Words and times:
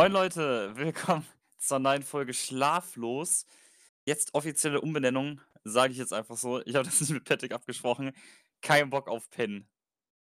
Moin 0.00 0.12
Leute, 0.12 0.74
willkommen 0.76 1.26
zur 1.58 1.78
neuen 1.78 2.02
Folge 2.02 2.32
Schlaflos. 2.32 3.44
Jetzt 4.06 4.32
offizielle 4.32 4.80
Umbenennung, 4.80 5.42
sage 5.62 5.92
ich 5.92 5.98
jetzt 5.98 6.14
einfach 6.14 6.38
so. 6.38 6.62
Ich 6.62 6.74
habe 6.74 6.86
das 6.86 7.02
nicht 7.02 7.10
mit 7.10 7.24
Patrick 7.24 7.52
abgesprochen. 7.52 8.12
Kein 8.62 8.88
Bock 8.88 9.08
auf. 9.08 9.28
Patrick, 9.28 9.66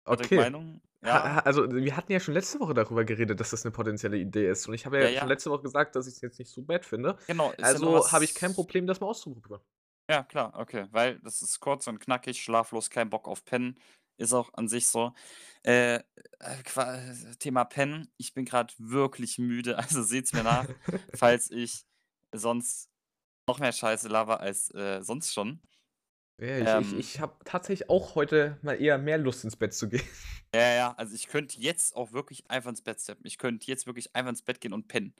Okay. 0.05 0.37
Meinung? 0.37 0.81
Ja, 1.03 1.39
also, 1.39 1.69
wir 1.69 1.97
hatten 1.97 2.13
ja 2.13 2.21
schon 2.21 2.33
letzte 2.33 2.61
Woche 2.61 2.73
darüber 2.75 3.03
geredet, 3.03 3.41
dass 3.41 3.49
das 3.49 3.65
'ne 3.65 3.71
potenzielle 3.71 4.17
Idee 4.17 4.49
ist. 4.49 4.69
Und 4.69 4.73
ich 4.73 4.85
habe 4.85 4.99
ja, 4.99 5.09
ja 5.09 5.19
schon 5.19 5.27
ja. 5.27 5.33
letzte 5.33 5.51
Woche 5.51 5.63
gesagt, 5.63 5.97
dass 5.97 6.07
ich's 6.07 6.21
jetzt 6.21 6.39
nicht 6.39 6.49
so 6.49 6.61
bad 6.61 6.85
finde. 6.85 7.17
Genau, 7.27 7.51
ist 7.51 7.59
ja 7.59 7.65
Also, 7.65 8.09
habe 8.09 8.23
ich 8.23 8.35
kein. 8.35 8.53
Problem, 8.53 8.87
das 8.87 9.01
mal 9.01 9.07
auszuprobieren. 9.07 9.61
Ja, 10.09 10.23
klar, 10.23 10.53
okay. 10.57 10.87
Weil 10.91 11.19
das 11.19 11.41
ist 11.41 11.59
kurz 11.59 11.87
und 11.87 11.99
knackig, 11.99 12.41
schlaflos, 12.41 12.89
kein 12.89 13.09
Bock 13.09 13.27
auf 13.27 13.43
Pennen. 13.43 13.77
Ist 14.17 14.33
auch 14.33 14.53
an 14.53 14.67
sich 14.67 14.87
so. 14.87 15.13
Äh, 15.63 15.95
äh, 15.95 16.03
Thema 17.39 17.65
Pennen. 17.65 18.11
Ich 18.17 18.33
bin 18.33 18.45
gerade 18.45 18.73
wirklich 18.77 19.37
müde, 19.37 19.77
also 19.77 20.03
seht's 20.03 20.33
mir 20.33 20.43
nach, 20.43 20.67
falls 21.15 21.51
ich 21.51 21.85
sonst 22.33 22.89
noch 23.47 23.59
mehr 23.59 23.71
Scheiße 23.71 24.07
laber 24.07 24.39
als 24.39 24.73
äh, 24.73 25.01
sonst 25.01 25.33
schon. 25.33 25.61
Ja, 26.39 26.57
ich 26.57 26.87
ich 26.87 26.93
Ähm, 26.93 26.99
ich 26.99 27.19
habe 27.19 27.35
tatsächlich 27.45 27.89
auch 27.89 28.15
heute 28.15 28.59
mal 28.61 28.79
eher 28.79 28.97
mehr 28.97 29.17
Lust, 29.17 29.43
ins 29.43 29.55
Bett 29.55 29.73
zu 29.73 29.89
gehen. 29.89 30.03
ja, 30.53 30.73
ja, 30.73 30.93
also 30.93 31.15
ich 31.15 31.27
könnte 31.27 31.59
jetzt 31.59 31.95
auch 31.95 32.11
wirklich 32.11 32.49
einfach 32.49 32.69
ins 32.69 32.81
Bett 32.83 33.01
steppen. 33.01 33.25
Ich 33.25 33.37
könnte 33.37 33.65
jetzt 33.67 33.87
wirklich 33.87 34.15
einfach 34.15 34.29
ins 34.29 34.43
Bett 34.43 34.61
gehen 34.61 34.73
und 34.73 34.87
pennen. 34.87 35.15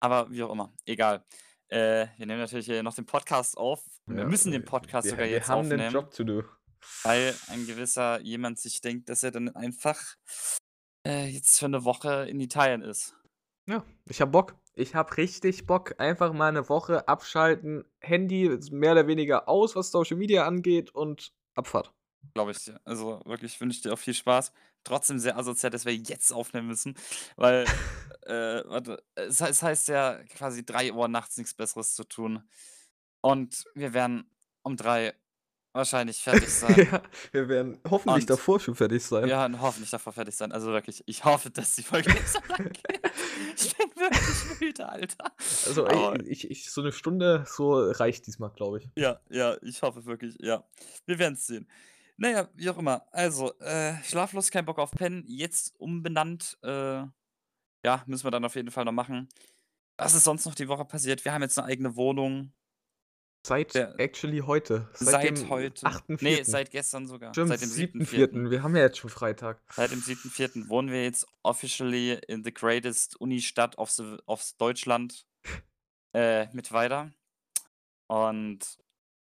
Aber 0.00 0.30
wie 0.30 0.42
auch 0.42 0.50
immer, 0.50 0.72
egal. 0.86 1.24
Äh, 1.68 2.06
wir 2.16 2.26
nehmen 2.26 2.40
natürlich 2.40 2.68
noch 2.82 2.94
den 2.94 3.06
Podcast 3.06 3.56
auf. 3.56 3.84
Wir 4.06 4.22
Ja, 4.22 4.24
müssen 4.24 4.50
den 4.52 4.62
wir 4.62 4.66
Podcast 4.66 5.04
wir 5.04 5.10
sogar 5.10 5.26
wir 5.26 5.32
jetzt 5.32 5.48
haben 5.48 5.68
'nen 5.68 5.80
aufnehmen, 5.80 5.92
Job 5.92 6.10
to 6.12 6.24
do. 6.24 6.44
Weil 7.02 7.36
ein 7.48 7.66
gewisser 7.66 8.20
jemand 8.20 8.58
sich 8.60 8.80
denkt, 8.80 9.08
dass 9.08 9.22
er 9.22 9.30
dann 9.32 9.48
einfach 9.54 10.16
äh, 11.06 11.26
jetzt 11.28 11.58
für 11.60 11.68
'ne 11.68 11.84
Woche 11.84 12.28
in 12.28 12.40
Italien 12.40 12.82
ist. 12.82 13.16
Ja, 13.68 13.84
ich 14.06 14.20
habe 14.22 14.30
Bock. 14.30 14.56
Ich 14.74 14.94
habe 14.94 15.14
richtig 15.18 15.66
Bock, 15.66 15.94
einfach 16.00 16.32
mal 16.32 16.50
'ne 16.52 16.68
Woche 16.70 17.06
abschalten, 17.06 17.84
Handy 18.00 18.48
mehr 18.70 18.92
oder 18.92 19.06
weniger 19.06 19.46
aus, 19.46 19.76
was 19.76 19.90
Social 19.90 20.16
Media 20.16 20.46
angeht 20.46 20.94
und 20.94 21.34
Abfahrt. 21.54 21.92
Glaube 22.36 22.50
ich 22.52 22.64
dir. 22.64 22.80
Also 22.84 23.20
wirklich, 23.24 23.60
wünsche 23.60 23.76
ich 23.76 23.82
dir 23.82 23.92
auch 23.92 23.98
viel 23.98 24.14
Spaß. 24.14 24.52
Trotzdem 24.84 25.18
sehr 25.18 25.36
asozial, 25.38 25.70
dass 25.70 25.84
wir 25.84 25.94
jetzt 25.94 26.32
aufnehmen 26.32 26.68
müssen, 26.68 26.94
weil, 27.36 27.64
äh, 28.26 28.62
warte, 28.66 29.02
es 29.14 29.40
es 29.40 29.62
heißt 29.62 29.88
ja 29.88 30.22
quasi 30.24 30.64
3:00 30.64 31.08
nachts 31.08 31.36
nichts 31.36 31.54
Besseres 31.54 31.94
zu 31.94 32.04
tun. 32.04 32.48
Und 33.22 33.64
wir 33.74 33.94
werden 33.94 34.30
um 34.62 34.76
3 34.76 35.14
wahrscheinlich 35.72 36.22
fertig 36.22 36.50
sein. 36.54 36.88
Ja, 36.92 37.02
wir 37.32 37.48
werden 37.48 37.80
hoffentlich 37.88 38.24
Und 38.24 38.30
davor 38.30 38.60
schon 38.60 38.74
fertig 38.74 39.02
wir 39.20 39.28
sein. 39.28 39.30
werden 39.30 39.60
hoffentlich 39.60 39.90
davor 39.90 40.12
fertig 40.12 40.36
sein. 40.36 40.52
Also 40.52 40.68
wirklich, 40.72 41.02
ich 41.06 41.24
hoffe, 41.24 41.50
dass 41.50 41.74
die 41.76 41.82
Folge 41.82 42.12
nicht 42.12 42.28
so 42.28 42.38
lang 42.48 42.72
geht. 42.72 43.00
Ich 43.56 43.76
bin 43.76 43.88
wirklich 43.96 44.60
müde, 44.60 44.88
Alter. 44.88 45.32
Also, 45.66 45.86
Aber 45.86 46.14
ey, 46.14 46.22
ich 46.28 46.50
ich 46.50 46.70
so 46.70 46.82
'ne 46.82 46.92
Stunde, 46.92 47.44
so 47.46 47.72
reicht 47.90 48.26
diesmal, 48.26 48.50
glaube 48.50 48.78
ich. 48.78 48.88
Ja, 48.96 49.20
ja, 49.30 49.56
ich 49.62 49.82
hoffe 49.82 50.04
wirklich, 50.06 50.36
ja. 50.40 50.64
Wir 51.06 51.18
werden's 51.18 51.46
sehen. 51.46 51.68
Na 52.16 52.30
ja, 52.30 52.48
wie 52.54 52.68
auch 52.70 52.78
immer. 52.78 53.06
Also, 53.12 53.56
äh, 53.60 53.94
schlaflos, 54.04 54.50
kein 54.50 54.64
Bock 54.64 54.78
auf 54.78 54.90
Pennen, 54.90 55.24
jetzt 55.28 55.74
umbenannt. 55.78 56.58
Äh, 56.62 57.04
ja, 57.84 58.04
müssen 58.06 58.24
wir 58.26 58.30
dann 58.32 58.44
auf 58.44 58.56
jeden 58.56 58.70
Fall 58.70 58.84
noch 58.84 58.92
machen. 58.92 59.28
Was 59.98 60.14
ist 60.14 60.24
sonst 60.24 60.46
noch 60.46 60.54
die 60.56 60.68
Woche 60.68 60.84
passiert? 60.86 61.24
Wir 61.24 61.32
haben 61.34 61.42
jetzt 61.42 61.56
'ne 61.58 61.64
eigene 61.64 61.96
Wohnung. 61.96 62.52
Seit 63.48 63.74
Der 63.74 63.98
actually 63.98 64.40
heute, 64.40 64.88
seit 64.94 65.08
Seit 65.22 65.38
dem 65.38 65.48
heute. 65.48 65.86
8.4. 65.86 66.22
Ne, 66.22 66.44
seit 66.44 66.70
gestern 66.70 67.06
sogar. 67.06 67.32
Stimmt, 67.32 67.48
Seit 67.48 67.62
dem 67.62 67.70
7.4. 67.70 68.28
7.4. 68.30 68.50
Wir 68.50 68.62
haben 68.62 68.76
ja 68.76 68.82
jetzt 68.82 68.98
schon 68.98 69.10
Freitag. 69.10 69.60
Seit 69.72 69.90
dem 69.90 70.00
7.4. 70.00 70.68
wohnen 70.68 70.90
wir 70.90 71.02
jetzt 71.04 71.26
officially 71.42 72.18
in 72.28 72.44
the 72.44 72.52
greatest 72.52 73.16
Unistadt 73.20 73.76
of 73.78 73.90
the 73.90 74.18
of 74.26 74.52
Deutschland, 74.58 75.26
äh, 76.14 76.46
Mittweida. 76.54 77.10
Und 78.06 78.60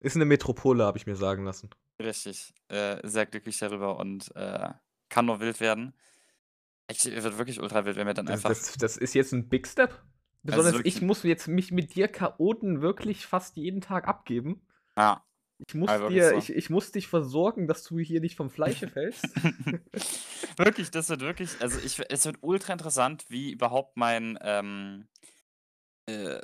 Ist 0.00 0.16
'ne 0.16 0.24
Metropole, 0.24 0.84
habe 0.84 0.98
ich 0.98 1.06
mir 1.06 1.16
sagen 1.16 1.44
lassen. 1.44 1.70
Richtig, 2.00 2.52
äh, 2.68 2.98
sehr 3.08 3.26
glücklich 3.26 3.58
darüber 3.58 3.98
und, 3.98 4.34
äh, 4.36 4.70
kann 5.08 5.26
nur 5.26 5.40
wild 5.40 5.60
werden. 5.60 5.94
Actually, 6.88 7.22
wird 7.22 7.38
wirklich 7.38 7.60
ultra 7.60 7.84
wild, 7.84 7.96
wenn 7.96 8.06
wir 8.06 8.14
dann 8.14 8.26
Das 8.26 8.44
einfach 8.44 8.50
das 8.50 8.76
das 8.76 8.96
ist 8.96 9.14
jetzt 9.14 9.32
'n 9.32 9.48
Big 9.48 9.66
Step. 9.66 10.02
Also 10.46 10.56
Besonders 10.56 10.74
wirklich 10.74 10.96
ich 10.96 11.02
muss 11.02 11.22
jetzt 11.22 11.48
mich 11.48 11.72
mit 11.72 11.94
dir 11.94 12.08
Chaoten 12.08 12.80
wirklich 12.80 13.26
fast 13.26 13.56
jeden 13.56 13.80
Tag 13.80 14.08
abgeben. 14.08 14.66
Ja. 14.96 15.24
Ich 15.66 15.74
muss 15.74 15.88
wirklich 15.88 16.14
dir 16.14 16.30
so. 16.30 16.36
ich 16.36 16.50
ich 16.50 16.70
muss 16.70 16.92
dich 16.92 17.08
versorgen, 17.08 17.66
dass 17.66 17.82
du 17.84 17.98
hier 17.98 18.20
nicht 18.20 18.36
vom 18.36 18.50
Fleische 18.50 18.88
fällst. 18.90 19.24
Wirklich, 20.56 20.90
das 20.90 21.08
wird 21.08 21.20
wirklich 21.20 21.60
also 21.60 21.78
ich 21.78 22.00
es 22.08 22.24
wird 22.24 22.38
ultra 22.40 22.72
interessant, 22.72 23.24
wie 23.28 23.52
überhaupt 23.52 23.96
mein, 23.96 24.38
ähm, 24.42 25.08
äh 26.06 26.40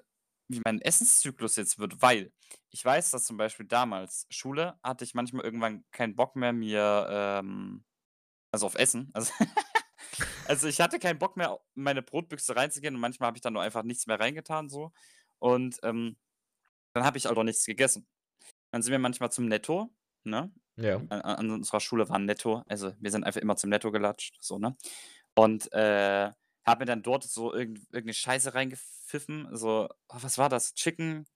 wie 0.49 0.61
mein 0.65 0.83
Essenszyklus 0.83 1.57
jetzt 1.57 1.79
wird, 1.79 2.03
weil 2.03 2.31
ich 2.71 2.85
weiß, 2.85 3.11
dass 3.11 3.25
zum 3.25 3.39
Beispiel 3.39 3.67
damals 3.67 4.27
Schule 4.29 4.79
hatte 4.83 5.05
ich 5.05 5.15
manchmal 5.15 5.45
irgendwann 5.45 5.85
keinen 5.93 6.15
Bock 6.15 6.37
mehr, 6.37 6.53
mir, 6.53 7.07
ähm 7.11 7.85
also 8.53 8.67
auf 8.67 8.75
Essen. 8.75 9.11
Also 9.15 9.33
also 10.45 10.69
ich 10.69 10.81
hatte 10.81 10.99
keinen 10.99 11.19
Bock 11.19 11.37
mehr, 11.37 11.61
in 11.77 11.83
meine 11.85 12.03
Brotbüchse 12.03 12.57
reinzugehen 12.57 12.95
und 12.95 13.01
manchmal 13.01 13.29
habe 13.29 13.39
ich 13.39 13.43
dann 13.43 13.53
nur 13.55 13.63
einfach 13.63 13.83
nichts 13.85 14.07
mehr 14.07 14.21
reingetan 14.21 14.69
so. 14.69 14.93
Und, 15.39 15.79
ähm, 15.85 16.17
dann 16.95 17.05
habe 17.05 17.19
ich 17.19 17.29
auch 17.29 17.43
nichts 17.45 17.67
gegessen. 17.67 18.09
Dann 18.73 18.83
sind 18.83 18.93
wir 18.93 18.99
manchmal 19.01 19.33
zum 19.33 19.47
Netto, 19.49 19.95
ne? 20.25 20.53
Ja. 20.79 21.03
An 21.11 21.21
an 21.23 21.51
unserer 21.53 21.81
Schule 21.81 22.09
war 22.11 22.17
'n 22.19 22.27
Netto. 22.27 22.65
Also, 22.69 22.95
wir 23.01 23.11
sind 23.13 23.25
einfach 23.25 23.41
immer 23.43 23.57
zum 23.57 23.71
Netto 23.71 23.93
gelatscht, 23.93 24.39
so, 24.43 24.59
ne? 24.59 24.77
Und, 25.37 25.73
äh, 25.75 26.31
habe 26.67 26.81
mir 26.81 26.87
dann 26.87 27.03
dort 27.05 27.25
so 27.25 27.55
irgend 27.55 27.81
irgend 27.93 28.07
'ne 28.09 28.15
Scheiße 28.15 28.55
reingepfiffen, 28.55 29.49
so 29.57 29.89
oh, 30.11 30.19
was 30.23 30.39
war 30.39 30.49
das? 30.51 30.75
Chicken 30.75 31.27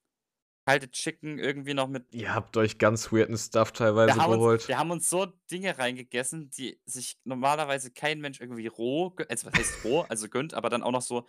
kalte 0.67 0.91
Chicken 0.91 1.39
irgendwie 1.39 1.75
noch 1.75 1.89
mit 1.89 2.07
Ihr 2.11 2.35
habt 2.35 2.57
euch 2.57 2.79
ganz 2.79 3.13
weirden 3.13 3.37
Stuff 3.39 3.71
wir 4.05 4.15
teilweise 4.15 4.23
uns 4.29 4.49
geholt. 4.49 4.67
wir 4.67 4.79
haben 4.79 4.91
uns 4.91 5.09
so 5.09 5.27
Dinge 5.51 5.79
reingegessen, 5.79 6.51
die 6.51 6.81
sich 6.87 7.19
normalerweise 7.25 7.93
kein 7.93 8.21
Mensch 8.21 8.41
irgendwie 8.41 8.67
roh 8.67 9.15
also 9.29 9.47
was 9.47 9.55
heißt 9.57 9.85
roh, 9.85 10.03
also 10.03 10.29
gönnt, 10.29 10.55
aber 10.55 10.71
dann 10.71 10.83
auch 10.83 10.91
noch 10.93 11.03
so 11.03 11.27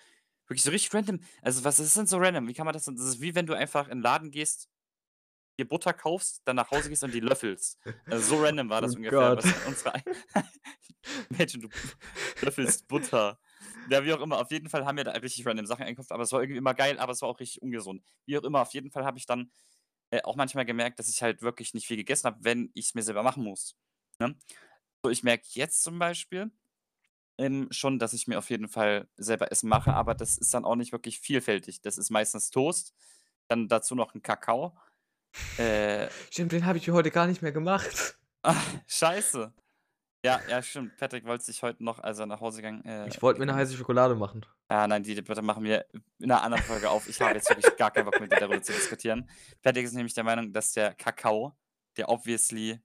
wirklich 0.47 0.63
so 0.63 0.71
richtig 0.71 0.93
random. 0.93 1.19
Also, 1.41 1.63
was 1.65 1.79
ist 1.79 1.97
denn 1.97 2.07
so 2.07 2.17
random? 2.17 2.47
Wie 2.47 2.53
kann 2.53 2.65
man 2.65 2.73
das 2.73 2.85
denn 2.85 2.95
das 2.95 3.05
ist 3.05 3.21
wie 3.21 3.35
wenn 3.35 3.45
du 3.47 3.53
einfach 3.53 3.87
in 3.89 3.99
'n 3.99 4.01
Laden 4.01 4.31
gehst, 4.31 4.69
dir 5.59 5.67
Butter 5.67 5.93
kaufst, 5.93 6.43
dann 6.45 6.55
nach 6.57 6.71
Hause 6.71 6.89
gehst 6.89 7.03
und 7.03 7.13
die 7.13 7.21
löffelst. 7.21 7.79
Also, 8.09 8.23
so 8.37 8.43
random 8.43 8.69
war 8.69 8.81
das 8.83 8.95
Oh 8.95 8.97
ungefähr, 8.97 9.35
Gott. 9.35 9.43
was 9.43 9.53
unsere 9.63 9.93
Imagine, 11.31 11.61
du 11.69 11.69
löffelst 12.41 12.87
Butter. 12.87 13.39
Ja, 13.89 14.03
wie 14.03 14.13
auch 14.13 14.21
immer, 14.21 14.39
auf 14.39 14.51
jeden 14.51 14.69
Fall 14.69 14.85
haben 14.85 14.97
wir 14.97 15.03
da 15.05 15.11
richtig 15.11 15.45
random 15.45 15.65
Sachen 15.65 15.83
eingekauft, 15.85 16.11
aber 16.11 16.23
es 16.23 16.31
war 16.33 16.41
irgendwie 16.41 16.57
immer 16.57 16.73
geil, 16.73 16.99
aber 16.99 17.13
es 17.13 17.21
war 17.21 17.29
auch 17.29 17.39
richtig 17.39 17.61
ungesund. 17.61 18.03
Wie 18.25 18.37
auch 18.37 18.43
immer, 18.43 18.61
auf 18.61 18.73
jeden 18.73 18.91
Fall 18.91 19.05
habe 19.05 19.17
ich 19.17 19.25
dann, 19.25 19.51
äh, 20.11 20.21
auch 20.23 20.35
manchmal 20.37 20.65
gemerkt, 20.65 20.99
dass 20.99 21.09
ich 21.09 21.21
halt 21.23 21.41
wirklich 21.41 21.73
nicht 21.73 21.87
viel 21.87 21.97
gegessen 21.97 22.27
habe, 22.27 22.39
wenn 22.43 22.71
ich's 22.75 22.95
mir 22.95 23.03
selber 23.03 23.23
machen 23.23 23.43
muss, 23.43 23.77
ne? 24.19 24.37
So, 25.03 25.11
ich 25.11 25.23
merke 25.23 25.45
jetzt 25.51 25.83
zum 25.83 25.99
Beispiel, 25.99 26.51
ähm, 27.39 27.67
schon, 27.71 27.99
dass 27.99 28.13
ich 28.13 28.27
mir 28.27 28.39
auf 28.39 28.49
jeden 28.51 28.69
Fall 28.69 29.09
selber 29.17 29.51
Essen 29.51 29.69
mache, 29.69 29.93
aber 29.93 30.15
das 30.15 30.37
ist 30.37 30.53
dann 30.53 30.65
auch 30.65 30.75
nicht 30.77 30.91
wirklich 30.93 31.19
vielfältig. 31.19 31.81
Das 31.81 31.97
ist 31.99 32.11
meistens 32.11 32.51
Toast, 32.51 32.95
dann 33.49 33.67
dazu 33.69 33.95
noch 33.95 34.15
'n 34.15 34.21
Kakao. 34.23 34.77
Äh 35.57 36.09
Stimmt, 36.31 36.51
den 36.53 36.65
habe 36.65 36.77
ich 36.79 36.89
heute 36.89 37.11
gar 37.11 37.27
nicht 37.27 37.41
mehr 37.41 37.51
gemacht. 37.53 38.17
Ah, 38.43 38.55
scheiße. 38.87 39.53
Ja, 40.25 40.41
ja, 40.47 40.61
stimmt. 40.63 40.97
Patrick 40.97 41.25
wollte 41.25 41.43
sich 41.45 41.61
heute 41.61 41.83
noch, 41.83 41.99
als 41.99 42.17
er 42.19 42.25
nach 42.25 42.41
Hause 42.41 42.57
gegangen 42.61 42.83
äh, 42.85 43.09
Ich 43.09 43.21
wollte 43.21 43.39
mir 43.39 43.45
'ne 43.45 43.53
ist 43.53 43.55
heiße 43.55 43.75
Schokolade 43.77 44.15
machen. 44.15 44.45
Ah, 44.71 44.85
nein, 44.85 45.01
die 45.03 45.15
Debatte 45.15 45.41
machen 45.41 45.63
wir 45.63 45.85
in 45.93 46.03
'ner 46.27 46.41
anderen 46.43 46.61
Folge 46.63 46.89
auf. 46.89 47.07
Ich 47.07 47.21
habe 47.21 47.37
jetzt 47.37 47.47
wirklich 47.49 47.73
gar 47.77 47.89
keinen 47.91 48.03
Bock 48.03 48.19
mit 48.19 48.31
dir 48.33 48.37
darüber 48.37 48.61
zu 48.61 48.73
diskutieren. 48.73 49.29
Patrick 49.61 49.85
ist 49.85 49.93
nämlich 49.93 50.13
der 50.13 50.25
Meinung, 50.25 50.51
dass 50.51 50.73
der 50.73 50.93
Kakao, 50.93 51.53
der 51.95 52.09
obviously 52.09 52.81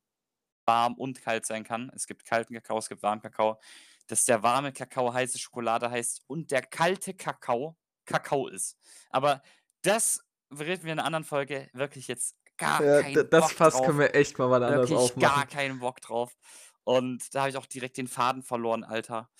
warm 0.66 0.94
und 0.96 1.22
kalt 1.22 1.46
sein 1.46 1.64
kann 1.64 1.90
es 1.94 2.06
gibt 2.06 2.24
kalten 2.26 2.54
Kakao, 2.54 2.78
es 2.78 2.88
gibt 2.88 3.02
warmen 3.02 3.22
Kakao, 3.22 3.60
dass 4.08 4.24
der 4.26 4.42
warme 4.42 4.72
Kakao 4.72 5.12
heiße 5.14 5.38
Schokolade 5.38 5.90
heißt 5.90 6.22
und 6.28 6.50
der 6.52 6.62
kalte 6.62 7.14
Kakao 7.14 7.78
Kakao 8.06 8.48
ist. 8.48 8.78
Aber 9.10 9.42
das 9.82 10.20
reden 10.52 10.84
wir 10.84 10.92
in 10.92 10.98
'ner 10.98 11.04
anderen 11.06 11.24
Folge. 11.24 11.70
Wirklich 11.74 12.08
jetzt 12.08 12.36
gar 12.58 12.82
Ja, 12.82 13.02
d 13.02 13.24
keinen 13.24 13.30
das 13.30 13.50
Bock 13.50 13.52
Fass 13.52 13.82
drauf. 13.82 13.82
können 13.82 13.98
wir 13.98 14.14
echt 14.14 14.38
mal 14.38 14.50
wann 14.50 14.62
anders 14.62 14.92
Wirklich 14.92 15.18
gar 15.18 15.46
aufmachen. 15.46 15.48
keinen 15.48 15.80
Bock 15.80 16.00
drauf. 16.02 16.36
Und 16.84 17.34
da 17.34 17.40
habe 17.40 17.50
ich 17.50 17.56
auch 17.56 17.66
direkt 17.66 17.96
den 17.96 18.08
Faden 18.08 18.42
verloren, 18.42 18.84
Alter. 18.84 19.30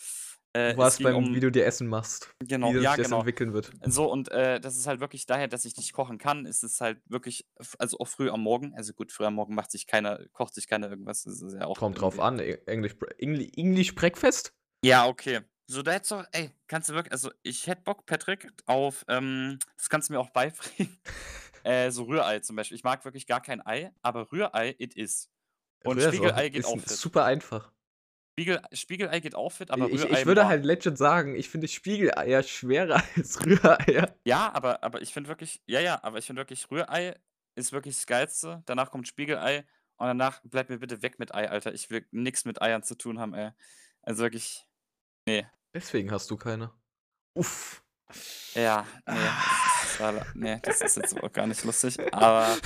Äh, 0.54 0.72
Du 0.74 0.78
warst 0.78 1.02
beim 1.02 1.16
um 1.16 1.34
wie 1.34 1.40
du 1.40 1.50
dir 1.50 1.64
Essen 1.64 1.86
machst, 1.88 2.30
Genau, 2.40 2.74
wie 2.74 2.80
ja, 2.82 2.90
sich 2.90 2.98
das 2.98 3.06
genau. 3.06 3.18
entwickeln 3.20 3.54
wird. 3.54 3.72
So 3.86 4.10
und, 4.10 4.30
äh, 4.30 4.60
das 4.60 4.76
ist 4.76 4.86
halt 4.86 5.00
wirklich 5.00 5.24
daher, 5.24 5.48
dass 5.48 5.64
ich 5.64 5.76
nicht 5.78 5.94
kochen 5.94 6.18
kann, 6.18 6.44
ist 6.44 6.62
es 6.62 6.80
halt 6.80 7.00
wirklich 7.06 7.48
also 7.78 7.98
auch 7.98 8.06
früh 8.08 8.28
am 8.28 8.42
Morgen 8.42 8.74
also 8.74 8.92
gut, 8.92 9.12
früh 9.12 9.24
am 9.24 9.34
Morgen 9.34 9.54
macht 9.54 9.70
sich 9.70 9.86
keiner 9.86 10.20
kocht 10.32 10.54
sich 10.54 10.68
keiner 10.68 10.90
irgendwas, 10.90 11.22
das 11.22 11.40
ist 11.40 11.54
ja 11.54 11.64
auch 11.66 11.78
Kommt 11.78 12.00
drauf 12.00 12.20
an, 12.20 12.38
English 12.38 12.98
Bre 12.98 13.18
Engli 13.18 13.50
English 13.56 13.94
Breakfast? 13.94 14.52
Ja, 14.84 15.06
okay. 15.06 15.40
So, 15.68 15.80
da 15.80 15.92
hättest 15.92 16.10
du 16.10 16.22
ey, 16.32 16.50
kannst 16.66 16.90
du 16.90 16.94
wirk 16.94 17.10
also 17.12 17.30
ich 17.42 17.66
hätte 17.66 17.82
Bock, 17.82 18.04
Patrick, 18.04 18.48
auf, 18.66 19.06
ähm 19.08 19.58
das 19.78 19.88
kannst 19.88 20.10
du 20.10 20.12
mir 20.12 20.20
auch 20.20 20.30
beibringen, 20.30 21.00
äh, 21.64 21.90
so 21.90 22.02
Rührei 22.04 22.40
zum 22.40 22.56
Beispiel. 22.56 22.76
Ich 22.76 22.84
mag 22.84 23.02
wirklich 23.06 23.26
gar 23.26 23.40
kein 23.40 23.64
Ei, 23.64 23.90
aber 24.02 24.30
Rührei, 24.30 24.74
it 24.78 24.92
is. 24.94 25.30
Und 25.84 25.98
Rührei 25.98 26.08
Spiegelei 26.08 26.48
geht 26.48 26.64
auch 26.64 26.78
fit. 26.78 26.88
super 26.88 27.24
einfach. 27.24 27.72
Spiegel 28.32 28.62
Spiegelei 28.72 29.20
geht 29.20 29.34
auch 29.34 29.50
fit, 29.50 29.70
aber 29.70 29.88
Ich 29.88 30.04
Rührei, 30.04 30.20
ich 30.20 30.26
würde 30.26 30.46
halt 30.46 30.64
legit 30.64 30.96
sagen, 30.96 31.34
ich 31.34 31.50
finde 31.50 31.68
Spiegeleier 31.68 32.42
schwerer 32.42 33.02
als 33.16 33.44
Rühreier. 33.44 34.16
Ja, 34.24 34.52
aber 34.54 34.82
aber 34.82 35.02
ich 35.02 35.12
finde 35.12 35.28
wirklich 35.28 35.62
ja, 35.66 35.80
ja, 35.80 36.02
aber 36.02 36.18
ich 36.18 36.26
finde 36.26 36.40
wirklich, 36.40 36.70
Rührei 36.70 37.14
ist 37.54 37.72
wirklich 37.72 37.96
das 37.96 38.06
Geilste. 38.06 38.62
Danach 38.66 38.90
kommt 38.90 39.06
Spiegelei 39.06 39.66
und 39.96 40.06
danach 40.06 40.40
bleibt 40.44 40.70
mir 40.70 40.78
bitte 40.78 41.02
weg 41.02 41.18
mit 41.18 41.34
Ei, 41.34 41.48
Alter. 41.50 41.74
Ich 41.74 41.90
will 41.90 42.06
nix 42.10 42.44
mit 42.44 42.62
Eiern 42.62 42.82
zu 42.82 42.96
tun 42.96 43.18
haben, 43.18 43.34
ey. 43.34 43.50
Also 44.00 44.22
wirklich, 44.22 44.66
ne. 45.28 45.50
Deswegen 45.74 46.10
hast 46.10 46.30
du 46.30 46.36
keine. 46.36 46.72
Uff. 47.34 47.82
Ja, 48.54 48.86
ne, 49.06 49.14
das 49.14 49.92
ist 49.92 50.00
leider 50.00 50.26
ne, 50.34 50.60
das 50.62 50.80
ist 50.82 50.96
jetzt 50.96 51.22
auch 51.22 51.32
gar 51.32 51.46
nicht 51.46 51.64
lustig, 51.64 51.98
aber 52.12 52.58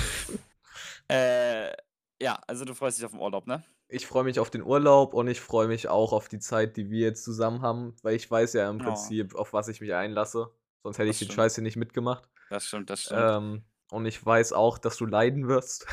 äh, 1.09 1.73
ja, 2.21 2.41
also 2.47 2.65
du 2.65 2.75
freust 2.75 2.99
dich 2.99 3.05
auf 3.05 3.13
'n 3.13 3.21
Urlaub, 3.21 3.47
ne? 3.47 3.65
Ich 3.89 4.07
freue 4.07 4.25
mich 4.25 4.41
auf 4.41 4.51
den 4.51 4.63
Urlaub 4.63 5.15
und 5.15 5.29
ich 5.29 5.41
freue 5.41 5.69
mich 5.69 5.89
auch 5.89 6.13
auf 6.13 6.29
die 6.29 6.41
Zeit, 6.41 6.77
die 6.77 6.91
wir 6.91 7.01
jetzt 7.01 7.23
zusammen 7.23 7.63
haben, 7.63 7.95
weil 8.03 8.17
ich 8.17 8.29
weiß 8.29 8.55
ja 8.55 8.69
im. 8.69 8.79
Prinzip, 8.79 9.35
auf 9.37 9.53
was 9.53 9.69
ich 9.69 9.81
mich 9.81 9.95
einlasse. 9.95 10.51
Sonst 10.83 10.99
hätte 10.99 11.09
Das 11.09 11.21
ich 11.21 11.29
den. 11.29 11.35
Scheiß 11.37 11.55
hier 11.55 11.63
nicht 11.63 11.77
mitgemacht. 11.77 12.29
Das 12.51 12.67
stimmt, 12.67 12.91
das 12.91 13.03
stimmt. 13.03 13.21
Ähm, 13.21 13.65
und 13.91 14.07
ich 14.07 14.25
weiß 14.25 14.53
auch, 14.53 14.79
dass 14.79 14.97
du 14.97 15.07
leiden 15.07 15.47
wirst. 15.49 15.87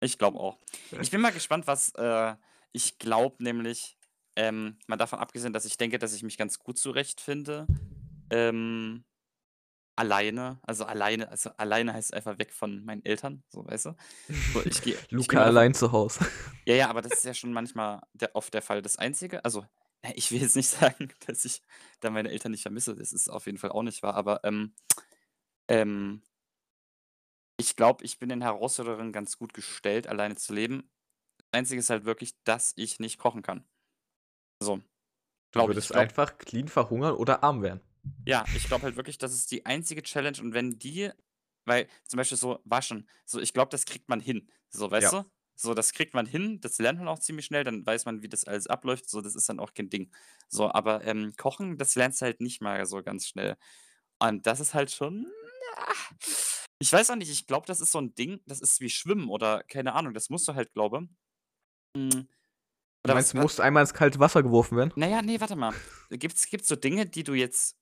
Ich 0.00 0.18
glaube 0.18 0.38
auch. 0.38 0.58
Ich 1.02 1.10
bin 1.10 1.20
mal 1.20 1.32
gespannt, 1.32 1.66
was 1.66 1.92
äh, 1.96 2.34
ich 2.72 2.98
glaube 2.98 3.42
nämlich, 3.42 3.98
ähm, 4.36 4.78
mal 4.86 4.96
davon 4.96 5.18
abgesehen, 5.18 5.52
dass 5.52 5.64
ich 5.66 5.76
denke, 5.76 5.98
dass 5.98 6.14
ich 6.14 6.22
mich 6.22 6.38
ganz 6.38 6.58
gut 6.58 6.78
zurechtfinde, 6.78 7.66
ähm, 8.30 9.04
alleine. 10.00 10.58
Also 10.62 10.84
alleine 10.84 11.28
also 11.28 11.50
alleine 11.56 11.92
heißt 11.92 12.14
einfach 12.14 12.38
weg 12.38 12.52
von 12.52 12.84
meinen 12.84 13.04
Eltern, 13.04 13.42
so, 13.48 13.64
weißt 13.66 13.86
du? 13.86 13.96
So, 14.52 14.60
ich 14.60 14.66
ich 14.66 14.82
gehe 14.82 14.98
Luca 15.10 15.36
davon 15.36 15.48
allein 15.48 15.74
zu 15.74 15.92
Hause. 15.92 16.26
Ja, 16.66 16.74
ja, 16.74 16.90
aber 16.90 17.02
das 17.02 17.12
ist 17.14 17.24
ja 17.24 17.34
schon 17.34 17.52
manchmal 17.52 18.00
der 18.12 18.36
oft 18.36 18.52
der 18.54 18.62
Fall. 18.62 18.82
Das 18.82 18.96
Einzige 18.96 19.44
also, 19.44 19.66
ich 20.14 20.30
will 20.30 20.40
jetzt 20.40 20.56
nicht 20.56 20.68
sagen, 20.80 21.12
dass 21.26 21.44
ich 21.44 21.62
da 22.00 22.10
meine 22.10 22.30
Eltern 22.30 22.52
nicht 22.52 22.62
vermisse. 22.62 22.94
Das 22.96 23.12
ist 23.12 23.28
auf 23.28 23.46
jeden 23.46 23.58
Fall 23.58 23.70
auch 23.70 23.82
nicht 23.82 24.02
wahr, 24.02 24.14
aber, 24.14 24.40
ähm, 24.44 24.74
ähm 25.68 26.22
ich 27.58 27.76
glaube, 27.76 28.04
ich 28.04 28.18
bin 28.18 28.30
den 28.30 28.40
Herausforderungen 28.40 29.12
ganz 29.12 29.36
gut 29.36 29.52
gestellt, 29.52 30.06
alleine 30.06 30.34
zu 30.36 30.54
leben. 30.54 30.90
Das 31.36 31.58
Einzige 31.58 31.80
ist 31.80 31.90
halt 31.90 32.06
wirklich, 32.06 32.34
dass 32.44 32.72
ich 32.76 33.00
nicht 33.00 33.18
kochen 33.18 33.42
kann. 33.42 33.68
So, 34.62 34.76
Du 34.76 35.58
glaube 35.58 35.72
ich. 35.72 35.78
Ich 35.78 35.88
würdest 35.88 35.88
glaube 35.90 36.02
einfach 36.02 36.38
clean 36.38 36.68
verhungern 36.68 37.14
oder 37.14 37.42
arm 37.42 37.62
werden. 37.62 37.80
Ja, 38.26 38.48
ich 38.52 38.68
glaube 38.68 38.84
halt 38.86 38.96
wirklich, 38.96 39.18
das 39.18 39.32
ist 39.34 39.50
die 39.50 39.66
einzige 39.66 40.02
Challenge 40.02 40.38
und 40.40 40.54
wenn 40.54 40.78
die 40.78 41.10
weil 41.66 41.88
zum 42.06 42.16
Beispiel 42.18 42.38
so 42.38 42.58
waschen, 42.64 43.08
so 43.26 43.38
ich 43.40 43.52
glaube, 43.52 43.70
das 43.70 43.84
kriegt 43.84 44.08
man 44.08 44.18
hin. 44.20 44.50
So, 44.70 44.90
weißt 44.90 45.12
Ja. 45.12 45.12
du? 45.12 45.24
So, 45.56 45.74
das 45.74 45.92
kriegt 45.92 46.14
man 46.14 46.24
hin, 46.26 46.60
das 46.62 46.78
lernt 46.78 46.98
man 46.98 47.06
auch 47.08 47.18
ziemlich 47.18 47.44
schnell, 47.46 47.64
dann 47.64 47.84
weiß 47.86 48.06
man, 48.06 48.22
wie 48.22 48.28
das 48.30 48.44
alles 48.44 48.66
abläuft, 48.66 49.10
so, 49.10 49.20
das 49.20 49.34
ist 49.36 49.48
dann 49.48 49.60
auch 49.60 49.74
kein 49.74 49.90
Ding. 49.90 50.10
So, 50.48 50.72
aber, 50.72 51.04
ähm, 51.04 51.34
Kochen, 51.36 51.76
das 51.76 51.94
lernst 51.96 52.22
du 52.22 52.24
halt 52.26 52.40
nicht 52.40 52.62
mal 52.62 52.84
so 52.86 53.02
ganz 53.02 53.26
schnell. 53.28 53.56
Und 54.20 54.46
das 54.46 54.60
ist 54.60 54.74
halt 54.74 54.90
schon 54.90 55.26
ah, 55.76 55.94
ich 56.80 56.92
weiß 56.92 57.10
auch 57.10 57.16
nicht, 57.16 57.30
ich 57.30 57.46
glaube, 57.46 57.66
das 57.66 57.80
ist 57.80 57.92
so 57.92 57.98
'n 57.98 58.14
Ding, 58.14 58.40
das 58.46 58.60
ist 58.60 58.80
wie 58.80 58.90
Schwimmen 58.90 59.28
oder 59.28 59.62
keine 59.64 59.94
Ahnung, 59.94 60.14
das 60.14 60.30
musst 60.30 60.48
du 60.48 60.54
halt, 60.54 60.72
glaube 60.72 61.08
hm, 61.96 62.28
Du 63.04 63.10
oder 63.10 63.14
meinst, 63.14 63.34
was 63.34 63.34
du 63.34 63.38
musst 63.38 63.60
einmal 63.60 63.82
ins 63.82 63.92
kalte 63.92 64.20
Wasser 64.20 64.42
geworfen 64.42 64.78
werden? 64.78 64.94
Na 64.96 65.06
ja, 65.08 65.22
ne, 65.22 65.40
warte 65.40 65.56
mal. 65.56 65.74
Gibt's 66.10 66.46
gibt's 66.48 66.68
so 66.68 66.76
Dinge, 66.76 67.06
die 67.06 67.22
du 67.22 67.34
jetzt 67.34 67.76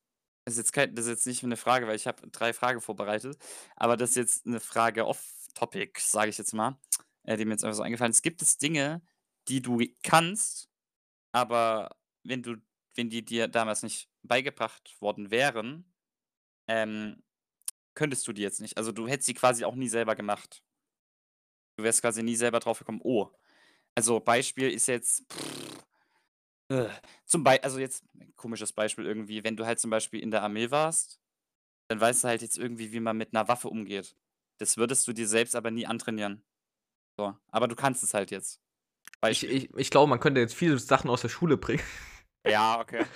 das 0.49 0.55
ist 0.55 0.59
jetzt 0.59 0.73
kei 0.73 0.87
das 0.87 1.07
ist 1.07 1.11
jetzt 1.11 1.27
nicht 1.27 1.43
'ne 1.45 1.57
Frage, 1.57 1.87
weil 1.87 1.97
ich 1.97 2.07
habe 2.07 2.27
3 2.31 2.53
Fragen 2.53 2.81
vorbereitet, 2.81 3.39
aber 3.77 3.97
das 3.97 4.11
ist 4.11 4.17
jetzt 4.17 4.47
'ne 4.47 4.61
Frage 4.61 5.07
off 5.07 5.23
topic, 5.55 6.01
sage 6.01 6.31
ich 6.31 6.39
jetzt 6.39 6.55
mal, 6.55 6.79
äh, 7.25 7.37
die 7.37 7.45
mir 7.45 7.53
jetzt 7.53 7.65
einfach 7.65 7.77
so 7.77 7.83
eingefallen 7.83 8.11
ist. 8.13 8.23
Gibt 8.23 8.43
es 8.43 8.59
Dinge, 8.59 9.03
die 9.49 9.63
du 9.63 9.81
kannst, 10.05 10.69
aber 11.33 11.97
wenn 12.25 12.43
du 12.43 12.57
wenn 12.97 13.11
die 13.11 13.25
dir 13.25 13.49
damals 13.49 13.83
nicht 13.85 14.09
beigebracht 14.25 14.97
worden 15.03 15.31
wären, 15.33 15.93
ähm, 16.69 17.23
könntest 17.95 18.27
du 18.29 18.33
die 18.35 18.43
jetzt 18.43 18.61
nicht? 18.63 18.77
Also, 18.79 18.93
du 18.93 19.09
hättest 19.09 19.27
sie 19.29 19.35
quasi 19.35 19.65
auch 19.67 19.77
nie 19.77 19.89
selber 19.91 20.17
gemacht. 20.17 20.61
Du 21.79 21.85
wärst 21.85 22.03
quasi 22.03 22.25
nie 22.25 22.35
selber 22.35 22.59
drauf 22.59 22.81
gekommen: 22.81 23.01
„Oh“ 23.05 23.29
also, 23.97 24.21
Beispiel 24.21 24.71
ist 24.71 24.89
jetzt 24.89 25.25
äh, 26.69 26.89
zum 27.25 27.45
Bei 27.45 27.63
also, 27.63 27.79
jetzt 27.79 28.05
komisches 28.37 28.73
Beispiel 28.73 29.07
irgendwie, 29.07 29.45
wenn 29.45 29.57
du 29.57 29.67
halt 29.67 29.79
zum 29.81 29.91
Beispiel 29.91 30.21
in 30.21 30.31
der 30.31 30.43
Armee 30.43 30.71
warst, 30.71 31.21
dann 31.89 32.01
weißt 32.01 32.25
du 32.25 32.29
halt 32.29 32.43
jetzt 32.43 32.59
irgendwie, 32.59 32.93
wie 32.93 33.01
man 33.01 33.17
mit 33.17 33.33
'ner 33.33 33.49
Waffe 33.49 33.69
umgeht. 33.69 34.17
Das 34.59 34.77
würdest 34.77 35.07
du 35.09 35.13
dir 35.13 35.29
selbst 35.29 35.57
aber 35.57 35.71
nie 35.71 35.87
antrainieren. 35.87 36.43
So, 37.17 37.37
aber 37.51 37.69
du 37.69 37.77
kannst 37.77 38.03
es 38.03 38.15
halt 38.15 38.31
jetzt. 38.31 38.61
Ich 39.07 39.21
Beispiel. 39.21 39.53
ich 39.53 39.75
ich 39.75 39.91
glaube, 39.91 40.09
man 40.11 40.21
könnte 40.21 40.41
jetzt 40.41 40.55
viele 40.55 40.79
Sachen 40.79 41.11
aus 41.11 41.23
der 41.23 41.29
Schule 41.29 41.57
bringen. 41.57 41.83
Ja, 42.47 42.81
okay. 42.81 43.05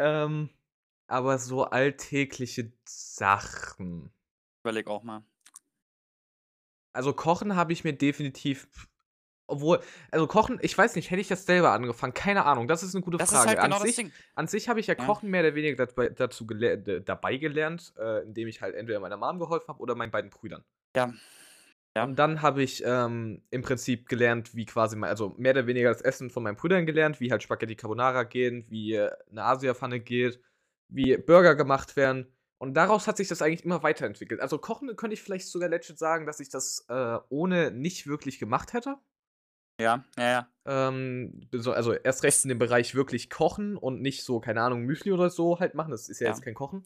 Ähm, 0.00 0.48
aber 1.08 1.38
so 1.38 1.64
alltägliche 1.64 2.72
Sachen. 2.84 4.12
Überlege 4.62 4.88
auch 4.90 5.02
mal. 5.02 5.24
Also, 6.92 7.12
Kochen 7.12 7.56
habe 7.56 7.72
ich 7.72 7.82
mir 7.82 7.94
definitiv 7.94 8.68
obwohl 9.48 9.80
also, 10.12 10.26
Kochen, 10.28 10.58
ich 10.62 10.76
weiß 10.78 10.94
nicht, 10.96 11.10
hätte 11.10 11.20
ich 11.22 11.28
das 11.28 11.46
selber 11.46 11.72
angefangen? 11.72 12.14
Keine 12.14 12.44
Ahnung, 12.46 12.68
das 12.68 12.82
ist 12.84 12.94
'ne 12.94 13.00
gute 13.02 13.18
Das 13.18 13.32
ist 13.32 13.46
Frage. 13.46 13.46
halt 13.46 13.60
genau 13.60 13.60
An 13.60 13.76
das 13.80 13.94
sich 13.94 13.96
Ding. 13.96 14.14
an 14.36 14.46
sich 14.46 14.68
habe 14.68 14.78
ich 14.78 14.86
ja 14.86 14.94
Ja. 14.98 15.14
Kochen 15.14 15.28
mehr 15.30 15.40
oder 15.42 15.56
weniger 15.56 15.86
dabei 15.86 16.08
dazu 16.10 16.46
geler 16.46 16.76
d 16.76 17.00
dabei 17.00 17.36
gelernt, 17.36 17.92
äh, 17.98 18.22
indem 18.22 18.46
ich 18.46 18.62
halt 18.62 18.76
entweder 18.76 19.00
meiner 19.00 19.16
Mom 19.16 19.40
geholfen 19.40 19.66
habe 19.68 19.80
oder 19.80 19.96
meinen 19.96 20.12
beiden 20.12 20.30
Brüdern. 20.30 20.64
Ja. 20.96 21.12
Ja. 21.96 22.08
Und 22.08 22.16
dann 22.18 22.42
habe 22.42 22.62
ich, 22.62 22.82
ähm, 22.86 23.42
im 23.50 23.62
Prinzip 23.62 24.08
gelernt, 24.08 24.54
wie 24.54 24.66
quasi 24.66 24.94
mei 24.96 25.08
also, 25.08 25.34
mehr 25.36 25.52
oder 25.52 25.66
weniger 25.66 25.88
das 25.88 26.00
Essen 26.00 26.30
von 26.30 26.42
meinen 26.44 26.56
Brüdern 26.56 26.86
gelernt, 26.86 27.18
wie 27.20 27.30
halt 27.32 27.42
Spaghetti 27.42 27.74
Carbonara 27.74 28.22
gehen, 28.22 28.66
wie, 28.68 28.94
äh, 28.94 29.10
'ne 29.30 29.42
Asiapfanne 29.42 29.98
geht, 30.00 30.40
wie 30.88 31.16
Burger 31.18 31.56
gemacht 31.56 31.96
werden. 31.96 32.32
Und 32.58 32.74
daraus 32.74 33.06
hat 33.08 33.16
sich 33.16 33.28
das 33.28 33.42
eigentlich 33.42 33.64
immer 33.64 33.82
weiterentwickelt. 33.82 34.40
Also, 34.40 34.58
Kochen 34.58 34.94
könnte 34.96 35.14
ich 35.14 35.22
vielleicht 35.22 35.48
sogar 35.48 35.68
legit 35.68 35.98
sagen, 35.98 36.24
dass 36.26 36.38
ich 36.40 36.50
das, 36.50 36.84
äh, 36.88 37.18
ohne 37.30 37.70
nicht 37.72 38.06
wirklich 38.06 38.38
gemacht 38.38 38.72
hätte. 38.74 38.98
Ja, 39.80 40.04
ja, 40.16 40.24
ja. 40.30 40.48
Ähm, 40.66 41.48
so 41.52 41.72
also, 41.72 41.92
erst 41.94 42.22
recht 42.24 42.44
in 42.44 42.48
dem 42.48 42.58
Bereich 42.58 42.94
wirklich 42.94 43.30
kochen 43.30 43.76
und 43.76 44.00
nicht 44.02 44.24
so, 44.24 44.40
keine 44.40 44.60
Ahnung, 44.62 44.82
Müsli 44.82 45.12
oder 45.12 45.30
so 45.30 45.60
halt 45.60 45.74
machen. 45.74 45.90
Das 45.92 46.08
ist 46.08 46.20
ja, 46.20 46.26
Ja. 46.26 46.28
jetzt 46.28 46.42
kein 46.42 46.54
Kochen. 46.54 46.82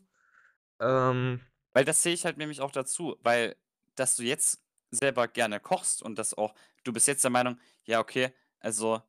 Ähm 0.80 1.42
Weil 1.76 1.84
das 1.84 2.02
sehe 2.02 2.12
ich 2.14 2.24
halt 2.24 2.36
nämlich 2.38 2.60
auch 2.60 2.70
dazu, 2.70 3.16
weil 3.22 3.56
dass 3.94 4.16
du 4.16 4.22
jetzt 4.22 4.62
selber 4.90 5.26
gerne 5.28 5.60
kochst 5.60 6.02
und 6.02 6.16
das 6.18 6.34
auch 6.34 6.54
du 6.84 6.92
bist 6.92 7.06
jetzt 7.08 7.24
der 7.24 7.30
Meinung: 7.30 7.58
„Ja, 7.84 8.00
okay, 8.00 8.32
also, 8.60 9.00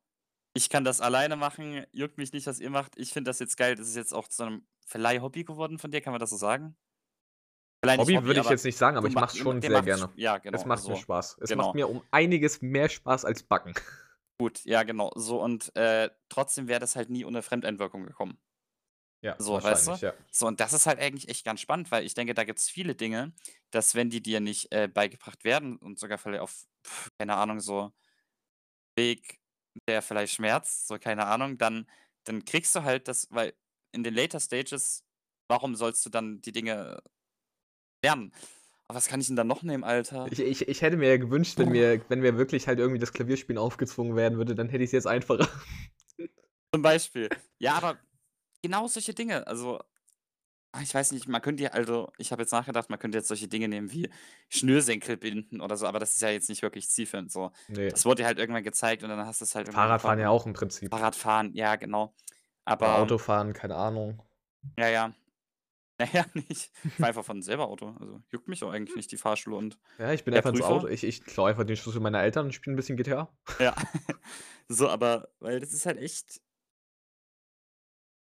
ich 0.54 0.70
kann 0.70 0.84
das 0.84 1.00
alleine 1.00 1.36
machen, 1.36 1.84
juckt 1.92 2.18
mich 2.18 2.32
nicht, 2.32 2.46
was 2.46 2.60
ihr 2.60 2.70
macht. 2.70 2.98
Ich 2.98 3.12
finde 3.12 3.30
das 3.30 3.38
jetzt 3.40 3.56
geil.“ 3.56 3.74
Das 3.76 3.88
ist 3.88 3.96
jetzt 3.96 4.14
auch 4.14 4.28
zu 4.28 4.44
'nem 4.44 4.66
vielleicht 4.86 5.22
Hobby 5.22 5.44
geworden 5.44 5.78
von 5.78 5.90
dir, 5.90 6.00
kann 6.00 6.12
man 6.12 6.20
das 6.20 6.30
so 6.30 6.36
sagen? 6.36 6.76
Nicht 7.86 7.98
Hobby 7.98 8.24
würde 8.24 8.40
ich 8.40 8.48
jetzt 8.50 8.64
nicht 8.64 8.76
sagen, 8.78 8.96
aber 8.96 9.08
ich 9.08 9.14
ma 9.14 9.22
mache 9.22 9.32
es 9.32 9.38
schon 9.38 9.60
sehr 9.60 9.82
gerne. 9.82 10.10
ja, 10.16 10.38
genau, 10.38 10.58
Es 10.58 10.64
macht 10.66 10.86
mir 10.88 10.94
so. 10.94 11.00
Spaß. 11.00 11.38
Es 11.40 11.50
Genau. 11.50 11.64
macht 11.66 11.74
mir 11.74 11.88
um 11.88 12.02
einiges 12.10 12.62
mehr 12.62 12.88
Spaß 12.88 13.24
als 13.24 13.42
Backen. 13.42 13.74
Gut, 14.38 14.64
ja, 14.64 14.82
genau. 14.82 15.12
So 15.14 15.40
und, 15.40 15.74
äh, 15.76 16.10
trotzdem 16.28 16.66
wäre 16.68 16.80
das 16.80 16.96
halt 16.96 17.08
nie 17.10 17.24
ohne 17.24 17.42
Fremdeinwirkung 17.42 18.04
gekommen. 18.04 18.38
Ja, 19.22 19.36
So, 19.38 19.54
weißt 19.54 19.86
du? 19.86 19.92
wahrscheinlich, 19.92 20.00
ja. 20.02 20.14
So, 20.32 20.46
und 20.46 20.60
das 20.60 20.72
ist 20.72 20.86
halt 20.86 20.98
eigentlich 20.98 21.28
echt 21.28 21.44
ganz 21.44 21.60
spannend, 21.60 21.90
weil 21.90 22.04
ich 22.04 22.14
denke, 22.14 22.34
da 22.34 22.44
gibt's 22.44 22.68
viele 22.68 22.94
Dinge, 22.94 23.32
dass 23.70 23.94
wenn 23.94 24.10
die 24.10 24.22
dir 24.22 24.40
nicht, 24.40 24.70
äh, 24.72 24.88
beigebracht 24.88 25.44
werden 25.44 25.76
und 25.76 25.98
sogar 25.98 26.18
vielleicht 26.18 26.42
auf, 26.42 26.66
keine 27.18 27.36
Ahnung, 27.36 27.60
so 27.60 27.92
Weg, 28.96 29.40
der 29.88 30.02
vielleicht 30.02 30.34
schmerzt, 30.34 30.86
so, 30.86 30.98
keine 30.98 31.26
Ahnung, 31.26 31.58
dann 31.58 31.88
dann 32.26 32.44
kriegst 32.46 32.74
du 32.74 32.82
halt 32.84 33.06
das 33.08 33.26
weil 33.30 33.54
in 33.92 34.02
den 34.02 34.14
later 34.14 34.40
stages, 34.40 35.04
warum 35.48 35.74
sollst 35.76 36.04
du 36.06 36.10
dann 36.10 36.40
die 36.40 36.52
Dinge 36.52 37.02
lernen? 38.04 38.32
Aber 38.86 38.96
was 38.98 39.08
kann 39.08 39.20
ich 39.20 39.26
denn 39.26 39.36
da 39.36 39.44
noch 39.44 39.62
nehmen, 39.62 39.82
Alter? 39.82 40.26
Ich 40.30 40.40
ich 40.40 40.68
ich 40.68 40.82
hätte 40.82 40.96
mir 40.96 41.08
ja 41.08 41.16
gewünscht, 41.16 41.58
wenn 41.58 41.70
mir 41.70 42.00
wenn 42.08 42.20
mir 42.20 42.36
wirklich 42.36 42.68
halt 42.68 42.78
irgendwie 42.78 43.00
das 43.00 43.12
Klavierspielen 43.12 43.58
aufgezwungen 43.58 44.14
werden 44.14 44.36
würde, 44.38 44.54
dann 44.54 44.68
hätte 44.68 44.84
ich's 44.84 44.92
jetzt 44.92 45.06
einfacher. 45.06 45.48
Zum 46.74 46.82
Beispiel. 46.82 47.30
Ja, 47.58 47.74
aber 47.74 47.98
genau 48.62 48.86
solche 48.88 49.14
Dinge. 49.14 49.46
Also, 49.46 49.80
ah, 50.72 50.82
ich 50.82 50.92
weiß 50.94 51.12
nicht, 51.12 51.28
man 51.28 51.40
könnte 51.40 51.62
ja 51.62 51.70
also, 51.70 52.12
ich 52.18 52.30
habe 52.30 52.42
jetzt 52.42 52.50
nachgedacht, 52.52 52.90
man 52.90 52.98
könnte 52.98 53.16
jetzt 53.16 53.28
solche 53.28 53.48
Dinge 53.48 53.68
nehmen 53.68 53.90
wie 53.90 54.10
Schnürsenkel 54.50 55.16
binden 55.16 55.60
oder 55.60 55.76
so, 55.76 55.86
aber 55.86 55.98
das 55.98 56.14
ist 56.14 56.20
ja 56.20 56.30
jetzt 56.30 56.48
nicht 56.50 56.62
wirklich 56.62 56.88
zielführend 56.90 57.32
so. 57.32 57.52
Ne. 57.68 57.88
Das 57.88 58.04
wurde 58.04 58.22
dir 58.22 58.26
halt 58.26 58.38
irgendwann 58.38 58.64
gezeigt 58.64 59.02
und 59.02 59.08
dann 59.08 59.24
hast 59.24 59.40
du's 59.40 59.54
halt 59.54 59.68
irgendwann 59.68 59.86
Fahrradfahren 59.86 60.18
ja 60.18 60.28
auch 60.28 60.44
im 60.44 60.52
Prinzip. 60.52 60.90
Fahrradfahren, 60.90 61.54
ja, 61.54 61.76
genau. 61.76 62.14
Oder 62.66 62.72
Aber 62.72 62.98
Autofahren, 62.98 63.52
keine 63.54 63.76
Ahnung. 63.76 64.22
Ja, 64.78 64.88
ja. 64.88 65.14
Na 65.98 66.06
ja, 66.12 66.24
nicht. 66.34 66.72
Ich 66.88 66.98
fahre 66.98 67.08
einfach 67.10 67.24
von 67.24 67.42
selber 67.42 67.68
Auto. 67.68 67.96
Also, 68.00 68.22
juckt 68.32 68.48
mich 68.48 68.62
auch 68.64 68.70
eigentlich 68.72 68.96
nicht 68.96 69.12
die 69.12 69.16
Fahrschule 69.16 69.56
und 69.56 69.78
Ja, 69.98 70.12
ich 70.12 70.24
bin 70.24 70.34
einfach 70.34 70.50
ins 70.50 70.60
Auto. 70.60 70.88
Ich 70.88 71.04
ich 71.04 71.24
klaue 71.24 71.50
einfach 71.50 71.64
den 71.64 71.76
Schlüssel 71.76 72.00
meiner 72.00 72.20
Eltern 72.22 72.46
und 72.46 72.52
spiele 72.52 72.74
'n 72.74 72.76
bisschen 72.76 72.96
GTA. 72.96 73.28
Ja. 73.60 73.74
So, 74.68 74.88
aber 74.88 75.28
weil 75.40 75.60
das 75.60 75.74
ist 75.74 75.84
halt 75.84 75.98
echt 75.98 76.40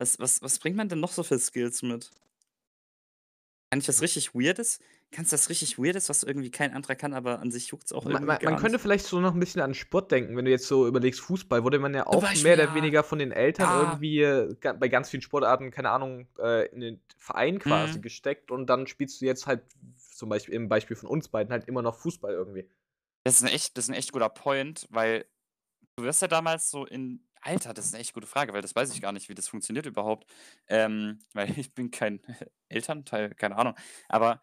was 0.01 0.19
was 0.19 0.43
was 0.43 0.59
bringt 0.59 0.77
man 0.77 0.89
denn 0.89 1.01
noch 1.01 1.13
so 1.13 1.23
für 1.23 1.39
Skills 1.39 1.83
mit? 1.83 2.11
Eigentlich 3.73 3.89
was 3.89 4.03
richtig 4.03 4.35
Weirdes. 4.35 4.79
Kannst 5.13 5.33
das 5.33 5.49
richtig 5.51 5.79
Weirdes, 5.79 6.09
was 6.09 6.23
irgendwie 6.23 6.51
kein 6.51 6.73
anderer 6.75 6.97
kann, 6.97 7.15
aber 7.15 7.41
an 7.41 7.51
sich 7.53 7.69
juckt's 7.69 7.93
auch 7.93 8.07
Ma 8.07 8.21
irgendwie 8.21 8.37
ma 8.37 8.39
man 8.43 8.57
gar 8.57 8.57
könnte 8.57 8.79
vielleicht 8.79 9.07
so 9.07 9.19
noch 9.21 9.33
'n 9.35 9.41
bisschen 9.41 9.63
an 9.63 9.73
Sport 9.73 10.13
denken, 10.13 10.37
wenn 10.37 10.45
du 10.45 10.51
jetzt 10.51 10.67
so 10.67 10.87
überlegst, 10.87 11.21
Fußball 11.23 11.65
wurde 11.65 11.79
man 11.79 11.95
ja 11.95 12.07
auch 12.07 12.35
mehr 12.35 12.53
Beispiel, 12.53 12.55
oder 12.55 12.75
ja. 12.75 12.75
weniger 12.75 13.03
von 13.03 13.19
den 13.19 13.33
Eltern 13.33 13.71
Ja. 13.71 13.73
irgendwie, 13.73 14.21
äh, 14.21 14.55
bei 14.79 14.89
ganz 14.89 15.09
vielen 15.09 15.23
Sportarten, 15.23 15.71
keine 15.71 15.89
Ahnung, 15.91 16.29
äh, 16.39 16.67
in 16.69 16.81
den 16.81 17.01
Verein 17.17 17.59
quasi 17.59 17.99
Mhm. 17.99 18.03
gesteckt 18.03 18.51
und 18.51 18.67
dann 18.69 18.87
spielst 18.87 19.23
du 19.23 19.25
jetzt 19.25 19.47
halt 19.47 19.63
zum 19.97 20.29
Beispiel 20.29 20.55
im 20.55 20.69
Beispiel 20.69 20.97
von 20.97 21.09
uns 21.09 21.29
beiden 21.29 21.51
halt 21.51 21.65
immer 21.67 21.81
noch 21.81 21.95
Fußball 21.99 22.33
irgendwie. 22.35 22.69
Das 23.27 23.37
ist 23.37 23.43
'n 23.43 23.49
echt 23.49 23.77
das 23.79 23.87
ist 23.87 23.89
'n 23.91 23.95
echt 23.95 24.13
guter 24.13 24.29
Point, 24.29 24.87
weil 24.91 25.25
du 25.97 26.05
wirst 26.05 26.23
ja 26.23 26.29
damals 26.29 26.71
so 26.71 26.87
in 26.87 27.27
Alter, 27.43 27.75
das 27.75 27.87
ist 27.87 27.93
'ne 27.95 28.01
echt 28.01 28.15
gute 28.15 28.27
Frage, 28.27 28.53
weil 28.55 28.63
das 28.63 28.75
weiß 28.77 28.93
ich 28.95 29.03
gar 29.03 29.13
nicht, 29.13 29.29
wie 29.31 29.35
das 29.35 29.49
funktioniert 29.49 29.87
überhaupt. 29.87 30.31
Ähm, 30.69 31.21
weil 31.35 31.59
ich 31.59 31.75
bin 31.75 31.91
kein 31.91 32.23
Elternteil, 32.69 33.35
keine 33.35 33.57
Ahnung. 33.57 33.75
Aber 34.09 34.43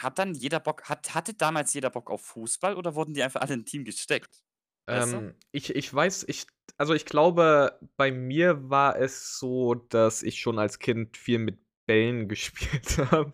hat 0.00 0.18
dann 0.18 0.34
jeder 0.34 0.60
Bock 0.60 0.84
hat 0.88 1.14
hatte 1.14 1.34
damals 1.34 1.74
jeder 1.74 1.90
Bock 1.90 2.10
auf 2.10 2.22
Fußball 2.22 2.76
oder 2.76 2.94
wurden 2.94 3.14
die 3.14 3.22
einfach 3.22 3.40
alle 3.40 3.54
in 3.54 3.60
'n 3.62 3.66
Team 3.66 3.84
gesteckt? 3.84 4.42
Ähm, 4.88 5.34
ich 5.52 5.74
ich 5.76 5.92
weiß 5.92 6.24
ich 6.28 6.46
also, 6.76 6.94
ich 6.94 7.04
glaube, 7.06 7.80
bei 7.96 8.12
mir 8.12 8.70
war 8.70 8.96
es 9.00 9.36
so, 9.38 9.74
dass 9.74 10.22
ich 10.22 10.38
schon 10.40 10.58
als 10.60 10.78
Kind 10.78 11.16
viel 11.16 11.38
mit 11.40 11.58
Bällen 11.88 12.28
gespielt 12.28 12.98
habe. 13.10 13.32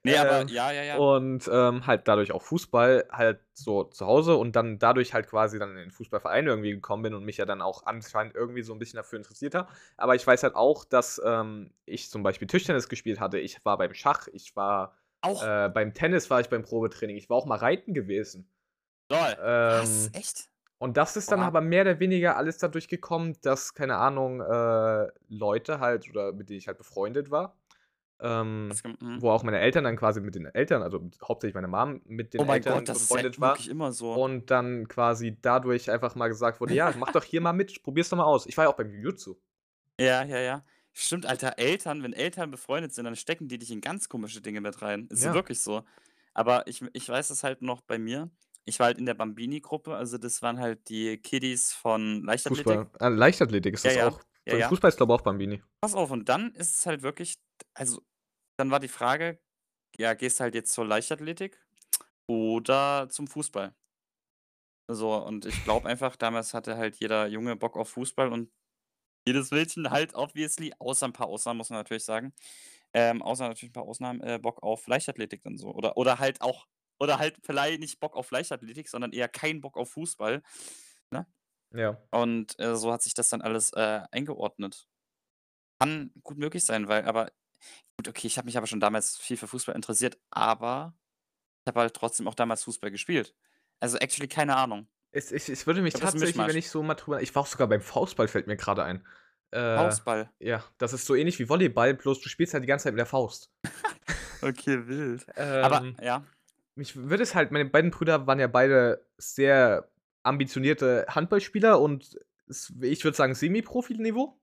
Ne, 0.04 0.18
aber 0.20 0.42
Ähm, 0.42 0.48
ja, 0.48 0.72
ja, 0.72 0.84
ja. 0.84 0.98
und, 0.98 1.50
ähm, 1.52 1.86
halt 1.86 2.08
dadurch 2.08 2.32
auch 2.32 2.42
Fußball 2.44 3.08
halt 3.12 3.40
so 3.54 3.84
zu 3.86 4.06
Hause 4.06 4.36
und 4.36 4.56
dann 4.56 4.80
dadurch 4.80 5.14
halt 5.14 5.28
quasi 5.28 5.60
dann 5.60 5.72
in 5.72 5.78
den 5.78 5.92
Fußballverein 5.92 6.48
irgendwie 6.48 6.72
gekommen 6.72 7.04
bin 7.04 7.14
und 7.14 7.26
mich 7.26 7.38
ja 7.38 7.46
dann 7.46 7.62
auch 7.62 7.86
anscheinend 7.86 8.36
irgendwie 8.36 8.62
so 8.64 8.74
'n 8.74 8.80
bisschen 8.80 8.98
dafür 8.98 9.18
interessiert 9.18 9.56
habe. 9.56 9.70
Aber 9.98 10.16
ich 10.16 10.26
weiß 10.26 10.44
halt 10.44 10.56
auch, 10.56 10.86
dass, 10.86 11.22
ähm, 11.26 11.72
ich 11.86 12.10
zum 12.10 12.24
Beispiel 12.24 12.48
Tischtennis 12.48 12.88
gespielt 12.88 13.20
hatte. 13.20 13.40
Ich 13.40 13.66
war 13.66 13.78
beim 13.78 13.94
Schach, 13.94 14.28
ich 14.32 14.56
war 14.56 14.96
Auch? 15.22 15.44
äh, 15.44 15.70
beim 15.70 15.94
Tennis 15.94 16.30
war 16.30 16.40
ich 16.40 16.50
beim 16.50 16.64
Probetraining. 16.64 17.18
Ich 17.18 17.30
war 17.30 17.38
auch 17.38 17.46
mal 17.48 17.58
reiten 17.58 17.94
gewesen. 17.94 18.50
Lol. 19.10 19.20
Was? 19.20 20.08
Ähm, 20.08 20.12
Echt? 20.14 20.50
Und 20.80 20.98
das 20.98 21.18
ist 21.18 21.32
dann 21.32 21.42
Oha. 21.42 21.48
aber 21.48 21.62
mehr 21.62 21.82
oder 21.84 22.00
weniger 22.00 22.38
alles 22.38 22.58
dadurch 22.60 22.88
gekommen, 22.88 23.36
dass, 23.42 23.74
keine 23.74 23.98
Ahnung, 23.98 24.42
äh, 24.42 25.08
Leute 25.30 25.80
halt 25.80 26.08
oder 26.10 26.34
mit 26.34 26.50
denen 26.50 26.60
ich 26.60 26.68
halt 26.68 26.78
befreundet 26.78 27.32
war, 27.32 27.58
ähm, 28.22 28.82
mhm. 28.84 29.20
wo 29.20 29.32
auch 29.32 29.44
meine 29.44 29.60
Eltern 29.60 29.84
dann 29.86 29.98
quasi 29.98 30.22
mit 30.22 30.36
den 30.36 30.46
Eltern 30.48 30.84
also, 30.84 31.10
hauptsächlich 31.24 31.56
meine 31.56 31.68
Mom 31.70 32.02
mit 32.06 32.34
den 32.34 32.42
Oh 32.42 32.46
mein 32.46 32.64
Eltern 32.64 32.66
Gott, 32.66 32.88
das 32.90 33.02
ist 33.02 33.14
ja 33.14 33.24
befreundet 33.24 33.42
war 33.42 33.60
wirklich 33.60 33.68
immer 33.68 33.92
so. 33.94 34.22
und 34.22 34.52
dann 34.52 34.88
quasi 34.88 35.38
dadurch 35.42 35.92
einfach 35.92 36.16
mal 36.16 36.30
gesagt 36.30 36.62
wurde: 36.62 36.76
„Ja, 36.76 36.94
mach 36.96 37.12
doch 37.12 37.24
hier 37.24 37.42
mal 37.42 37.54
mit, 37.54 37.84
probier's 37.84 38.10
doch 38.10 38.18
mal 38.18 38.26
aus.“ 38.26 38.48
Ich 38.48 38.58
war 38.58 38.66
ja 38.66 38.72
auch 38.72 38.78
beim 38.78 38.90
Jiu-Jitsu. 38.92 39.36
Ja, 40.00 40.24
ja, 40.24 40.38
ja. 40.40 40.64
Stimmt, 40.94 41.26
Alter, 41.26 41.58
Eltern 41.58 42.04
wenn 42.04 42.14
Eltern 42.14 42.52
befreundet 42.52 42.94
sind, 42.94 43.06
dann 43.06 43.16
stecken 43.16 43.48
die 43.48 43.58
dich 43.60 43.72
in 43.72 43.82
ganz 43.82 44.10
komische 44.10 44.42
Dinge 44.42 44.62
mit 44.62 44.82
rein. 44.82 45.08
Ist 45.08 45.24
Ja. 45.24 45.34
wirklich 45.34 45.60
so. 45.62 45.84
Aber 46.34 46.68
ich 46.68 46.84
ich 46.94 47.10
weiß 47.10 47.30
es 47.32 47.44
halt 47.44 47.62
noch 47.62 47.82
bei 47.82 47.98
mir. 47.98 48.30
Ich 48.70 48.80
war 48.80 48.88
halt 48.88 48.98
in 48.98 49.06
der 49.06 49.14
Bambini-Gruppe, 49.14 49.96
also 49.96 50.18
das 50.18 50.42
waren 50.42 50.60
halt 50.60 50.90
die 50.90 51.18
Kiddies 51.18 51.72
von 51.72 52.22
Leichtathletik. 52.26 52.82
Fußball. 52.82 52.90
Ah, 53.00 53.08
Leichtathletik 53.10 53.74
ist 53.74 53.86
das 53.86 53.96
ja. 53.96 54.08
auch. 54.08 54.22
Ja, 54.46 54.54
Beim 54.54 54.60
ja. 54.60 54.70
Fußball 54.70 54.90
ist, 54.90 54.98
glaube 54.98 55.14
ich, 55.14 55.20
auch 55.20 55.24
Bambini. 55.24 55.62
Pass 55.84 55.94
auf, 55.94 56.10
und 56.12 56.28
dann 56.28 56.54
ist 56.56 56.74
es 56.76 56.86
halt 56.88 57.04
wirklich 57.04 57.36
also, 57.76 58.02
dann 58.58 58.72
war 58.72 58.80
die 58.80 58.88
Frage, 58.88 59.40
ja, 59.98 60.14
gehst 60.16 60.40
halt 60.40 60.56
jetzt 60.56 60.74
zur 60.74 60.86
Leichtathletik 60.88 61.66
oder 62.28 63.10
zum 63.10 63.28
Fußball? 63.28 63.76
So, 64.90 65.14
und 65.18 65.46
ich 65.46 65.64
glaube 65.64 65.90
einfach, 65.90 66.16
damals 66.16 66.54
hatte 66.54 66.78
halt 66.78 66.96
jeder 66.96 67.28
Junge 67.28 67.58
Bock 67.58 67.76
auf 67.76 67.90
Fußball 67.90 68.32
und 68.32 68.50
jedes 69.28 69.52
Mädchen 69.52 69.92
halt 69.92 70.16
obviously, 70.16 70.74
außer 70.80 71.08
'n 71.08 71.14
paar 71.14 71.28
Ausnahmen, 71.28 71.58
muss 71.60 71.70
man 71.72 71.80
natürlich 71.80 72.06
sagen, 72.06 72.34
ähm, 72.94 73.22
außer 73.24 73.48
natürlich 73.50 73.72
'n 73.72 73.74
paar 73.74 73.84
Ausnahmen, 73.86 74.22
äh, 74.22 74.40
Bock 74.42 74.64
auf 74.64 74.88
Leichtathletik 74.88 75.44
dann 75.44 75.58
so. 75.58 75.74
Oder 75.74 75.98
oder 75.98 76.20
halt 76.20 76.42
auch 76.42 76.68
oder 77.00 77.20
halt 77.20 77.38
vielleicht 77.44 77.80
nicht 77.80 78.00
Bock 78.00 78.16
auf 78.16 78.32
Leichtathletik, 78.32 78.90
sondern 78.90 79.14
eher 79.14 79.30
keinen 79.30 79.62
Bock 79.62 79.78
auf 79.78 79.92
Fußball, 79.92 80.44
ne? 81.12 81.28
Ja. 81.72 82.02
Und, 82.12 82.60
äh, 82.60 82.76
so 82.76 82.94
hat 82.94 83.04
sich 83.04 83.14
das 83.16 83.30
dann 83.30 83.42
alles, 83.42 83.74
äh, 83.74 84.04
eingeordnet. 84.12 84.88
Kann 85.80 86.12
gut 86.24 86.38
möglich 86.38 86.66
sein, 86.66 86.88
weil 86.88 87.06
aber 87.06 87.32
gut, 87.98 88.08
okay, 88.10 88.28
ich 88.28 88.38
habe 88.38 88.46
mich 88.48 88.58
aber 88.58 88.68
schon 88.68 88.80
damals 88.80 89.18
viel 89.18 89.38
für 89.38 89.48
Fußball 89.48 89.76
interessiert, 89.76 90.20
aber 90.32 90.96
ich 91.66 91.70
habe 91.72 91.82
halt 91.82 91.96
trotzdem 91.96 92.28
auch 92.28 92.36
damals 92.36 92.64
Fußball 92.66 92.92
gespielt. 92.92 93.36
Also, 93.82 93.98
actually 94.00 94.28
keine 94.30 94.58
Ahnung. 94.58 94.90
Es 95.12 95.32
ich 95.32 95.50
es 95.50 95.66
würde 95.68 95.82
mich 95.82 95.94
Ich 95.94 96.02
'n 96.02 96.02
tatsächlich, 96.02 96.46
wenn 96.46 96.56
ich 96.58 96.70
so 96.70 96.84
mal 96.84 96.96
drüber 96.96 97.22
ich 97.22 97.34
war 97.36 97.44
auch 97.44 97.48
sogar 97.48 97.68
beim 97.68 97.82
Faustball, 97.82 98.28
fällt 98.28 98.48
mir 98.48 98.58
grade 98.58 98.84
ein. 98.84 99.06
Äh, 99.52 99.60
Faustball. 99.78 100.30
ja, 100.40 100.64
das 100.78 100.94
ist 100.94 101.06
so 101.06 101.16
ähnlich 101.16 101.40
wie 101.40 101.50
Volleyball, 101.50 101.94
bloß 101.94 102.20
du 102.22 102.30
spielst 102.30 102.54
halt 102.54 102.64
die 102.64 102.68
ganze 102.68 102.84
Zeit 102.86 102.94
mit 102.94 103.00
der 103.00 103.06
Faust. 103.06 103.52
Okay, 104.44 104.88
wild. 104.88 105.26
Aber 105.62 105.82
Ähm, 105.82 105.98
ja. 106.02 106.24
Mich 106.78 106.96
würde 106.96 107.24
es 107.24 107.36
halt 107.36 107.52
meine 107.52 107.66
beiden 107.66 107.92
Brüder 107.92 108.28
waren 108.28 108.40
ja 108.40 108.48
beide 108.48 109.06
sehr 109.18 109.90
ambitionierte 110.24 111.06
Handballspieler 111.10 111.80
und 111.82 112.20
ich 112.82 113.04
würde 113.04 113.18
sagen, 113.18 113.36
Semiprofi-Niveau. 113.36 114.40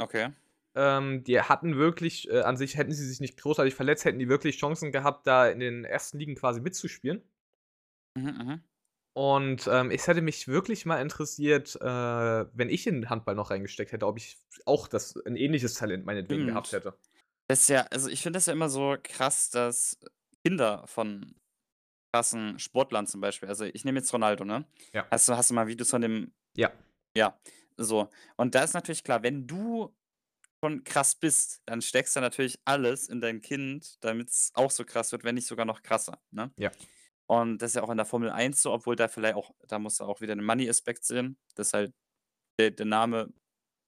Okay. 0.00 0.28
Ähm, 0.74 1.24
die 1.24 1.40
hatten 1.40 1.76
wirklich 1.76 2.28
äh, 2.30 2.40
an 2.42 2.56
sich 2.58 2.76
hätten 2.76 2.92
sie 2.92 3.06
sich 3.06 3.20
nicht 3.20 3.38
großartig 3.38 3.74
verletzt, 3.74 4.04
hätten 4.04 4.18
die 4.18 4.28
wirklich 4.28 4.58
Chancen 4.58 4.92
gehabt, 4.92 5.26
da 5.26 5.48
in 5.48 5.58
den 5.60 5.84
ersten 5.84 6.18
Ligen 6.18 6.34
quasi 6.36 6.60
mitzuspielen. 6.60 7.22
Mhm, 8.16 8.26
mhm. 8.26 8.66
Und, 9.18 9.66
ähm, 9.66 9.90
es 9.90 10.06
hätte 10.08 10.20
mich 10.20 10.46
wirklich 10.46 10.84
mal 10.84 11.00
interessiert, 11.00 11.74
äh, 11.80 11.84
wenn 11.86 12.68
ich 12.68 12.86
in 12.86 13.08
Handball 13.08 13.34
noch 13.34 13.50
reingesteckt 13.50 13.92
hätte, 13.92 14.06
ob 14.06 14.18
ich 14.18 14.36
auch 14.66 14.88
das 14.88 15.16
'n 15.24 15.36
ähnliches 15.36 15.72
Talent 15.72 16.04
meinetwegen 16.04 16.44
gehabt 16.44 16.72
Stimmt. 16.72 16.74
hätte. 16.74 16.98
Das 17.48 17.62
ist 17.62 17.68
ja 17.68 17.82
also, 17.90 18.08
ich 18.10 18.22
finde 18.22 18.38
das 18.38 18.46
ja 18.46 18.52
immer 18.52 18.68
so 18.68 18.96
krass, 19.02 19.50
dass 19.50 19.98
Kinder 20.44 20.86
von 20.86 21.36
krassen 22.16 22.58
Sportlern 22.58 23.06
zum 23.06 23.20
Beispiel 23.20 23.48
also, 23.48 23.64
ich 23.64 23.84
nehme 23.84 23.98
jetzt 23.98 24.12
Ronaldo, 24.12 24.44
ne? 24.44 24.64
Ja. 24.92 25.06
Hast 25.10 25.28
du 25.28 25.36
hast 25.36 25.50
du 25.50 25.54
mal 25.54 25.66
Videos 25.66 25.90
von 25.90 26.00
dem 26.00 26.32
Ja. 26.56 26.72
ja, 27.14 27.38
so. 27.76 28.08
Und 28.36 28.54
da 28.54 28.62
ist 28.64 28.74
natürlich 28.74 29.04
klar, 29.04 29.22
wenn 29.22 29.46
du 29.46 29.94
schon 30.64 30.82
krass 30.84 31.14
bist, 31.14 31.62
dann 31.66 31.82
steckst 31.82 32.16
du 32.16 32.20
natürlich 32.20 32.58
alles 32.64 33.08
in 33.08 33.20
dein 33.20 33.42
Kind, 33.42 34.02
damit's 34.02 34.50
auch 34.54 34.70
so 34.70 34.84
krass 34.84 35.12
wird, 35.12 35.24
wenn 35.24 35.34
nicht 35.34 35.46
sogar 35.46 35.66
noch 35.66 35.82
krasser, 35.82 36.18
ne? 36.30 36.50
Ja. 36.56 36.70
Und 37.28 37.58
das 37.58 37.72
ist 37.72 37.74
ja 37.76 37.82
auch 37.82 37.90
in 37.90 37.96
der 37.98 38.06
Formel 38.06 38.30
1 38.30 38.62
so, 38.62 38.72
obwohl 38.72 38.96
da 38.96 39.08
vielleicht 39.08 39.34
auch 39.34 39.50
da 39.68 39.78
musst 39.78 40.00
du 40.00 40.04
auch 40.04 40.20
wieder 40.20 40.34
den 40.34 40.44
Money-Aspekt 40.44 41.04
sehen, 41.04 41.36
dass 41.56 41.72
halt 41.74 41.92
der 42.58 42.70
der 42.70 42.86
Name 42.86 43.32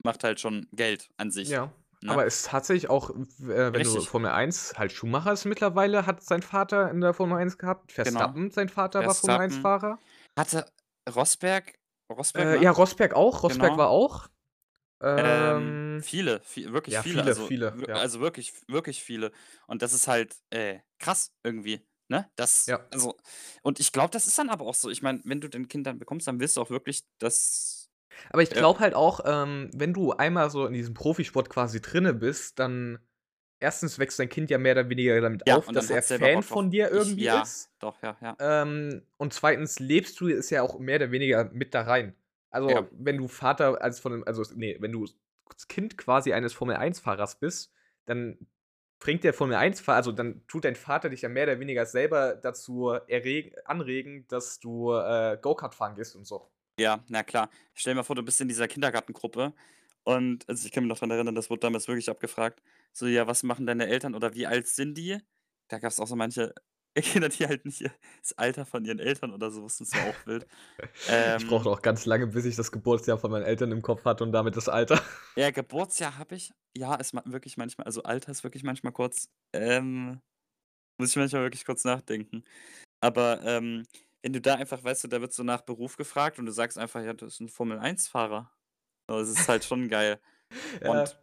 macht 0.05 0.23
halt 0.25 0.41
schon 0.41 0.69
Geld 0.73 1.09
an 1.17 1.31
sich, 1.31 1.49
Ja, 1.49 1.73
ne? 2.03 2.13
aber 2.13 2.27
es 2.27 2.37
ist 2.41 2.47
tatsächlich 2.47 2.89
auch, 2.91 3.11
äh, 3.11 3.15
wenn 3.41 3.73
du 3.73 3.79
Richtig. 3.79 4.09
Formel 4.09 4.31
1 4.31 4.75
halt 4.77 4.93
Schumacher 4.93 5.33
ist 5.33 5.45
mittlerweile 5.45 6.07
hat 6.07 6.23
sein 6.23 6.43
Vater 6.43 6.91
in 6.91 7.01
der 7.01 7.15
Formel 7.15 7.39
1 7.39 7.59
gehabt. 7.59 7.95
Genau. 7.95 8.03
Verstappen, 8.05 8.51
sein 8.51 8.69
Vater 8.69 9.05
war 9.07 9.15
Formel 9.15 9.37
Verstappen. 9.39 9.59
1-Fahrer. 9.59 9.99
Hatte 10.39 10.67
Rosberg 11.15 11.75
Rosberg, 12.11 12.47
Äh, 12.47 12.57
ne? 12.59 12.65
ja, 12.65 12.71
Rosberg 12.71 13.15
auch. 13.15 13.43
Rosberg 13.43 13.71
Genau. 13.71 13.79
war 13.79 13.89
auch. 13.91 14.29
Ähm, 15.03 15.97
Ähm 15.97 16.03
viele, 16.03 16.41
vie 16.41 16.73
wirklich 16.73 16.95
ja, 16.95 17.03
viele, 17.03 17.19
viele, 17.21 17.29
also 17.29 17.47
viele, 17.47 17.75
ja. 17.87 17.95
also 17.97 18.21
wirklich 18.21 18.53
wirklich 18.67 19.03
viele. 19.03 19.31
Und 19.67 19.83
das 19.83 19.93
ist 19.93 20.09
halt, 20.09 20.35
äh, 20.51 20.81
krass 20.99 21.33
irgendwie, 21.45 21.87
ne? 22.09 22.29
Das 22.37 22.67
Ja. 22.67 22.81
also 22.91 23.17
und 23.63 23.79
ich 23.79 23.93
glaube, 23.93 24.11
das 24.11 24.27
ist 24.27 24.39
dann 24.39 24.49
aber 24.51 24.65
auch 24.65 24.75
so. 24.75 24.91
Ich 24.91 25.03
meine, 25.03 25.21
wenn 25.25 25.41
du 25.41 25.49
dein 25.49 25.69
Kind 25.69 25.87
dann 25.87 25.99
bekommst, 25.99 26.27
dann 26.27 26.41
willst 26.41 26.57
du 26.57 26.63
auch 26.63 26.71
wirklich, 26.71 27.05
dass 27.19 27.78
Aber 28.31 28.43
ich 28.43 28.55
glaube 28.55 28.81
halt 28.81 28.95
auch, 28.95 29.21
ähm, 29.25 29.71
wenn 29.75 29.93
du 29.95 30.13
einmal 30.13 30.51
so 30.51 30.67
in 30.67 30.73
diesem 30.75 30.95
Profisport 30.95 31.51
quasi 31.51 31.81
drinne 31.81 32.15
bist, 32.15 32.59
dann 32.59 32.99
erstens 33.61 33.99
wächst 33.99 34.19
dein 34.19 34.29
Kind 34.29 34.51
ja 34.51 34.59
mehr 34.59 34.73
oder 34.73 34.91
weniger 34.91 35.21
damit 35.21 35.47
Ja, 35.47 35.57
auf, 35.57 35.71
dass 35.73 35.91
er 35.91 36.03
Fan 36.03 36.43
von 36.43 36.71
dir 36.71 36.91
Ich 36.91 37.17
irgendwie 37.17 37.25
ja, 37.25 37.29
ist. 37.29 37.71
doch, 37.79 38.01
ja, 38.03 38.17
ja. 38.21 38.39
Ähm, 38.41 39.03
und 39.19 39.33
zweitens 39.35 39.79
lebst 39.81 40.21
du 40.21 40.29
es 40.29 40.51
ja 40.51 40.63
auch 40.63 40.79
mehr 40.79 40.97
oder 40.97 41.11
weniger 41.11 41.45
mit 41.53 41.75
da 41.75 41.83
rein. 41.83 42.15
Also, 42.51 42.75
Ja. 42.75 42.91
wenn 42.93 43.19
du 43.19 43.29
Vater 43.29 43.83
als 43.83 44.01
von 44.01 44.25
also, 44.25 44.43
ne, 44.57 44.77
wenn 44.81 44.93
du 44.93 45.07
Kind 45.69 45.99
quasi 45.99 46.33
eines 46.33 46.53
Formel-1-Fahrers 46.55 47.41
bist, 47.41 47.73
dann 48.07 48.39
bringt 49.01 49.25
der 49.25 49.35
Formel-1-Fahrer 49.35 49.97
also, 49.99 50.13
dann 50.13 50.47
tut 50.49 50.65
dein 50.65 50.77
Vater 50.77 51.09
dich 51.11 51.23
ja 51.23 51.29
mehr 51.29 51.45
oder 51.45 51.61
weniger 51.61 51.87
selber 51.87 52.35
dazu 52.37 52.91
erregen 53.09 53.55
anregen, 53.65 54.27
dass 54.29 54.61
du, 54.61 54.93
äh, 54.95 55.39
Go-Kart 55.41 55.75
fahren 55.75 55.95
gehst 55.97 56.17
und 56.17 56.27
so. 56.27 56.51
Ja, 56.79 57.05
na 57.09 57.23
klar. 57.25 57.51
Stell 57.75 57.93
dir 57.93 57.97
mal 57.97 58.03
vor, 58.05 58.15
du 58.17 58.23
bist 58.23 58.41
in 58.41 58.49
dieser 58.49 58.69
Kindergartengruppe 58.69 59.53
und 60.05 60.49
also, 60.49 60.65
ich 60.67 60.73
kann 60.73 60.85
mich 60.85 60.89
noch 60.89 60.99
dran 60.99 61.11
erinnern, 61.11 61.35
das 61.35 61.51
wurde 61.51 61.61
damals 61.61 61.89
wirklich 61.89 62.09
abgefragt. 62.09 62.63
So: 62.93 63.07
„Ja, 63.07 63.27
was 63.27 63.43
machen 63.43 63.67
deine 63.67 63.87
Eltern 63.89 64.15
oder 64.15 64.35
wie 64.35 64.47
alt 64.47 64.69
sind 64.69 64.95
die?“ 64.97 65.19
Da 65.69 65.79
gab's 65.81 65.99
auch 66.01 66.07
so 66.07 66.17
manche 66.17 66.55
Kinder, 66.97 67.29
die 67.29 67.47
halt 67.47 67.65
nicht 67.67 67.83
das 68.23 68.33
Alter 68.39 68.65
von 68.65 68.85
ihren 68.85 68.99
Eltern 69.01 69.33
oder 69.33 69.51
so 69.51 69.63
wussten. 69.63 69.85
Das 69.85 69.97
war 69.97 70.05
auch 70.05 70.25
wild. 70.27 70.47
Ich 71.37 71.47
brauchte 71.47 71.69
Ähm 71.69 71.71
auch 71.71 71.83
ganz 71.83 72.07
lange, 72.07 72.27
bis 72.29 72.45
ich 72.45 72.57
das 72.57 72.73
Geburtsjahr 72.73 73.19
von 73.19 73.31
meinen 73.31 73.45
Eltern 73.45 73.73
im 73.73 73.83
Kopf 73.83 74.05
hatte 74.05 74.25
und 74.25 74.33
damit 74.33 74.57
das 74.57 74.69
Alter. 74.69 75.01
Ja, 75.37 75.51
Geburtsjahr 75.51 76.19
habe 76.19 76.35
ich. 76.35 76.53
Ja, 76.77 76.95
ist 76.97 77.15
wirklich 77.15 77.57
manchmal 77.57 77.87
also, 77.87 78.03
Alter 78.03 78.33
ist 78.33 78.45
wirklich 78.45 78.63
manchmal 78.63 78.93
kurz 78.93 79.29
ähm, 79.53 80.21
muss 80.99 81.11
ich 81.11 81.17
manchmal 81.17 81.43
wirklich 81.45 81.65
kurz 81.67 81.85
nachdenken. 81.85 82.45
Aber, 83.01 83.43
ähm, 83.45 83.85
wenn 84.23 84.33
du 84.33 84.41
da 84.41 84.55
einfach 84.57 84.83
weißt 84.85 85.05
du, 85.05 85.09
da 85.09 85.21
wird 85.21 85.33
so 85.33 85.43
nach 85.45 85.63
Beruf 85.63 85.97
gefragt 85.97 86.39
und 86.39 86.47
du 86.47 86.53
sagst 86.53 86.79
einfach: 86.79 87.03
„Ja, 87.03 87.15
das 87.15 87.35
ist 87.35 87.41
'n 87.41 87.49
Formel-1-Fahrer.“ 87.49 88.53
So, 89.09 89.19
das 89.21 89.29
ist 89.31 89.49
halt 89.49 89.65
schon 89.65 89.89
geil. 89.89 90.21
Ja. 90.83 91.09
Und 91.09 91.19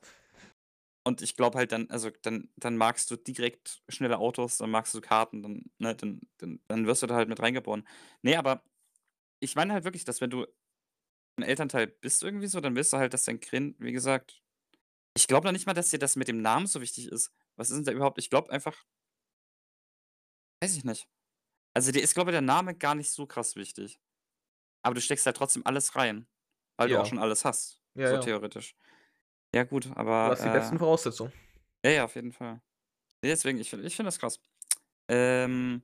Und 1.07 1.21
ich 1.21 1.35
glaube 1.35 1.57
halt 1.59 1.71
dann 1.71 1.89
also, 1.91 2.09
dann 2.23 2.49
dann 2.57 2.77
magst 2.77 3.11
du 3.11 3.15
direkt 3.15 3.83
schnelle 3.89 4.17
Autos, 4.17 4.57
dann 4.57 4.71
magst 4.71 4.93
du 4.95 5.01
Karten, 5.01 5.43
dann 5.43 5.63
ne, 5.77 5.95
dann 5.95 6.21
dann 6.37 6.59
dann 6.67 6.87
wirst 6.87 7.03
du 7.03 7.07
da 7.07 7.15
halt 7.15 7.29
mit 7.29 7.39
reingeboren. 7.39 7.87
Ne, 8.23 8.37
aber 8.37 8.63
ich 9.41 9.55
meine 9.55 9.73
halt 9.73 9.85
wirklich, 9.85 10.05
dass 10.05 10.21
wenn 10.21 10.31
du 10.31 10.45
'n 11.37 11.43
Elternteil 11.43 11.87
bist 11.87 12.23
irgendwie 12.23 12.47
so, 12.47 12.61
dann 12.61 12.75
willst 12.75 12.93
du 12.93 12.97
halt, 12.97 13.13
dass 13.13 13.23
dein 13.25 13.39
Kind, 13.41 13.77
wie 13.79 13.93
gesagt 13.93 14.41
ich 15.17 15.27
glaube 15.27 15.47
noch 15.47 15.53
nicht 15.53 15.67
mal, 15.67 15.73
dass 15.73 15.91
dir 15.91 15.99
das 15.99 16.15
mit 16.17 16.27
dem 16.29 16.41
Namen 16.41 16.67
so 16.67 16.81
wichtig 16.81 17.07
ist. 17.11 17.33
Was 17.57 17.69
ist 17.71 17.77
denn 17.77 17.85
da 17.85 17.91
überhaupt 17.93 18.19
ich 18.19 18.29
glaube 18.31 18.51
einfach 18.51 18.83
weiß 20.61 20.75
ich 20.77 20.83
nicht. 20.85 21.07
Also, 21.75 21.91
dir 21.91 22.01
ist, 22.01 22.13
glaube 22.13 22.31
ich, 22.31 22.33
der 22.33 22.41
Name 22.41 22.73
gar 22.73 22.95
nicht 22.95 23.11
so 23.11 23.27
krass 23.27 23.57
wichtig. 23.57 23.99
Aber 24.83 24.95
du 24.95 25.01
steckst 25.01 25.25
halt 25.25 25.37
trotzdem 25.37 25.65
alles 25.65 25.95
rein, 25.95 26.27
weil 26.77 26.89
du 26.89 26.97
auch 26.97 27.05
Ja. 27.05 27.09
schon 27.09 27.19
alles 27.19 27.45
hast, 27.45 27.81
Ja, 27.95 28.09
so 28.09 28.15
ja. 28.15 28.21
theoretisch. 28.21 28.75
Ja 29.55 29.63
gut, 29.65 29.87
Du 29.87 29.91
aber, 29.95 30.31
hast 30.31 30.43
die 30.43 30.49
besten 30.49 30.75
äh 30.75 30.79
Voraussetzungen. 30.79 31.33
ja, 31.85 31.91
ja, 31.91 32.05
auf 32.05 32.15
jeden 32.15 32.31
Fall. 32.33 32.61
Deswegen, 33.23 33.59
ich 33.59 33.69
finde 33.69 33.87
ich 33.87 33.95
finde 33.95 34.07
das 34.09 34.19
krass. 34.19 34.39
Ähm, 35.09 35.83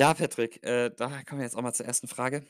ja, 0.00 0.14
Patrick, 0.14 0.62
äh, 0.64 0.90
da 0.96 1.22
kommen 1.24 1.40
wir 1.40 1.44
jetzt 1.46 1.56
auch 1.56 1.62
mal 1.62 1.74
zur 1.74 1.86
ersten 1.86 2.08
Frage. 2.08 2.46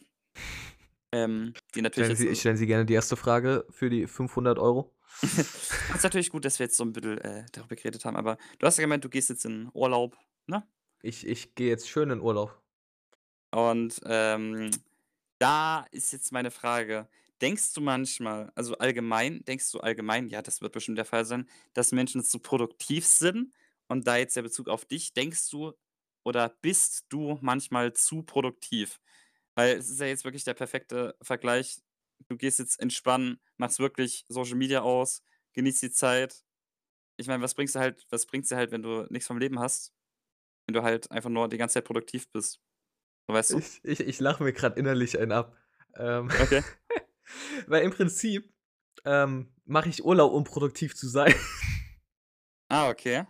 Ähm, 1.12 1.54
die 1.74 1.82
natürlich 1.82 2.08
Stellen 2.08 2.10
jetzt 2.10 2.20
Sie 2.20 2.34
stellen 2.36 2.56
Sie 2.56 2.66
gerne 2.66 2.86
die 2.86 2.94
erste 2.94 3.16
Frage 3.16 3.66
für 3.70 3.88
die 3.90 4.06
500 4.06 4.58
€. 4.58 4.90
ist 5.22 6.02
natürlich 6.02 6.30
gut, 6.30 6.44
dass 6.44 6.58
wir 6.58 6.66
jetzt 6.66 6.76
so 6.76 6.84
'n 6.84 6.92
bisschen, 6.92 7.18
äh, 7.18 7.46
darüber 7.52 7.76
geredet 7.76 8.04
haben, 8.04 8.16
aber 8.16 8.36
du 8.58 8.66
hast 8.66 8.78
ja 8.78 8.82
gemeint, 8.84 9.04
du 9.04 9.08
gehst 9.08 9.28
jetzt 9.30 9.44
in 9.44 9.70
Urlaub, 9.72 10.16
ne? 10.46 10.66
Ich 11.04 11.24
ich 11.24 11.54
gehe 11.54 11.68
jetzt 11.68 11.88
schön 11.88 12.10
in 12.10 12.20
Urlaub. 12.20 12.60
Und, 13.52 14.00
ähm, 14.06 14.70
da 15.38 15.86
ist 15.90 16.12
jetzt 16.12 16.32
meine 16.32 16.50
Frage: 16.50 17.08
Denkst 17.42 17.72
du 17.74 17.80
manchmal 17.80 18.52
also, 18.54 18.76
allgemein 18.78 19.44
denkst 19.44 19.70
du 19.72 19.80
allgemein, 19.80 20.28
ja, 20.28 20.42
das 20.42 20.60
wird 20.62 20.72
bestimmt 20.72 20.98
der 20.98 21.04
Fall 21.04 21.24
sein, 21.24 21.48
dass 21.74 21.92
Menschen 21.92 22.22
zu 22.24 22.38
produktiv 22.40 23.06
sind? 23.06 23.52
Und 23.88 24.06
da 24.06 24.16
jetzt 24.16 24.36
der 24.36 24.42
Bezug 24.42 24.68
auf 24.68 24.84
dich, 24.86 25.12
denkst 25.14 25.50
du 25.50 25.72
oder 26.24 26.48
bist 26.62 27.06
du 27.10 27.38
manchmal 27.42 27.92
zu 27.92 28.22
produktiv? 28.22 29.00
Weil 29.56 29.76
es 29.78 29.90
ist 29.90 30.00
ja 30.00 30.06
jetzt 30.06 30.24
wirklich 30.24 30.44
der 30.44 30.54
perfekte 30.54 31.16
Vergleich. 31.22 31.78
Du 32.28 32.36
gehst 32.36 32.58
jetzt 32.60 32.80
entspannen, 32.80 33.40
machst 33.58 33.78
wirklich 33.80 34.24
Social 34.28 34.56
Media 34.56 34.82
aus, 34.82 35.22
genießt 35.54 35.82
die 35.82 35.90
Zeit. 35.92 36.44
Ich 37.16 37.26
meine, 37.28 37.42
was 37.42 37.54
bringst 37.54 37.74
du 37.74 37.80
halt 37.80 38.06
was 38.10 38.26
bringt's 38.26 38.48
dir 38.48 38.56
halt, 38.56 38.70
wenn 38.72 38.82
du 38.82 39.06
nix 39.10 39.26
vom 39.26 39.38
Leben 39.38 39.58
hast, 39.60 39.92
wenn 40.66 40.74
du 40.74 40.82
halt 40.82 41.10
einfach 41.10 41.30
nur 41.30 41.48
die 41.48 41.58
ganze 41.58 41.74
Zeit 41.74 41.84
produktiv 41.84 42.30
bist? 42.32 42.60
Weißt 43.26 43.52
du? 43.52 43.58
Ich 43.58 43.80
ich 43.84 44.00
ich 44.00 44.20
lache 44.20 44.42
mir 44.42 44.52
grad 44.52 44.76
innerlich 44.76 45.18
einen 45.18 45.32
ab. 45.32 45.56
Ähm, 45.96 46.28
Okay. 46.42 46.62
weil 47.66 47.82
im 47.84 47.90
Prinzip, 47.90 48.52
ähm, 49.04 49.52
mache 49.64 49.88
ich 49.88 50.04
Urlaub, 50.04 50.32
um 50.32 50.44
produktiv 50.44 50.94
zu 50.94 51.08
sein. 51.08 51.34
Ah, 52.68 52.88
okay. 52.88 53.26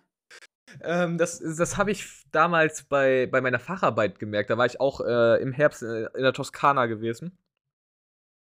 Ähm, 0.82 1.18
das 1.18 1.38
das 1.38 1.76
habe 1.76 1.92
ich 1.92 2.24
damals 2.32 2.84
bei 2.84 3.26
bei 3.26 3.40
meiner 3.40 3.60
Facharbeit 3.60 4.18
gemerkt. 4.18 4.50
Da 4.50 4.58
war 4.58 4.66
ich 4.66 4.80
auch, 4.80 5.00
äh, 5.00 5.40
im 5.40 5.52
Herbst, 5.52 5.82
äh, 5.82 6.06
in 6.14 6.22
der 6.22 6.32
Toskana 6.32 6.86
gewesen. 6.86 7.38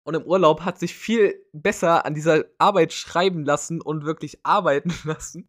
Und 0.04 0.14
im 0.14 0.24
Urlaub 0.24 0.62
hat 0.62 0.78
sich 0.78 0.94
viel 0.96 1.34
besser 1.52 2.04
an 2.04 2.14
dieser 2.14 2.44
Arbeit 2.58 2.92
schreiben 2.92 3.44
lassen 3.44 3.80
und 3.80 4.04
wirklich 4.04 4.44
arbeiten 4.44 4.92
lassen 5.04 5.48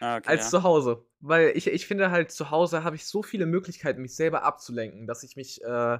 Ah, 0.00 0.16
okay, 0.16 0.28
als 0.28 0.44
ja. 0.44 0.50
zu 0.50 0.62
Hause. 0.62 1.06
Weil 1.28 1.52
ich 1.56 1.66
ich 1.68 1.86
finde 1.86 2.10
halt, 2.10 2.30
zu 2.30 2.50
Hause 2.50 2.84
habe 2.84 2.96
ich 2.96 3.06
so 3.06 3.22
viele 3.22 3.46
Möglichkeiten, 3.46 4.02
mich 4.02 4.14
selber 4.14 4.42
abzulenken, 4.44 5.06
dass 5.06 5.22
ich 5.22 5.36
mich, 5.36 5.62
äh, 5.64 5.98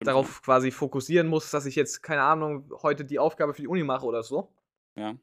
darauf 0.00 0.42
quasi 0.42 0.70
fokussieren 0.70 1.26
muss, 1.28 1.50
dass 1.50 1.66
ich 1.66 1.76
jetzt, 1.76 2.02
keine 2.02 2.22
Ahnung, 2.22 2.70
heute 2.82 3.04
die 3.04 3.18
Aufgabe 3.18 3.54
für 3.54 3.62
die 3.62 3.68
Uni 3.68 3.82
mache 3.84 4.06
oder 4.06 4.22
so. 4.22 4.52
Ja. 4.96 5.16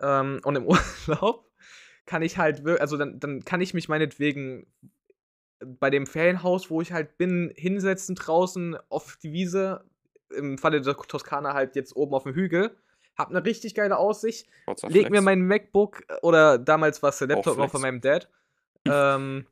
Ähm, 0.00 0.40
und 0.44 0.56
im 0.56 0.66
Urlaub 1.08 1.50
kann 2.06 2.22
ich 2.22 2.38
halt 2.38 2.66
also, 2.80 2.96
dann 2.96 3.20
dann 3.20 3.44
kann 3.44 3.60
ich 3.60 3.74
mich 3.74 3.88
meinetwegen 3.88 4.66
bei 5.60 5.90
dem 5.90 6.06
Ferienhaus, 6.06 6.70
wo 6.70 6.80
ich 6.82 6.92
halt 6.92 7.18
bin, 7.18 7.52
hinsetzen 7.56 8.16
draußen 8.16 8.76
auf 8.90 9.16
die 9.22 9.32
Wiese, 9.32 9.84
im 10.36 10.58
Falle 10.58 10.80
der 10.82 10.96
Toskana 10.96 11.54
halt 11.54 11.76
jetzt 11.76 11.94
oben 11.96 12.14
auf'm 12.14 12.34
Hügel, 12.34 12.76
habe 13.16 13.32
'ne 13.34 13.44
richtig 13.44 13.74
geile 13.74 13.96
Aussicht, 13.98 14.48
lege 14.88 15.10
mir 15.10 15.20
mein 15.22 15.42
MacBook 15.46 16.02
oder 16.22 16.58
damals 16.58 17.02
war's 17.02 17.18
der 17.18 17.26
Auch 17.28 17.30
Laptop 17.36 17.58
noch 17.58 17.70
von 17.70 17.80
meinem 17.82 18.00
Dad, 18.00 18.28
ähm, 18.88 19.46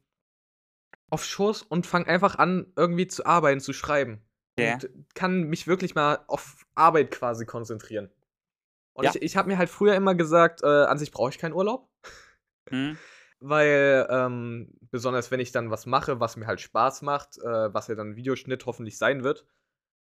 auf 1.11 1.25
Schoß 1.25 1.63
und 1.63 1.87
fange 1.87 2.07
einfach 2.07 2.37
an, 2.37 2.73
irgendwie 2.77 3.07
zu 3.07 3.27
arbeiten, 3.27 3.61
zu 3.61 3.73
schreiben. 3.73 4.23
Ja. 4.59 4.75
Und 4.75 4.89
kann 5.15 5.45
mich 5.45 5.67
wirklich 5.67 5.95
mal 5.95 6.25
auf 6.27 6.67
Arbeit 6.75 7.11
quasi 7.11 7.47
konzentrieren. 7.47 8.11
Und 8.93 9.05
Ja. 9.05 9.11
ich 9.15 9.23
ich 9.23 9.37
habe 9.37 9.49
mir 9.49 9.59
halt 9.59 9.71
früher 9.71 9.95
immer 9.95 10.15
gesagt, 10.15 10.63
äh, 10.63 10.67
an 10.67 10.99
sich 10.99 11.11
brauche 11.11 11.31
ich 11.31 11.39
keinen 11.39 11.55
Urlaub. 11.55 11.89
Mhm. 12.71 12.99
Weil, 13.43 14.07
ähm, 14.11 14.71
besonders 14.91 15.31
wenn 15.31 15.41
ich 15.41 15.51
dann 15.51 15.71
was 15.71 15.87
mache, 15.87 16.21
was 16.21 16.37
mir 16.37 16.47
halt 16.47 16.61
Spaß 16.61 17.01
macht, 17.03 17.39
äh, 17.39 17.73
was 17.73 17.89
ja 17.89 17.95
dann 17.95 18.15
Videoschnitt 18.17 18.67
hoffentlich 18.67 18.99
sein 18.99 19.25
wird, 19.25 19.47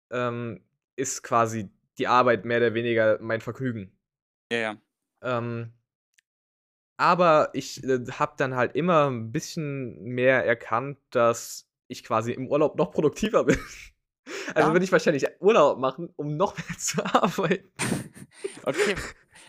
ähm, 0.10 0.64
ist 0.96 1.22
quasi 1.22 1.70
die 1.98 2.08
Arbeit 2.08 2.46
mehr 2.46 2.60
oder 2.60 2.74
weniger 2.74 3.18
mein 3.20 3.42
Vergnügen. 3.42 3.92
Ja, 4.52 4.58
ja. 4.60 4.78
Ähm 5.22 5.74
aber 6.98 7.50
ich, 7.54 7.84
äh, 7.84 8.00
habe 8.12 8.34
dann 8.38 8.56
halt 8.56 8.76
immer 8.76 9.08
'n 9.08 9.32
bisschen 9.32 10.02
mehr 10.04 10.46
erkannt, 10.46 10.98
dass 11.12 11.70
ich 11.88 12.04
quasi 12.04 12.32
im 12.34 12.48
Urlaub 12.48 12.78
noch 12.78 12.92
produktiver 12.92 13.44
bin. 13.46 13.60
Also, 14.56 14.72
Ja. 14.72 14.74
würde 14.74 14.86
ich 14.86 14.92
wahrscheinlich 14.92 15.26
Urlaub 15.42 15.80
machen, 15.80 16.10
um 16.18 16.38
noch 16.38 16.58
mehr 16.58 16.68
zu 16.80 17.04
arbeiten. 17.06 17.72
Okay. 18.64 19.02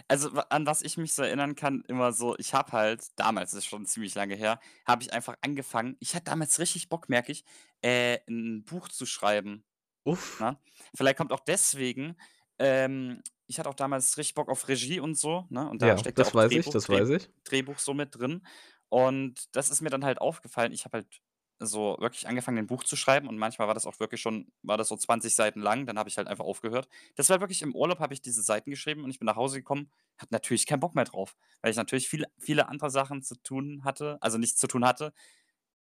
Also, 0.09 0.31
an 0.51 0.67
was 0.67 0.83
ich 0.83 0.97
mich 0.97 1.15
so 1.15 1.23
erinnern 1.23 1.55
kann, 1.57 1.83
immer 1.89 2.13
so, 2.13 2.37
ich 2.39 2.55
habe 2.55 2.73
halt 2.73 3.03
damals, 3.17 3.53
das 3.53 3.59
ist 3.61 3.67
schon 3.67 3.87
ziemlich 3.87 4.15
lange 4.15 4.35
her, 4.37 4.61
habe 4.87 5.03
ich 5.03 5.13
einfach 5.13 5.37
angefangen 5.43 5.97
ich 6.01 6.15
hatte 6.15 6.25
damals 6.27 6.59
richtig 6.59 6.89
Bock, 6.89 7.09
merke 7.09 7.33
ich, 7.33 7.45
äh, 7.83 8.19
'n 8.29 8.65
Buch 8.65 8.89
zu 8.89 9.07
schreiben, 9.07 9.65
Uff. 10.07 10.41
ne? 10.41 10.59
Vielleicht 10.95 11.19
kommt 11.19 11.33
auch 11.33 11.41
deswegen 11.41 12.17
ähm, 12.61 13.23
ich 13.47 13.59
hatte 13.59 13.69
auch 13.69 13.75
damals 13.75 14.17
richtig 14.19 14.35
Bock 14.35 14.49
auf 14.49 14.69
Regie 14.69 15.01
und 15.01 15.17
so, 15.17 15.47
ne? 15.51 15.69
Und 15.69 15.83
da 15.83 15.97
Ja, 15.97 15.99
steckt 15.99 16.19
ja 16.19 16.25
das 16.25 16.33
auch 16.33 16.35
weiß 16.35 16.55
ich, 16.55 16.71
Drehbuch 16.71 16.71
das 16.71 16.89
Dreh 16.89 16.89
weiß 16.89 17.11
ich. 17.11 17.31
Drehbuch 17.45 17.79
so 17.79 17.95
mit 17.95 18.15
drin. 18.19 18.47
Und 18.89 19.55
das 19.57 19.71
ist 19.71 19.81
mir 19.83 19.91
dann 19.91 20.05
halt 20.05 20.21
aufgefallen. 20.21 20.73
Ich 20.73 20.85
habe 20.85 20.99
halt 20.99 21.21
so 21.61 21.97
wirklich 22.01 22.29
angefangen, 22.29 22.57
'nen 22.59 22.67
Buch 22.67 22.85
zu 22.85 22.97
schreiben 22.97 23.29
und 23.29 23.39
manchmal 23.39 23.67
war 23.69 23.75
das 23.75 23.87
auch 23.87 23.99
wirklich 24.01 24.21
schon 24.21 24.53
war 24.63 24.77
das 24.77 24.89
so 24.89 24.97
20 24.97 25.35
Seiten 25.35 25.61
lang, 25.61 25.87
dann 25.87 25.99
habe 25.99 26.09
ich 26.09 26.19
halt 26.19 26.29
einfach 26.29 26.45
aufgehört. 26.45 26.89
Das 27.17 27.31
war 27.31 27.41
wirklich 27.41 27.63
im 27.63 27.75
Urlaub 27.75 27.99
habe 28.01 28.13
ich 28.15 28.21
diese 28.23 28.43
Seiten 28.43 28.71
geschrieben 28.71 29.05
und 29.05 29.11
ich 29.11 29.19
bin 29.19 29.27
nach 29.27 29.37
Hause 29.37 29.59
gekommen, 29.59 29.91
hatte 30.19 30.35
natürlich 30.35 30.67
keinen 30.67 30.81
Bock 30.81 30.95
mehr 30.95 31.05
drauf, 31.05 31.35
weil 31.63 31.71
ich 31.71 31.77
natürlich 31.79 32.09
viele 32.09 32.27
viele 32.39 32.69
andere 32.69 32.91
Sachen 32.91 33.23
zu 33.23 33.37
tun 33.43 33.83
hatte 33.85 34.19
also, 34.21 34.37
nichts 34.39 34.59
zu 34.61 34.67
tun 34.67 34.85
hatte. 34.85 35.13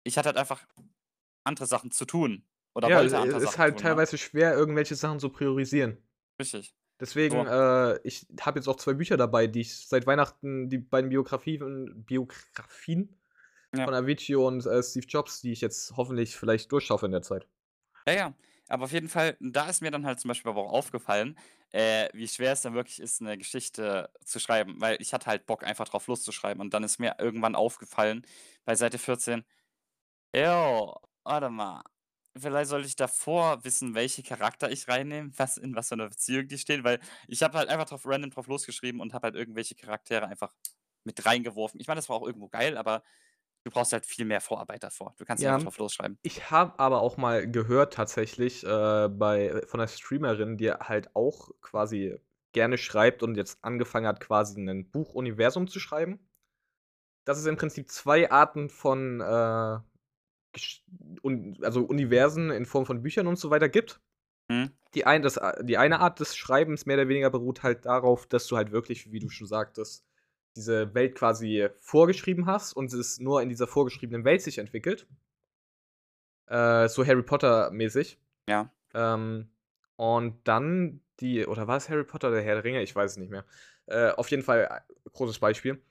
Ich 0.04 0.18
hatte 0.18 0.28
halt 0.28 0.38
einfach 0.38 0.66
andere 1.44 1.66
Sachen 1.66 1.90
zu 1.92 2.06
tun 2.06 2.46
oder 2.74 2.92
Ja, 2.92 2.96
wollte 2.96 3.20
andere 3.20 3.40
ist 3.40 3.58
Sachen 3.58 3.58
halt 3.58 3.78
tun, 3.78 3.86
ne? 3.86 4.00
teilweise 4.00 4.18
schwer, 4.18 4.54
irgendwelche 4.54 4.96
Sachen 4.96 5.20
zu 5.20 5.28
priorisieren. 5.30 5.98
Richtig. 6.38 6.72
Deswegen, 7.02 7.46
So. 7.46 7.48
äh, 7.48 7.98
ich 8.04 8.28
habe 8.42 8.60
jetzt 8.60 8.68
auch 8.68 8.76
2 8.76 8.94
Bücher 8.94 9.16
dabei, 9.18 9.48
die 9.48 9.62
ich 9.62 9.88
seit 9.88 10.06
Weihnachten 10.06 10.70
die 10.70 10.78
beiden 10.78 11.10
Biografien 11.10 12.04
Biografien 12.06 13.18
Ja. 13.74 13.88
von 13.88 13.94
Avicii 13.94 14.36
und, 14.36 14.66
äh, 14.66 14.82
Steve 14.84 15.06
Jobs, 15.08 15.40
die 15.42 15.52
ich 15.52 15.60
jetzt 15.62 15.96
hoffentlich 15.96 16.36
vielleicht 16.36 16.72
durchschaffe 16.72 17.06
in 17.06 17.12
der 17.12 17.22
Zeit. 17.22 17.48
Ja, 18.06 18.12
ja. 18.14 18.34
Aber 18.68 18.84
auf 18.84 18.92
jeden 18.92 19.08
Fall, 19.08 19.36
da 19.40 19.68
ist 19.68 19.80
mir 19.82 19.90
dann 19.90 20.06
halt 20.06 20.18
zum 20.18 20.28
Beispiel 20.28 20.50
aber 20.50 20.62
auch 20.62 20.72
aufgefallen, 20.72 21.36
äh, 21.72 22.08
wie 22.14 22.26
schwer 22.26 22.52
es 22.52 22.62
dann 22.62 22.74
wirklich 22.74 23.00
ist, 23.00 23.20
'ne 23.20 23.36
Geschichte 23.38 24.10
zu 24.24 24.40
schreiben, 24.40 24.80
weil 24.80 24.96
ich 25.00 25.12
hatte 25.12 25.26
halt 25.26 25.46
Bock, 25.46 25.62
einfach 25.64 25.88
drauf 25.88 26.06
loszuschreiben. 26.06 26.60
Und 26.60 26.74
dann 26.74 26.82
ist 26.84 26.98
mir 26.98 27.16
irgendwann 27.18 27.54
aufgefallen 27.54 28.22
bei 28.64 28.74
Seite 28.74 28.98
14: 28.98 29.44
„Jo, 30.34 30.94
warte 31.24 31.50
mal, 31.50 31.82
vielleicht 32.38 32.71
sollte 32.71 32.87
ich 32.87 32.97
davor 32.97 33.64
wissen, 33.64 33.95
welche 33.95 34.23
Charakter 34.23 34.71
ich 34.71 34.88
reinnehme, 34.88 35.31
was 35.37 35.59
in 35.59 35.75
was 35.77 35.88
für 35.88 35.97
'ner 35.97 36.09
Beziehung 36.09 36.49
die 36.49 36.59
stehen“, 36.59 36.85
weil 36.85 37.01
ich 37.29 37.42
habe 37.42 37.59
halt 37.59 37.68
einfach 37.68 37.87
drauf 37.88 38.07
random 38.07 38.31
drauf 38.31 38.47
losgeschrieben 38.47 39.01
und 39.01 39.14
habe 39.14 39.27
halt 39.27 39.37
irgendwelche 39.37 39.75
Charaktere 39.75 40.27
einfach 40.29 40.55
mit 41.05 41.25
reingeworfen. 41.27 41.81
Ich 41.81 41.87
meine, 41.88 41.99
das 41.99 42.09
war 42.09 42.16
auch 42.16 42.27
irgendwo 42.27 42.49
geil, 42.49 42.77
aber 42.79 43.03
du 43.64 43.71
brauchst 43.73 43.92
halt 43.92 44.07
viel 44.07 44.25
mehr 44.27 44.40
Vorarbeit 44.42 44.83
davor. 44.85 45.14
Du 45.18 45.25
kannst 45.27 45.45
Ja, 45.45 45.59
einfach 45.59 45.62
drauf 45.62 45.79
losschreiben. 45.79 46.18
ich 46.23 46.51
habe 46.51 46.79
aber 46.79 47.01
auch 47.03 47.16
mal 47.16 47.51
gehört 47.51 47.95
tatsächlich, 47.95 48.64
äh, 48.64 49.09
bei 49.09 49.62
von 49.66 49.81
'ner 49.81 49.88
Streamerin, 49.88 50.57
die 50.59 50.71
halt 50.73 51.14
auch 51.16 51.51
quasi 51.62 52.18
gerne 52.53 52.79
schreibt 52.79 53.23
und 53.23 53.37
jetzt 53.37 53.64
angefangen 53.64 54.07
hat, 54.07 54.21
quasi 54.21 54.61
'nen 54.61 54.90
Buchuniversum 54.90 55.68
zu 55.68 55.81
schreiben, 55.81 56.29
dass 57.25 57.38
es 57.38 57.47
im 57.47 57.57
Prinzip 57.57 57.90
2 57.90 58.31
Arten 58.31 58.71
von, 58.71 59.21
äh, 59.21 59.79
un 61.22 61.58
also, 61.62 61.82
Universen 61.82 62.50
in 62.50 62.66
Form 62.66 62.86
von 62.86 63.02
Büchern 63.02 63.26
und 63.26 63.38
so 63.38 63.50
weiter 63.50 63.68
gibt. 63.68 64.00
Mhm. 64.48 64.70
Die 64.94 65.06
ein 65.06 65.22
das 65.22 65.38
a 65.38 65.62
die 65.62 65.78
eine 65.78 66.00
Art 66.00 66.20
des 66.20 66.36
Schreibens 66.36 66.86
mehr 66.86 66.96
oder 66.96 67.08
weniger 67.08 67.30
beruht 67.30 67.62
halt 67.62 67.86
darauf, 67.86 68.26
dass 68.26 68.46
du 68.46 68.56
halt 68.56 68.72
wirklich, 68.72 69.12
wie 69.12 69.20
du 69.20 69.28
schon 69.28 69.46
sagtest, 69.46 70.04
diese 70.56 70.94
Welt 70.94 71.14
quasi 71.14 71.68
vorgeschrieben 71.80 72.46
hast 72.46 72.74
und 72.74 72.92
es 72.92 73.18
nur 73.18 73.42
in 73.42 73.48
dieser 73.48 73.66
vorgeschriebenen 73.66 74.24
Welt 74.24 74.42
sich 74.42 74.58
entwickelt. 74.58 75.06
Äh, 76.46 76.88
so 76.88 77.06
Harry 77.06 77.22
Potter-mäßig. 77.22 78.18
Ja. 78.48 78.70
Ähm, 78.94 79.48
und 79.96 80.36
dann 80.44 81.00
die 81.20 81.46
oder 81.46 81.68
war 81.68 81.76
es 81.76 81.88
Harry 81.88 82.04
Potter 82.04 82.28
oder 82.28 82.36
der 82.36 82.44
Herr 82.44 82.56
der 82.56 82.64
Ringe? 82.64 82.82
Ich 82.82 82.94
weiß 82.94 83.12
es 83.12 83.16
nicht 83.16 83.30
mehr. 83.30 83.44
Äh, 83.86 84.10
auf 84.10 84.30
jeden 84.30 84.42
Fall, 84.42 84.68
äh, 84.70 85.10
großes 85.10 85.38
Beispiel. 85.38 85.82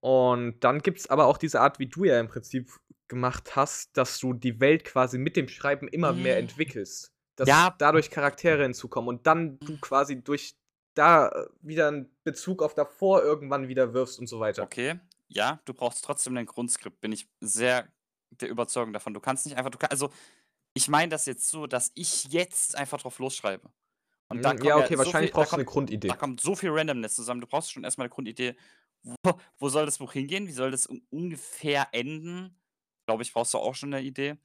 Und 0.00 0.60
dann 0.60 0.80
gibt's 0.80 1.08
aber 1.08 1.26
auch 1.26 1.38
diese 1.38 1.60
Art, 1.60 1.78
wie 1.78 1.86
du 1.86 2.04
ja 2.04 2.20
im 2.20 2.28
Prinzip 2.28 2.70
gemacht 3.08 3.56
hast, 3.56 3.96
dass 3.96 4.18
du 4.18 4.32
die 4.34 4.60
Welt 4.60 4.84
quasi 4.84 5.18
mit 5.18 5.36
dem 5.36 5.48
Schreiben 5.48 5.88
immer 5.88 6.12
mehr 6.14 6.38
Hm. 6.38 6.38
entwickelst. 6.38 7.12
Dass 7.36 7.50
Ja. 7.50 7.78
dadurch 7.78 8.10
Charaktere 8.10 8.62
hinzukommen 8.64 9.08
und 9.08 9.26
dann 9.26 9.60
du 9.64 9.78
quasi 9.78 10.22
durch 10.22 10.56
da, 10.94 11.28
äh, 11.30 11.46
wieder 11.60 11.88
'n 11.88 12.10
Bezug 12.24 12.62
auf 12.62 12.74
davor 12.74 13.22
irgendwann 13.22 13.68
wieder 13.68 13.94
wirfst 13.94 14.18
und 14.20 14.28
so 14.28 14.40
weiter. 14.40 14.70
Okay, 14.70 15.00
ja, 15.28 15.60
du 15.64 15.74
brauchst 15.74 16.04
trotzdem 16.04 16.34
'nen 16.34 16.46
Grundskript, 16.46 17.00
bin 17.00 17.12
ich 17.12 17.28
sehr 17.40 17.88
der 18.30 18.48
Überzeugung 18.48 18.92
davon. 18.92 19.14
Du 19.14 19.20
kannst 19.20 19.46
nicht 19.46 19.56
einfach 19.56 19.70
du 19.70 19.78
ka 19.78 19.88
also, 19.88 20.10
ich 20.74 20.88
meine 20.88 21.10
das 21.10 21.26
jetzt 21.26 21.48
so, 21.50 21.66
dass 21.66 21.92
ich 21.94 22.26
jetzt 22.32 22.76
einfach 22.76 23.00
drauf 23.00 23.18
losschreibe. 23.18 23.72
Und 24.30 24.44
da 24.44 24.52
Hm, 24.52 24.56
kommen 24.56 24.64
ja, 24.64 24.76
ja 24.78 24.88
okay, 24.88 24.96
so 24.96 24.98
wahrscheinlich 24.98 25.14
viel 25.14 25.32
brauchst 25.32 25.52
du 25.52 25.56
'ne 25.56 25.64
kommt 25.64 25.66
Grundidee. 25.66 26.10
da 26.10 26.16
kommt 26.16 26.40
so 26.40 26.56
viel 26.56 26.70
Randomness 26.70 27.14
zusammen. 27.16 27.40
Du 27.42 27.46
brauchst 27.48 27.72
schon 27.72 27.84
erst 27.84 27.98
mal 27.98 28.04
'ne 28.06 28.10
Grundidee. 28.10 28.56
Wo 29.04 29.14
wo 29.58 29.68
soll 29.70 29.86
das 29.86 29.98
Buch 29.98 30.12
hingehen? 30.14 30.46
Wie 30.48 30.52
soll 30.52 30.70
das 30.72 30.86
un 30.88 31.06
ungefähr 31.10 31.88
enden? 31.92 32.56
Glaube 33.08 33.22
ich, 33.22 33.32
brauchst 33.32 33.52
du 33.54 33.58
auch 33.58 33.74
schon 33.74 33.90
'ne 33.90 34.00
Idee. 34.02 34.36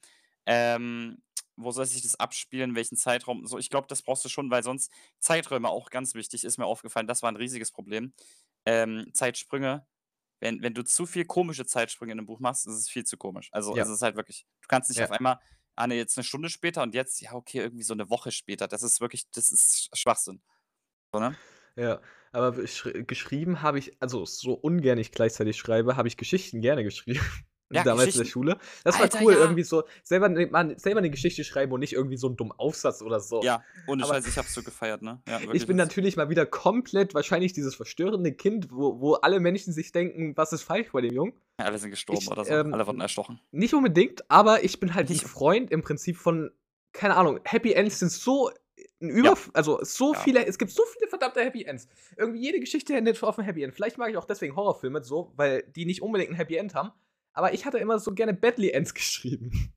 Ähm, 0.46 1.22
wo 1.56 1.70
soll 1.72 1.86
sich 1.86 2.02
das 2.02 2.16
abspielen, 2.18 2.74
welchen 2.74 2.96
Zeitraum? 2.96 3.46
So, 3.46 3.58
ich 3.58 3.70
glaube, 3.70 3.86
das 3.88 4.02
brauchst 4.02 4.24
du 4.24 4.28
schon, 4.28 4.50
weil 4.50 4.62
sonst 4.62 4.90
Zeiträume 5.18 5.68
auch 5.68 5.90
ganz 5.90 6.14
wichtig, 6.14 6.44
ist 6.44 6.58
mir 6.58 6.66
aufgefallen, 6.66 7.06
das 7.06 7.22
war 7.22 7.30
'n 7.30 7.36
riesiges 7.36 7.70
Problem. 7.72 8.12
Ähm, 8.66 9.10
Zeitsprünge, 9.14 9.86
wenn 10.40 10.62
wenn 10.62 10.74
du 10.74 10.84
zu 10.84 11.06
viel 11.06 11.24
komische 11.26 11.66
Zeitsprünge 11.66 12.12
in 12.12 12.18
'nem 12.18 12.26
Buch 12.26 12.40
machst, 12.40 12.66
ist 12.66 12.74
es 12.74 12.88
viel 12.90 13.04
zu 13.04 13.16
komisch. 13.18 13.50
Also, 13.52 13.78
es 13.78 13.88
Ja. 13.88 13.90
ist 13.90 14.02
halt 14.02 14.16
wirklich 14.16 14.46
du 14.62 14.68
kannst 14.68 14.90
nicht 14.90 15.02
auf 15.02 15.10
Ja. 15.10 15.18
einmal 15.18 15.40
ah, 15.76 15.86
ne, 15.86 15.96
jetzt 15.96 16.16
'ne 16.18 16.24
Stunde 16.24 16.50
später 16.50 16.82
und 16.82 16.94
jetzt, 16.94 17.20
ja, 17.22 17.34
okay, 17.34 17.58
irgendwie 17.60 17.84
so 17.84 17.94
'ne 17.94 18.10
Woche 18.10 18.32
später. 18.32 18.68
Das 18.68 18.82
ist 18.82 19.00
wirklich 19.00 19.30
das 19.32 19.50
ist 19.52 19.84
Sch 19.94 20.00
Schwachsinn. 20.00 20.42
So, 21.14 21.20
ne? 21.20 21.38
Ja, 21.76 22.00
aber 22.32 22.52
geschrieben 22.52 23.62
habe 23.62 23.78
ich 23.78 24.00
also, 24.02 24.24
so 24.24 24.54
ungern 24.54 24.98
ich 24.98 25.12
gleichzeitig 25.12 25.56
schreibe, 25.56 25.96
habe 25.96 26.08
ich 26.08 26.16
Geschichten 26.16 26.60
gerne 26.60 26.82
geschrieben, 26.84 27.20
Ja, 27.72 27.84
damals 27.84 28.14
in 28.14 28.18
der. 28.18 28.26
Schule. 28.26 28.58
Das 28.84 28.98
war 28.98 29.08
Alter, 29.08 29.20
cool, 29.20 29.34
ja. 29.34 29.36
irgendwie 29.36 29.62
so 29.62 29.84
selber 30.02 30.28
man 30.50 30.78
selber 30.78 31.00
'ne 31.00 31.10
Geschichte 31.10 31.44
schreiben 31.44 31.72
und 31.72 31.80
nicht 31.80 31.92
irgendwie 31.92 32.16
so 32.16 32.28
'n 32.28 32.36
dummen 32.36 32.52
Aufsatz 32.58 33.02
oder 33.02 33.20
so. 33.20 33.42
Ja, 33.42 33.64
ohne 33.86 34.04
Aber 34.04 34.04
Scheiß, 34.04 34.26
ich 34.26 34.36
habe 34.38 34.46
es 34.48 34.54
so 34.54 34.62
gefeiert, 34.62 35.00
ne? 35.02 35.22
Ja, 35.26 35.40
ich 35.50 35.66
bin 35.66 35.76
natürlich 35.76 36.16
mal 36.16 36.28
wieder 36.30 36.46
komplett 36.46 37.14
wahrscheinlich 37.14 37.52
dieses 37.52 37.74
verstörende 37.74 38.32
Kind, 38.32 38.68
wo 38.70 39.00
wo 39.00 39.14
alle 39.14 39.40
Menschen 39.40 39.72
sich 39.72 39.92
denken: 39.92 40.36
„Was 40.36 40.52
ist 40.52 40.62
falsch 40.62 40.90
bei 40.92 41.00
dem 41.02 41.12
Jungen?“ 41.14 41.34
Ja, 41.58 41.66
alle 41.66 41.78
sind 41.78 41.90
gestorben 41.90 42.28
Ich, 42.28 42.28
oder 42.28 42.44
so. 42.44 42.62
ähm, 42.62 42.70
Alle 42.70 42.86
wurden 42.86 43.00
erstochen. 43.00 43.40
nicht 43.52 43.74
unbedingt, 43.74 44.30
aber 44.30 44.64
ich 44.64 44.80
bin 44.80 44.94
halt 44.94 45.10
Nicht 45.10 45.26
Freund 45.26 45.70
im 45.72 45.82
Prinzip 45.82 46.16
von 46.18 46.50
keine 46.92 47.16
Ahnung, 47.16 47.40
Happy 47.44 47.72
Ends 47.74 48.00
sind 48.00 48.12
so 48.12 48.50
'n 49.00 49.10
Ja. 49.22 49.34
Also, 49.54 49.80
so 49.84 50.14
Ja. 50.14 50.30
viele 50.30 50.46
es 50.46 50.58
gibt 50.58 50.72
so 50.72 50.84
viele 50.94 51.08
verdammte 51.08 51.40
Happy 51.42 51.64
Ends. 51.64 51.88
Irgendwie 52.16 52.40
jede 52.42 52.60
Geschichte 52.60 52.94
endet 52.96 53.22
auf 53.24 53.38
'n 53.38 53.44
Happy 53.44 53.62
End. 53.64 53.74
Vielleicht 53.74 53.98
mag 53.98 54.10
ich 54.10 54.16
auch 54.18 54.26
deswegen 54.26 54.56
Horrorfilme 54.56 55.02
so, 55.04 55.32
weil 55.36 55.64
die 55.76 55.86
nicht 55.86 56.02
unbedingt 56.02 56.32
'n 56.32 56.36
Happy 56.36 56.56
End 56.56 56.74
haben. 56.74 56.92
Aber 57.36 57.52
ich 57.54 57.64
hatte 57.64 57.78
immer 57.78 57.98
so 57.98 58.12
gerne 58.14 58.34
Badly 58.34 58.70
Ends 58.70 58.94
geschrieben. 58.94 59.72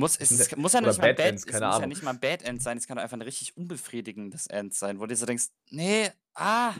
Muss 0.00 0.16
es 0.16 0.38
es 0.38 0.54
muss 0.56 0.74
ja 0.74 0.80
nicht 0.80 0.86
mal 0.86 1.08
Bad 1.08 1.18
Ends, 1.18 1.44
es 1.44 1.60
muss 1.60 1.76
ja 1.78 1.86
nicht 1.86 2.02
mal 2.02 2.12
'n 2.12 2.20
Bad 2.20 2.42
End 2.42 2.62
sein. 2.62 2.78
Es 2.78 2.86
kann 2.86 2.96
doch 2.96 3.02
einfach 3.02 3.16
'n 3.16 3.22
richtig 3.22 3.56
unbefriedigendes 3.56 4.46
End 4.46 4.72
sein, 4.72 5.00
wo 5.00 5.06
du 5.06 5.16
so 5.16 5.26
denkst: 5.26 5.46
„Ne, 5.70 6.12
ah, 6.34 6.74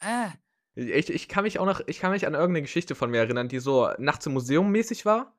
ah.“ 0.00 0.32
Ich 0.76 1.10
ich 1.10 1.28
kann 1.28 1.44
mich 1.44 1.58
auch 1.58 1.66
noch 1.66 1.80
ich 1.86 1.98
kann 2.00 2.12
mich 2.12 2.26
an 2.26 2.34
irgend 2.34 2.52
'ne 2.54 2.62
Geschichte 2.62 2.94
von 2.94 3.10
mir 3.10 3.18
erinnern, 3.18 3.48
die 3.48 3.58
so 3.58 3.90
Nachts 3.98 4.24
im 4.26 4.32
Museum 4.32 4.70
mäßig 4.70 5.04
war, 5.04 5.36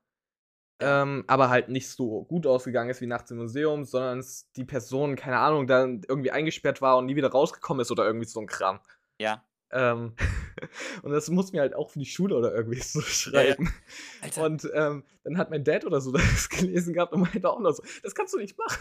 ähm, 0.79 1.25
aber 1.27 1.49
halt 1.49 1.69
nicht 1.69 1.89
so 1.89 2.23
gut 2.25 2.47
ausgegangen 2.47 2.89
ist 2.91 3.01
wie 3.01 3.07
Nachts 3.07 3.31
im 3.31 3.37
Museum, 3.39 3.85
sondern 3.85 4.25
die 4.57 4.65
Person, 4.65 5.15
keine 5.17 5.39
Ahnung, 5.39 5.67
dann 5.67 6.03
irgendwie 6.07 6.31
eingesperrt 6.31 6.81
war 6.81 6.97
und 6.97 7.07
nie 7.07 7.15
wieder 7.17 7.31
rausgekommen 7.31 7.81
ist 7.81 7.91
oder 7.91 8.05
irgendwie 8.05 8.27
so 8.27 8.39
'n 8.41 8.47
Kram. 8.47 8.79
Ja. 9.19 9.45
Ähm, 9.73 10.13
und 11.03 11.11
das 11.11 11.29
mussten 11.29 11.53
wir 11.53 11.61
halt 11.61 11.75
auch 11.75 11.91
für 11.91 11.99
die 11.99 12.05
Schule 12.05 12.35
oder 12.37 12.53
irgendwie 12.55 12.79
so 12.81 13.01
Ja, 13.31 13.41
ja. 13.43 13.55
schreiben. 13.55 13.73
Alter. 14.21 14.45
Und, 14.45 14.69
ähm, 14.73 15.03
dann 15.23 15.37
hat 15.37 15.49
mein 15.51 15.63
Dad 15.63 15.85
oder 15.85 16.01
so 16.01 16.11
das 16.13 16.49
gelesen 16.49 16.93
gehabt 16.93 17.13
und 17.13 17.21
meinte 17.21 17.49
auch 17.49 17.59
noch 17.59 17.73
so: 17.73 17.83
„Das 18.03 18.15
kannst 18.15 18.33
du 18.33 18.39
nicht 18.39 18.57
machen.“ 18.57 18.79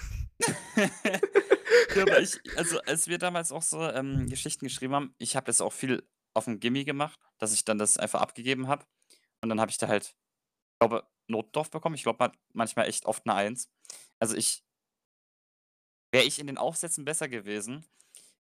Ja, 1.95 2.05
aber 2.05 2.21
ich 2.21 2.43
also, 2.55 2.81
als 2.85 3.07
wir 3.09 3.19
damals 3.19 3.53
auch 3.53 3.63
so, 3.63 3.81
ähm, 3.83 4.29
Geschichten 4.29 4.67
geschrieben 4.67 4.95
haben 4.95 5.15
ich 5.19 5.37
habe 5.37 5.47
das 5.47 5.61
auch 5.61 5.73
viel 5.73 6.09
auf'm 6.35 6.59
Gimmi 6.59 6.85
gemacht, 6.85 7.21
dass 7.39 7.53
ich 7.53 7.65
dann 7.65 7.79
das 7.79 7.99
einfach 7.99 8.21
abgegeben 8.23 8.69
habe. 8.69 8.87
Und 9.43 9.49
dann 9.51 9.61
habe 9.61 9.71
ich 9.71 9.79
da 9.79 9.89
halt, 9.89 10.17
glaube, 10.81 11.09
Noten 11.29 11.53
drauf 11.53 11.71
bekommen. 11.71 11.97
Ich 11.97 12.05
glaube, 12.05 12.19
man 12.21 12.33
manchmal 12.55 12.89
echt 12.89 13.07
oft 13.07 13.27
'ne 13.27 13.35
1. 13.35 13.71
Also, 14.21 14.37
ich 14.37 14.63
wäre 16.15 16.25
ich 16.25 16.39
in 16.39 16.47
den 16.47 16.59
Aufsätzen 16.59 17.05
besser 17.07 17.27
gewesen, 17.29 17.87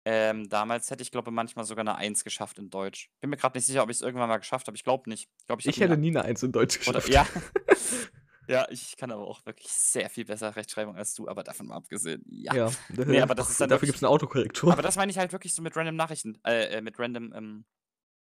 ähm, 0.06 0.50
damals 0.50 0.92
hätte 0.92 1.04
ich, 1.04 1.12
glaube, 1.12 1.32
manchmal 1.32 1.66
sogar 1.66 1.84
'ne 1.86 1.96
1 1.96 2.24
geschafft 2.24 2.60
in 2.60 2.70
Deutsch. 2.70 3.10
Bin 3.22 3.30
mir 3.32 3.38
grad 3.38 3.56
nicht 3.56 3.66
sicher, 3.66 3.84
ob 3.84 3.90
ich's 3.92 4.02
irgendwann 4.02 4.30
mal 4.30 4.38
geschafft 4.38 4.68
habe. 4.68 4.78
Ich 4.78 4.84
glaube 4.84 5.10
nicht. 5.10 5.30
Ich 5.42 5.46
glaube, 5.48 5.62
ich 5.62 5.68
Ich 5.68 5.80
hätte 5.82 5.98
nie 5.98 5.98
nie 5.98 6.12
'ne 6.12 6.24
1 6.24 6.44
in 6.44 6.52
Deutsch 6.52 6.78
oder 6.86 7.02
geschafft. 7.02 7.10
ja. 7.10 7.28
Ja, 8.50 8.68
ich 8.70 8.98
kann 8.98 9.12
aber 9.12 9.28
auch 9.28 9.46
wirklich 9.46 9.70
sehr 9.72 10.10
viel 10.10 10.26
besser 10.26 10.56
Rechtschreibung 10.56 10.96
als 10.98 11.16
du, 11.16 11.28
aber 11.30 11.44
davon 11.44 11.68
mal 11.68 11.78
abgesehen, 11.78 12.24
ja. 12.30 12.54
Ja, 12.54 12.76
Ne, 13.08 13.22
aber 13.24 13.36
das 13.36 13.50
ist 13.50 13.60
dann 13.62 13.72
dafür 13.72 13.88
wirklich 13.88 13.88
gibt's 13.88 14.02
'ne 14.02 14.10
Autokorrektur. 14.10 14.76
aber 14.76 14.82
das 14.84 14.98
meine 14.98 15.12
ich 15.12 15.18
halt 15.20 15.32
wirklich 15.34 15.54
so 15.56 15.62
mit 15.64 15.76
random 15.78 15.96
Nachrichten 15.98 16.40
äh, 16.46 16.78
äh, 16.78 16.82
mit 16.82 17.00
random, 17.00 17.34
ähm, 17.36 17.66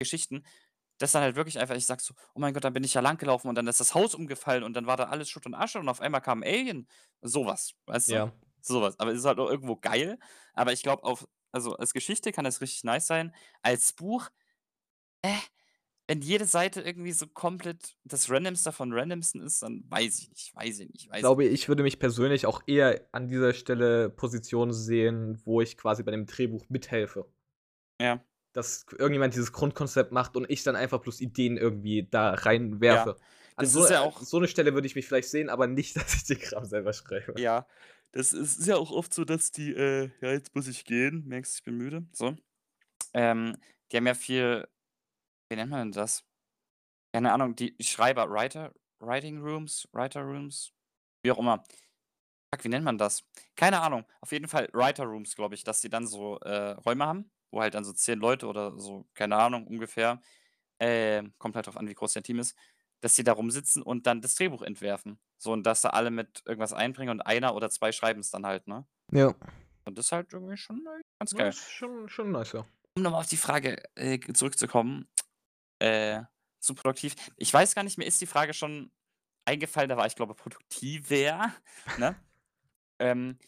Geschichten. 0.00 0.44
Das 0.98 1.12
dann 1.12 1.22
halt 1.24 1.36
wirklich 1.36 1.58
einfach 1.60 1.76
ich 1.76 1.86
sage 1.86 2.02
so: 2.02 2.14
„Oh 2.34 2.40
mein 2.40 2.54
Gott, 2.54 2.64
da 2.64 2.70
bin 2.70 2.84
ich 2.84 2.94
ja 2.94 3.02
langgelaufen 3.02 3.48
und 3.50 3.56
dann 3.56 3.66
ist 3.68 3.80
das 3.80 3.94
Haus 3.94 4.14
umgefallen 4.16 4.64
und 4.64 4.74
dann 4.74 4.86
war 4.86 4.96
da 4.98 5.04
alles 5.06 5.30
Schutt 5.30 5.46
und 5.46 5.54
Asche 5.54 5.78
und 5.80 5.88
auf 5.90 6.00
einmal 6.02 6.22
kam 6.22 6.42
'n 6.42 6.46
Alien.“ 6.48 6.88
So 7.22 7.46
was, 7.46 7.74
weißt 7.86 8.12
du? 8.12 8.16
Ja. 8.16 8.32
So 8.62 8.82
was. 8.82 8.98
Aber 9.00 9.12
es 9.12 9.18
ist 9.20 9.26
halt 9.26 9.38
auch 9.40 9.50
irgendwo 9.50 9.76
geil. 9.76 10.18
Aber 10.54 10.72
ich 10.74 10.82
glaube 10.84 11.04
auf 11.04 11.28
also, 11.52 11.76
als 11.76 11.92
Geschichte 11.94 12.32
kann 12.32 12.44
das 12.44 12.60
richtig 12.60 12.84
nice 12.84 13.06
sein. 13.06 13.34
Als 13.62 13.92
Buch, 13.92 14.28
äh, 15.22 15.34
wenn 16.08 16.22
jede 16.22 16.44
Seite 16.46 16.80
irgendwie 16.80 17.12
so 17.12 17.26
komplett 17.28 17.96
das 18.04 18.30
Randomste 18.30 18.72
von 18.72 18.92
Randomsten 18.92 19.42
ist, 19.42 19.62
dann 19.62 19.84
weiß 19.88 20.18
ich 20.18 20.30
nicht, 20.30 20.54
weiß 20.56 20.80
ich 20.80 20.90
nicht, 20.90 21.08
weiß 21.08 21.12
Ich 21.12 21.18
ich 21.18 21.20
glaube, 21.22 21.44
ich 21.44 21.68
würde 21.68 21.82
mich 21.84 21.98
persönlich 22.00 22.46
auch 22.46 22.62
eher 22.66 23.06
an 23.12 23.28
dieser 23.28 23.52
Stelle 23.54 24.10
Position 24.10 24.72
sehen, 24.72 25.40
wo 25.44 25.60
ich 25.60 25.76
quasi 25.76 26.02
bei 26.02 26.10
dem 26.10 26.26
Drehbuch 26.26 26.64
mithelfe. 26.68 27.26
Ja. 28.00 28.24
Dass 28.52 28.86
irgendjemand 28.98 29.34
dieses 29.34 29.52
Grundkonzept 29.52 30.10
macht 30.10 30.36
und 30.36 30.50
ich 30.50 30.64
dann 30.64 30.74
einfach 30.74 31.00
bloß 31.00 31.20
Ideen 31.20 31.56
irgendwie 31.56 32.08
da 32.10 32.34
reinwerfe. 32.34 33.10
Ja. 33.10 33.24
An 33.56 33.64
Das 33.64 33.72
so 33.72 33.84
ist 33.84 33.90
ja 33.90 34.00
auch 34.00 34.20
so 34.20 34.40
'ne 34.40 34.48
Stelle 34.48 34.74
würde 34.74 34.86
ich 34.88 34.96
mich 34.96 35.06
vielleicht 35.06 35.28
sehen, 35.28 35.48
aber 35.48 35.68
nicht, 35.68 35.94
dass 35.96 36.14
ich 36.14 36.24
den 36.24 36.40
Kram 36.40 36.64
selber 36.64 36.92
schreibe. 36.92 37.34
Ja, 37.40 37.66
das 38.12 38.32
ist 38.32 38.58
ist 38.58 38.66
ja 38.66 38.76
auch 38.76 38.90
oft 38.90 39.14
so, 39.14 39.24
dass 39.24 39.52
die, 39.52 39.72
äh 39.74 40.10
ja, 40.20 40.32
jetzt 40.32 40.54
muss 40.54 40.68
ich 40.68 40.84
gehen. 40.84 41.24
Merkst, 41.26 41.56
ich 41.58 41.62
bin 41.64 41.76
müde, 41.76 42.06
so. 42.12 42.36
Ähm, 43.14 43.56
die 43.92 43.96
haben 43.98 44.06
ja 44.08 44.14
viel 44.14 44.68
wie 45.50 45.56
nennt 45.56 45.70
man 45.70 45.80
denn 45.80 45.92
das? 45.92 46.24
Keine 47.12 47.32
Ahnung, 47.32 47.56
die 47.56 47.76
Schreiber, 47.80 48.30
Writer 48.30 48.72
Writing 49.00 49.40
Rooms, 49.42 49.88
Writer 49.92 50.22
Rooms, 50.22 50.72
wie 51.22 51.32
auch 51.32 51.38
immer. 51.38 51.64
Fuck, 52.54 52.64
wie 52.64 52.68
nennt 52.68 52.84
man 52.84 52.98
das? 52.98 53.24
Keine 53.56 53.80
Ahnung. 53.80 54.04
Auf 54.20 54.32
jeden 54.32 54.48
Fall 54.48 54.68
Writer 54.72 55.04
Rooms, 55.04 55.36
glaube 55.36 55.54
ich, 55.54 55.64
dass 55.64 55.80
die 55.80 55.88
dann 55.90 56.06
so, 56.06 56.38
äh, 56.40 56.72
Räume 56.72 57.06
haben, 57.06 57.30
wo 57.52 57.60
halt 57.60 57.74
dann 57.74 57.84
so 57.84 57.92
10 57.92 58.18
Leute 58.20 58.46
oder 58.46 58.78
so, 58.78 59.06
keine 59.14 59.36
Ahnung, 59.36 59.66
ungefähr, 59.66 60.20
ähm, 60.80 61.34
kommt 61.38 61.56
halt 61.56 61.66
drauf 61.66 61.76
an, 61.76 61.88
wie 61.88 61.94
groß 61.94 62.14
dein 62.14 62.24
Team 62.24 62.38
ist, 62.40 62.56
dass 63.00 63.14
die 63.14 63.24
da 63.24 63.32
rumsitzen 63.32 63.82
und 63.82 64.06
dann 64.06 64.20
das 64.20 64.34
Drehbuch 64.34 64.62
entwerfen. 64.62 65.18
So 65.38 65.52
und 65.52 65.64
dass 65.64 65.82
da 65.82 65.90
alle 65.90 66.10
mit 66.10 66.42
irgendwas 66.46 66.72
einbringen 66.72 67.10
und 67.10 67.20
einer 67.22 67.54
oder 67.54 67.70
2 67.70 67.92
schreiben's 67.92 68.30
dann 68.30 68.46
halt, 68.46 68.66
ne? 68.66 68.86
Ja. 69.12 69.34
Und 69.84 69.96
das 69.98 70.06
ist 70.06 70.12
halt 70.12 70.32
irgendwie 70.32 70.56
schon, 70.56 70.86
äh, 70.86 71.00
ganz 71.18 71.32
Ja, 71.32 71.38
geil. 71.38 71.48
ist 71.48 71.70
schon 71.70 72.08
schon 72.08 72.32
nice, 72.32 72.52
ja. 72.52 72.66
Um 72.96 73.02
noch 73.02 73.12
mal 73.12 73.18
auf 73.20 73.26
die 73.28 73.36
Frage, 73.36 73.82
äh, 73.96 74.18
zurückzukommen, 74.32 75.08
äh, 75.78 76.22
zu 76.60 76.74
produktiv. 76.74 77.14
Ich 77.36 77.52
weiß 77.52 77.74
gar 77.74 77.82
nicht, 77.84 77.96
mir 77.98 78.04
ist 78.04 78.20
die 78.20 78.26
Frage 78.26 78.52
schon 78.52 78.92
eingefallen, 79.46 79.88
da 79.88 79.96
war 79.96 80.06
ich, 80.06 80.16
glaube, 80.16 80.34
produktiver, 80.34 81.52
ne? 81.98 82.16
Ähm, 82.98 83.38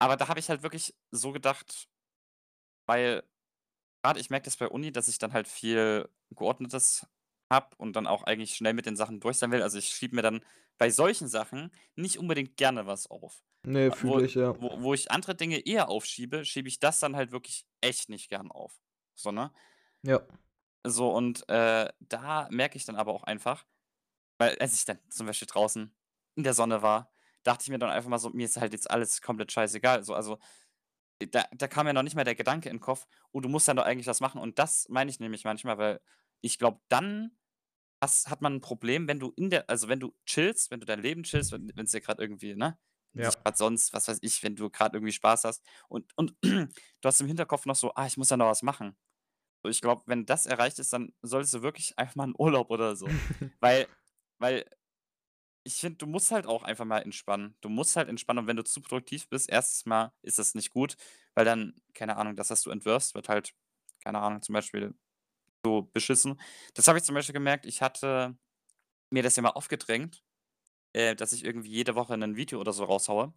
aber 0.00 0.16
da 0.16 0.28
habe 0.28 0.40
ich 0.40 0.48
halt 0.48 0.62
wirklich 0.62 0.94
so 1.12 1.30
gedacht 1.32 1.88
weil 2.86 3.22
grade 4.02 4.18
ich 4.18 4.30
merke 4.30 4.46
das 4.46 4.56
bei 4.56 4.66
Uni, 4.66 4.90
dass 4.90 5.06
ich 5.06 5.18
dann 5.18 5.32
halt 5.32 5.46
viel 5.46 6.08
Geordnetes 6.30 7.06
habe 7.50 7.76
und 7.78 7.94
dann 7.96 8.06
auch 8.06 8.22
eigentlich 8.24 8.54
schnell 8.56 8.74
mit 8.74 8.86
den 8.86 8.96
Sachen 8.96 9.20
durch 9.20 9.38
sein 9.38 9.50
will. 9.52 9.62
Also, 9.62 9.78
ich 9.78 9.88
schiebe 9.88 10.14
mir 10.16 10.22
dann 10.22 10.44
bei 10.78 10.90
solchen 10.90 11.28
Sachen 11.28 11.72
nicht 11.96 12.18
unbedingt 12.18 12.56
gerne 12.56 12.86
was 12.86 13.06
auf. 13.08 13.42
Ne, 13.64 13.90
Äh, 13.90 13.96
wo 14.00 14.20
fühle 14.20 14.24
ich, 14.24 14.34
ja. 14.34 14.54
wo 14.54 14.82
wo 14.82 14.94
ich 14.94 15.10
andere 15.10 15.34
Dinge 15.36 15.58
eher 15.66 15.88
aufschiebe, 15.88 16.44
schiebe 16.44 16.68
ich 16.68 16.80
das 16.80 17.00
dann 17.00 17.16
halt 17.16 17.32
wirklich 17.32 17.66
echt 17.80 18.08
nicht 18.08 18.28
gern 18.30 18.50
auf. 18.50 18.80
So, 19.14 19.32
ne? 19.32 19.52
Ja. 20.02 20.26
So 20.86 21.10
und, 21.12 21.46
äh, 21.48 21.90
da 22.00 22.48
merke 22.50 22.76
ich 22.76 22.84
dann 22.84 22.96
aber 22.96 23.12
auch 23.12 23.24
einfach 23.24 23.66
weil 24.38 24.58
als 24.58 24.74
ich 24.74 24.84
dann 24.86 24.98
zum 25.10 25.26
Beispiel 25.26 25.48
draußen 25.48 25.96
in 26.36 26.44
der 26.44 26.54
Sonne 26.54 26.82
war, 26.82 27.12
dachte 27.44 27.62
ich 27.64 27.70
mir 27.70 27.78
dann 27.78 27.90
einfach 27.90 28.10
mal 28.10 28.18
so: 28.18 28.30
„Mir 28.30 28.46
ist 28.46 28.56
halt 28.58 28.72
jetzt 28.74 28.90
alles 28.90 29.22
komplett 29.22 29.52
scheißegal.“ 29.52 30.04
So, 30.04 30.14
also, 30.14 30.38
da 31.30 31.44
da 31.52 31.68
kam 31.68 31.86
mir 31.86 31.94
noch 31.94 32.02
nicht 32.04 32.16
mal 32.16 32.24
der 32.24 32.34
Gedanke 32.36 32.68
in 32.70 32.76
'n 32.78 32.80
Kopf: 32.80 33.06
„Oh, 33.32 33.40
du 33.40 33.48
musst 33.50 33.68
dann 33.68 33.76
doch 33.78 33.84
eigentlich 33.86 34.06
was 34.08 34.20
machen.“ 34.20 34.40
Und 34.40 34.58
das 34.60 34.88
meine 34.90 35.10
ich 35.10 35.20
nämlich 35.20 35.44
manchmal, 35.44 35.78
weil 35.78 36.00
ich 36.42 36.58
glaube, 36.58 36.80
dann 36.88 37.38
hast 38.00 38.28
hat 38.30 38.42
man 38.42 38.54
'n 38.56 38.60
Problem, 38.60 39.08
wenn 39.08 39.20
du 39.20 39.32
in 39.36 39.50
der 39.50 39.68
also, 39.70 39.88
wenn 39.88 40.00
du 40.00 40.14
chillst, 40.26 40.70
wenn 40.70 40.80
du 40.80 40.86
dein 40.86 41.00
Leben 41.02 41.22
chillst, 41.24 41.52
wenn 41.52 41.70
wenn's 41.76 41.92
dir 41.92 42.00
grad 42.00 42.20
irgendwie, 42.20 42.54
ne 42.56 42.78
Ja. 43.14 43.34
grad 43.44 43.56
sonst, 43.58 43.92
was 43.92 44.08
weiß 44.08 44.18
ich, 44.22 44.42
wenn 44.42 44.56
du 44.56 44.70
grad 44.70 44.94
irgendwie 44.94 45.12
Spaß 45.12 45.44
hast 45.44 45.64
und 45.88 46.12
und 46.16 46.36
du 46.42 46.70
hast 47.04 47.20
im 47.20 47.26
Hinterkopf 47.28 47.66
noch 47.66 47.76
so: 47.76 47.92
„Ah, 47.94 48.06
ich 48.06 48.16
muss 48.16 48.30
ja 48.30 48.36
noch 48.36 48.46
was 48.48 48.62
machen.“ 48.62 48.96
So, 49.64 49.70
ich 49.70 49.80
glaube, 49.82 50.04
wenn 50.06 50.26
das 50.26 50.46
erreicht 50.46 50.78
ist, 50.80 50.92
dann 50.94 51.14
solltest 51.22 51.54
du 51.54 51.62
wirklich 51.62 51.94
einfach 51.98 52.16
mal 52.16 52.28
in 52.28 52.34
Urlaub 52.38 52.70
oder 52.70 52.96
so. 52.96 53.16
Weil 53.60 53.88
weil 54.38 54.66
ich 55.64 55.76
finde, 55.76 55.98
du 55.98 56.06
musst 56.06 56.30
halt 56.32 56.46
auch 56.46 56.62
einfach 56.62 56.84
mal 56.86 57.00
entspannen. 57.00 57.56
Du 57.60 57.68
musst 57.68 57.96
halt 57.96 58.08
entspannen 58.08 58.40
und 58.44 58.46
wenn 58.48 58.56
du 58.56 58.64
zu 58.64 58.80
produktiv 58.80 59.28
bist, 59.28 59.48
erstens 59.50 59.86
Mal 59.86 60.12
ist 60.22 60.38
das 60.38 60.54
nicht 60.54 60.70
gut, 60.70 60.96
weil 61.34 61.44
dann, 61.44 61.74
keine 61.94 62.16
Ahnung, 62.16 62.34
das, 62.36 62.50
was 62.50 62.62
du 62.62 62.70
entwirfst, 62.70 63.14
wird 63.14 63.28
halt, 63.28 63.54
keine 64.02 64.20
Ahnung, 64.20 64.40
zum 64.42 64.54
Beispiel 64.54 64.94
so 65.64 65.82
beschissen. 65.92 66.40
Das 66.74 66.88
habe 66.88 66.98
ich 66.98 67.04
zum 67.04 67.14
Beispiel 67.14 67.32
gemerkt, 67.32 67.66
ich 67.66 67.82
hatte 67.82 68.36
mir 69.10 69.22
das 69.22 69.36
ja 69.36 69.42
mal 69.42 69.50
aufgedrängt, 69.50 70.24
äh, 70.94 71.16
dass 71.16 71.32
ich 71.32 71.44
irgendwie 71.44 71.70
jede 71.70 71.94
Woche 71.96 72.14
ein 72.14 72.36
Video 72.36 72.60
oder 72.60 72.72
so 72.72 72.84
raushaue, 72.84 73.34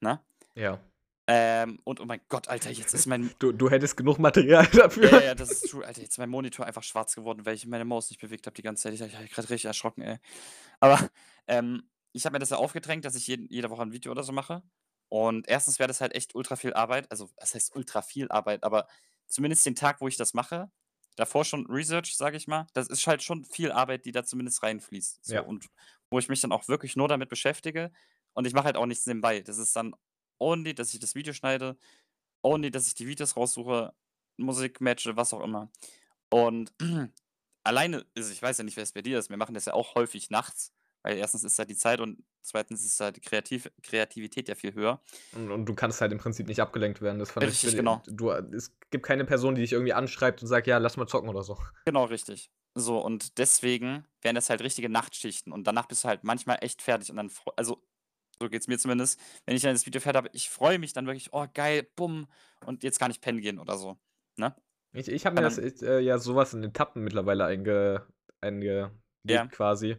ne? 0.00 0.24
Ja. 0.54 0.80
Ähm, 1.28 1.78
und 1.84 2.00
oh 2.00 2.04
mein 2.04 2.20
Gott, 2.28 2.48
Alter, 2.48 2.70
jetzt 2.70 2.94
ist 2.94 3.06
mein 3.06 3.30
Du 3.38 3.52
du 3.52 3.70
hättest 3.70 3.96
genug 3.96 4.18
Material 4.18 4.66
dafür. 4.72 5.10
ja, 5.10 5.20
ja, 5.20 5.34
das 5.34 5.50
ist 5.52 5.70
true. 5.70 5.86
Alter, 5.86 6.00
jetzt 6.02 6.12
ist 6.12 6.18
mein 6.18 6.30
Monitor 6.30 6.66
einfach 6.66 6.82
schwarz 6.82 7.14
geworden, 7.14 7.46
weil 7.46 7.54
ich 7.54 7.66
meine 7.66 7.84
Maus 7.84 8.10
nicht 8.10 8.20
bewegt 8.20 8.46
habe 8.46 8.54
die 8.54 8.62
ganze 8.62 8.82
Zeit. 8.84 8.94
Ich 8.94 9.00
habe 9.02 9.26
grad 9.28 9.44
richtig 9.50 9.66
erschrocken, 9.66 10.02
ey. 10.02 10.18
Aber, 10.80 11.10
ähm, 11.46 11.88
ich 12.12 12.26
habe 12.26 12.34
mir 12.34 12.40
das 12.40 12.50
ja 12.50 12.56
aufgedrängt, 12.58 13.04
dass 13.04 13.14
ich 13.14 13.26
jeden 13.28 13.48
jede 13.50 13.70
Woche 13.70 13.82
'n 13.82 13.92
Video 13.92 14.12
oder 14.12 14.22
so 14.24 14.32
mache. 14.32 14.62
Und 15.08 15.48
erstens 15.48 15.78
wäre 15.78 15.88
das 15.88 16.00
halt 16.00 16.14
echt 16.14 16.34
ultra 16.34 16.56
viel 16.56 16.74
Arbeit. 16.74 17.10
Also, 17.10 17.30
was 17.38 17.54
heißt 17.54 17.74
ultra 17.76 18.02
viel 18.02 18.28
Arbeit, 18.30 18.64
aber 18.64 18.88
zumindest 19.28 19.64
den 19.66 19.76
Tag, 19.76 20.00
wo 20.00 20.08
ich 20.08 20.16
das 20.16 20.34
mache, 20.34 20.70
davor 21.16 21.44
schon 21.44 21.66
Research, 21.66 22.16
sage 22.16 22.36
ich 22.36 22.46
mal, 22.46 22.66
das 22.72 22.88
ist 22.88 23.06
halt 23.06 23.22
schon 23.22 23.44
viel 23.44 23.72
Arbeit, 23.72 24.04
die 24.04 24.12
da 24.12 24.24
zumindest 24.24 24.62
reinfließt, 24.62 25.24
so. 25.24 25.34
Ja. 25.34 25.42
Und 25.42 25.68
wo 26.10 26.18
ich 26.18 26.28
mich 26.28 26.40
dann 26.40 26.52
auch 26.52 26.68
wirklich 26.68 26.96
nur 26.96 27.08
damit 27.08 27.28
beschäftige 27.28 27.90
und 28.34 28.46
ich 28.46 28.52
mache 28.52 28.66
halt 28.66 28.76
auch 28.76 28.86
nichts 28.86 29.06
nebenbei. 29.06 29.40
Das 29.40 29.58
ist 29.58 29.74
dann 29.76 29.94
only, 30.38 30.74
dass 30.74 30.92
ich 30.94 31.00
das 31.00 31.14
Video 31.14 31.32
schneide, 31.32 31.76
only, 32.42 32.70
dass 32.70 32.86
ich 32.86 32.94
die 32.94 33.06
Videos 33.06 33.36
raussuche, 33.36 33.94
Musik 34.36 34.80
matche, 34.80 35.16
was 35.16 35.32
auch 35.32 35.42
immer. 35.42 35.70
Und 36.30 36.72
alleine 37.64 38.06
also, 38.16 38.32
ich 38.32 38.42
weiß 38.42 38.58
ja 38.58 38.64
nicht, 38.64 38.76
wie 38.76 38.80
es 38.80 38.92
bei 38.92 39.02
dir 39.02 39.18
ist, 39.18 39.30
wir 39.30 39.36
machen 39.36 39.54
das 39.54 39.66
ja 39.66 39.74
auch 39.74 39.94
häufig 39.94 40.30
nachts, 40.30 40.72
weil 41.02 41.16
erstens 41.18 41.44
ist 41.44 41.58
da 41.58 41.64
die 41.64 41.76
Zeit 41.76 42.00
und 42.00 42.24
zweitens 42.42 42.84
ist 42.84 43.00
da 43.00 43.10
die 43.12 43.20
Kreativ 43.20 43.70
Kreativität 43.82 44.48
ja 44.48 44.54
viel 44.54 44.74
höher. 44.74 45.02
Und 45.30 45.50
und 45.50 45.64
du 45.66 45.74
kannst 45.74 46.00
halt 46.02 46.12
im 46.12 46.18
Prinzip 46.18 46.46
nicht 46.46 46.60
abgelenkt 46.60 47.00
werden. 47.00 47.18
Das 47.18 47.30
fand 47.30 47.48
ich 47.48 47.58
Richtig, 47.58 47.74
finde 47.74 47.76
genau. 47.76 48.02
du 48.06 48.30
es 48.30 48.76
gibt 48.90 49.04
keine 49.06 49.24
Person, 49.24 49.54
die 49.54 49.62
dich 49.62 49.72
irgendwie 49.72 49.94
anschreibt 49.94 50.42
und 50.42 50.48
sagt: 50.48 50.66
„Ja, 50.66 50.78
lass 50.78 50.96
mal 50.98 51.06
zocken“ 51.06 51.28
oder 51.30 51.42
so. 51.42 51.56
Genau, 51.86 52.04
richtig. 52.04 52.50
So, 52.74 52.98
und 53.04 53.38
deswegen 53.38 54.06
wären 54.22 54.34
das 54.34 54.48
halt 54.50 54.62
richtige 54.62 54.88
Nachtschichten 54.88 55.52
und 55.52 55.66
danach 55.66 55.86
bist 55.86 56.04
du 56.04 56.08
halt 56.08 56.24
manchmal 56.24 56.58
echt 56.62 56.80
fertig 56.80 57.10
und 57.10 57.16
dann 57.16 57.30
also, 57.56 57.82
so 58.40 58.48
geht's 58.48 58.68
mir 58.68 58.78
zumindest, 58.78 59.20
wenn 59.46 59.56
ich 59.56 59.62
dann 59.62 59.74
das 59.74 59.84
Video 59.86 60.00
fertig 60.00 60.18
habe, 60.18 60.30
ich 60.32 60.48
freue 60.50 60.78
mich 60.78 60.92
dann 60.92 61.06
wirklich: 61.06 61.32
„Oh 61.32 61.46
geil, 61.52 61.88
bumm, 61.96 62.28
und 62.64 62.82
jetzt 62.84 62.98
kann 62.98 63.10
ich 63.10 63.20
pennen 63.20 63.40
gehen“ 63.40 63.58
oder 63.58 63.76
so, 63.78 63.98
ne? 64.36 64.56
Ich 64.94 65.08
ich 65.08 65.24
habe 65.26 65.36
mir 65.36 65.42
das 65.42 65.56
jetzt, 65.56 65.82
äh, 65.82 66.00
ja 66.00 66.18
so 66.18 66.34
was 66.36 66.52
in 66.54 66.62
Etappen 66.64 67.02
mittlerweile 67.02 67.44
einge 67.46 68.06
eingelegt 68.40 68.92
Ja. 69.28 69.52
quasi, 69.52 69.96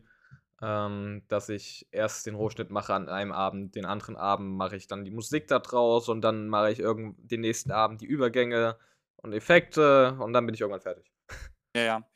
ähm, 0.62 1.24
dass 1.28 1.50
ich 1.50 1.88
erst 1.92 2.26
den 2.28 2.36
Rohschnitt 2.36 2.70
mache 2.72 2.94
an 2.94 3.10
einem 3.10 3.32
Abend, 3.32 3.76
den 3.76 3.86
anderen 3.86 4.18
Abend 4.18 4.56
mache 4.58 4.76
ich 4.76 4.88
dann 4.88 5.06
die 5.06 5.12
Musik 5.12 5.48
da 5.48 5.60
draus 5.60 6.10
und 6.10 6.22
dann 6.22 6.48
mache 6.50 6.72
ich 6.72 6.80
irgend 6.80 7.32
den 7.32 7.42
nächsten 7.42 7.72
Abend 7.72 8.02
die 8.02 8.06
Übergänge 8.06 8.78
und 9.18 9.34
Effekte 9.34 10.18
und 10.20 10.34
dann 10.34 10.46
bin 10.46 10.56
ich 10.56 10.62
irgendwann 10.62 10.82
fertig. 10.82 11.12
Ja, 11.76 11.82
ja. 11.84 12.10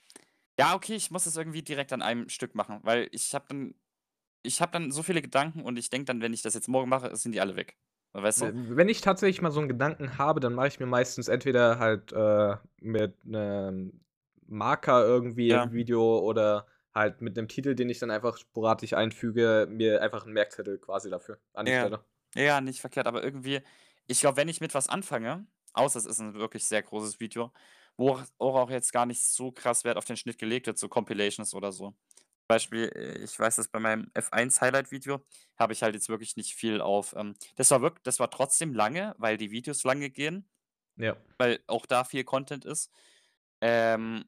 Ja, 0.59 0.75
okay, 0.75 0.95
ich 0.95 1.11
muss 1.11 1.25
das 1.25 1.37
irgendwie 1.37 1.63
direkt 1.63 1.93
an 1.93 2.01
einem 2.03 2.29
Stück 2.29 2.55
machen, 2.55 2.79
weil 2.83 3.09
ich 3.11 3.33
habe 3.35 3.45
dann 3.49 3.75
ich 4.43 4.61
habe 4.61 4.71
dann 4.73 4.91
so 4.91 5.03
viele 5.03 5.21
Gedanken 5.21 5.63
und 5.63 5.77
ich 5.79 5.89
denke 5.89 6.05
dann, 6.05 6.21
wenn 6.21 6.33
ich 6.33 6.41
das 6.43 6.53
jetzt 6.55 6.67
morgen 6.69 6.89
mache, 6.89 7.15
sind 7.17 7.33
die 7.33 7.41
alle 7.41 7.55
weg. 7.57 7.77
Weißt 8.13 8.41
du? 8.41 8.53
Wenn 8.75 8.87
ich 8.87 9.01
tatsächlich 9.01 9.41
mal 9.41 9.51
so 9.51 9.59
'n 9.61 9.67
Gedanken 9.67 10.17
habe, 10.19 10.39
dann 10.39 10.53
mache 10.53 10.67
ich 10.67 10.79
mir 10.79 10.85
meistens 10.85 11.27
entweder 11.27 11.79
halt, 11.79 12.11
äh, 12.13 12.55
mit 12.79 13.25
'nem 13.25 14.01
Marker 14.45 15.03
irgendwie 15.05 15.49
Ja. 15.49 15.69
im 15.69 15.71
Video 15.71 16.19
oder 16.19 16.67
halt 16.97 17.21
mit 17.21 17.35
'nem 17.37 17.47
Titel, 17.47 17.75
den 17.75 17.89
ich 17.89 17.99
dann 17.99 18.11
einfach 18.11 18.37
sporadisch 18.37 18.93
einfüge, 18.93 19.67
mir 19.69 20.01
einfach 20.01 20.25
'n 20.27 20.33
Merkzettel 20.33 20.79
quasi 20.79 21.09
dafür 21.09 21.39
an 21.53 21.67
die 21.67 21.73
Ja. 21.73 21.73
Stelle. 21.73 22.05
Ja, 22.35 22.61
nicht 22.61 22.81
verkehrt, 22.81 23.07
aber 23.07 23.23
irgendwie 23.23 23.61
ich 24.09 24.19
glaube, 24.21 24.37
wenn 24.37 24.47
ich 24.47 24.61
mit 24.61 24.73
was 24.73 24.87
anfange, 24.89 25.47
außer 25.73 25.99
es 25.99 26.05
ist 26.05 26.19
'n 26.21 26.33
wirklich 26.35 26.65
sehr 26.65 26.81
großes 26.83 27.19
Video, 27.19 27.51
wo 27.97 28.19
auch 28.37 28.69
jetzt 28.69 28.91
gar 28.93 29.05
nicht 29.05 29.23
so 29.23 29.51
krass 29.51 29.83
Wert 29.83 29.97
auf 29.97 30.05
den 30.05 30.15
Schnitt 30.17 30.37
gelegt 30.37 30.67
wird, 30.67 30.77
so 30.77 30.87
Compilations 30.87 31.53
oder 31.53 31.71
so. 31.71 31.95
Beispiel, 32.47 32.89
äh, 32.95 33.17
ich 33.23 33.37
weiß, 33.39 33.57
dass 33.57 33.67
bei 33.69 33.79
meinem 33.79 34.09
F1 34.13 34.61
Highlight-Video 34.61 35.25
habe 35.57 35.73
ich 35.73 35.83
halt 35.83 35.95
jetzt 35.95 36.07
wirklich 36.09 36.35
nicht 36.37 36.55
viel 36.55 36.79
auf, 36.81 37.13
ähm 37.17 37.35
das 37.57 37.71
war 37.71 37.81
wirk 37.81 38.03
das 38.03 38.19
war 38.19 38.29
trotzdem 38.31 38.73
lange, 38.73 39.15
weil 39.17 39.37
die 39.37 39.51
Videos 39.51 39.83
lange 39.83 40.09
gehen 40.09 40.49
Ja. 40.97 41.17
weil 41.39 41.59
auch 41.67 41.85
da 41.87 42.03
viel 42.05 42.23
Content 42.25 42.65
ist. 42.65 42.91
Ähm, 43.61 44.25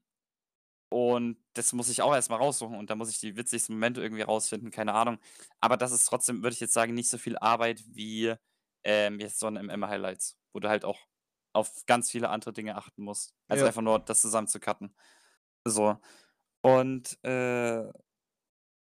und 0.90 1.38
das 1.54 1.74
muss 1.74 1.90
ich 1.90 2.02
auch 2.02 2.14
erst 2.16 2.30
mal 2.32 2.38
raussuchen 2.38 2.78
und 2.78 2.90
da 2.90 2.96
muss 2.96 3.10
ich 3.12 3.20
die 3.20 3.36
witzigsten 3.38 3.76
Momente 3.76 4.02
irgendwie 4.02 4.24
rausfinden, 4.24 4.72
keine 4.72 4.94
Ahnung. 4.94 5.20
Aber 5.62 5.78
das 5.78 5.92
ist 5.92 6.06
trotzdem, 6.06 6.44
würde 6.44 6.54
ich 6.56 6.60
jetzt 6.62 6.74
sagen, 6.74 6.94
nicht 6.96 7.10
so 7.10 7.18
viel 7.20 7.38
Arbeit 7.38 7.84
wie, 7.88 8.36
ähm, 8.84 9.20
jetzt 9.20 9.40
so 9.40 9.48
'n 9.48 9.58
MM-Highlights, 9.58 10.38
wo 10.54 10.60
du 10.60 10.70
halt 10.70 10.86
auch 10.86 11.00
auf 11.54 11.86
ganz 11.88 12.12
viele 12.12 12.30
andere 12.30 12.54
Dinge 12.54 12.76
achten 12.78 13.04
musst, 13.04 13.36
als 13.48 13.62
Ja. 13.62 13.64
einfach 13.64 13.82
nur 13.82 14.00
das 14.00 14.22
zusammen 14.22 14.48
zu 14.48 14.60
cutten. 14.60 14.96
So. 15.66 15.98
Und, 16.64 17.20
äh 17.26 17.84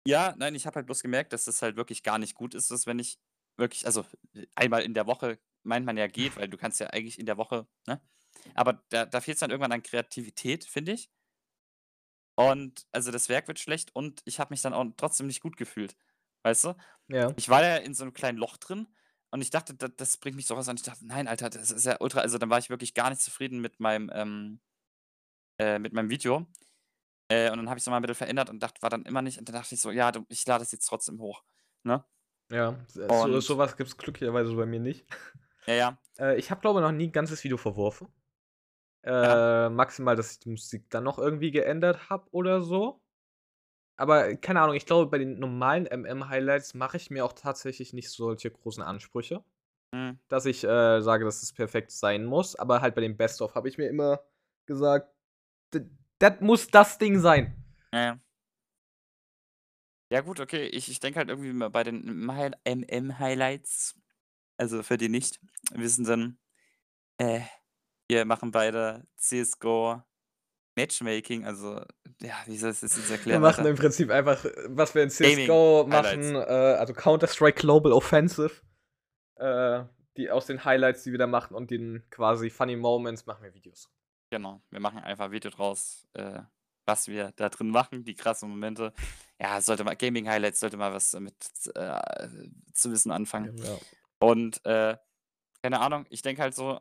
ja, 0.08 0.36
nein, 0.38 0.56
ich 0.56 0.66
habe 0.68 0.78
halt 0.78 0.88
bloß 0.88 1.04
gemerkt, 1.04 1.34
dass 1.34 1.46
das 1.46 1.62
halt 1.64 1.78
wirklich 1.78 2.04
gar 2.04 2.20
nicht 2.20 2.36
gut 2.36 2.56
ist, 2.56 2.72
dass 2.72 2.88
wenn 2.88 3.00
ich 3.00 3.20
wirklich 3.58 3.86
also, 3.88 4.06
einmal 4.56 4.84
in 4.84 4.94
der 4.96 5.08
Woche 5.08 5.40
meint 5.64 5.86
man 5.86 5.98
ja 5.98 6.08
geht, 6.08 6.38
weil 6.38 6.50
du 6.50 6.58
kannst 6.58 6.80
ja 6.82 6.88
eigentlich 6.90 7.20
in 7.20 7.26
der 7.28 7.38
Woche 7.38 7.68
ne? 7.88 8.02
Aber 8.56 8.86
da 8.90 9.06
da 9.08 9.22
fehlt's 9.22 9.42
dann 9.42 9.52
irgendwann 9.52 9.72
an 9.74 9.84
Kreativität, 9.84 10.66
finde 10.66 10.94
ich. 10.94 11.08
Und 12.40 12.86
also, 12.92 13.10
das 13.12 13.30
Werk 13.30 13.48
wird 13.48 13.58
schlecht 13.60 13.96
und 13.96 14.22
ich 14.26 14.40
habe 14.40 14.54
mich 14.54 14.62
dann 14.62 14.74
auch 14.76 14.86
trotzdem 14.96 15.26
nicht 15.26 15.42
gut 15.42 15.58
gefühlt, 15.58 15.98
weißt 16.44 16.66
du? 16.66 16.76
Ja. 17.10 17.38
Ich 17.38 17.50
war 17.50 17.64
ja 17.64 17.78
in 17.78 17.94
so 17.96 18.06
'nem 18.06 18.14
kleinen 18.14 18.38
Loch 18.38 18.58
drin 18.58 18.88
und 19.32 19.42
ich 19.42 19.52
dachte, 19.52 19.74
da 19.76 19.88
das 19.90 20.18
bringt 20.18 20.36
mich 20.38 20.48
so 20.48 20.56
raus 20.56 20.68
und 20.68 20.80
ich 20.80 20.86
dachte: 20.86 21.08
„Nein, 21.08 21.28
Alter, 21.28 21.50
das 21.50 21.72
ist 21.72 21.86
ja 21.86 21.98
ultra“ 22.02 22.22
also, 22.22 22.38
dann 22.40 22.50
war 22.52 22.60
ich 22.60 22.70
wirklich 22.72 22.94
gar 22.96 23.10
nicht 23.12 23.22
zufrieden 23.22 23.62
mit 23.62 23.80
meinem, 23.80 24.12
ähm 24.14 24.60
äh, 25.60 25.80
mit 25.80 25.94
meinem 25.94 26.10
Video. 26.10 26.48
Äh, 27.30 27.52
und 27.52 27.58
dann 27.58 27.70
habe 27.70 27.78
ich's 27.80 27.88
noch 27.88 27.92
mal 27.94 28.00
'n 28.00 28.04
bisschen 28.04 28.16
verändert 28.16 28.50
und 28.52 28.62
dachte 28.62 28.82
war 28.84 28.90
dann 28.92 29.04
immer 29.06 29.22
nicht 29.24 29.40
und 29.40 29.50
dann 29.50 29.56
dachte 29.56 29.76
ich 29.76 29.82
so: 29.82 29.92
„Ja, 29.92 30.12
du, 30.14 30.26
ich 30.30 30.46
lade 30.48 30.64
es 30.64 30.72
jetzt 30.74 30.88
trotzdem 30.88 31.20
hoch“, 31.22 31.44
ne? 31.84 32.06
Ja, 32.52 32.86
so 32.88 33.02
Und 33.10 33.42
so 33.42 33.58
was 33.58 33.76
gibt's 33.76 33.98
glücklicherweise 33.98 34.56
bei 34.56 34.66
mir 34.66 34.80
nicht. 34.80 35.06
Ja, 35.68 35.74
ja. 35.76 35.98
Äh, 36.18 36.38
ich 36.40 36.50
habe, 36.50 36.62
glaube 36.62 36.80
noch 36.82 36.92
nie 36.94 37.08
'n 37.08 37.12
ganzes 37.12 37.44
Video 37.44 37.58
verworfen. 37.58 38.08
Ja. 39.22 39.48
Äh, 39.66 39.70
maximal, 39.70 40.16
dass 40.16 40.32
ich 40.34 40.40
die 40.40 40.50
Musik 40.50 40.90
dann 40.90 41.04
noch 41.04 41.20
irgendwie 41.20 41.52
geändert 41.52 42.10
habe 42.10 42.28
oder 42.32 42.62
so. 42.62 43.02
Aber 44.00 44.36
keine 44.36 44.62
Ahnung, 44.62 44.76
ich 44.76 44.86
glaube, 44.86 45.10
bei 45.10 45.18
den 45.18 45.40
normalen 45.40 45.88
MM-Highlights 45.88 46.76
mache 46.76 46.98
ich 46.98 47.10
mir 47.10 47.26
auch 47.26 47.34
tatsächlich 47.34 47.94
nicht 47.94 48.12
solche 48.12 48.52
großen 48.52 48.84
Ansprüche, 48.84 49.44
Mhm. 49.94 50.20
dass 50.30 50.46
ich, 50.46 50.64
äh, 50.66 51.02
sage, 51.02 51.26
dass 51.26 51.44
es 51.44 51.54
perfekt 51.54 51.92
sein 51.92 52.26
muss. 52.26 52.56
Aber 52.56 52.82
halt 52.82 52.96
bei 52.96 53.02
dem 53.02 53.18
Best 53.18 53.42
of 53.42 53.56
habe 53.56 53.70
ich 53.70 53.78
mir 53.80 53.88
immer 53.90 54.22
gesagt: 54.68 55.14
„D 55.74 55.82
das 56.20 56.42
muss 56.42 56.68
das 56.70 56.98
Ding 57.00 57.20
sein.“ 57.20 57.56
Ja, 57.94 58.00
ja. 58.00 58.20
Ja 60.12 60.22
gut, 60.22 60.40
okay. 60.40 60.68
Ich 60.68 60.90
ich 60.90 61.00
denke 61.02 61.20
halt 61.20 61.30
irgendwie 61.30 61.52
bei 61.70 61.84
den 61.84 62.08
MM-High 62.08 62.54
MM-Highlights, 62.64 63.96
also, 64.58 64.84
für 64.84 64.98
die 64.98 65.10
Nichtwissenden, 65.10 66.40
äh, 67.20 67.42
wir 68.10 68.26
machen 68.26 68.52
beide 68.52 69.06
CS:GO 69.18 70.02
Matchmaking, 70.78 71.46
also, 71.46 71.82
ja, 72.22 72.36
wie 72.46 72.58
soll 72.58 72.72
ich 72.72 72.80
das 72.82 72.96
jetzt 72.98 73.10
Wir 73.10 73.16
erklären, 73.16 73.42
machen 73.42 73.60
Alter? 73.62 73.70
im 73.72 73.76
Prinzip 73.78 74.12
einfach, 74.12 74.46
was 74.68 74.94
wir 74.96 75.04
in 75.04 75.10
Gaming 75.10 75.48
CS:GO 75.48 75.88
Highlights. 75.90 76.32
machen, 76.32 76.36
äh, 76.36 76.40
also, 76.78 76.94
Counter-Strike 76.94 77.60
Global 77.62 77.92
Offensive, 77.94 78.62
äh, 79.38 79.84
die 80.18 80.32
aus 80.32 80.46
den 80.48 80.66
Highlights, 80.66 81.04
die 81.04 81.12
wir 81.12 81.20
da 81.20 81.28
machen 81.28 81.56
und 81.56 81.72
den 81.72 82.04
quasi 82.10 82.50
Funny 82.50 82.76
Moments 82.76 83.26
machen 83.26 83.44
wir 83.44 83.54
Videos. 83.54 83.90
Genau, 84.32 84.62
wir 84.72 84.80
machen 84.80 85.00
einfach 85.00 85.26
'n 85.28 85.32
Video 85.32 85.52
draus, 85.52 86.08
äh, 86.14 86.42
was 86.86 87.08
wir 87.08 87.32
da 87.36 87.50
drin 87.50 87.70
machen, 87.70 88.04
die 88.04 88.16
krassen 88.16 88.50
Momente. 88.50 88.94
Ja, 89.42 89.62
sollte 89.62 89.84
mal 89.84 89.96
Gaming-Highlights 89.96 90.60
sollte 90.60 90.78
mal 90.78 90.94
was 90.94 91.12
damit, 91.12 91.36
äh, 91.76 92.00
zu 92.74 92.92
wissen 92.92 93.12
anfangen. 93.12 93.56
Genau. 93.58 93.80
Und, 94.20 94.66
äh, 94.66 94.98
keine 95.64 95.80
Ahnung, 95.82 96.06
ich 96.10 96.22
denke 96.22 96.42
halt 96.44 96.56
so 96.56 96.80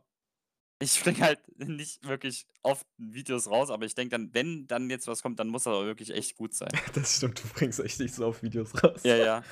ich 0.78 1.02
bringe 1.02 1.20
halt 1.20 1.40
nicht 1.58 2.06
wirklich 2.06 2.46
oft 2.62 2.86
Videos 2.98 3.48
raus, 3.48 3.70
aber 3.70 3.86
ich 3.86 3.94
denke 3.94 4.10
dann, 4.16 4.34
wenn 4.34 4.66
dann 4.66 4.90
jetzt 4.90 5.06
was 5.06 5.22
kommt, 5.22 5.38
dann 5.40 5.48
muss 5.48 5.64
das 5.64 5.74
auch 5.74 5.84
wirklich 5.84 6.10
echt 6.10 6.36
gut 6.36 6.54
sein. 6.54 6.72
Das 6.94 7.16
stimmt, 7.16 7.42
du 7.42 7.48
bringst 7.54 7.80
echt 7.80 8.00
nicht 8.00 8.14
so 8.14 8.26
oft 8.26 8.42
Videos 8.42 8.82
raus. 8.82 9.02
Ja, 9.04 9.16
ja. 9.16 9.42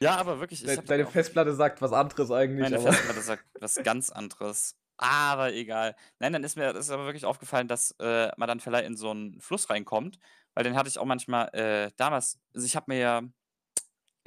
Ja, 0.00 0.16
aber 0.16 0.40
wirklich, 0.40 0.62
habe 0.76 0.86
deine 0.86 1.06
auch 1.06 1.10
Festplatte 1.12 1.54
sagt 1.54 1.80
was 1.80 1.92
anderes 1.92 2.30
eigentlich, 2.30 2.66
Meine 2.66 2.76
aber 2.76 2.92
Festplatte 2.92 3.20
sagt 3.22 3.44
was 3.60 3.82
ganz 3.82 4.10
anderes, 4.10 4.76
aber 4.96 5.52
egal. 5.52 5.96
Nein, 6.20 6.32
dann 6.32 6.44
ist 6.44 6.56
mir 6.56 6.70
ist 6.74 6.90
aber 6.90 7.04
wirklich 7.06 7.24
aufgefallen, 7.24 7.68
dass, 7.68 7.92
äh, 7.98 8.30
man 8.36 8.46
dann 8.48 8.60
vielleicht 8.60 8.86
in 8.86 8.96
so 8.96 9.10
'n 9.10 9.40
Fluss 9.40 9.70
reinkommt, 9.70 10.18
weil 10.54 10.64
den 10.64 10.76
hatte 10.76 10.88
ich 10.88 10.98
auch 10.98 11.04
manchmal, 11.04 11.48
äh, 11.54 11.90
damals 11.96 12.38
also, 12.54 12.66
ich 12.66 12.76
habe 12.76 12.86
mir 12.88 12.98
ja 12.98 13.22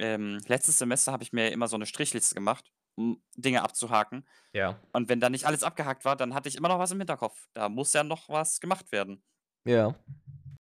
ähm, 0.00 0.40
letztes 0.48 0.78
Semester 0.78 1.12
habe 1.12 1.22
ich 1.24 1.32
mir 1.32 1.52
immer 1.52 1.68
so 1.68 1.76
'ne 1.78 1.86
Strichliste 1.86 2.34
gemacht 2.34 2.70
Dinge 3.36 3.62
abzuhaken. 3.62 4.26
Ja. 4.52 4.78
Und 4.92 5.08
wenn 5.08 5.20
da 5.20 5.30
nicht 5.30 5.44
alles 5.46 5.62
abgehakt 5.62 6.04
war, 6.04 6.16
dann 6.16 6.34
hatte 6.34 6.48
ich 6.48 6.56
immer 6.56 6.68
noch 6.68 6.78
was 6.78 6.90
im 6.90 6.98
Hinterkopf. 6.98 7.48
Da 7.54 7.68
muss 7.68 7.92
ja 7.92 8.02
noch 8.04 8.28
was 8.28 8.60
gemacht 8.60 8.90
werden. 8.92 9.22
Ja. 9.66 9.94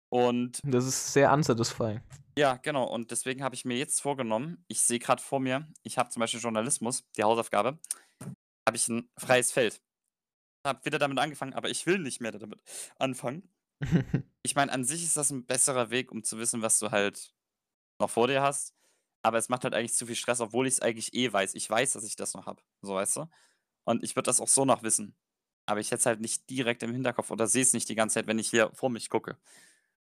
Und 0.09 0.61
Das 0.65 0.85
ist 0.87 1.13
sehr 1.13 1.33
unsatisfying. 1.33 2.01
ja, 2.39 2.57
genau. 2.57 2.85
Und 2.85 3.11
deswegen 3.11 3.43
habe 3.43 3.55
ich 3.55 3.65
mir 3.65 3.77
jetzt 3.77 4.01
vorgenommen, 4.01 4.65
ich 4.69 4.81
sehe 4.81 4.99
gerade 4.99 5.23
vor 5.23 5.41
mir, 5.41 5.67
ich 5.83 5.99
habe 5.99 6.11
zum 6.11 6.21
Beispiel 6.21 6.41
Journalismus, 6.41 7.05
die 7.17 7.25
Hausaufgabe, 7.25 7.79
habe 8.67 8.77
ich 8.77 8.89
ein 8.89 9.09
freies 9.19 9.53
Feld. 9.53 9.81
Habe 10.67 10.85
wieder 10.85 10.99
damit 10.99 11.19
angefangen, 11.19 11.55
aber 11.55 11.71
ich 11.71 11.87
will 11.87 11.99
nicht 11.99 12.21
mehr 12.21 12.33
damit 12.33 12.61
anfangen. 12.99 13.49
Ich 14.43 14.55
meine, 14.55 14.71
an 14.71 14.85
sich 14.85 15.03
ist 15.03 15.17
das 15.17 15.31
ein 15.33 15.45
besserer 15.45 15.91
Weg, 15.91 16.13
um 16.13 16.23
zu 16.23 16.39
wissen, 16.39 16.63
was 16.63 16.79
du 16.79 16.93
halt 16.93 17.35
noch 18.01 18.09
vor 18.09 18.29
dir 18.29 18.43
hast. 18.43 18.77
Aber 19.27 19.39
es 19.39 19.49
macht 19.49 19.65
halt 19.65 19.75
eigentlich 19.75 19.95
zu 19.95 20.07
viel 20.07 20.15
Stress, 20.15 20.41
obwohl 20.41 20.69
ich 20.69 20.75
es 20.75 20.81
eigentlich 20.83 21.13
eh 21.15 21.33
weiß. 21.33 21.55
Ich 21.55 21.69
weiß, 21.69 21.95
dass 21.95 22.05
ich 22.05 22.15
das 22.15 22.35
noch 22.35 22.47
habe. 22.47 22.63
So, 22.81 22.95
weißt 22.95 23.17
du? 23.17 23.27
Und 23.85 24.05
ich 24.05 24.15
würde 24.15 24.27
das 24.27 24.41
auch 24.41 24.47
so 24.47 24.65
noch 24.65 24.85
wissen. 24.85 25.17
Aber 25.67 25.81
ich 25.81 25.89
hätte 25.91 25.99
es 25.99 26.07
halt 26.07 26.21
nicht 26.21 26.49
direkt 26.49 26.85
im 26.85 26.93
Hinterkopf 26.93 27.33
oder 27.33 27.49
sehe 27.49 27.63
es 27.63 27.73
nicht 27.73 27.89
die 27.89 27.97
ganze 27.97 28.15
Zeit, 28.15 28.29
wenn 28.29 28.39
ich 28.39 28.49
hier 28.51 28.71
vor 28.75 28.89
mich 28.89 29.11
gucke. 29.11 29.37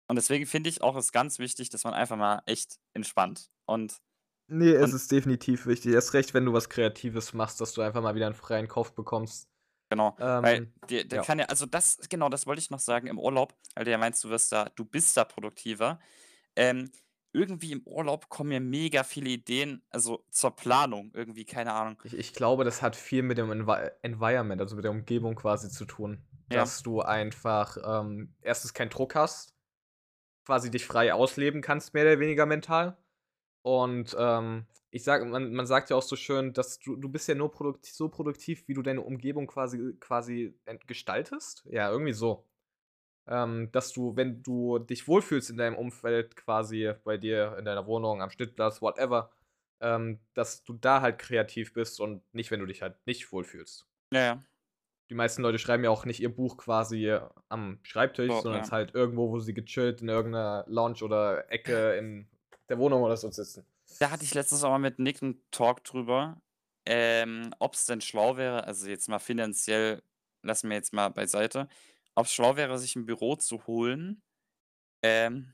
Und 0.10 0.18
deswegen 0.18 0.46
finde 0.46 0.70
ich 0.70 0.82
auch 0.82 0.98
es 0.98 1.14
ganz 1.14 1.40
wichtig, 1.40 1.70
dass 1.70 1.86
man 1.86 1.94
einfach 1.94 2.18
mal 2.18 2.42
echt 2.48 2.80
entspannt. 2.94 3.50
Und 3.66 4.02
Nee, 4.50 4.72
es 4.72 4.92
Und- 4.92 4.96
ist 4.98 5.12
definitiv 5.12 5.66
wichtig. 5.68 5.94
Erst 5.94 6.14
recht, 6.14 6.34
wenn 6.34 6.44
du 6.46 6.52
was 6.54 6.68
Kreatives 6.70 7.34
machst, 7.34 7.62
dass 7.62 7.74
du 7.74 7.82
einfach 7.82 8.02
mal 8.02 8.16
wieder 8.16 8.26
einen 8.28 8.36
freien 8.36 8.68
Kopf 8.68 8.92
bekommst. 8.92 9.48
genau, 9.90 10.16
weil 10.20 10.58
Ähm, 10.58 10.74
der, 10.90 11.04
der 11.06 11.18
ja. 11.20 11.24
kann 11.24 11.40
ja, 11.40 11.46
also 11.46 11.66
das, 11.66 11.98
genau, 12.10 12.28
das 12.30 12.46
wollte 12.46 12.60
ich 12.62 12.70
noch 12.70 12.80
sagen 12.80 13.08
im 13.08 13.20
Urlaub, 13.20 13.56
weil 13.76 13.86
du 13.86 13.92
ja 13.92 13.98
meinst, 13.98 14.22
du 14.26 14.30
wirst 14.30 14.52
da, 14.52 14.66
du 14.76 14.84
bist 14.84 15.16
da 15.16 15.24
produktiver. 15.24 16.00
Ähm, 16.58 16.92
irgendwie 17.38 17.72
im 17.72 17.84
Urlaub 17.86 18.30
kommen 18.30 18.50
mir 18.50 18.60
mega 18.60 19.04
viele 19.04 19.30
Ideen, 19.30 19.84
also 19.90 20.24
zur 20.32 20.56
Planung, 20.56 21.12
irgendwie, 21.14 21.46
keine 21.46 21.74
Ahnung. 21.74 22.02
ich, 22.04 22.16
ich 22.16 22.34
glaube, 22.34 22.64
das 22.64 22.82
hat 22.82 22.96
viel 22.96 23.22
mit 23.22 23.38
dem 23.38 23.52
Envi 23.52 23.90
Environment, 24.02 24.60
also 24.60 24.76
mit 24.76 24.84
der 24.84 24.92
Umgebung 24.92 25.36
quasi 25.36 25.70
zu 25.70 25.86
tun. 25.86 26.24
Ja. 26.52 26.60
Dass 26.62 26.82
du 26.82 27.02
einfach 27.02 27.78
ähm, 27.84 28.34
erstens 28.42 28.74
keinen 28.74 28.90
Druck 28.90 29.16
hast, 29.16 29.54
quasi 30.46 30.72
dich 30.72 30.86
frei 30.86 31.14
ausleben 31.14 31.62
kannst, 31.62 31.94
mehr 31.94 32.04
oder 32.04 32.20
weniger 32.20 32.46
mental. 32.46 32.98
Und 33.62 34.16
ähm, 34.18 34.66
ich 34.90 35.04
sage, 35.04 35.26
man, 35.26 35.52
man 35.52 35.66
sagt 35.68 35.90
ja 35.90 35.98
auch 35.98 36.02
so 36.02 36.16
schön, 36.16 36.54
dass 36.54 36.80
du, 36.80 36.96
du 36.96 37.10
bist 37.10 37.28
ja 37.28 37.36
nur 37.36 37.52
produkt 37.52 37.86
so 37.86 38.10
produktiv, 38.10 38.68
wie 38.68 38.74
du 38.74 38.82
deine 38.82 39.02
Umgebung 39.02 39.46
quasi, 39.46 39.96
quasi 40.00 40.58
gestaltest. 40.88 41.68
Ja, 41.70 41.92
irgendwie 41.92 42.14
so. 42.14 42.47
Ähm, 43.30 43.70
dass 43.72 43.92
du, 43.92 44.16
wenn 44.16 44.42
du 44.42 44.80
dich 44.80 45.08
wohlfühlst 45.08 45.50
in 45.50 45.58
deinem 45.58 45.76
Umfeld, 45.76 46.36
quasi 46.36 46.94
bei 47.04 47.18
dir 47.18 47.58
in 47.60 47.66
deiner 47.66 47.86
Wohnung, 47.86 48.22
am 48.22 48.30
Schnittplatz, 48.30 48.82
whatever, 48.82 49.32
ähm, 49.82 50.20
dass 50.34 50.64
du 50.64 50.74
da 50.74 51.02
halt 51.02 51.20
kreativ 51.20 51.74
bist 51.74 52.00
und 52.00 52.22
nicht, 52.34 52.52
wenn 52.52 52.60
du 52.60 52.66
dich 52.66 52.82
halt 52.82 52.96
nicht 53.06 53.32
wohlfühlst. 53.32 53.86
Ja, 54.14 54.20
ja. 54.20 54.44
Die 55.10 55.16
meisten 55.16 55.42
Leute 55.42 55.60
schreiben 55.60 55.84
ja 55.84 55.90
auch 55.90 56.06
nicht 56.06 56.20
ihr 56.20 56.34
Buch 56.34 56.58
quasi 56.58 57.14
am 57.48 57.80
Schreibtisch, 57.84 58.32
So, 58.32 58.42
sondern 58.42 58.62
ja. 58.62 58.66
es 58.66 58.72
halt 58.72 58.94
irgendwo, 58.94 59.30
wo 59.30 59.40
sie 59.40 59.54
gechillt 59.54 60.02
in 60.02 60.10
irgendeiner 60.10 60.66
Lounge 60.68 61.02
oder 61.02 61.50
Ecke 61.52 61.96
in 61.96 62.28
der 62.68 62.78
Wohnung 62.78 63.04
oder 63.04 63.16
so 63.16 63.32
sitzen. 63.32 63.66
Da 64.00 64.12
hatte 64.12 64.26
ich 64.26 64.34
letztens 64.34 64.64
auch 64.64 64.70
mal 64.70 64.80
mit 64.80 65.00
Nick 65.00 65.24
einen 65.24 65.42
Talk 65.52 65.84
drüber, 65.86 66.42
ähm, 66.86 67.54
ob 67.60 67.74
es 67.74 67.86
denn 67.86 68.02
schlau 68.02 68.36
wäre, 68.36 68.66
also 68.66 68.90
jetzt 68.90 69.08
mal 69.08 69.20
finanziell, 69.20 70.02
lassen 70.44 70.70
wir 70.70 70.76
jetzt 70.76 70.94
mal 70.94 71.10
beiseite, 71.10 71.70
ob 72.18 72.26
es 72.26 72.34
schlau 72.34 72.56
wäre, 72.58 72.80
sich 72.80 72.96
ein 72.96 73.06
Büro 73.06 73.36
zu 73.36 73.68
holen, 73.68 74.24
ähm, 75.04 75.54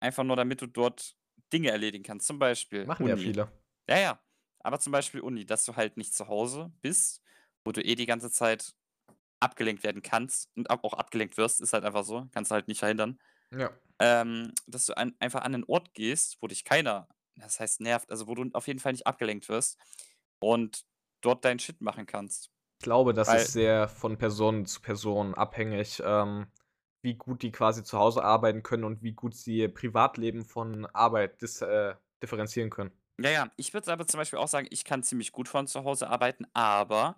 einfach 0.00 0.24
nur 0.24 0.36
damit 0.36 0.60
du 0.60 0.66
dort 0.66 1.16
Dinge 1.52 1.70
erledigen 1.70 2.04
kannst. 2.04 2.26
Zum 2.26 2.38
Beispiel 2.38 2.86
Machen 2.86 3.06
ja 3.06 3.14
Uni. 3.14 3.24
viele. 3.24 3.50
Ja, 3.88 3.98
ja. 3.98 4.20
Aber 4.60 4.78
zum 4.78 4.92
Beispiel 4.92 5.20
Uni, 5.20 5.46
dass 5.46 5.64
du 5.64 5.76
halt 5.76 5.96
nicht 5.96 6.14
zu 6.14 6.28
Hause 6.28 6.72
bist, 6.82 7.22
wo 7.64 7.72
du 7.72 7.82
eh 7.82 7.94
die 7.94 8.06
ganze 8.06 8.30
Zeit 8.30 8.74
abgelenkt 9.40 9.84
werden 9.84 10.02
kannst 10.02 10.50
und 10.56 10.68
auch 10.70 10.92
abgelenkt 10.92 11.38
wirst, 11.38 11.60
ist 11.60 11.72
halt 11.72 11.84
einfach 11.84 12.04
so, 12.04 12.26
kannst 12.32 12.50
du 12.50 12.54
halt 12.54 12.68
nicht 12.68 12.80
verhindern. 12.80 13.18
Ja. 13.52 13.70
Ähm, 13.98 14.52
dass 14.66 14.86
du 14.86 14.96
an, 14.96 15.14
einfach 15.18 15.42
an 15.42 15.54
einen 15.54 15.64
Ort 15.64 15.94
gehst, 15.94 16.36
wo 16.42 16.46
dich 16.46 16.64
keiner, 16.64 17.08
das 17.36 17.58
heißt 17.58 17.80
nervt, 17.80 18.10
also 18.10 18.26
wo 18.26 18.34
du 18.34 18.50
auf 18.52 18.66
jeden 18.66 18.80
Fall 18.80 18.92
nicht 18.92 19.06
abgelenkt 19.06 19.48
wirst 19.48 19.78
und 20.40 20.84
dort 21.22 21.44
deinen 21.44 21.58
Shit 21.58 21.80
machen 21.80 22.06
kannst. 22.06 22.50
Ich 22.78 22.84
glaube, 22.84 23.14
das 23.14 23.28
Weil- 23.28 23.40
ist 23.40 23.52
sehr 23.52 23.88
von 23.88 24.18
Person 24.18 24.66
zu 24.66 24.80
Person 24.80 25.34
abhängig, 25.34 26.02
ähm, 26.04 26.46
wie 27.02 27.14
gut 27.14 27.42
die 27.42 27.52
quasi 27.52 27.82
zu 27.84 27.98
Hause 27.98 28.22
arbeiten 28.22 28.62
können 28.62 28.84
und 28.84 29.02
wie 29.02 29.12
gut 29.12 29.34
sie 29.34 29.58
ihr 29.58 29.72
Privatleben 29.72 30.44
von 30.44 30.86
Arbeit 30.86 31.40
dis 31.40 31.62
äh, 31.62 31.94
differenzieren 32.22 32.70
können. 32.70 32.92
Ja, 33.18 33.30
ja, 33.30 33.50
ich 33.56 33.72
würde 33.72 33.90
aber 33.92 34.06
zum 34.06 34.18
Beispiel 34.18 34.38
auch 34.38 34.48
sagen, 34.48 34.66
ich 34.70 34.84
kann 34.84 35.02
ziemlich 35.02 35.32
gut 35.32 35.48
von 35.48 35.66
zu 35.66 35.84
Hause 35.84 36.08
arbeiten, 36.10 36.46
aber 36.52 37.16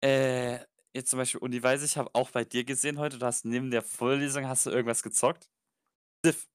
äh, 0.00 0.58
jetzt 0.94 1.10
zum 1.10 1.18
Beispiel 1.18 1.40
Uni 1.40 1.60
weiß 1.60 1.82
ich, 1.82 1.96
habe 1.96 2.10
auch 2.12 2.30
bei 2.30 2.44
dir 2.44 2.64
gesehen 2.64 2.98
heute, 2.98 3.18
du 3.18 3.26
hast 3.26 3.44
neben 3.44 3.70
der 3.70 3.82
Vorlesung, 3.82 4.46
hast 4.46 4.66
du 4.66 4.70
irgendwas 4.70 5.02
gezockt? 5.02 5.50
Diff. 6.24 6.48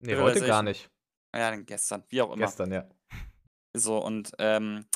Nee, 0.00 0.14
heute 0.14 0.40
gar 0.46 0.62
Civilization. 0.62 0.64
nicht. 0.64 0.90
Ja, 1.34 1.50
dann 1.50 1.66
gestern, 1.66 2.04
wie 2.08 2.22
auch 2.22 2.32
immer. 2.32 2.44
Gestern, 2.46 2.72
ja. 2.72 2.88
So, 3.74 3.98
und, 3.98 4.32
ähm, 4.38 4.86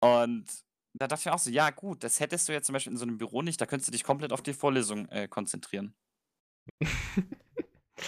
und 0.00 0.46
da 0.94 1.08
dachte 1.08 1.20
ich 1.20 1.26
mir 1.26 1.34
auch 1.34 1.38
so, 1.38 1.50
ja, 1.50 1.70
gut, 1.70 2.04
das 2.04 2.20
hättest 2.20 2.48
du 2.48 2.52
jetzt 2.52 2.66
zum 2.66 2.72
Beispiel 2.72 2.92
in 2.92 2.98
so 2.98 3.04
einem 3.04 3.18
Büro 3.18 3.42
nicht, 3.42 3.60
da 3.60 3.66
könntest 3.66 3.88
du 3.88 3.92
dich 3.92 4.04
komplett 4.04 4.32
auf 4.32 4.42
die 4.42 4.54
Vorlesung 4.54 5.08
äh, 5.08 5.28
konzentrieren. 5.28 5.94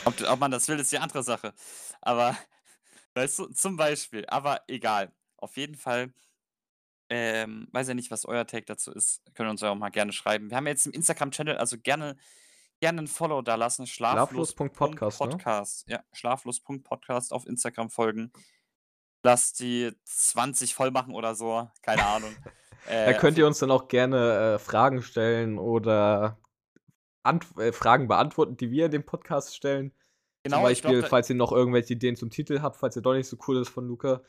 Ob, 0.04 0.20
ob 0.20 0.40
man 0.40 0.50
das 0.50 0.68
will, 0.68 0.78
ist 0.78 0.92
die 0.92 0.98
andere 0.98 1.22
Sache. 1.22 1.54
Aber, 2.00 2.36
weißt 3.14 3.38
du, 3.38 3.46
zum 3.46 3.76
Beispiel, 3.76 4.26
aber 4.26 4.62
egal. 4.66 5.12
Auf 5.36 5.56
jeden 5.56 5.76
Fall, 5.76 6.12
ähm, 7.08 7.68
weiß 7.72 7.88
ja 7.88 7.94
nicht, 7.94 8.10
was 8.10 8.24
euer 8.24 8.46
Take 8.46 8.66
dazu 8.66 8.92
ist. 8.92 9.22
Könnt 9.34 9.48
ihr 9.48 9.50
uns 9.50 9.60
ja 9.60 9.70
auch 9.70 9.76
mal 9.76 9.90
gerne 9.90 10.12
schreiben. 10.12 10.50
Wir 10.50 10.56
haben 10.56 10.66
jetzt 10.66 10.86
im 10.86 10.92
Instagram-Channel, 10.92 11.56
also 11.56 11.78
gerne, 11.78 12.16
gerne 12.80 13.02
ein 13.02 13.06
Follow 13.06 13.42
da 13.42 13.54
lassen. 13.54 13.86
Schlaflos.podcast, 13.86 15.20
ne? 15.20 15.28
Podcast. 15.28 15.88
Ja, 15.88 16.04
schlaflos.podcast 16.12 17.32
auf 17.32 17.46
Instagram 17.46 17.90
folgen. 17.90 18.32
Lass 19.22 19.52
die 19.52 19.92
20 20.04 20.74
voll 20.74 20.90
machen 20.90 21.14
oder 21.14 21.34
so. 21.34 21.70
Keine 21.82 22.04
Ahnung. 22.04 22.34
Da 22.88 23.10
Äh, 23.10 23.14
könnt 23.14 23.38
ihr 23.38 23.46
uns 23.46 23.58
dann 23.58 23.70
auch 23.70 23.88
gerne 23.88 24.54
äh, 24.54 24.58
Fragen 24.58 25.02
stellen 25.02 25.58
oder 25.58 26.38
Ant 27.22 27.44
äh, 27.58 27.72
Fragen 27.72 28.08
beantworten, 28.08 28.56
die 28.56 28.70
wir 28.70 28.86
in 28.86 28.92
dem 28.92 29.04
Podcast 29.04 29.56
stellen. 29.56 29.92
genau, 30.44 30.58
zum 30.58 30.62
Beispiel, 30.64 30.98
glaub, 31.00 31.10
falls 31.10 31.28
ihr 31.30 31.36
noch 31.36 31.50
irgendwelche 31.52 31.94
Ideen 31.94 32.14
zum 32.16 32.30
Titel 32.30 32.60
habt, 32.62 32.76
falls 32.76 32.94
ihr 32.96 33.02
doch 33.02 33.14
nicht 33.14 33.28
so 33.28 33.36
cool 33.48 33.60
ist 33.62 33.68
von 33.68 33.86
Luca. 33.88 34.22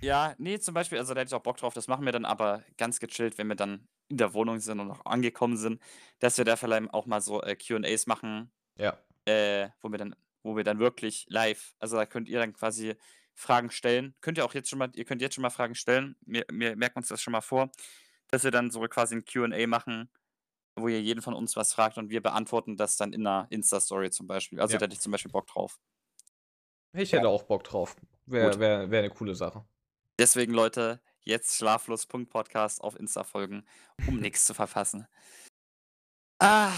Ja, 0.00 0.34
nee, 0.38 0.58
zum 0.58 0.74
Beispiel, 0.74 0.98
also 0.98 1.12
da 1.14 1.20
hätte 1.20 1.28
ich 1.28 1.34
auch 1.34 1.42
Bock 1.42 1.58
drauf. 1.58 1.74
Das 1.74 1.88
machen 1.88 2.04
wir 2.06 2.12
dann 2.12 2.24
aber 2.24 2.62
ganz 2.78 3.00
gechillt, 3.00 3.36
wenn 3.36 3.48
wir 3.48 3.56
dann 3.56 3.86
in 4.08 4.16
der 4.16 4.32
Wohnung 4.32 4.58
sind 4.60 4.80
und 4.80 4.90
auch 4.90 5.04
angekommen 5.04 5.56
sind, 5.58 5.82
dass 6.20 6.38
wir 6.38 6.44
da 6.46 6.56
vielleicht 6.56 6.94
auch 6.94 7.04
mal 7.06 7.20
so 7.20 7.42
äh, 7.42 7.54
QAs 7.56 8.06
machen, 8.06 8.50
Ja. 8.78 8.96
äh, 9.26 9.68
wo 9.82 9.90
wir 9.90 9.98
dann, 9.98 10.16
wo 10.42 10.56
wir 10.56 10.64
dann 10.64 10.78
wirklich 10.78 11.26
live, 11.28 11.74
also 11.80 11.96
da 11.96 12.06
könnt 12.06 12.28
ihr 12.28 12.38
dann 12.38 12.54
quasi 12.54 12.94
Fragen 13.38 13.70
stellen. 13.70 14.16
Könnt 14.20 14.36
ihr 14.36 14.44
auch 14.44 14.52
jetzt 14.54 14.68
schon 14.68 14.80
mal, 14.80 14.90
ihr 14.96 15.04
könnt 15.04 15.22
jetzt 15.22 15.36
schon 15.36 15.42
mal 15.42 15.50
Fragen 15.50 15.76
stellen. 15.76 16.16
Wir, 16.26 16.44
wir 16.50 16.74
merken 16.74 16.98
uns 16.98 17.06
das 17.06 17.22
schon 17.22 17.30
mal 17.32 17.40
vor, 17.40 17.70
dass 18.26 18.42
wir 18.42 18.50
dann 18.50 18.72
so 18.72 18.80
quasi 18.88 19.14
ein 19.14 19.24
QA 19.24 19.66
machen, 19.68 20.10
wo 20.74 20.88
ihr 20.88 21.00
jeden 21.00 21.22
von 21.22 21.34
uns 21.34 21.54
was 21.54 21.72
fragt 21.72 21.98
und 21.98 22.10
wir 22.10 22.20
beantworten 22.20 22.76
das 22.76 22.96
dann 22.96 23.12
in 23.12 23.24
einer 23.24 23.46
Insta-Story 23.50 24.10
zum 24.10 24.26
Beispiel. 24.26 24.60
Also 24.60 24.72
Ja. 24.74 24.78
da 24.80 24.84
hätte 24.86 24.94
ich 24.94 25.00
zum 25.00 25.12
Beispiel 25.12 25.30
Bock 25.30 25.46
drauf. 25.46 25.78
Ich 26.92 27.12
hätte 27.12 27.28
auch 27.28 27.44
Bock 27.44 27.62
drauf. 27.62 27.94
Wäre 28.26 28.58
wär, 28.58 28.90
wär 28.90 28.98
eine 28.98 29.10
coole 29.10 29.36
Sache. 29.36 29.64
Deswegen, 30.18 30.52
Leute, 30.52 31.00
jetzt 31.22 31.56
schlaflos.podcast 31.58 32.80
auf 32.82 32.98
Insta 32.98 33.22
folgen, 33.22 33.64
um 34.08 34.18
nichts 34.20 34.44
zu 34.46 34.52
verpassen. 34.52 35.06
Ah, 36.40 36.72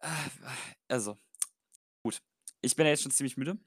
ah, 0.00 0.26
also, 0.88 1.18
gut. 2.02 2.20
Ich 2.62 2.74
bin 2.74 2.84
ja 2.86 2.90
jetzt 2.90 3.02
schon 3.02 3.12
ziemlich 3.12 3.36
müde. 3.36 3.58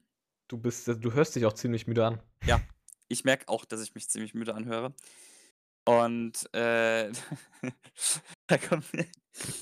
Du 0.48 0.58
bist, 0.58 0.86
du 0.88 1.12
hörst 1.12 1.36
dich 1.36 1.46
auch 1.46 1.54
ziemlich 1.54 1.86
müde 1.86 2.06
an. 2.06 2.22
Ich 3.08 3.24
merke 3.24 3.48
auch, 3.48 3.64
dass 3.64 3.82
ich 3.82 3.94
mich 3.94 4.08
ziemlich 4.08 4.34
müde 4.34 4.54
anhöre. 4.54 4.94
Und 5.84 6.52
äh, 6.54 7.12
da 8.46 8.58
kommt 8.58 8.92
mir 8.94 9.06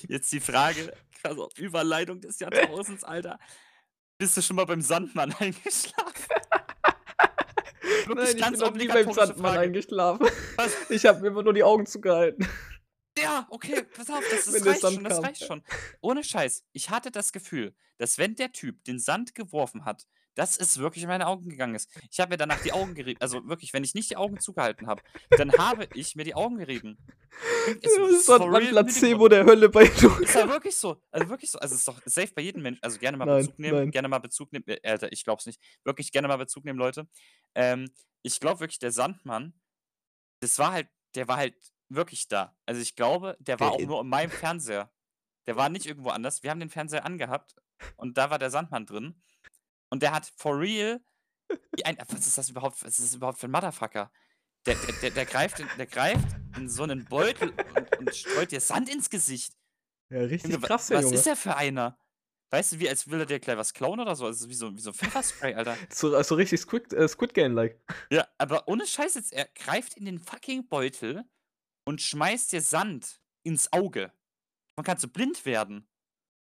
jetzt 0.07 0.31
die 0.31 0.39
Frage, 0.39 0.93
quasi 1.21 1.39
auf 1.39 1.57
Überleitung 1.57 2.21
des 2.21 2.39
Jahrtausends, 2.39 3.03
Alter. 3.03 3.39
Bist 4.17 4.37
du 4.37 4.41
schon 4.41 4.55
mal 4.55 4.65
beim 4.65 4.81
Sandmann 4.81 5.33
eingeschlafen? 5.39 6.13
Wirklich 8.05 8.15
Nein, 8.15 8.35
ich 8.35 8.41
ganz 8.41 8.59
bin 8.59 8.67
noch 8.67 8.75
nie 8.75 8.87
beim 8.87 9.11
Sandmann 9.11 9.53
Frage. 9.53 9.59
eingeschlafen. 9.59 10.27
Was? 10.55 10.89
Ich 10.89 11.05
habe 11.05 11.21
mir 11.21 11.27
immer 11.27 11.43
nur 11.43 11.53
die 11.53 11.63
Augen 11.63 11.85
zugehalten. 11.85 12.47
Ja, 13.17 13.45
okay, 13.49 13.83
pass 13.83 14.09
auf, 14.09 14.23
das, 14.31 14.45
das 14.45 14.65
reicht 14.65 14.81
schon, 14.81 15.03
das 15.03 15.15
kam. 15.15 15.25
reicht 15.25 15.45
schon. 15.45 15.63
Ohne 16.01 16.23
Scheiß, 16.23 16.65
ich 16.71 16.89
hatte 16.89 17.11
das 17.11 17.31
Gefühl, 17.31 17.75
dass 17.97 18.17
wenn 18.17 18.35
der 18.35 18.51
Typ 18.51 18.83
den 18.85 18.99
Sand 18.99 19.35
geworfen 19.35 19.85
hat, 19.85 20.07
dass 20.35 20.57
es 20.57 20.77
wirklich 20.79 21.03
in 21.03 21.09
meine 21.09 21.27
Augen 21.27 21.49
gegangen 21.49 21.75
ist. 21.75 21.89
Ich 22.11 22.19
habe 22.19 22.31
mir 22.31 22.37
danach 22.37 22.61
die 22.61 22.73
Augen 22.73 22.95
gerieben. 22.95 23.19
Also 23.21 23.47
wirklich, 23.47 23.73
wenn 23.73 23.83
ich 23.83 23.93
nicht 23.93 24.09
die 24.09 24.17
Augen 24.17 24.39
zugehalten 24.39 24.87
habe, 24.87 25.01
dann 25.31 25.51
habe 25.53 25.87
ich 25.93 26.15
mir 26.15 26.23
die 26.23 26.35
Augen 26.35 26.57
gerieben. 26.57 26.97
Es 27.67 27.79
Das 27.81 27.93
ist 28.11 28.17
ist 28.19 28.25
for 28.27 28.41
ein 28.55 28.67
Placebo 28.69 29.27
der 29.27 29.43
Hölle 29.45 29.67
bei 29.69 29.83
Ist 29.83 30.01
Luca. 30.03 30.39
ja 30.39 30.47
wirklich 30.49 30.75
so. 30.75 31.01
Also 31.11 31.29
wirklich 31.29 31.49
so. 31.49 31.57
Also 31.59 31.73
es 31.73 31.79
ist 31.79 31.87
doch 31.87 31.99
safe 32.05 32.31
bei 32.35 32.43
jedem 32.43 32.61
Menschen. 32.61 32.83
Also 32.83 32.99
gerne 32.99 33.17
mal 33.17 33.25
Nein, 33.25 33.39
Bezug 33.45 33.59
nehmen. 33.59 33.77
nein. 33.79 33.91
Gerne 33.91 34.07
mal 34.07 34.19
Bezug 34.19 34.51
nehmen. 34.53 34.65
Äh, 34.67 34.79
Alter, 34.87 35.11
ich 35.11 35.23
glaub's 35.23 35.45
nicht. 35.47 35.59
Wirklich 35.83 36.11
gerne 36.11 36.27
mal 36.27 36.37
Bezug 36.37 36.63
nehmen, 36.65 36.77
Leute. 36.77 37.07
Ähm, 37.55 37.89
ich 38.21 38.39
glaube 38.39 38.59
wirklich, 38.59 38.77
der 38.79 38.91
Sandmann, 38.91 39.53
Das 40.41 40.59
war 40.59 40.71
halt 40.73 40.87
der 41.15 41.27
war 41.27 41.37
halt 41.37 41.55
wirklich 41.89 42.27
da. 42.27 42.55
Also, 42.65 42.81
ich 42.81 42.95
glaube, 42.95 43.37
der 43.39 43.59
war 43.59 43.71
Der 43.71 43.75
auch 43.77 43.87
nur 43.87 44.01
in 44.01 44.07
meinem 44.07 44.31
Fernseher. 44.31 44.91
Der 45.47 45.55
war 45.55 45.69
nicht 45.69 45.85
irgendwo 45.85 46.09
anders. 46.09 46.41
Wir 46.43 46.49
haben 46.49 46.59
den 46.59 46.69
Fernseher 46.71 47.05
angehabt 47.05 47.55
und 47.97 48.17
da 48.17 48.29
war 48.31 48.39
der 48.39 48.49
Sandmann 48.49 48.85
drin. 48.85 49.21
Und 49.93 50.01
der 50.03 50.11
hat 50.13 50.33
for 50.37 50.59
real 50.59 51.01
ein 51.85 51.97
was 52.09 52.27
ist 52.27 52.37
das 52.37 52.49
überhaupt 52.49 52.83
was 52.83 52.99
ist 52.99 53.09
das 53.09 53.15
überhaupt 53.15 53.39
für 53.39 53.47
'n 53.47 53.51
Motherfucker? 53.51 54.11
Der 54.67 54.75
der 54.77 54.93
der 54.93 55.11
der 55.11 55.25
greift 55.27 55.59
in 55.59 55.75
der 55.77 55.87
greift 55.87 56.35
in 56.55 56.69
so 56.69 56.85
'nen 56.85 57.07
Beutel 57.07 57.59
und 57.63 57.91
und 57.99 58.15
streut 58.15 58.51
dir 58.51 58.61
Sand 58.61 58.89
ins 58.89 59.09
Gesicht. 59.11 59.53
Ja, 60.09 60.19
richtig 60.21 60.51
Junge, 60.51 60.61
krass, 60.61 60.87
der 60.87 60.97
was 60.97 61.01
Junge. 61.01 61.19
ist 61.19 61.25
der 61.27 61.35
für 61.35 61.55
einer? 61.57 61.99
Weißt 62.51 62.73
du, 62.73 62.79
wie 62.79 62.89
als 62.89 63.09
will 63.09 63.19
er 63.19 63.27
dir 63.27 63.39
gleich 63.39 63.57
was 63.57 63.73
klauen 63.73 63.99
oder 63.99 64.15
so? 64.15 64.25
Also, 64.27 64.49
wie 64.49 64.55
so 64.55 64.75
wie 64.75 64.81
so 64.81 64.93
Pfefferspray, 64.93 65.55
Alter. 65.55 65.77
So 65.91 66.21
so 66.23 66.35
richtig 66.35 66.61
Squid 66.61 66.93
äh, 66.93 67.07
Squid 67.07 67.33
Game-like. 67.33 67.79
Ja, 68.11 68.27
aber 68.37 68.67
ohne 68.67 68.85
Scheiß 68.87 69.15
jetzt, 69.15 69.33
er 69.33 69.47
greift 69.55 69.95
in 69.95 70.05
den 70.05 70.19
fucking 70.19 70.67
Beutel 70.67 71.25
und 71.85 72.01
schmeißt 72.01 72.51
dir 72.53 72.61
Sand 72.61 73.21
ins 73.43 73.73
Auge. 73.73 74.13
Man 74.77 74.85
kannst 74.85 75.03
du 75.03 75.09
blind 75.09 75.45
werden. 75.45 75.89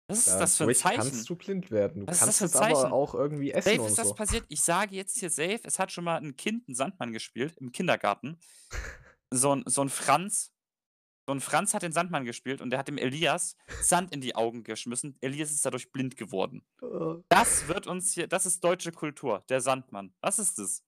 Was 0.09 0.27
ist 0.27 0.39
das 0.39 0.57
für 0.57 0.65
'n 0.65 0.73
Dadurch 0.73 0.73
Zeichen? 0.73 0.89
kannst 0.89 1.29
du 1.29 1.35
blind 1.35 1.71
werden. 1.71 2.01
Du 2.01 2.07
Was 2.07 2.17
ist 2.19 2.27
das 2.27 2.37
kannst 2.37 2.39
für 2.39 2.45
'n 2.45 2.51
es 2.51 2.55
aber 2.55 2.91
Zeichen? 2.91 2.93
auch 2.93 3.15
irgendwie 3.15 3.51
essen 3.51 3.79
Safe 3.79 3.81
und 3.81 3.89
ist 3.89 3.99
das 3.99 4.13
so. 4.13 4.15
passiert. 4.15 4.45
Ich 4.49 4.63
sage 4.63 4.95
jetzt 4.95 5.17
hier 5.19 5.29
safe, 5.29 5.61
es 5.65 5.79
hat 5.79 5.91
schon 5.91 6.05
mal 6.05 6.17
'n 6.23 6.35
Kind 6.37 6.67
'n 6.69 6.75
Sandmann 6.75 7.13
gespielt 7.13 7.55
im 7.59 7.71
Kindergarten. 7.71 8.39
So 9.31 9.53
'n 9.53 9.63
so 9.67 9.81
'n 9.83 9.89
Franz 9.89 10.51
so 11.27 11.33
'n 11.33 11.41
Franz 11.41 11.73
hat 11.75 11.83
den 11.83 11.93
Sandmann 11.93 12.25
gespielt 12.25 12.61
und 12.61 12.71
der 12.71 12.79
hat 12.79 12.87
dem 12.89 12.97
Elias 12.99 13.57
Sand 13.79 14.13
in 14.13 14.21
die 14.21 14.35
Augen 14.35 14.63
geschmissen. 14.63 15.17
Elias 15.21 15.51
ist 15.51 15.65
dadurch 15.65 15.91
blind 15.93 16.17
geworden. 16.17 16.65
Äh. 16.81 17.23
Das 17.29 17.67
wird 17.67 17.87
uns 17.87 18.13
hier 18.13 18.27
das 18.27 18.45
ist 18.47 18.63
deutsche 18.63 18.91
Kultur, 18.93 19.43
der 19.49 19.61
Sandmann. 19.61 20.15
Was 20.21 20.39
ist 20.39 20.59
das? 20.59 20.79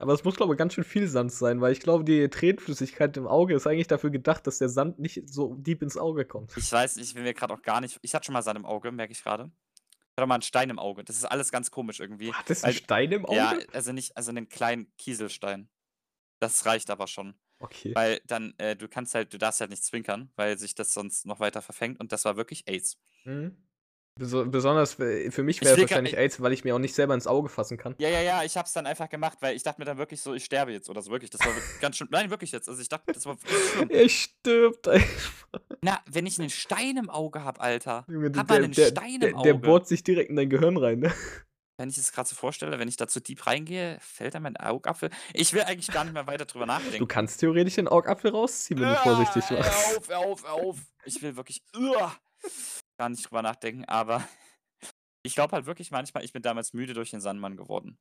Aber 0.00 0.12
es 0.12 0.24
muss, 0.24 0.36
glaube 0.36 0.52
ich, 0.54 0.58
ganz 0.58 0.74
schön 0.74 0.84
viel 0.84 1.08
Sand 1.08 1.32
sein, 1.32 1.60
weil 1.62 1.72
ich 1.72 1.80
glaube, 1.80 2.04
die 2.04 2.28
Tränenflüssigkeit 2.28 3.16
im 3.16 3.26
Auge 3.26 3.54
ist 3.54 3.66
eigentlich 3.66 3.86
dafür 3.86 4.10
gedacht, 4.10 4.46
dass 4.46 4.58
der 4.58 4.68
Sand 4.68 4.98
nicht 4.98 5.22
so 5.28 5.54
deep 5.54 5.82
ins 5.82 5.96
Auge 5.96 6.26
kommt. 6.26 6.52
Ich 6.58 6.72
weiß, 6.72 6.96
ich 6.96 7.12
bin 7.14 7.22
mir 7.24 7.34
grad 7.34 7.52
auch 7.52 7.60
gar 7.62 7.80
nicht 7.82 7.98
ich 8.02 8.14
hatte 8.14 8.24
schon 8.26 8.32
mal 8.32 8.42
Sand 8.42 8.58
im 8.58 8.64
Auge, 8.64 8.90
merke 8.90 9.12
ich 9.12 9.22
grade. 9.22 9.50
Ich 10.12 10.18
hatte 10.18 10.26
mal 10.28 10.36
'n 10.36 10.42
Stein 10.42 10.70
im 10.70 10.78
Auge. 10.78 11.04
Das 11.04 11.16
ist 11.16 11.24
alles 11.24 11.52
ganz 11.52 11.70
komisch 11.70 12.00
irgendwie, 12.00 12.36
hattest 12.38 12.66
'n 12.66 12.70
weil 12.70 12.72
Stein 12.72 13.10
im 13.12 13.26
ja, 13.28 13.56
Auge? 13.56 13.66
also 13.72 13.92
nicht 13.92 14.16
also 14.16 14.32
'nen 14.32 14.48
kleinen 14.48 14.92
Kieselstein. 14.98 15.70
Das 16.40 16.66
reicht 16.66 16.90
aber 16.90 17.06
schon. 17.08 17.40
Okay. 17.60 17.96
Weil 17.96 18.20
dann 18.26 18.54
äh, 18.58 18.76
du 18.76 18.88
kannst 18.88 19.14
halt 19.14 19.32
du 19.34 19.38
darfst 19.38 19.60
halt 19.60 19.70
nicht 19.70 19.84
zwinkern, 19.84 20.32
weil 20.36 20.58
sich 20.58 20.74
das 20.76 20.94
sonst 20.94 21.26
noch 21.26 21.40
weiter 21.40 21.62
verfängt 21.62 22.00
und 22.00 22.12
das 22.12 22.24
war 22.26 22.36
wirklich 22.36 22.68
AIDS. 22.68 22.96
Mhm. 23.24 23.56
Beso 24.18 24.46
besonders 24.46 24.94
für 24.94 25.42
mich 25.42 25.56
Ich 25.58 25.62
wäre 25.62 25.74
es 25.74 25.80
wahrscheinlich 25.82 26.16
AIDS, 26.16 26.40
weil 26.40 26.52
ich 26.54 26.64
mir 26.64 26.74
auch 26.74 26.78
nicht 26.78 26.94
selber 26.94 27.12
ins 27.12 27.26
Auge 27.26 27.50
fassen 27.50 27.76
kann. 27.76 27.94
Ja, 27.98 28.08
ja, 28.08 28.20
ja, 28.22 28.44
ich 28.44 28.56
habe 28.56 28.66
es 28.66 28.72
dann 28.72 28.86
einfach 28.86 29.10
gemacht, 29.10 29.38
weil 29.40 29.54
ich 29.54 29.62
dachte 29.62 29.78
mir 29.80 29.84
dann 29.84 29.98
wirklich 29.98 30.22
so, 30.22 30.32
ich 30.32 30.44
sterbe 30.44 30.72
jetzt 30.72 30.88
oder 30.88 31.02
so, 31.02 31.10
wirklich. 31.10 31.30
Das 31.30 31.40
war 31.40 31.54
wirklich 31.54 31.80
ganz 31.80 31.96
schlimm. 31.96 32.08
Nein, 32.10 32.30
wirklich 32.30 32.50
jetzt. 32.52 32.66
Also, 32.68 32.80
ich 32.80 32.88
dachte, 32.88 33.12
das 33.12 33.26
war 33.26 33.36
schlimm. 33.72 33.90
Er 33.90 34.08
stirbt 34.08 34.88
einfach. 34.88 35.48
Na, 35.82 36.00
wenn 36.10 36.26
ich 36.26 36.38
'nen 36.38 36.48
Stein 36.50 36.96
im 36.96 37.10
Auge 37.10 37.44
habe, 37.44 37.60
Alter. 37.60 38.06
Junge, 38.08 38.30
Hat 38.30 38.48
der 38.50 38.60
man 38.60 38.60
'nen 38.62 38.72
der 38.72 38.86
Stein 38.88 39.20
der 39.20 39.30
im 39.30 39.36
der 39.42 39.54
Auge? 39.54 39.58
bohrt 39.58 39.86
sich 39.86 40.02
direkt 40.02 40.30
in 40.30 40.36
dein 40.36 40.48
Gehirn 40.48 40.76
rein, 40.78 41.00
ne? 41.00 41.12
Wenn 41.78 41.90
ich 41.90 41.98
es 41.98 42.10
grad 42.10 42.26
so 42.26 42.34
vorstelle, 42.34 42.78
wenn 42.78 42.88
ich 42.88 42.96
da 42.96 43.06
zu 43.06 43.20
deep 43.20 43.46
reingehe, 43.46 43.98
fällt 44.00 44.34
da 44.34 44.40
mein 44.40 44.56
Augapfel 44.56 45.10
ich 45.34 45.52
will 45.52 45.60
eigentlich 45.62 45.92
gar 45.92 46.04
nicht 46.04 46.14
mehr 46.14 46.26
weiter 46.26 46.46
drüber 46.46 46.64
Du 46.64 46.72
nachdenken. 46.72 47.06
kannst 47.06 47.40
theoretisch 47.40 47.74
den 47.74 47.86
Augapfel 47.88 48.30
rausziehen, 48.30 48.80
wenn 48.80 48.88
du 48.88 48.96
vorsichtig 48.96 49.50
Hör 49.50 49.58
machst. 49.58 49.96
auf, 49.98 50.08
hör 50.08 50.18
auf, 50.20 50.42
hör 50.44 50.52
auf. 50.54 50.78
Ich 51.04 51.20
will 51.20 51.36
wirklich 51.36 51.62
gar 52.96 53.08
nicht 53.08 53.24
drüber 53.28 53.42
nachdenken, 53.42 53.84
aber 53.84 54.26
ich 55.22 55.34
glaube 55.34 55.52
halt 55.52 55.66
wirklich 55.66 55.90
manchmal, 55.90 56.24
ich 56.24 56.32
bin 56.32 56.42
damals 56.42 56.72
müde 56.72 56.94
durch 56.94 57.10
den 57.10 57.20
Sandmann 57.20 57.56
geworden. 57.56 57.98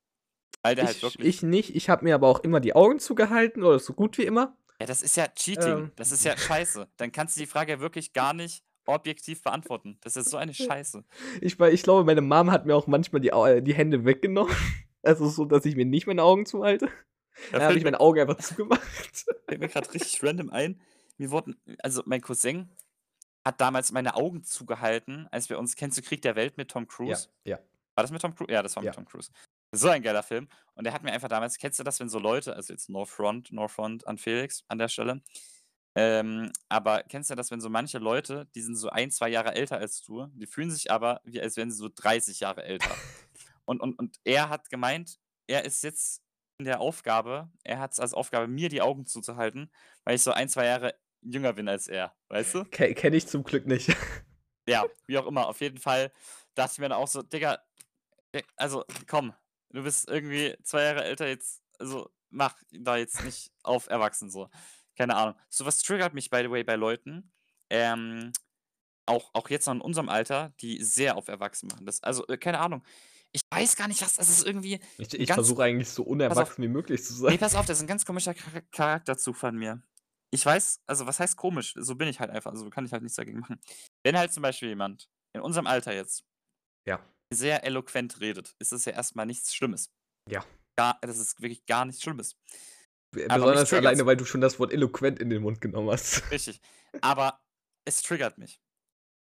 Weil 0.64 0.76
der 0.76 0.86
halt 0.86 0.98
Ich 0.98 1.04
wirklich 1.04 1.28
ich 1.28 1.44
nicht. 1.44 1.76
Ich 1.76 1.90
habe 1.90 2.04
mir 2.06 2.16
aber 2.16 2.28
auch 2.28 2.40
immer 2.40 2.60
die 2.60 2.76
Augen 2.76 3.00
zugehalten 3.00 3.64
oder 3.64 3.78
so 3.78 3.94
gut 3.94 4.18
wie 4.18 4.24
immer. 4.24 4.58
Ja, 4.80 4.88
das 4.88 5.02
ist 5.02 5.16
ja 5.16 5.28
Cheating. 5.28 5.78
Ähm. 5.78 5.92
Das 5.96 6.12
ist 6.12 6.26
ja 6.26 6.36
scheiße. 6.36 6.88
Dann 6.98 7.12
kannst 7.12 7.36
du 7.36 7.42
die 7.42 7.48
Frage 7.48 7.80
wirklich 7.80 8.14
gar 8.14 8.34
nicht 8.34 8.64
objektiv 8.88 9.44
beantworten. 9.44 9.98
Das 10.02 10.16
ist 10.16 10.30
so 10.30 10.38
eine 10.38 10.54
Scheiße. 10.56 11.04
Ich 11.42 11.60
ich 11.60 11.84
glaube, 11.84 12.04
meine 12.04 12.22
Mom 12.22 12.52
hat 12.52 12.66
mir 12.66 12.76
auch 12.76 12.88
manchmal 12.88 13.22
die 13.22 13.30
äh, 13.30 13.62
die 13.62 13.74
Hände 13.74 14.06
weggenommen. 14.06 14.56
Also 15.04 15.30
so, 15.30 15.46
dass 15.46 15.64
ich 15.66 15.76
mir 15.76 15.86
nicht 15.86 16.08
meine 16.08 16.24
Augen 16.24 16.48
zuhalte. 16.48 16.88
Da 17.52 17.60
Dann 17.60 17.68
habe 17.68 17.78
ich 17.78 17.84
meine 17.84 18.00
Augen 18.00 18.22
einfach 18.22 18.38
zugemacht. 18.38 18.82
fällt 19.48 19.60
mir 19.60 19.68
grad 19.68 19.94
richtig 19.94 20.24
random 20.24 20.50
ein. 20.50 20.82
Mir 21.20 21.30
wurden 21.30 21.62
also, 21.84 22.02
mein 22.08 22.22
Cousin 22.22 22.72
hat 23.46 23.62
damals 23.62 23.92
meine 23.92 24.16
Augen 24.16 24.44
zugehalten, 24.44 25.28
als 25.32 25.50
wir 25.50 25.60
uns 25.60 25.76
kennst 25.76 25.98
du 25.98 26.02
Krieg 26.02 26.22
der 26.24 26.36
Welt 26.36 26.58
mit 26.58 26.70
Tom 26.72 26.84
Ja, 26.84 26.88
Cruise? 26.88 27.30
ja. 27.46 27.60
War 27.96 28.04
das 28.04 28.12
mit 28.12 28.22
Tom 28.22 28.36
Cruise? 28.36 28.52
Ja, 28.52 28.64
das 28.64 28.76
war 28.76 28.84
Ja. 28.84 28.90
mit 28.90 28.96
Tom 28.96 29.06
Cruise. 29.06 29.32
So 29.74 29.90
ein 29.90 30.02
geiler 30.02 30.24
Film. 30.24 30.48
Und 30.76 30.86
der 30.86 30.94
hat 30.94 31.04
mir 31.04 31.12
einfach 31.14 31.30
damals 31.30 31.58
kennst 31.58 31.80
du 31.80 31.84
das, 31.84 32.00
wenn 32.00 32.10
so 32.10 32.20
Leute 32.20 32.56
also 32.56 32.74
jetzt 32.74 32.90
no 32.90 33.06
front 33.06 33.52
no 33.52 33.68
front 33.68 34.08
an 34.08 34.18
Felix 34.18 34.64
an 34.68 34.78
der 34.80 34.88
Stelle. 34.90 35.22
Ähm, 35.98 36.52
aber 36.70 37.04
kennst 37.04 37.30
du 37.30 37.36
das, 37.36 37.52
wenn 37.52 37.62
so 37.62 37.70
manche 37.70 38.00
Leute, 38.00 38.48
die 38.56 38.62
sind 38.62 38.76
so 38.76 38.90
1, 38.90 39.16
2 39.16 39.30
Jahre 39.30 39.56
älter 39.56 39.78
als 39.78 40.02
du, 40.04 40.28
die 40.34 40.46
fühlen 40.48 40.72
sich 40.72 40.92
aber, 40.92 41.22
wie 41.24 41.42
als 41.42 41.56
wären 41.56 41.72
sie 41.72 41.78
so 41.78 41.90
30 41.94 42.42
Jahre 42.42 42.64
älter. 42.64 42.96
Und 43.66 43.82
und 43.82 43.98
und 43.98 44.20
er 44.26 44.50
hat 44.50 44.70
gemeint, 44.70 45.20
er 45.48 45.66
ist 45.66 45.84
jetzt 45.84 46.22
in 46.60 46.66
der 46.66 46.80
Aufgabe 46.82 47.50
er 47.64 47.80
hat's 47.80 48.00
als 48.00 48.14
Aufgabe, 48.14 48.48
mir 48.48 48.70
die 48.70 48.82
Augen 48.82 49.06
zuzuhalten, 49.08 49.72
weil 50.04 50.16
ich 50.16 50.22
so 50.24 50.32
1, 50.32 50.52
2 50.54 50.66
Jahre 50.66 50.96
jünger 51.26 51.54
bin 51.54 51.68
als 51.70 51.88
er, 51.88 52.16
weißt 52.30 52.56
du? 52.56 52.66
Ke 52.72 52.94
kenne 52.94 53.16
ich 53.18 53.26
zum 53.28 53.44
Glück 53.44 53.66
nicht. 53.66 53.90
Ja, 54.68 54.88
wie 55.08 55.18
auch 55.18 55.28
immer. 55.28 55.48
Auf 55.48 55.62
jeden 55.62 55.78
Fall 55.80 56.12
dachte 56.56 56.74
ich 56.74 56.80
mir 56.80 56.90
dann 56.90 56.98
auch 56.98 57.08
so: 57.08 57.22
„Digga, 57.22 57.60
äh, 58.34 58.44
also 58.58 58.86
komm, 59.08 59.34
du 59.72 59.84
bist 59.84 60.10
irgendwie 60.10 60.58
2 60.64 60.84
Jahre 60.84 61.04
älter 61.06 61.28
jetzt 61.28 61.64
also 61.80 62.12
mach 62.30 62.56
da 62.72 62.98
jetzt 62.98 63.24
nicht 63.24 63.52
auf 63.64 63.88
erwachsen 63.90 64.30
so.“ 64.32 64.50
Keine 64.98 65.16
Ahnung. 65.18 65.36
So 65.50 65.66
was 65.66 65.80
triggert 65.84 66.14
mich 66.14 66.30
by 66.30 66.42
the 66.44 66.52
way 66.52 66.64
bei 66.64 66.76
Leuten, 66.76 67.34
ähm, 67.72 68.34
auch 69.08 69.32
auch 69.36 69.50
jetzt 69.50 69.68
noch 69.68 69.76
in 69.76 69.82
unserem 69.82 70.10
Alter, 70.10 70.54
die 70.62 70.84
sehr 70.84 71.18
auf 71.18 71.28
erwachsen 71.30 71.70
machen. 71.70 71.86
Das 71.88 72.04
also, 72.04 72.28
äh, 72.28 72.38
keine 72.38 72.60
Ahnung. 72.60 72.84
Ich 73.34 73.42
weiß 73.52 73.76
gar 73.78 73.88
nicht, 73.90 74.02
was 74.04 74.16
das 74.18 74.30
ist 74.30 74.46
irgendwie 74.48 74.82
Ich 74.98 75.14
ich 75.14 75.32
versuche 75.32 75.64
eigentlich 75.64 75.90
so 75.90 76.04
pass 76.28 76.40
auf. 76.40 76.50
unerwachsen 76.50 76.64
wie 76.64 76.68
möglich 76.68 77.04
zu 77.04 77.14
sein. 77.14 77.40
pass 77.40 77.56
auf, 77.56 77.66
das 77.68 77.80
ist 77.80 77.84
'n 77.86 77.88
ganz 77.88 78.06
komischer 78.06 78.34
Chara 78.36 78.62
Charakterzug 78.72 79.36
von 79.38 79.56
mir. 79.58 79.84
Ich 80.36 80.46
weiß 80.46 80.82
also, 80.86 81.06
was 81.08 81.22
heißt 81.22 81.38
komisch? 81.38 81.74
So 81.78 81.96
bin 81.96 82.10
ich 82.10 82.20
halt 82.20 82.30
einfach, 82.30 82.52
also 82.52 82.70
kann 82.70 82.86
ich 82.86 82.92
halt 82.92 83.04
nichts 83.04 83.16
dagegen 83.16 83.40
machen. 83.40 83.58
Wenn 84.04 84.18
halt 84.18 84.34
zum 84.34 84.44
Beispiel 84.44 84.68
jemand 84.68 85.10
in 85.34 85.40
unserem 85.42 85.66
Alter 85.66 85.94
jetzt 85.94 86.26
Ja. 86.86 87.00
sehr 87.34 87.64
eloquent 87.64 88.20
redet, 88.20 88.54
ist 88.60 88.74
das 88.74 88.84
ja 88.84 88.92
erst 88.92 89.16
mal 89.16 89.26
nichts 89.26 89.56
Schlimmes. 89.56 89.94
Ja. 90.30 90.46
Gar 90.78 91.00
das 91.02 91.20
ist 91.20 91.40
wirklich 91.42 91.66
gar 91.66 91.86
nichts 91.86 92.02
Schlimmes. 92.04 92.36
Besonders 93.14 93.72
alleine, 93.72 94.06
weil 94.06 94.18
du 94.18 94.26
schon 94.26 94.42
das 94.42 94.60
Wort 94.60 94.74
eloquent 94.74 95.20
in 95.20 95.30
den 95.30 95.42
Mund 95.42 95.62
genommen 95.62 95.90
hast. 95.90 96.22
Richtig. 96.32 96.60
Aber 97.00 97.40
es 97.86 98.02
triggert 98.02 98.38
mich. 98.38 98.60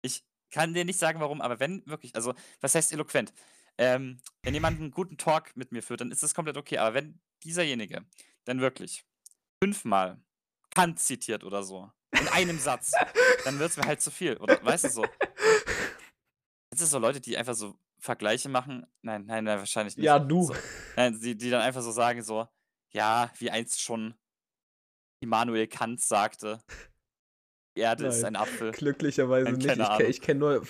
Ich 0.02 0.22
kann 0.52 0.74
dir 0.74 0.84
nicht 0.84 0.98
sagen, 0.98 1.18
warum, 1.20 1.40
aber 1.40 1.60
wenn 1.60 1.82
wirklich 1.86 2.14
also, 2.14 2.34
was 2.60 2.74
heißt 2.74 2.92
eloquent? 2.92 3.32
Ähm, 3.78 4.20
wenn 4.42 4.52
jemand 4.52 4.78
'n 4.80 4.90
guten 4.90 5.16
Talk 5.16 5.56
mit 5.56 5.72
mir 5.72 5.82
führt, 5.82 6.02
dann 6.02 6.10
ist 6.12 6.22
das 6.22 6.34
komplett 6.34 6.58
okay. 6.58 6.76
Aber 6.76 6.92
wenn 6.92 7.18
dieserjenige 7.42 8.04
dann 8.44 8.60
wirklich 8.60 9.06
fünfmal 9.64 10.22
Kant 10.74 10.98
zitiert 11.00 11.44
oder 11.44 11.62
so 11.62 11.90
in 12.18 12.28
einem 12.28 12.58
Satz, 12.58 13.00
dann 13.44 13.58
wird's 13.58 13.76
mir 13.76 13.86
halt 13.86 14.00
zu 14.02 14.10
viel, 14.10 14.36
oder 14.38 14.62
weißt 14.62 14.86
du 14.86 14.90
so? 14.90 15.10
Kennst 16.70 16.82
du 16.84 16.86
so 16.86 16.98
Leute, 16.98 17.20
die 17.20 17.36
einfach 17.36 17.54
so 17.54 17.76
Vergleiche 17.98 18.48
machen? 18.48 18.86
Nein, 19.02 19.26
nein, 19.26 19.44
nein, 19.44 19.58
wahrscheinlich 19.58 19.96
nicht. 19.96 20.06
Ja, 20.06 20.18
du. 20.18 20.42
So, 20.42 20.54
nein, 20.96 21.18
die 21.20 21.36
die 21.36 21.50
dann 21.50 21.62
einfach 21.62 21.82
so 21.82 21.90
sagen 21.90 22.22
so: 22.22 22.46
„Ja, 22.92 23.32
wie 23.38 23.50
einst 23.50 23.80
schon 23.82 24.14
Immanuel 25.22 25.66
Kant 25.68 26.00
sagte, 26.00 26.62
die 27.76 27.82
Erde 27.82 28.06
ist 28.06 28.24
Nein, 28.24 28.24
ein 28.24 28.36
Apfel.“ 28.36 28.72
glücklicherweise 28.72 29.56
nicht. 29.56 29.78
Ich 29.78 29.90
ich 30.00 30.20
kenne 30.22 30.40
nur 30.40 30.62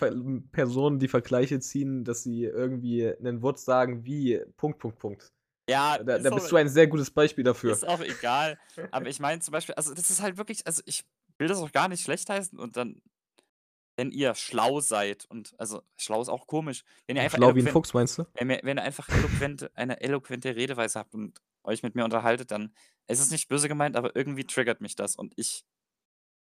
Personen, 0.53 0.99
die 0.99 1.09
Vergleiche 1.09 1.61
ziehen, 1.61 2.05
dass 2.05 2.23
sie 2.23 2.45
irgendwie 2.45 3.13
'nen 3.21 3.43
Wort 3.43 3.59
sagen 3.61 4.05
wie 4.05 4.41
Punkt, 4.57 4.79
Punkt, 4.81 4.99
Punkt. 4.99 5.33
Ja, 5.71 5.99
Da 5.99 6.19
ist 6.19 6.19
da 6.19 6.31
auch 6.33 6.41
bist 6.41 6.51
du 6.51 6.57
ein 6.57 6.69
sehr 6.69 6.87
gutes 6.87 7.11
Beispiel 7.11 7.45
dafür. 7.45 7.81
ist 7.81 7.87
auch 7.87 8.01
egal. 8.01 8.59
Aber 8.91 9.09
ich 9.09 9.21
meine 9.21 9.41
zum 9.41 9.53
Beispiel 9.53 9.75
also, 9.75 9.95
das 9.95 10.11
ist 10.11 10.23
halt 10.23 10.37
wirklich 10.37 10.67
also, 10.67 10.83
ich 10.87 11.05
will 11.39 11.49
das 11.49 11.59
auch 11.59 11.73
gar 11.73 11.89
nicht 11.89 12.03
schlecht-heißen 12.03 12.59
und 12.59 12.77
dann 12.77 13.03
wenn 13.97 14.13
ihr 14.13 14.35
schlau 14.35 14.81
seid 14.81 15.27
und 15.27 15.55
also, 15.59 15.83
schlau 15.99 16.23
ist 16.23 16.29
auch 16.31 16.47
komisch, 16.47 16.85
wenn 17.07 17.17
ihr 17.17 17.23
einfach 17.23 17.39
Schlau 17.39 17.55
wie 17.55 17.61
'n 17.61 17.69
eloquent 17.69 17.69
Fuchs, 17.69 17.95
meinst 17.95 18.19
du? 18.19 18.25
wenn 18.35 18.51
ihr 18.51 18.61
wenn 18.65 18.79
ihr 18.79 18.83
einfach 18.85 19.09
eloquente 19.13 19.71
eine 19.77 20.01
eloquente 20.01 20.57
Redeweise 20.57 20.99
habt 20.99 21.15
und 21.15 21.41
euch 21.65 21.83
mit 21.83 21.95
mir 21.97 22.05
unterhaltet, 22.05 22.51
dann 22.53 22.75
es 23.09 23.21
ist 23.21 23.33
nicht 23.33 23.49
böse 23.49 23.69
gemeint, 23.69 23.97
aber 23.97 24.17
irgendwie 24.17 24.47
triggert 24.47 24.81
mich 24.83 24.97
das 24.97 25.17
und 25.17 25.35
ich 25.39 25.65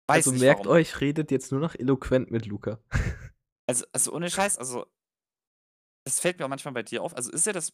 weiß 0.09 0.31
Also, 0.31 0.33
nicht 0.33 0.47
merkt 0.47 0.67
warum. 0.67 0.67
euch, 0.67 1.01
redet 1.01 1.31
jetzt 1.31 1.53
nur 1.53 1.61
noch 1.61 1.77
eloquent 1.77 2.33
mit 2.33 2.47
Luca. 2.47 2.81
Also 3.69 3.85
also, 3.93 4.13
ohne 4.13 4.31
Scheiß, 4.31 4.59
also 4.59 4.87
das 6.05 6.21
fällt 6.21 6.39
mir 6.39 6.45
auch 6.45 6.49
manchmal 6.51 6.75
bei 6.75 6.83
dir 6.83 7.03
auf. 7.03 7.15
Also, 7.17 7.31
ist 7.33 7.47
dir 7.47 7.53
das 7.53 7.73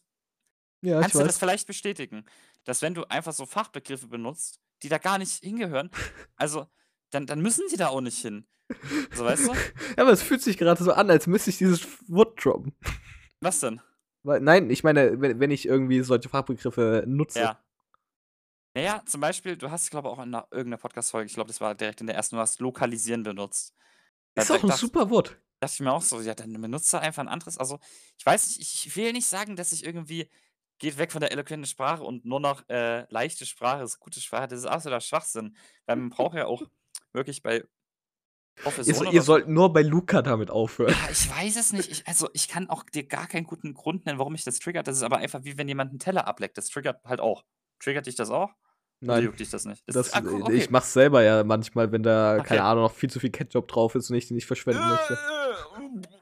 Ja, 0.83 1.01
kannst 1.01 1.19
du 1.19 1.23
das 1.23 1.37
weiß. 1.37 1.39
vielleicht 1.39 1.67
bestätigen, 1.67 2.25
dass 2.65 2.81
wenn 2.81 2.93
du 2.95 3.05
einfach 3.09 3.33
so 3.33 3.45
Fachbegriffe 3.45 4.07
benutzt, 4.07 4.59
die 4.83 4.89
da 4.89 4.97
gar 4.99 5.17
nicht 5.19 5.43
hingehören, 5.43 5.91
also, 6.37 6.67
dann 7.11 7.25
dann 7.27 7.41
müssen 7.41 7.65
die 7.71 7.77
da 7.77 7.89
auch 7.89 8.01
nicht 8.01 8.19
hin. 8.19 8.47
So, 9.13 9.25
weißt 9.25 9.47
du? 9.49 9.57
Ja, 9.97 10.03
aber 10.03 10.11
es 10.11 10.21
fühlt 10.23 10.41
sich 10.41 10.57
grade 10.57 10.83
so 10.83 10.91
an, 10.93 11.09
als 11.09 11.27
müsste 11.27 11.49
ich 11.49 11.57
dieses 11.57 11.85
Wort 12.09 12.43
droppen. 12.43 12.73
Was 13.41 13.59
denn? 13.59 13.81
Weil 14.25 14.39
nein, 14.39 14.69
ich 14.69 14.83
meine, 14.83 15.19
wenn 15.21 15.39
wenn 15.39 15.51
ich 15.51 15.65
irgendwie 15.67 16.01
solche 16.01 16.29
Fachbegriffe 16.29 17.03
nutze. 17.05 17.51
Ja. 17.51 17.63
Na 18.75 18.81
ja, 18.81 19.03
zum 19.05 19.21
Beispiel, 19.21 19.55
du 19.55 19.69
hast, 19.69 19.91
glaube 19.91 20.07
ich, 20.09 20.13
auch 20.13 20.23
in 20.23 20.31
'ner 20.31 20.47
irgend 20.51 20.69
'ner 20.71 20.77
Podcast-Folge, 20.77 21.27
ich 21.27 21.33
glaube, 21.35 21.47
das 21.49 21.61
war 21.61 21.75
direkt 21.75 22.01
in 22.01 22.07
der 22.07 22.15
ersten, 22.15 22.35
du 22.35 22.41
hast 22.41 22.59
lokalisieren 22.59 23.21
benutzt. 23.23 23.75
Ist 24.35 24.51
da 24.51 24.55
auch 24.55 24.63
'n 24.63 24.69
dach 24.69 24.81
super 24.81 25.09
Wort. 25.09 25.39
dachte 25.61 25.75
ich 25.75 25.79
mir 25.81 25.93
auch 25.93 26.01
so: 26.03 26.21
„Ja, 26.21 26.35
dann 26.35 26.53
benutze 26.61 26.99
einfach 27.01 27.23
'n 27.23 27.29
anderes“ 27.29 27.57
also, 27.57 27.79
ich 28.19 28.25
weiß 28.25 28.47
nicht, 28.47 28.61
ich 28.61 28.87
ich 28.87 28.95
will 28.97 29.13
nicht 29.13 29.27
sagen, 29.27 29.55
dass 29.57 29.71
ich 29.73 29.85
irgendwie 29.85 30.29
geht 30.79 30.97
weg 30.97 31.11
von 31.11 31.21
der 31.21 31.31
eloquenten 31.31 31.65
Sprache 31.67 32.03
und 32.03 32.25
nur 32.25 32.39
noch, 32.39 32.67
äh, 32.69 33.05
leichte 33.11 33.45
Sprache 33.45 33.83
ist 33.83 33.99
gute 33.99 34.19
Sprache. 34.21 34.47
Das 34.47 34.59
ist 34.59 34.65
absoluter 34.65 35.01
Schwachsinn, 35.01 35.55
weil 35.85 35.95
man 35.97 36.09
braucht 36.09 36.35
ja 36.35 36.45
auch 36.47 36.63
wirklich 37.13 37.41
bei 37.43 37.63
Ihr 38.87 38.93
so 38.93 39.03
Professoren 39.03 39.13
ihr 39.13 39.21
so 39.21 39.25
sollt 39.27 39.47
nur 39.47 39.73
bei 39.73 39.81
Luca 39.81 40.21
damit 40.21 40.49
aufhören. 40.51 40.93
Ja, 40.93 41.09
ich 41.11 41.29
weiß 41.29 41.57
es 41.57 41.73
nicht. 41.73 41.89
Ich 41.91 42.07
also, 42.07 42.29
ich 42.33 42.47
kann 42.47 42.69
auch 42.69 42.83
dir 42.83 43.03
gar 43.07 43.27
keinen 43.27 43.45
guten 43.45 43.73
Grund 43.73 44.05
nennen, 44.05 44.19
warum 44.19 44.33
mich 44.33 44.43
das 44.43 44.59
triggert. 44.59 44.87
Das 44.87 44.95
ist 44.97 45.03
aber 45.03 45.17
einfach 45.17 45.43
wie 45.43 45.57
wenn 45.57 45.67
jemand 45.67 45.91
'n 45.93 45.99
Teller 45.99 46.27
ableckt. 46.27 46.57
Das 46.57 46.67
triggert 46.67 47.03
halt 47.03 47.19
auch. 47.19 47.43
Triggert 47.79 48.05
dich 48.05 48.15
das 48.15 48.29
auch? 48.29 48.51
Oder 49.07 49.15
Nein. 49.15 49.23
juckt 49.25 49.39
dich 49.39 49.49
das 49.49 49.65
nicht? 49.65 49.83
Das 49.87 49.95
ist 49.95 50.13
Das 50.13 50.13
ah, 50.13 50.19
äh, 50.19 50.55
ich 50.55 50.63
okay. 50.63 50.67
mache 50.69 50.83
es 50.83 50.93
selber 50.93 51.23
ja 51.23 51.43
manchmal, 51.43 51.91
wenn 51.91 52.03
da, 52.03 52.35
Okay. 52.37 52.47
keine 52.49 52.63
Ahnung, 52.63 52.83
noch 52.83 52.93
viel 52.93 53.09
zu 53.09 53.19
viel 53.19 53.31
Ketchup 53.31 53.67
drauf 53.67 53.95
ist 53.95 54.09
und 54.09 54.15
ich 54.15 54.27
den 54.27 54.35
nicht 54.35 54.45
verschwenden 54.47 54.87
möchte. 54.87 55.17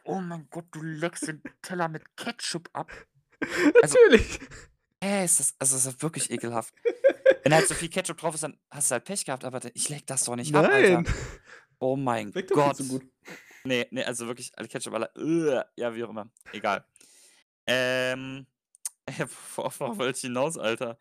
Oh 0.04 0.20
mein 0.20 0.48
Gott, 0.50 0.66
du 0.72 0.82
leckst 0.82 1.28
den 1.28 1.42
Teller 1.62 1.90
mit 1.90 2.18
Ketchup 2.18 2.70
ab. 2.74 2.92
Also 3.82 3.98
Natürlich. 3.98 4.40
hä, 5.04 5.26
ist 5.26 5.40
das 5.40 5.56
also, 5.60 5.76
das 5.76 5.86
ist 5.86 6.02
wirklich 6.02 6.30
ekelhaft. 6.32 6.74
Wenn 7.44 7.54
halt 7.54 7.68
so 7.68 7.74
viel 7.74 7.90
Ketchup 7.90 8.18
drauf 8.18 8.36
ist, 8.36 8.44
dann 8.44 8.58
hast 8.70 8.92
du 8.92 8.94
halt 8.94 9.06
Pech 9.06 9.26
gehabt, 9.26 9.44
aber 9.44 9.60
ich 9.74 9.90
lecke 9.90 10.06
das 10.06 10.26
doch 10.26 10.36
nicht 10.36 10.54
ab, 10.56 10.66
Alter. 10.66 11.02
Nein. 11.02 11.14
Oh 11.80 11.96
mein 11.96 12.32
Schmeckt 12.32 12.52
doch 12.52 12.56
viel 12.56 12.64
Gott. 12.66 12.76
zu 12.78 12.88
gut. 12.88 13.04
Ne, 13.64 13.88
ne, 13.92 14.06
also 14.06 14.28
wirklich, 14.28 14.52
alle 14.56 14.68
Ketchup 14.68 14.94
alle 14.94 15.66
ja, 15.76 15.96
wie 15.96 16.04
auch 16.04 16.10
immer. 16.10 16.30
Egal. 16.52 16.86
Ähm, 17.68 18.46
worauf 19.56 19.80
wollte 19.80 20.18
ich 20.18 20.22
hinaus, 20.22 20.58
Alter? 20.58 20.98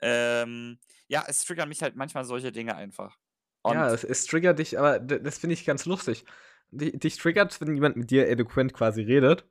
Ähm, 0.00 0.78
ja, 1.08 1.24
es 1.28 1.44
triggern 1.44 1.68
mich 1.68 1.82
halt 1.82 1.96
manchmal 1.96 2.24
solche 2.24 2.52
Dinge 2.52 2.76
einfach. 2.76 3.16
Ja, 3.64 3.88
Und 3.88 3.94
es 3.94 4.04
es 4.04 4.26
triggert 4.26 4.58
dich, 4.58 4.78
aber 4.78 4.98
das 5.00 5.38
finde 5.38 5.54
ich 5.54 5.64
ganz 5.64 5.86
lustig. 5.86 6.24
Di 6.70 6.96
dich 6.98 7.16
triggert's, 7.16 7.60
wenn 7.60 7.74
jemand 7.74 7.96
mit 7.96 8.10
dir 8.10 8.28
eloquent 8.28 8.72
quasi 8.72 9.02
redet, 9.02 9.46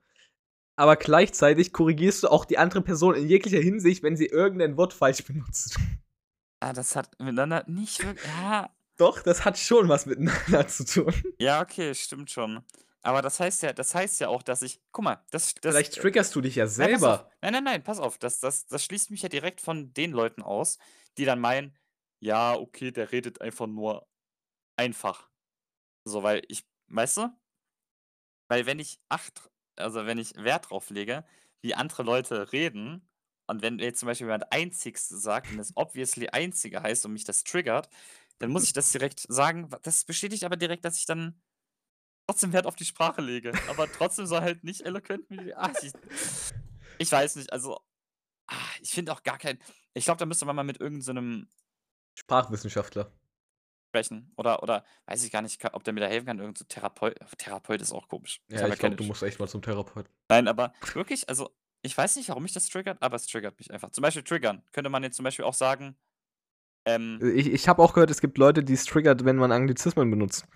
aber 0.75 0.95
gleichzeitig 0.95 1.73
korrigierst 1.73 2.23
du 2.23 2.29
auch 2.29 2.45
die 2.45 2.57
andere 2.57 2.81
Person 2.81 3.15
in 3.15 3.27
jeglicher 3.27 3.59
Hinsicht, 3.59 4.03
wenn 4.03 4.17
sie 4.17 4.25
irgendein 4.27 4.77
Wort 4.77 4.93
falsch 4.93 5.23
benutzt. 5.23 5.77
Ah, 6.61 6.73
das 6.73 6.95
hat 6.95 7.11
miteinander 7.19 7.63
nicht 7.67 8.01
wirk 8.03 8.23
ja. 8.25 8.75
Doch, 8.97 9.21
das 9.21 9.43
hat 9.43 9.57
schon 9.57 9.89
was 9.89 10.05
miteinander 10.05 10.67
zu 10.67 10.85
tun. 10.85 11.13
Ja, 11.39 11.61
okay, 11.61 11.93
stimmt 11.93 12.31
schon. 12.31 12.63
Aber 13.01 13.21
das 13.21 13.39
heißt 13.39 13.61
ja 13.61 13.73
das 13.73 13.93
heißt 13.93 14.19
ja 14.21 14.29
auch, 14.29 14.41
dass 14.41 14.61
ich 14.61 14.81
guck 14.91 15.03
mal, 15.03 15.23
das 15.31 15.53
das 15.55 15.75
Vielleicht 15.75 15.95
triggerst 15.95 16.33
du 16.33 16.41
dich 16.41 16.55
ja 16.55 16.63
nein, 16.65 16.71
selber. 16.71 17.29
Nein, 17.41 17.53
nein, 17.53 17.63
nein, 17.63 17.83
pass 17.83 17.99
auf. 17.99 18.17
Das 18.17 18.39
das 18.39 18.65
das 18.67 18.83
schließt 18.85 19.11
mich 19.11 19.21
ja 19.21 19.29
direkt 19.29 19.61
von 19.61 19.93
den 19.93 20.11
Leuten 20.11 20.41
aus, 20.41 20.79
die 21.17 21.25
dann 21.25 21.39
meinen: 21.39 21.77
„Ja, 22.19 22.55
okay, 22.55 22.91
der 22.91 23.11
redet 23.11 23.41
einfach 23.41 23.67
nur 23.67 24.07
einfach.“ 24.77 25.29
So, 26.05 26.23
weil 26.23 26.43
ich 26.47 26.65
weißt 26.87 27.17
du? 27.17 27.29
Weil 28.47 28.65
wenn 28.65 28.79
ich 28.79 28.99
acht 29.09 29.51
also, 29.77 30.05
wenn 30.05 30.17
ich 30.17 30.35
Wert 30.35 30.69
drauf 30.69 30.89
lege, 30.89 31.25
wie 31.61 31.75
andere 31.75 32.03
Leute 32.03 32.51
reden 32.51 33.09
und 33.47 33.61
wenn 33.61 33.79
jetzt 33.79 33.99
zum 33.99 34.07
Beispiel 34.07 34.27
jemand 34.27 34.51
„Einzigste“ 34.51 35.17
sagt 35.17 35.51
und 35.51 35.59
es 35.59 35.73
obviously 35.75 36.29
Einzige 36.29 36.81
heißt 36.83 37.05
und 37.05 37.13
mich 37.13 37.25
das 37.25 37.43
triggert, 37.43 37.89
dann 38.39 38.51
muss 38.51 38.65
ich 38.65 38.73
das 38.73 38.91
direkt 38.91 39.21
sagen. 39.29 39.69
Das 39.83 40.05
bestätigt 40.05 40.43
aber 40.43 40.57
direkt, 40.57 40.85
dass 40.85 40.97
ich 40.97 41.05
dann 41.05 41.41
trotzdem 42.27 42.53
Wert 42.53 42.67
auf 42.67 42.75
die 42.75 42.85
Sprache 42.85 43.21
lege, 43.21 43.61
aber 43.65 43.91
trotzdem 43.91 44.27
so 44.27 44.41
halt 44.41 44.63
nicht 44.63 44.81
eloquent 44.83 45.29
wie 45.29 45.53
ah, 45.55 45.73
ich 45.81 45.93
ich 46.97 47.11
weiß 47.11 47.35
nicht, 47.37 47.51
also, 47.53 47.79
ah, 48.47 48.55
ich 48.81 48.91
finde 48.91 49.13
auch 49.13 49.23
gar 49.23 49.39
kein 49.39 49.59
ich 49.95 50.05
glaube, 50.05 50.19
da 50.19 50.25
müsste 50.27 50.45
man 50.45 50.55
mal 50.57 50.63
mit 50.63 50.79
irgend 50.81 51.03
so 51.05 51.13
Sprachwissenschaftler. 52.13 53.11
Sprechen 53.95 54.31
oder 54.35 54.61
oder 54.61 54.83
weiß 55.05 55.23
ich 55.23 55.31
gar 55.31 55.41
nicht, 55.41 55.63
ob 55.73 55.83
der 55.83 55.93
mir 55.93 56.01
da 56.01 56.07
helfen 56.07 56.25
kann, 56.25 56.39
irgend 56.39 56.57
so 56.57 56.65
Therapeut 56.65 57.15
Therapeut 57.37 57.81
ist 57.81 57.93
auch 57.93 58.07
komisch. 58.07 58.41
Ja, 58.49 58.67
ich 58.67 58.77
glaube, 58.77 58.95
du 58.95 59.03
musst 59.03 59.23
echt 59.23 59.39
mal 59.39 59.47
zum 59.47 59.61
Therapeuten. 59.61 60.11
Nein, 60.29 60.47
aber 60.47 60.73
wirklich, 60.93 61.27
also, 61.29 61.49
ich 61.81 61.97
weiß 61.97 62.15
nicht, 62.15 62.29
warum 62.29 62.43
mich 62.43 62.53
das 62.53 62.67
triggert, 62.67 63.01
aber 63.01 63.15
es 63.15 63.27
triggert 63.27 63.57
mich 63.59 63.71
einfach. 63.71 63.91
Zum 63.91 64.01
Beispiel 64.01 64.23
triggern 64.23 64.63
könnte 64.71 64.89
man 64.89 65.03
jetzt 65.03 65.15
zum 65.15 65.23
Beispiel 65.23 65.45
auch 65.45 65.53
sagen, 65.53 65.95
ähm 66.85 67.19
Äh, 67.21 67.31
ich 67.31 67.47
ich 67.47 67.67
habe 67.67 67.81
auch 67.81 67.93
gehört, 67.93 68.11
es 68.11 68.21
gibt 68.21 68.37
Leute, 68.37 68.63
die 68.63 68.73
es 68.73 68.85
triggert, 68.85 69.25
wenn 69.25 69.37
man 69.37 69.51
Anglizismen 69.51 70.09
benutzt. 70.09 70.47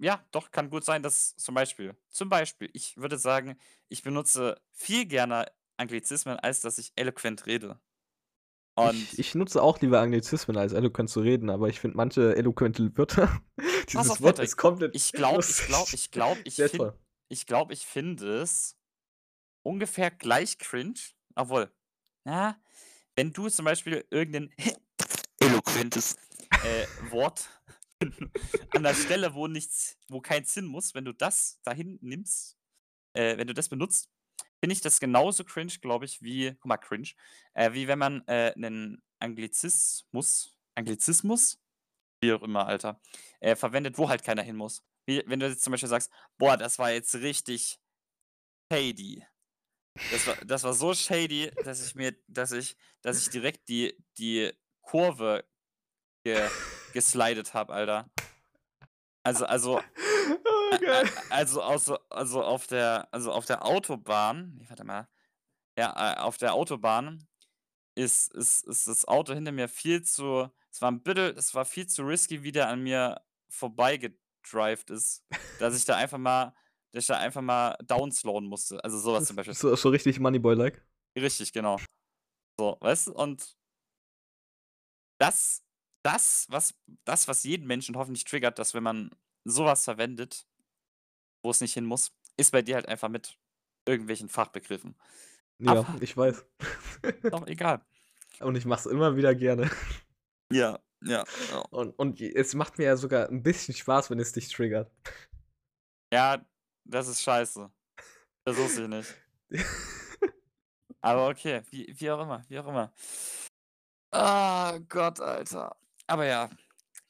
Ja, 0.00 0.24
doch, 0.32 0.50
kann 0.50 0.68
gut 0.70 0.84
sein, 0.84 1.02
dass 1.02 1.36
zum 1.36 1.54
Beispiel 1.54 1.94
zum 2.08 2.28
Beispiel, 2.28 2.68
ich 2.72 2.96
würde 2.96 3.18
sagen, 3.18 3.56
ich 3.88 4.02
benutze 4.02 4.60
viel 4.72 5.06
gerne 5.06 5.46
Anglizismen, 5.76 6.38
als 6.38 6.60
dass 6.60 6.78
ich 6.78 6.92
eloquent 6.96 7.46
rede. 7.46 7.78
Ich 8.78 9.18
ich 9.18 9.34
nutze 9.34 9.62
auch 9.62 9.80
lieber 9.80 10.00
Anglizismen, 10.00 10.56
als 10.56 10.72
eloquent 10.72 11.08
zu 11.08 11.20
reden, 11.20 11.48
aber 11.50 11.68
ich 11.68 11.80
finde 11.80 11.96
manche 11.96 12.36
eloquente 12.36 12.96
Wörter 12.96 13.40
dieses 13.90 14.10
auf, 14.10 14.20
Wort 14.20 14.36
Patrick. 14.36 14.48
ist 14.50 14.56
komplett 14.56 14.94
Ich 14.94 15.12
glaube 15.12 15.40
ich 15.48 15.66
glaube 15.66 15.88
ich 15.94 16.10
glaube, 16.10 16.40
ich 16.44 16.56
toll. 16.56 16.98
ich 17.28 17.46
glaube, 17.46 17.72
ich 17.72 17.86
finde 17.86 18.42
es 18.42 18.76
ungefähr 19.62 20.10
gleich 20.10 20.58
cringe, 20.58 21.00
obwohl, 21.34 21.72
ja, 22.26 22.60
wenn 23.16 23.32
du 23.32 23.48
zum 23.48 23.64
Beispiel 23.64 24.04
irgend 24.10 24.32
'nen 24.32 24.54
eloquentes, 25.40 26.16
äh, 26.50 26.86
Wort 27.10 27.48
an 28.72 28.82
der 28.82 28.94
Stelle, 28.94 29.34
wo 29.34 29.46
nichts 29.48 29.96
wo 30.08 30.20
kein 30.20 30.44
Sinn 30.44 30.66
muss, 30.66 30.94
wenn 30.94 31.04
du 31.06 31.12
das 31.14 31.60
dahin 31.64 31.98
nimmst 32.02 32.56
äh, 33.14 33.38
wenn 33.38 33.46
du 33.46 33.54
das 33.54 33.68
benutzt, 33.68 34.10
finde 34.66 34.74
ich 34.74 34.82
das 34.82 35.00
genauso 35.00 35.44
cringe, 35.44 35.74
glaube 35.80 36.06
ich, 36.06 36.22
wie 36.22 36.52
guck 36.54 36.66
mal, 36.66 36.76
cringe, 36.78 37.10
äh, 37.54 37.72
wie 37.72 37.88
wenn 37.88 37.98
man, 38.00 38.26
äh, 38.28 38.52
'nen 38.56 39.02
Anglizismus 39.20 40.58
Anglizismus, 40.76 41.62
wie 42.22 42.32
auch 42.34 42.42
immer, 42.42 42.66
Alter, 42.66 43.00
äh, 43.40 43.56
verwendet, 43.56 43.98
wo 43.98 44.08
halt 44.10 44.24
keiner 44.24 44.42
hin 44.42 44.56
muss. 44.56 44.84
Wie 45.06 45.22
wenn 45.26 45.40
du 45.40 45.48
jetzt 45.48 45.62
zum 45.64 45.72
Beispiel 45.72 45.88
sagst: 45.90 46.12
„Boah, 46.38 46.56
das 46.58 46.78
war 46.78 46.92
jetzt 46.92 47.14
richtig 47.16 47.80
shady.“ 48.72 49.24
Das 50.10 50.26
war 50.26 50.36
das 50.44 50.64
war 50.64 50.74
so 50.74 50.94
shady, 50.94 51.52
dass 51.62 51.84
ich 51.86 51.94
mir 51.96 52.16
dass 52.28 52.52
ich 52.52 52.76
dass 53.02 53.18
ich 53.18 53.30
direkt 53.30 53.68
die 53.68 53.96
die 54.18 54.52
Kurve 54.82 55.46
ge 56.24 56.52
geslidet 56.92 57.54
habe, 57.54 57.74
Alter. 57.74 58.10
Also 59.24 59.44
also 59.46 59.82
Oh, 60.46 60.55
geil. 60.80 61.10
a 61.14 61.22
also 61.28 61.62
also 61.62 61.98
also 62.10 62.42
auf 62.42 62.66
der 62.66 63.08
also 63.12 63.32
auf 63.32 63.46
der 63.46 63.64
Autobahn 63.64 64.54
ne, 64.56 64.66
warte 64.68 64.84
mal. 64.84 65.08
Ja, 65.78 66.18
auf 66.24 66.38
der 66.38 66.54
Autobahn 66.54 67.26
ist 67.96 68.32
ist 68.34 68.64
ist 68.66 68.88
das 68.88 69.04
Auto 69.06 69.34
hinter 69.34 69.52
mir 69.52 69.68
viel 69.68 70.02
zu 70.02 70.50
es 70.72 70.82
war 70.82 70.90
'n 70.90 71.02
bisschen 71.02 71.36
es 71.36 71.54
war 71.54 71.64
viel 71.64 71.86
zu 71.86 72.02
risky, 72.04 72.42
wie 72.42 72.52
der 72.52 72.68
an 72.68 72.82
mir 72.82 73.20
vorbei 73.50 73.96
gedrived 73.98 74.90
ist, 74.90 75.24
dass 75.58 75.76
ich 75.76 75.84
da 75.84 75.96
einfach 75.96 76.18
mal 76.18 76.54
dass 76.92 77.04
ich 77.04 77.08
da 77.08 77.18
einfach 77.18 77.42
mal 77.42 77.76
downslowen 77.84 78.46
musste. 78.46 78.82
Also, 78.84 78.98
so 78.98 79.12
was 79.12 79.26
zum 79.26 79.36
Beispiel. 79.36 79.54
So 79.54 79.76
so 79.76 79.90
richtig 79.90 80.18
Moneyboy-like? 80.20 80.82
Richtig, 81.16 81.52
genau. 81.52 81.78
So, 82.58 82.76
weißt 82.80 83.08
du? 83.08 83.12
Und 83.14 83.56
das 85.20 85.62
das, 86.02 86.46
was 86.50 86.74
das, 87.04 87.26
was 87.28 87.42
jeden 87.44 87.66
Menschen 87.66 87.96
hoffentlich 87.96 88.24
triggert, 88.24 88.58
dass 88.58 88.74
wenn 88.74 88.82
man 88.84 89.10
so 89.44 89.64
was 89.64 89.84
verwendet, 89.84 90.46
wo 91.46 91.50
es 91.50 91.60
nicht 91.60 91.74
hin 91.74 91.84
muss, 91.86 92.12
ist 92.36 92.50
bei 92.52 92.60
dir 92.60 92.74
halt 92.74 92.88
einfach 92.88 93.08
mit 93.08 93.38
irgendwelchen 93.86 94.28
Fachbegriffen. 94.28 94.96
Ja, 95.58 95.80
Aber 95.80 96.02
ich 96.02 96.16
weiß. 96.16 96.44
doch 97.30 97.46
egal. 97.46 97.80
Und 98.40 98.56
ich 98.56 98.66
mache 98.66 98.80
es 98.80 98.86
immer 98.86 99.16
wieder 99.16 99.34
gerne. 99.34 99.70
Ja, 100.52 100.78
ja, 101.02 101.24
ja. 101.50 101.58
Und 101.70 101.98
und 101.98 102.20
es 102.20 102.54
macht 102.54 102.78
mir 102.78 102.84
ja 102.84 102.96
sogar 102.96 103.28
'n 103.30 103.42
bisschen 103.42 103.74
Spaß, 103.74 104.10
wenn 104.10 104.20
es 104.20 104.32
dich 104.32 104.48
triggert. 104.52 104.90
Ja, 106.12 106.44
das 106.84 107.08
ist 107.08 107.22
scheiße. 107.22 107.70
Das 108.44 108.56
wusste 108.56 108.82
ich 108.82 108.88
nicht. 108.88 109.14
Aber 111.00 111.28
okay, 111.28 111.62
wie 111.70 111.86
wie 111.98 112.10
auch 112.10 112.20
immer, 112.22 112.44
wie 112.48 112.58
auch 112.58 112.66
immer. 112.66 112.92
Ah, 114.12 114.78
Gott, 114.88 115.20
Alter. 115.20 115.76
Aber 116.06 116.26
ja, 116.26 116.50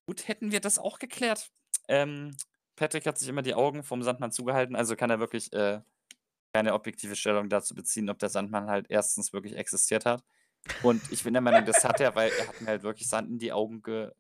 gut, 0.07 0.29
hätten 0.29 0.51
wir 0.53 0.61
das 0.61 0.79
auch 0.79 0.99
geklärt. 0.99 1.51
Ähm, 1.89 2.37
Patrick 2.77 3.07
hat 3.07 3.19
sich 3.19 3.29
immer 3.29 3.43
die 3.43 3.55
Augen 3.55 3.83
vom 3.83 4.03
Sandmann 4.03 4.33
zugehalten, 4.33 4.77
also 4.77 4.97
kann 4.97 5.11
er 5.11 5.21
wirklich, 5.21 5.53
äh, 5.53 5.81
keine 6.55 6.75
objektive 6.75 7.17
Stellung 7.17 7.49
dazu 7.51 7.75
beziehen, 7.75 8.11
ob 8.11 8.19
der 8.21 8.31
Sandmann 8.31 8.69
halt 8.69 8.87
erstens 8.91 9.33
wirklich 9.33 9.57
existiert 9.57 10.07
hat. 10.07 10.25
Und 10.81 11.07
ich 11.11 11.25
bin 11.25 11.35
der 11.35 11.43
Meinung, 11.43 11.65
das 11.67 11.85
hat 11.85 12.01
er, 12.01 12.15
weil 12.17 12.33
er 12.37 12.49
hat 12.49 12.61
mir 12.61 12.69
halt 12.71 12.83
wirklich 12.85 13.09
Sand 13.09 13.31
in 13.31 13.39
die 13.39 13.53
Augen 13.53 13.83
ge 13.83 14.13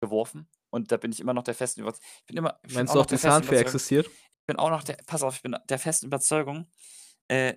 geworfen. 0.00 0.48
Und 0.70 0.92
da 0.92 0.96
bin 0.96 1.12
ich 1.12 1.20
immer 1.20 1.34
noch 1.34 1.42
der 1.44 1.54
festen 1.54 1.80
Überz 1.80 1.98
ich 2.20 2.26
bin 2.26 2.36
immer 2.36 2.60
ich 2.66 2.78
bin 2.78 2.86
Meinst 2.86 2.88
auch 2.88 2.94
du 2.94 2.98
noch 2.98 3.06
auch, 3.06 3.06
die 3.06 3.16
der 3.16 3.18
Zahnfee 3.18 3.42
Überzeugung 3.42 3.58
existiert? 3.58 4.12
ich 4.40 4.46
bin 4.46 4.56
auch 4.56 4.70
noch 4.70 4.84
der 4.84 4.96
pass 5.06 5.22
auf, 5.22 5.36
ich 5.36 5.42
bin 5.42 5.56
der 5.68 5.78
festen 5.78 6.06
Überzeugung, 6.06 6.70
äh, 7.28 7.56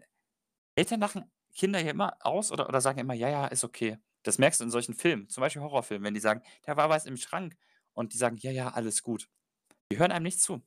Eltern 0.76 1.00
lachen 1.02 1.32
Kinder 1.56 1.80
ja 1.82 1.92
immer 1.92 2.18
aus 2.22 2.52
oder 2.52 2.68
oder 2.70 2.82
sagen 2.82 3.00
immer: 3.00 3.14
„Ja, 3.14 3.30
ja, 3.30 3.48
ist 3.48 3.64
okay.“ 3.64 3.98
Das 4.24 4.38
merkst 4.40 4.60
du 4.62 4.66
in 4.66 4.72
solchen 4.72 4.96
Filmen, 4.96 5.30
zum 5.30 5.42
Beispiel 5.42 5.62
Horrorfilmen, 5.62 6.06
wenn 6.06 6.14
die 6.16 6.20
sagen: 6.22 6.44
„Da 6.64 6.78
war 6.78 6.90
was 6.90 7.06
im 7.06 7.18
Schrank“ 7.18 7.58
und 7.94 8.14
die 8.14 8.18
sagen: 8.18 8.38
„Ja, 8.40 8.52
ja, 8.52 8.70
alles 8.72 9.04
gut.“ 9.04 9.30
Die 9.92 10.00
hören 10.00 10.12
einem 10.12 10.24
nicht 10.24 10.42
zu. 10.42 10.62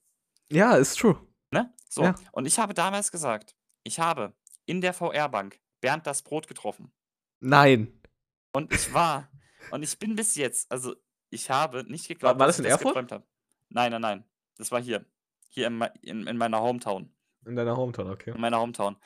Ja, 0.51 0.75
ist 0.77 0.99
true. 0.99 1.20
Ne? 1.51 1.72
So, 1.89 2.03
Ja. 2.03 2.14
und 2.33 2.47
ich 2.47 2.59
habe 2.59 2.75
damals 2.75 3.11
gesagt, 3.11 3.57
ich 3.83 3.99
habe 4.01 4.35
in 4.66 4.81
der 4.81 4.93
VR-Bank 4.95 5.61
Bernd 5.81 6.07
das 6.07 6.22
Brot 6.22 6.47
getroffen. 6.49 6.93
Nein. 7.41 8.01
Und 8.53 8.72
ich 8.72 8.93
war 8.95 9.29
Und 9.70 9.83
ich 9.83 9.99
bin 9.99 10.14
bis 10.14 10.35
jetzt 10.37 10.70
also, 10.70 10.95
ich 11.31 11.51
habe 11.51 11.85
nicht 11.91 12.05
War 12.09 12.14
geglaubt, 12.14 12.39
war 12.41 12.47
dass 12.47 12.57
das 12.59 12.64
ich 12.66 12.66
in 12.66 12.70
das 12.70 12.81
Erfurt? 12.81 12.95
geträumt 12.95 13.12
habe. 13.12 13.27
Nein, 13.70 13.91
nein, 13.93 14.01
nein. 14.03 14.25
Das 14.57 14.70
war 14.70 14.81
hier. 14.81 15.05
Hier 15.49 15.66
in 15.68 15.81
in 16.03 16.27
in 16.27 16.37
meiner 16.37 16.61
Hometown. 16.61 17.12
In 17.47 17.57
deiner 17.57 17.77
Hometown, 17.77 18.11
okay. 18.11 18.31
In 18.33 18.41
meiner 18.41 18.59
Hometown. 18.61 18.97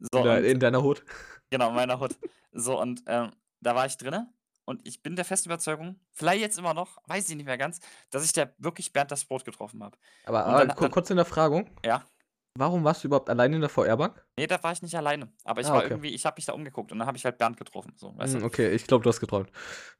In 0.00 0.06
So 0.12 0.22
dei 0.24 0.38
und 0.38 0.44
in 0.44 0.60
deiner 0.60 0.82
Hood. 0.82 1.04
Genau, 1.50 1.68
in 1.70 1.74
meiner 1.76 1.98
Hood. 2.00 2.16
So 2.52 2.80
und, 2.80 3.02
ähm, 3.06 3.32
da 3.60 3.74
war 3.74 3.86
ich 3.86 3.96
drinnen 3.96 4.32
und 4.68 4.86
ich 4.86 5.02
bin 5.02 5.16
der 5.16 5.24
festen 5.24 5.48
Überzeugung, 5.50 6.00
vielleicht 6.12 6.40
jetzt 6.42 6.58
immer 6.58 6.74
noch, 6.74 6.98
weiß 7.06 7.28
ich 7.30 7.36
nicht 7.36 7.46
mehr 7.46 7.58
ganz, 7.58 7.80
dass 8.10 8.24
ich 8.24 8.32
da 8.32 8.52
wirklich 8.58 8.92
Bernd 8.92 9.10
das 9.10 9.24
Brot 9.26 9.44
getroffen 9.44 9.82
habe. 9.82 9.98
Aber 10.22 10.46
aber 10.46 10.64
dann 10.64 10.74
ku 10.76 10.86
dann 10.86 10.90
kurze 10.90 11.08
Hinterfragung. 11.08 11.70
Ja? 11.84 12.08
Warum 12.56 12.84
warst 12.84 13.04
du 13.04 13.08
überhaupt 13.08 13.30
alleine 13.30 13.56
in 13.56 13.62
der 13.62 13.70
VR-Bank? 13.70 14.26
Ne, 14.38 14.46
da 14.46 14.62
war 14.62 14.72
ich 14.72 14.82
nicht 14.82 14.94
alleine. 14.96 15.32
Aber 15.44 15.60
ich 15.60 15.70
Ah, 15.70 15.74
war 15.74 15.82
okay. 15.82 15.84
irgendwie 15.84 16.08
ich 16.14 16.24
habe 16.24 16.36
mich 16.38 16.46
da 16.46 16.52
umgeguckt 16.52 16.92
und 16.92 16.98
dann 16.98 17.06
habe 17.08 17.16
ich 17.18 17.24
halt 17.24 17.38
Bernd 17.38 17.56
getroffen, 17.56 17.92
so, 17.96 18.14
du? 18.24 18.44
okay, 18.44 18.70
ich 18.74 18.86
glaube, 18.86 19.02
du 19.04 19.08
hast 19.08 19.20
geträumt. 19.20 19.50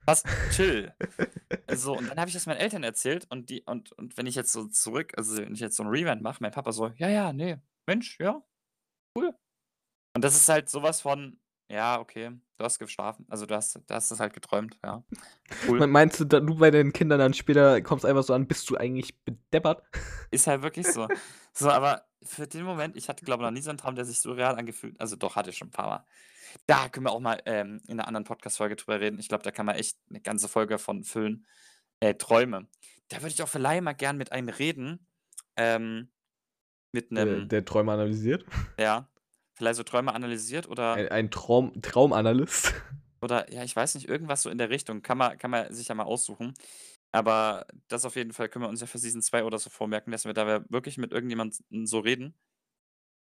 Was? 0.06 0.24
Chill. 0.48 0.94
So, 1.70 1.98
und 1.98 2.08
dann 2.08 2.18
habe 2.20 2.28
ich 2.30 2.34
das 2.34 2.46
meinen 2.46 2.58
Eltern 2.58 2.84
erzählt 2.84 3.26
und 3.30 3.50
die 3.50 3.62
und 3.66 3.92
und 3.92 4.16
wenn 4.18 4.26
ich 4.26 4.36
jetzt 4.36 4.52
so 4.52 4.66
zurück 4.68 5.14
also, 5.18 5.38
wenn 5.38 5.54
ich 5.54 5.60
jetzt 5.60 5.76
so 5.76 5.84
'n 5.84 5.88
Rewind 5.90 6.22
mache, 6.22 6.38
mein 6.42 6.52
Papa 6.52 6.72
so: 6.72 6.88
„Ja, 6.96 7.08
ja, 7.10 7.32
ne, 7.32 7.62
Mensch, 7.86 8.18
ja, 8.20 8.42
cool.“ 9.16 9.34
Und 10.16 10.24
das 10.24 10.36
ist 10.36 10.48
halt 10.48 10.68
so 10.70 10.82
was 10.82 11.02
von: 11.02 11.40
„Ja, 11.70 12.00
okay, 12.00 12.30
du 12.56 12.64
hast 12.64 12.78
geschlafen. 12.78 13.26
Also, 13.28 13.44
du 13.46 13.54
hast 13.54 13.76
du 13.76 13.94
hast 13.94 14.10
das 14.10 14.20
halt 14.20 14.32
geträumt, 14.34 14.78
ja. 14.84 15.04
Cool.“ 15.66 15.84
meinst 15.90 16.20
du 16.20 16.24
da 16.24 16.40
du 16.40 16.54
bei 16.56 16.70
deinen 16.70 16.92
Kindern 16.92 17.18
dann 17.18 17.34
später 17.34 17.80
kommst 17.82 18.04
einfach 18.04 18.22
so 18.22 18.34
an: 18.34 18.46
„Bist 18.46 18.68
du 18.70 18.76
eigentlich 18.76 19.18
bedeppert?“ 19.24 19.82
Ist 20.32 20.46
halt 20.46 20.62
wirklich 20.62 20.90
so. 20.90 21.08
So, 21.54 21.70
aber 21.70 22.06
für 22.22 22.46
den 22.46 22.64
Moment 22.64 22.96
ich 22.96 23.08
hatte, 23.08 23.24
glaube 23.24 23.42
ich, 23.42 23.46
noch 23.46 23.50
nie 23.52 23.62
so 23.62 23.70
'n 23.70 23.78
Traum, 23.78 23.94
der 23.94 24.04
sich 24.04 24.20
so 24.20 24.32
real 24.32 24.56
angefühlt 24.58 25.00
also, 25.00 25.16
doch, 25.16 25.36
hatte 25.36 25.50
ich 25.50 25.56
schon 25.56 25.68
'n 25.68 25.70
paar 25.70 25.86
Mal. 25.88 26.04
Da 26.66 26.88
können 26.88 27.06
wir 27.06 27.12
auch 27.12 27.20
mal, 27.20 27.40
ähm, 27.46 27.80
in 27.88 27.96
'ner 27.96 28.06
anderen 28.08 28.24
Podcast-Folge 28.24 28.76
drüber 28.76 29.00
reden. 29.00 29.18
Ich 29.18 29.28
glaube, 29.28 29.44
da 29.44 29.50
kann 29.52 29.66
man 29.66 29.76
echt 29.76 29.98
'ne 30.10 30.20
ganze 30.20 30.48
Folge 30.48 30.78
von 30.78 31.04
füllen. 31.04 31.46
Äh, 32.00 32.14
Träume. 32.16 32.68
Da 33.08 33.18
würde 33.18 33.28
ich 33.30 33.42
auch 33.42 33.48
vielleicht 33.48 33.82
mal 33.82 33.92
gern 33.94 34.18
mit 34.18 34.32
einem 34.32 34.48
reden, 34.50 35.06
ähm, 35.56 36.12
mit 36.92 37.12
Der 37.16 37.26
'nem 37.26 37.48
der 37.48 37.64
Träume 37.64 37.92
analysiert? 37.92 38.44
Ja, 38.78 39.08
vielleicht 39.58 39.76
so 39.78 39.84
Träume 39.84 40.14
analysiert 40.14 40.68
oder 40.68 41.02
Ein 41.02 41.08
ein 41.08 41.30
Traum 41.30 41.80
Traumanalyst? 41.80 42.74
oder 43.22 43.52
ja, 43.52 43.64
ich 43.64 43.74
weiß 43.74 43.94
nicht, 43.96 44.08
irgendwas 44.08 44.42
so 44.42 44.50
in 44.50 44.58
der 44.58 44.70
Richtung. 44.70 45.02
Kann 45.02 45.18
man 45.18 45.38
kann 45.38 45.50
man 45.50 45.72
sich 45.72 45.88
ja 45.88 45.94
mal 45.94 46.04
aussuchen. 46.04 46.54
Aber 47.12 47.66
das 47.88 48.04
auf 48.04 48.16
jeden 48.16 48.32
Fall 48.32 48.48
können 48.48 48.64
wir 48.64 48.68
uns 48.68 48.80
ja 48.80 48.86
für 48.86 48.98
Season 48.98 49.22
2 49.22 49.44
oder 49.44 49.58
so 49.58 49.70
vormerken, 49.70 50.12
dass 50.12 50.24
wir 50.26 50.34
da 50.34 50.64
wirklich 50.70 50.98
mit 50.98 51.12
irgendjemandem 51.12 51.86
so 51.86 52.00
reden. 52.00 52.34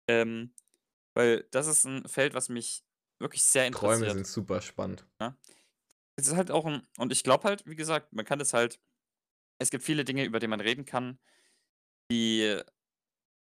Ähm, 0.09 0.55
weil 1.15 1.45
das 1.53 1.67
ist 1.69 1.87
'n 1.87 2.09
Feld, 2.09 2.35
was 2.35 2.49
mich 2.49 2.85
wirklich 3.21 3.43
sehr 3.45 3.67
Träume 3.71 4.09
interessiert. 4.09 4.11
sind 4.11 4.27
super 4.27 4.61
spannend. 4.61 5.07
Ne? 5.21 5.37
Es 6.17 6.29
ist 6.29 6.37
halt 6.37 6.51
auch 6.51 6.67
'n 6.67 6.87
und 6.99 7.13
ich 7.13 7.25
glaube 7.25 7.45
halt, 7.45 7.67
wie 7.67 7.77
gesagt, 7.77 8.13
man 8.15 8.25
kann 8.25 8.39
das 8.41 8.53
halt 8.55 8.81
es 9.61 9.71
gibt 9.71 9.85
viele 9.85 10.05
Dinge, 10.05 10.25
über 10.25 10.41
die 10.41 10.49
man 10.49 10.61
reden 10.61 10.85
kann, 10.87 11.19
die 12.11 12.61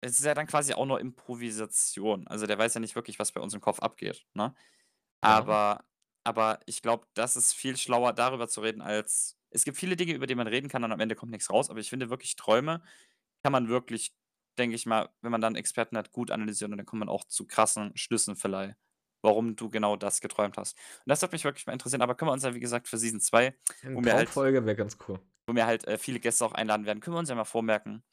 es 0.02 0.20
ist 0.20 0.26
ja 0.26 0.34
dann 0.34 0.48
quasi 0.48 0.74
auch 0.74 0.86
nur 0.86 1.00
Improvisation. 1.00 2.28
Also, 2.28 2.46
der 2.48 2.58
weiß 2.58 2.74
ja 2.76 2.80
nicht 2.82 2.96
wirklich, 2.96 3.20
was 3.20 3.32
bei 3.32 3.42
uns 3.42 3.54
im 3.54 3.62
Kopf 3.62 3.80
abgeht, 3.80 4.26
ne? 4.34 4.56
Ja. 5.24 5.44
Aber 5.44 5.86
aber 6.26 6.60
ich 6.66 6.82
glaube, 6.82 7.08
das 7.16 7.36
ist 7.38 7.54
viel 7.54 7.78
schlauer, 7.78 8.14
darüber 8.14 8.48
zu 8.50 8.62
reden, 8.62 8.82
als 8.82 9.38
es 9.52 9.64
gibt 9.66 9.78
viele 9.78 9.96
Dinge, 9.96 10.14
über 10.14 10.28
die 10.28 10.36
man 10.36 10.48
reden 10.48 10.70
kann 10.70 10.84
und 10.84 10.92
am 10.92 11.00
Ende 11.00 11.16
kommt 11.16 11.32
nix 11.32 11.50
raus, 11.52 11.70
aber 11.70 11.80
ich 11.80 11.90
finde 11.90 12.10
wirklich, 12.10 12.36
Träume 12.36 12.84
kann 13.44 13.52
man 13.54 13.70
wirklich, 13.70 14.16
denke 14.60 14.76
ich 14.76 14.86
mal, 14.86 15.10
wenn 15.22 15.32
man 15.32 15.42
dann 15.42 15.56
Experten 15.56 15.98
hat, 15.98 16.12
gut 16.12 16.32
analysieren 16.32 16.74
und 16.74 16.78
dann 16.80 16.86
kommt 16.88 17.00
man 17.02 17.10
auch 17.10 17.26
zu 17.26 17.48
krassen 17.48 17.96
Schlüssen 17.98 18.36
vielleicht, 18.36 18.76
warum 19.24 19.56
du 19.56 19.70
genau 19.70 19.96
das 19.98 20.22
geträumt 20.22 20.58
hast. 20.58 20.78
Und 21.06 21.10
das 21.10 21.22
würde 21.22 21.36
mich 21.36 21.44
wirklich 21.46 21.66
mal 21.68 21.74
interessieren, 21.74 22.02
aber 22.04 22.16
können 22.16 22.30
wir 22.30 22.34
uns 22.34 22.44
ja, 22.44 22.56
wie 22.56 22.60
gesagt, 22.62 22.88
für 22.90 22.98
Season 22.98 23.22
2, 23.22 23.58
'Ne 23.82 23.96
wo 23.96 24.04
wir 24.04 24.16
halt 24.16 24.30
Traumfolge 24.30 24.64
wäre 24.68 24.76
ganz 24.76 24.98
cool. 25.08 25.20
wo 25.48 25.56
wir 25.56 25.66
halt, 25.66 25.86
äh, 25.88 25.98
viele 25.98 26.20
Gäste 26.20 26.46
auch 26.46 26.52
einladen 26.54 26.86
werden, 26.86 27.00
können 27.00 27.16
wir 27.16 27.20
uns 27.20 27.30
ja 27.30 27.36
mal 27.36 27.46
vormerken, 27.46 28.04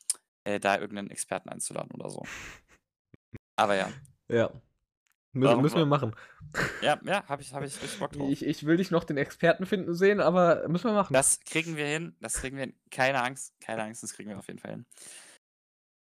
äh, 0.44 0.60
da 0.60 0.78
irgend 0.78 0.94
'nen 0.94 1.10
Experten 1.10 1.48
einzuladen 1.48 1.90
oder 1.92 2.10
so. 2.10 2.22
Aber 3.56 3.74
ja. 3.76 3.90
Ja. 4.28 4.50
Mü 5.32 5.46
Warum 5.46 5.62
müssen 5.62 5.78
wir 5.78 5.86
machen. 5.86 6.14
Ja, 6.80 7.00
ja, 7.04 7.26
habe 7.26 7.42
ich 7.42 7.52
habe 7.52 7.66
ich 7.66 7.82
richtig 7.82 7.98
Bock 7.98 8.12
drauf. 8.12 8.30
Ich 8.30 8.44
ich 8.44 8.66
will 8.66 8.76
dich 8.76 8.92
noch 8.92 9.02
den 9.02 9.16
Experten 9.16 9.66
finden 9.66 9.92
sehen, 9.94 10.20
aber 10.20 10.68
müssen 10.68 10.84
wir 10.84 10.92
machen. 10.94 11.12
Das 11.12 11.40
kriegen 11.40 11.76
wir 11.76 11.86
hin, 11.86 12.16
das 12.20 12.34
kriegen 12.34 12.56
wir 12.56 12.66
hin. 12.66 12.74
Keine 12.90 13.20
Angst, 13.20 13.52
keine 13.60 13.82
Angst, 13.82 14.04
das 14.04 14.12
kriegen 14.14 14.30
wir 14.30 14.38
auf 14.38 14.46
jeden 14.46 14.60
Fall 14.60 14.70
hin. 14.70 14.86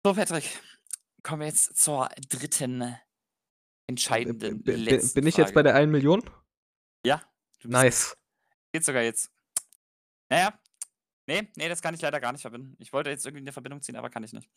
So, 0.04 0.16
Patrick, 0.16 0.60
kommen 1.22 1.42
wir 1.42 1.48
jetzt 1.48 1.78
zur 1.78 2.10
dritten 2.30 2.98
entscheidenden, 3.88 4.64
b 4.64 4.72
b 4.72 4.76
letzten 4.76 5.14
bin 5.20 5.28
ich 5.28 5.38
jetzt 5.38 5.54
bei 5.54 5.62
Frage. 5.62 5.88
der 5.88 6.02
1.000.000? 6.02 6.32
Ja, 7.06 7.18
du 7.60 7.70
bist 7.70 7.84
Nice. 7.84 8.18
geht 8.74 8.84
sogar 8.86 9.04
jetzt. 9.04 9.32
Na 10.32 10.60
ja, 11.32 11.42
ne, 11.42 11.48
ne, 11.58 11.70
das 11.70 11.82
kann 11.82 11.94
ich 11.94 12.02
leider 12.02 12.20
gar 12.20 12.32
nicht 12.32 12.42
verbinden. 12.42 12.76
Ich 12.80 12.94
wollte 12.94 13.10
jetzt 13.10 13.26
irgendwie 13.26 13.44
'ne 13.44 13.52
Verbindung 13.52 13.82
ziehen, 13.82 13.96
aber 13.96 14.10
kann 14.10 14.24
ich 14.24 14.34
nicht. 14.34 14.50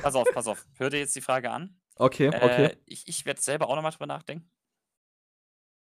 Pass 0.00 0.14
auf, 0.14 0.28
pass 0.32 0.46
auf. 0.46 0.64
Hör 0.78 0.90
dir 0.90 0.98
jetzt 0.98 1.16
die 1.16 1.20
Frage 1.20 1.50
an. 1.50 1.80
Okay, 1.96 2.28
okay. 2.28 2.66
Äh, 2.66 2.76
ich 2.86 3.06
ich 3.06 3.24
werde 3.26 3.40
selber 3.40 3.68
auch 3.68 3.76
noch 3.76 3.82
mal 3.82 3.90
drüber 3.90 4.06
nachdenken. 4.06 4.50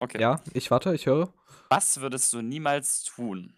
Okay. 0.01 0.21
Ja, 0.21 0.41
ich 0.53 0.71
warte, 0.71 0.95
ich 0.95 1.07
höre. 1.07 1.33
Was 1.71 2.01
würdest 2.01 2.33
du 2.33 2.43
niemals 2.43 3.05
tun, 3.05 3.55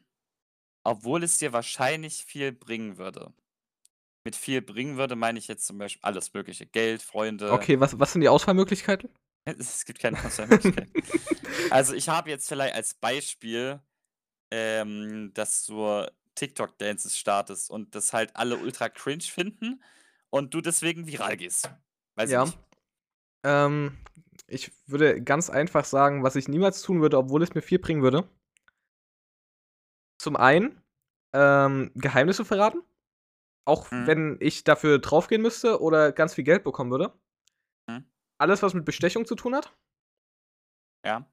obwohl 0.85 1.23
es 1.25 1.39
dir 1.39 1.53
wahrscheinlich 1.53 2.25
viel 2.25 2.53
bringen 2.53 2.99
würde? 2.99 3.33
Mit 4.25 4.37
viel 4.37 4.61
bringen 4.61 4.97
würde, 4.97 5.17
meine 5.17 5.39
ich 5.39 5.49
jetzt 5.49 5.67
zum 5.67 5.79
Beispiel 5.79 6.01
alles 6.03 6.35
Mögliche. 6.35 6.67
Geld, 6.67 7.03
Freunde. 7.03 7.53
Okay, 7.53 7.79
was 7.79 7.99
was 7.99 8.13
sind 8.13 8.23
die 8.23 8.29
Auswahlmöglichkeiten? 8.29 9.09
Es 9.47 9.85
gibt 9.85 10.01
keine 10.01 10.23
Auswahlmöglichkeiten. 10.25 10.93
Also, 11.71 11.95
ich 11.95 12.09
habe 12.09 12.31
jetzt 12.31 12.49
vielleicht 12.49 12.75
als 12.75 12.95
Beispiel, 12.95 13.81
ähm, 14.51 15.33
dass 15.35 15.65
du 15.65 16.07
TikTok-Dances 16.37 17.19
startest 17.19 17.71
und 17.71 17.95
das 17.95 18.13
halt 18.13 18.37
alle 18.37 18.57
ultra 18.57 18.89
cringe 18.89 19.23
finden 19.25 19.83
und 20.31 20.55
du 20.55 20.61
deswegen 20.61 21.07
viral 21.07 21.37
gehst. 21.37 21.71
Weiß 22.15 22.31
ich 22.31 22.35
Ja. 22.35 22.45
nicht. 22.45 22.59
Ähm, 23.45 23.99
ich 24.47 24.73
würde 24.87 25.23
ganz 25.23 25.51
einfach 25.51 25.85
sagen, 25.85 26.23
was 26.23 26.37
ich 26.37 26.49
niemals 26.49 26.83
tun 26.83 27.01
würde, 27.01 27.19
obwohl 27.19 27.43
es 27.43 27.55
mir 27.55 27.63
viel 27.63 27.79
bringen 27.79 28.03
würde. 28.03 28.29
Zum 30.21 30.37
einen, 30.37 30.83
ähm, 31.35 31.91
Geheimnisse 31.95 32.45
verraten, 32.45 32.83
auch 33.67 33.91
Mhm. 33.91 34.07
wenn 34.07 34.37
ich 34.41 34.65
dafür 34.65 34.99
draufgehen 34.99 35.43
müsste 35.43 35.81
oder 35.81 36.13
ganz 36.13 36.35
viel 36.35 36.45
Geld 36.45 36.65
bekommen 36.65 36.91
würde. 36.91 37.13
Mhm. 37.89 38.05
Alles, 38.39 38.63
was 38.63 38.75
mit 38.75 38.85
Bestechung 38.85 39.27
zu 39.27 39.35
tun 39.35 39.55
hat. 39.55 39.77
Ja. 41.05 41.31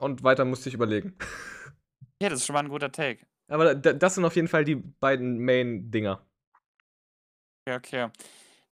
Und 0.00 0.22
weiter 0.22 0.44
musste 0.44 0.68
ich 0.68 0.74
überlegen. 0.74 1.16
Ja, 2.20 2.28
das 2.28 2.40
ist 2.40 2.46
schon 2.46 2.54
mal 2.54 2.64
'n 2.64 2.68
guter 2.68 2.90
Take. 2.90 3.28
Aber 3.48 3.74
das 3.74 4.14
sind 4.14 4.24
auf 4.26 4.36
jeden 4.36 4.48
Fall 4.48 4.64
die 4.64 4.74
beiden 4.76 5.38
Main-Dinger. 5.44 6.22
Ja, 7.66 7.76
okay. 7.76 8.08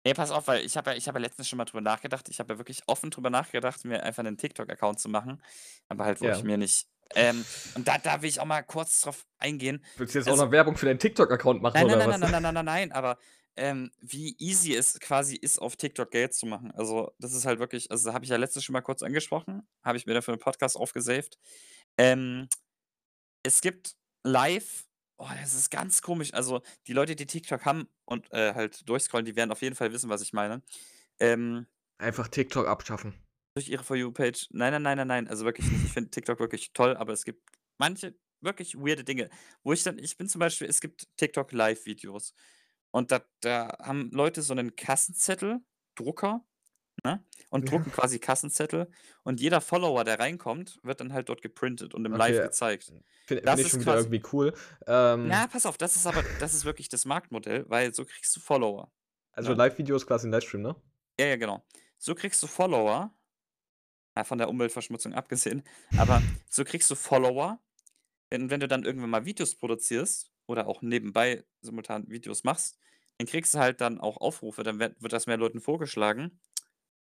Ne, 0.06 0.14
pass 0.14 0.30
auf, 0.30 0.48
weil 0.48 0.64
ich 0.64 0.76
habe 0.76 0.90
ja 0.92 0.96
ich 0.96 1.08
habe 1.08 1.18
ja 1.18 1.22
letztens 1.24 1.48
schon 1.48 1.58
mal 1.58 1.64
drüber 1.66 1.80
nachgedacht. 1.82 2.28
Ich 2.30 2.40
habe 2.40 2.54
ja 2.54 2.58
wirklich 2.58 2.82
offen 2.88 3.10
drüber 3.10 3.30
nachgedacht, 3.30 3.84
mir 3.84 4.02
einfach 4.04 4.22
'nen 4.22 4.38
TikTok-Account 4.38 5.00
zu 5.00 5.08
machen, 5.10 5.42
aber 5.88 6.04
halt, 6.06 6.20
wo 6.22 6.30
ich 6.30 6.42
Ja. 6.42 6.44
mir 6.44 6.56
nicht 6.58 6.88
ähm, 7.14 7.46
und 7.74 7.88
da 7.88 7.98
da 7.98 8.22
will 8.22 8.30
ich 8.30 8.40
auch 8.40 8.46
mal 8.46 8.62
kurz 8.62 9.00
drauf 9.02 9.26
eingehen. 9.38 9.84
Willst 9.98 10.14
du 10.14 10.18
jetzt 10.18 10.28
auch 10.28 10.36
Also 10.36 10.44
noch 10.44 10.50
Werbung 10.50 10.76
für 10.76 10.84
deinen 10.86 10.98
TikTok-Account 10.98 11.62
machen 11.62 11.82
Nein, 11.82 11.86
nein, 11.86 11.98
oder 11.98 12.04
nein, 12.08 12.08
was? 12.08 12.20
nein, 12.20 12.30
nein, 12.30 12.42
nein, 12.42 12.54
nein, 12.54 12.64
nein, 12.64 12.92
aber, 12.92 13.18
ähm, 13.56 13.90
wie 14.00 14.34
easy 14.38 14.74
es 14.74 14.98
quasi 15.00 15.36
ist, 15.36 15.58
auf 15.58 15.76
TikTok 15.76 16.10
Geld 16.10 16.34
zu 16.34 16.46
machen. 16.46 16.70
Also, 16.72 17.12
das 17.18 17.32
ist 17.32 17.46
halt 17.46 17.58
wirklich 17.58 17.90
also, 17.90 18.12
habe 18.12 18.24
ich 18.24 18.30
ja 18.30 18.36
letztens 18.36 18.64
schon 18.64 18.72
mal 18.74 18.82
kurz 18.82 19.02
angesprochen, 19.02 19.66
habe 19.82 19.96
ich 19.98 20.06
mir 20.06 20.14
dafür 20.14 20.34
'n 20.34 20.38
Podcast 20.40 20.76
aufgesaved. 20.76 21.38
Ähm, 21.98 22.48
es 23.46 23.60
gibt 23.60 23.96
live 24.24 24.84
oh, 25.18 25.28
das 25.40 25.54
ist 25.54 25.70
ganz 25.70 26.02
komisch. 26.02 26.34
Also, 26.34 26.60
die 26.86 26.92
Leute, 26.92 27.16
die 27.16 27.26
TikTok 27.26 27.64
haben 27.64 27.88
und, 28.04 28.30
äh, 28.32 28.52
halt 28.54 28.86
durchscrollen, 28.88 29.24
die 29.24 29.34
werden 29.36 29.50
auf 29.52 29.62
jeden 29.62 29.74
Fall 29.76 29.92
wissen, 29.92 30.10
was 30.10 30.20
ich 30.22 30.32
meine. 30.34 30.62
Ähm 31.20 31.66
Einfach 31.98 32.28
TikTok 32.28 32.66
abschaffen. 32.68 33.14
durch 33.56 33.68
ihre 33.68 33.84
For 33.84 33.96
You-Page 33.96 34.48
nein, 34.50 34.72
nein, 34.72 34.82
nein, 34.82 34.98
nein, 34.98 35.08
nein, 35.08 35.28
also 35.28 35.44
wirklich 35.44 35.70
nicht. 35.70 35.84
Ich 35.84 35.92
finde 35.92 36.10
TikTok 36.10 36.38
wirklich 36.40 36.72
toll, 36.74 36.96
aber 36.96 37.12
es 37.12 37.24
gibt 37.24 37.48
manche 37.78 38.18
wirklich 38.42 38.74
weirde 38.76 39.02
Dinge, 39.04 39.30
wo 39.64 39.72
ich 39.72 39.82
dann 39.82 39.98
ich 39.98 40.16
bin 40.18 40.28
zum 40.28 40.40
Beispiel 40.40 40.68
es 40.68 40.80
gibt 40.80 41.08
TikTok 41.16 41.52
Live-Videos 41.52 42.34
und 42.90 43.10
da 43.12 43.24
da 43.40 43.76
haben 43.82 44.10
Leute 44.12 44.42
so 44.42 44.52
'nen 44.54 44.76
Kassenzettel, 44.76 45.60
Drucker, 45.96 46.46
ne, 47.04 47.24
und 47.50 47.70
Ja. 47.70 47.70
drucken 47.70 47.90
quasi 47.92 48.18
Kassenzettel 48.18 48.90
und 49.24 49.40
jeder 49.40 49.60
Follower, 49.60 50.04
der 50.04 50.18
reinkommt, 50.18 50.78
wird 50.82 51.00
dann 51.00 51.12
halt 51.12 51.28
dort 51.28 51.42
geprintet 51.42 51.94
und 51.94 52.04
im 52.06 52.16
Live 52.16 52.40
Okay. 52.40 52.42
gezeigt. 52.42 52.94
Finde 53.26 53.46
Das 53.46 53.48
finde 53.48 53.62
ich 53.62 53.68
ist 53.68 53.70
schon 53.70 53.80
wieder 53.80 53.96
quasi 53.96 53.98
irgendwie 53.98 54.22
cool. 54.32 54.54
Ähm 54.86 55.42
Na, 55.42 55.46
pass 55.46 55.66
auf, 55.66 55.78
das 55.78 55.96
ist 55.96 56.06
aber 56.06 56.24
das 56.38 56.52
ist 56.54 56.64
wirklich 56.64 56.88
das 56.88 57.04
Marktmodell, 57.04 57.64
weil 57.68 57.94
so 57.94 58.04
kriegst 58.04 58.34
du 58.36 58.40
Follower, 58.40 58.92
Also, 59.32 59.52
ne? 59.52 59.54
Live-Video 59.54 59.94
ist 59.94 60.06
quasi 60.08 60.26
'n 60.26 60.32
Livestream, 60.32 60.62
ne? 60.62 60.74
Ja, 61.18 61.26
ja, 61.26 61.36
genau. 61.36 61.64
So 61.98 62.14
kriegst 62.14 62.42
du 62.42 62.46
Follower 62.46 63.14
ja, 64.16 64.24
von 64.24 64.38
der 64.38 64.48
Umweltverschmutzung 64.48 65.14
abgesehen, 65.14 65.62
aber 65.94 66.26
so 66.48 66.64
kriegst 66.64 66.90
du 66.90 66.94
Follower. 66.94 67.60
Wenn 68.30 68.50
wenn 68.50 68.60
du 68.60 68.68
dann 68.68 68.84
irgendwann 68.84 69.10
mal 69.10 69.26
Videos 69.26 69.56
produzierst 69.56 70.32
oder 70.46 70.68
auch 70.68 70.82
nebenbei 70.82 71.44
simultan 71.62 72.08
Videos 72.10 72.44
machst, 72.44 72.78
dann 73.18 73.26
kriegst 73.28 73.54
du 73.54 73.58
halt 73.60 73.80
dann 73.82 74.00
auch 74.00 74.18
Aufrufe, 74.18 74.62
dann 74.64 74.78
wird 74.80 75.02
wird 75.02 75.12
das 75.14 75.26
mehr 75.28 75.38
Leuten 75.38 75.60
vorgeschlagen 75.60 76.40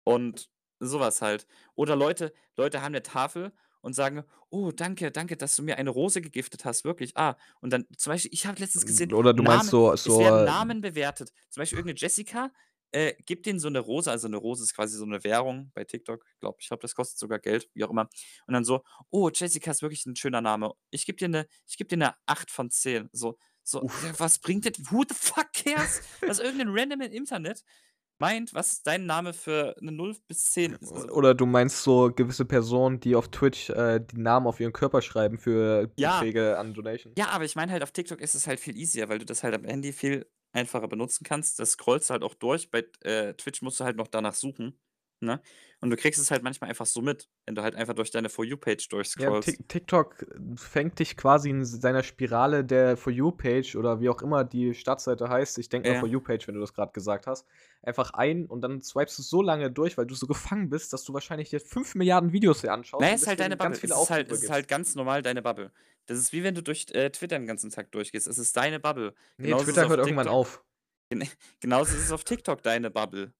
und 0.04 0.50
so 0.80 1.00
was 1.00 1.22
halt. 1.22 1.46
Oder 1.74 1.96
Leute 1.96 2.32
Leute 2.56 2.82
haben 2.82 2.92
'ne 2.92 3.02
Tafel 3.02 3.52
und 3.82 3.94
sagen: 3.94 4.24
„Oh, 4.50 4.70
danke, 4.72 5.10
danke, 5.12 5.36
dass 5.36 5.56
du 5.56 5.62
mir 5.62 5.78
eine 5.78 5.90
Rose 5.90 6.20
gegiftet 6.22 6.64
hast, 6.64 6.84
wirklich. 6.84 7.16
Ah“ 7.16 7.36
und 7.60 7.72
dann 7.72 7.86
zum 7.98 8.12
Beispiel 8.12 8.30
ich 8.34 8.46
habe 8.46 8.60
letztens 8.60 8.86
gesehen, 8.86 9.14
Oder 9.14 9.34
du 9.34 9.42
meinst 9.42 9.68
Namen 9.68 9.70
so 9.70 9.96
es 10.04 10.18
werden 10.18 10.42
so 10.42 10.42
Namen 10.44 10.80
bewertet. 10.80 11.32
Zum 11.50 11.60
Beispiel 11.62 11.78
irgend 11.78 11.94
'ne 11.94 12.00
Jessica, 12.00 12.52
äh, 12.92 13.14
gibt 13.26 13.46
denen 13.46 13.60
so 13.60 13.68
'ne 13.70 13.78
Rose 13.80 14.10
also 14.10 14.28
'ne 14.28 14.36
Rose 14.36 14.62
ist 14.64 14.74
quasi 14.74 14.96
so 14.98 15.06
'ne 15.06 15.22
Währung 15.24 15.70
bei 15.74 15.84
TikTok. 15.84 16.24
Glaube 16.40 16.56
ich 16.60 16.68
glaube, 16.68 16.82
das 16.82 16.94
kostet 16.96 17.18
sogar 17.18 17.38
Geld, 17.38 17.70
wie 17.74 17.84
auch 17.84 17.90
immer. 17.90 18.08
Und 18.46 18.54
dann 18.54 18.64
so: 18.64 18.82
„Oh, 19.10 19.30
Jessica 19.32 19.70
ist 19.70 19.82
wirklich 19.82 20.04
'n 20.06 20.16
schöner 20.16 20.40
Name. 20.42 20.72
Ich 20.90 21.06
gebe 21.06 21.16
dir 21.18 21.28
'ne 21.28 21.46
ich 21.66 21.76
gebe 21.78 21.88
dir 21.88 21.96
'ne 21.98 22.14
8 22.26 22.50
von 22.50 22.70
10.“ 22.70 23.08
So 23.12 23.38
so, 23.64 23.82
Uff. 23.82 24.12
was 24.18 24.40
bringt 24.40 24.66
das 24.66 24.74
who 24.90 25.04
the 25.08 25.14
fuck 25.14 25.52
cares, 25.52 26.00
dass 26.24 26.40
irgend 26.40 26.58
'nen 26.58 26.70
Random 26.76 27.00
im 27.02 27.12
Internet 27.12 27.62
meint, 28.22 28.54
was 28.54 28.82
dein 28.82 29.04
Name 29.06 29.32
für 29.34 29.74
'ne 29.80 29.92
0 29.92 30.16
bis 30.28 30.52
10 30.52 30.72
ist. 30.74 30.92
Oder 31.10 31.34
du 31.34 31.44
meinst 31.44 31.82
so 31.82 32.10
gewisse 32.14 32.44
Personen, 32.44 33.00
die 33.00 33.16
auf 33.16 33.28
Twitch, 33.28 33.68
äh, 33.70 34.00
die 34.00 34.18
Namen 34.18 34.46
auf 34.46 34.60
ihren 34.60 34.72
Körper 34.72 35.02
schreiben 35.02 35.38
für 35.38 35.88
Ja. 35.98 36.20
Beträge 36.20 36.58
an 36.58 36.72
Donation. 36.74 37.12
Ja, 37.18 37.28
aber 37.28 37.44
ich 37.44 37.56
meine 37.56 37.72
halt, 37.72 37.82
auf 37.82 37.90
TikTok 37.92 38.20
ist 38.20 38.34
es 38.34 38.46
halt 38.46 38.60
viel 38.60 38.76
easier, 38.76 39.08
weil 39.08 39.18
du 39.18 39.24
das 39.26 39.42
halt 39.42 39.54
am 39.54 39.64
Handy 39.64 39.92
viel 39.92 40.26
einfacher 40.52 40.88
benutzen 40.88 41.24
kannst. 41.24 41.58
Das 41.58 41.72
scrollst 41.72 42.08
du 42.10 42.12
halt 42.12 42.22
auch 42.22 42.34
durch. 42.34 42.70
Bei, 42.70 42.84
äh, 43.02 43.34
Twitch 43.34 43.62
musst 43.62 43.80
du 43.80 43.84
halt 43.84 43.96
noch 43.96 44.08
danach 44.08 44.34
suchen, 44.34 44.78
ne? 45.22 45.40
Und 45.80 45.90
du 45.90 45.96
kriegst 45.96 46.20
es 46.20 46.30
halt 46.30 46.42
manchmal 46.42 46.70
einfach 46.70 46.86
so 46.86 47.00
mit, 47.02 47.28
wenn 47.46 47.54
du 47.54 47.62
halt 47.62 47.74
einfach 47.74 47.94
durch 47.94 48.10
deine 48.10 48.28
For 48.28 48.44
You-Page 48.44 48.88
Ja, 49.18 49.30
durchscrollst. 49.30 49.48
Tik 49.52 49.68
TikTok 49.68 50.24
fängt 50.56 50.98
dich 50.98 51.16
quasi 51.18 51.50
in 51.50 51.64
seiner 51.66 52.02
Spirale 52.02 52.64
der 52.64 52.96
For 52.96 53.12
You-Page 53.12 53.76
oder 53.76 54.00
wie 54.00 54.08
auch 54.08 54.22
immer 54.22 54.42
die 54.42 54.72
Startseite 54.72 55.28
heißt, 55.28 55.58
ich 55.58 55.68
denke 55.68 55.88
mal 55.88 55.94
Ja. 55.94 56.00
For 56.00 56.08
You-Page, 56.08 56.48
wenn 56.48 56.54
du 56.54 56.60
das 56.62 56.72
grad 56.72 56.94
gesagt 56.94 57.26
hast, 57.26 57.46
einfach 57.82 58.10
ein 58.14 58.46
und 58.46 58.62
dann 58.62 58.80
swipest 58.80 59.18
du 59.18 59.22
so 59.22 59.42
lange 59.42 59.70
durch, 59.70 59.98
weil 59.98 60.06
du 60.06 60.14
so 60.14 60.26
gefangen 60.26 60.70
bist, 60.70 60.94
dass 60.94 61.04
du 61.04 61.12
wahrscheinlich 61.12 61.50
dir 61.50 61.60
5.000.000.000 61.60 62.32
Videos 62.32 62.62
hier 62.62 62.72
anschaust 62.72 63.02
Na, 63.02 63.08
und 63.10 63.14
ist 63.14 63.26
halt 63.26 63.40
deine 63.40 63.56
Bubble. 63.56 63.78
Es 63.82 63.84
ist 63.84 64.10
halt 64.10 64.28
ist 64.30 64.50
halt 64.50 64.68
ganz 64.68 64.94
normal 64.94 65.22
deine 65.22 65.42
Bubble. 65.42 65.72
Das 66.06 66.18
ist 66.18 66.32
wie 66.32 66.42
wenn 66.42 66.54
du 66.54 66.62
durch, 66.62 66.86
äh, 66.92 67.10
Twitter 67.10 67.36
'n 67.36 67.46
ganzen 67.46 67.70
Tag 67.70 67.90
durchgehst. 67.92 68.26
Es 68.26 68.38
ist 68.38 68.56
deine 68.56 68.80
Bubble. 68.80 69.14
Ne, 69.38 69.46
Genauso 69.48 69.64
Twitter 69.64 69.86
auf 69.86 69.88
hört 69.88 70.00
irgendwann 70.00 70.26
TikTok. 70.26 70.32
auf. 70.34 70.64
Gene 71.10 71.28
genauso 71.60 71.96
ist 71.96 72.04
es 72.04 72.12
auf 72.12 72.24
TikTok 72.24 72.62
deine 72.62 72.90
Bubble. 72.90 73.32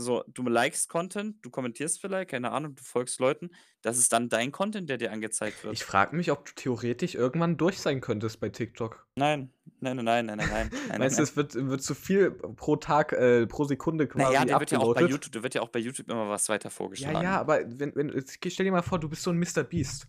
So, 0.00 0.24
du 0.28 0.42
likest 0.42 0.88
Content, 0.88 1.36
du 1.42 1.50
kommentierst 1.50 2.00
vielleicht, 2.00 2.30
keine 2.30 2.50
Ahnung, 2.50 2.74
du 2.74 2.82
folgst 2.82 3.20
Leuten. 3.20 3.50
Das 3.82 3.98
ist 3.98 4.12
dann 4.12 4.28
dein 4.28 4.52
Content, 4.52 4.88
der 4.88 4.98
dir 4.98 5.12
angezeigt 5.12 5.62
wird. 5.64 5.74
Ich 5.74 5.84
frage 5.84 6.16
mich, 6.16 6.30
ob 6.30 6.44
du 6.46 6.52
theoretisch 6.54 7.14
irgendwann 7.14 7.56
durch 7.56 7.78
sein 7.78 8.00
könntest 8.00 8.40
bei 8.40 8.48
TikTok. 8.48 9.06
Nein. 9.16 9.52
Nein, 9.82 9.96
nein, 9.96 10.04
nein, 10.04 10.26
nein, 10.26 10.36
nein, 10.36 10.70
nein, 10.88 10.98
Meinst 10.98 11.18
du, 11.18 11.22
es 11.22 11.36
wird 11.36 11.54
wird 11.54 11.82
zu 11.82 11.94
viel 11.94 12.30
pro 12.32 12.76
Tag 12.76 13.12
äh, 13.12 13.46
pro 13.46 13.64
Sekunde 13.64 14.06
quasi 14.08 14.34
ja, 14.34 14.44
dir 14.44 14.58
wird 14.58 14.70
ja 14.70 14.78
auch 14.78 14.94
bei? 14.94 15.02
YouTube 15.02 15.32
dir 15.32 15.42
wird 15.42 15.54
ja 15.54 15.62
auch 15.62 15.68
bei 15.68 15.78
YouTube 15.78 16.10
immer 16.10 16.28
was 16.28 16.48
weiter 16.48 16.68
Ja, 16.68 16.70
vorgeschlagen. 16.70 17.22
ja, 17.22 17.40
aber 17.40 17.60
wenn 17.66 17.94
wenn 17.94 18.24
stell 18.26 18.64
dir 18.66 18.72
mal 18.72 18.82
vor, 18.82 18.98
du 18.98 19.08
bist 19.08 19.22
so 19.22 19.30
'n 19.30 19.38
Mr. 19.38 19.62
Beast 19.64 20.06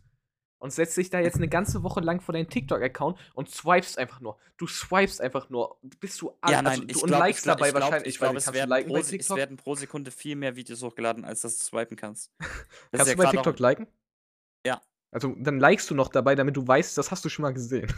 und 0.61 0.71
setzt 0.71 0.95
dich 0.95 1.09
da 1.09 1.19
jetzt 1.19 1.39
'ne 1.39 1.49
ganze 1.49 1.81
Woche 1.83 1.99
lang 2.01 2.21
vor 2.21 2.33
deinen 2.33 2.47
TikTok-Account 2.47 3.17
und 3.33 3.49
swipest 3.49 3.97
einfach 3.97 4.21
nur. 4.21 4.37
Du 4.57 4.67
swipest 4.67 5.19
einfach 5.19 5.49
nur, 5.49 5.77
bis 5.99 6.17
du 6.17 6.37
all 6.39 6.51
Ja, 6.53 6.59
also, 6.59 6.81
nein, 6.81 6.87
du 6.87 6.99
und 7.01 7.07
glaube 7.07 7.29
ich 7.29 7.35
likest 7.35 7.43
gla 7.43 7.55
dabei 7.55 7.67
ich 7.67 7.73
glaube 7.73 7.83
wahrscheinlich 7.85 8.13
ich 8.13 8.19
glaube, 8.19 8.37
es 8.37 8.45
du 8.45 8.53
werden 8.53 8.69
liken 8.69 8.89
pro 8.89 8.97
es 8.97 9.29
werden 9.31 9.57
pro 9.57 9.75
Sekunde 9.75 10.11
viel 10.11 10.35
mehr 10.35 10.55
Videos 10.55 10.83
hochgeladen, 10.83 11.25
als 11.25 11.41
dass 11.41 11.57
du 11.57 11.63
swipen 11.63 11.97
kannst. 11.97 12.31
Kannst 12.91 13.07
ja 13.07 13.15
du 13.15 13.17
bei 13.17 13.31
TikTok 13.31 13.59
liken? 13.59 13.87
Ja. 14.65 14.81
Also, 15.11 15.35
dann 15.37 15.59
likest 15.59 15.89
du 15.89 15.95
noch 15.95 16.09
dabei, 16.09 16.35
damit 16.35 16.55
du 16.55 16.65
weißt, 16.65 16.97
das 16.97 17.09
hast 17.11 17.25
du 17.25 17.29
schon 17.29 17.43
mal 17.43 17.53
gesehen. 17.53 17.91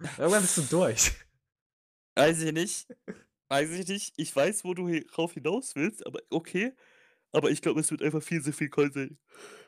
Irgendwann 0.18 0.42
bist 0.42 0.56
du 0.56 0.62
durch. 0.62 1.12
Weiß 2.16 2.40
ich 2.42 2.52
nicht. 2.52 2.86
Weiß 3.48 3.70
ich 3.70 3.86
nicht. 3.86 4.14
Ich 4.16 4.34
weiß, 4.34 4.64
wo 4.64 4.74
du 4.74 4.88
drauf 5.00 5.34
hinaus 5.34 5.74
willst, 5.76 6.06
aber 6.06 6.20
okay. 6.30 6.74
Aber 7.34 7.50
ich 7.50 7.60
glaube, 7.62 7.80
es 7.80 7.90
wird 7.90 8.02
einfach 8.02 8.22
viel 8.22 8.42
zu 8.42 8.52
viel 8.52 8.68
Content. 8.68 9.18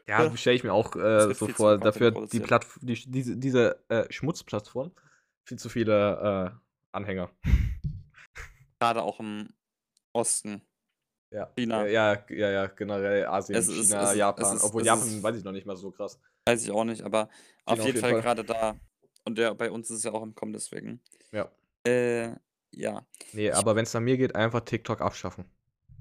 Ja, 0.09 0.23
Ja. 0.25 0.37
stelle 0.37 0.57
ich 0.57 0.65
mir 0.65 0.73
auch, 0.73 0.95
Es 0.95 1.27
äh, 1.27 1.35
so 1.35 1.49
vor. 1.49 1.79
Dafür 1.79 2.07
hat 2.09 2.15
die 2.15 2.19
produziert. 2.19 2.45
Plattf 2.47 2.79
die 2.81 2.95
diese 3.11 3.37
diese, 3.37 3.85
äh, 3.89 4.11
Schmutzplattform 4.13 4.93
viel 5.45 5.59
zu 5.59 5.69
viele, 5.69 6.53
äh, 6.55 6.59
Anhänger. 6.93 7.31
Grade 8.81 9.03
auch 9.03 9.21
im 9.21 9.49
Osten. 10.13 10.63
Ja. 11.31 11.51
China. 11.57 11.87
Ja, 11.87 12.15
ja, 12.29 12.51
ja, 12.51 12.67
generell 12.69 13.27
Asien, 13.27 13.59
Es 13.59 13.69
ist 13.69 13.89
China, 13.89 14.05
es 14.05 14.11
ist 14.13 14.17
Japan. 14.17 14.45
es 14.45 14.53
ist 14.55 14.65
Obwohl 14.65 14.83
es 14.83 14.87
Japan 14.87 15.09
ist 15.09 15.23
weiß 15.23 15.37
ich 15.37 15.45
noch 15.45 15.53
nicht 15.53 15.67
mal 15.67 15.77
so 15.77 15.91
krass. 15.91 16.21
Weiß 16.47 16.63
ich 16.63 16.71
auch 16.71 16.85
nicht, 16.85 17.03
aber 17.03 17.23
auf 17.23 17.29
China 17.31 17.73
auf 17.73 17.79
jeden 17.79 17.87
jeden 17.87 18.01
Fall 18.01 18.13
Fall. 18.13 18.23
grade 18.23 18.45
da. 18.45 18.77
Und 19.25 19.39
ja, 19.39 19.53
bei 19.55 19.71
uns 19.71 19.91
ist 19.91 19.99
es 19.99 20.05
ja 20.05 20.13
auch 20.13 20.23
im 20.23 20.35
Kommen, 20.37 20.53
deswegen. 20.53 21.01
Ja. 21.33 21.51
Äh, 21.85 22.29
ja. 22.71 23.05
Ne, 23.33 23.49
Ich 23.49 23.55
aber 23.55 23.75
wenn's 23.75 23.93
nach 23.93 24.01
mir 24.01 24.17
geht, 24.17 24.37
einfach 24.37 24.61
TikTok 24.61 25.01
abschaffen. 25.01 25.45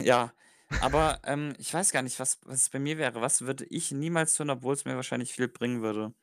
Ja, 0.01 0.31
aber, 0.79 1.21
ähm, 1.25 1.53
ich 1.57 1.73
weiß 1.73 1.91
gar 1.91 2.01
nicht, 2.01 2.19
was 2.19 2.39
was 2.45 2.69
bei 2.69 2.79
mir 2.79 2.97
wäre. 2.97 3.21
Was 3.21 3.41
würde 3.41 3.65
ich 3.65 3.91
niemals 3.91 4.35
tun, 4.35 4.49
obwohl's 4.49 4.85
mir 4.85 4.95
wahrscheinlich 4.95 5.33
viel 5.33 5.47
bringen 5.47 5.81
würde? 5.81 6.13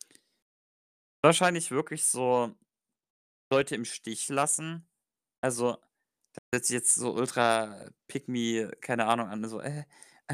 Wahrscheinlich 1.23 1.71
wirklich 1.71 2.05
so 2.05 2.55
Leute 3.53 3.75
im 3.77 3.85
Stich 3.85 4.29
lassen. 4.29 4.89
Also, 5.43 5.79
das 6.35 6.45
hört 6.55 6.67
sich 6.67 6.75
jetzt 6.75 6.95
so 6.95 7.15
ultra 7.15 7.91
pick 8.09 8.29
me, 8.29 8.71
keine 8.83 9.07
Ahnung, 9.07 9.29
an, 9.29 9.45
so: 9.49 9.61
„Äh, 9.61 9.85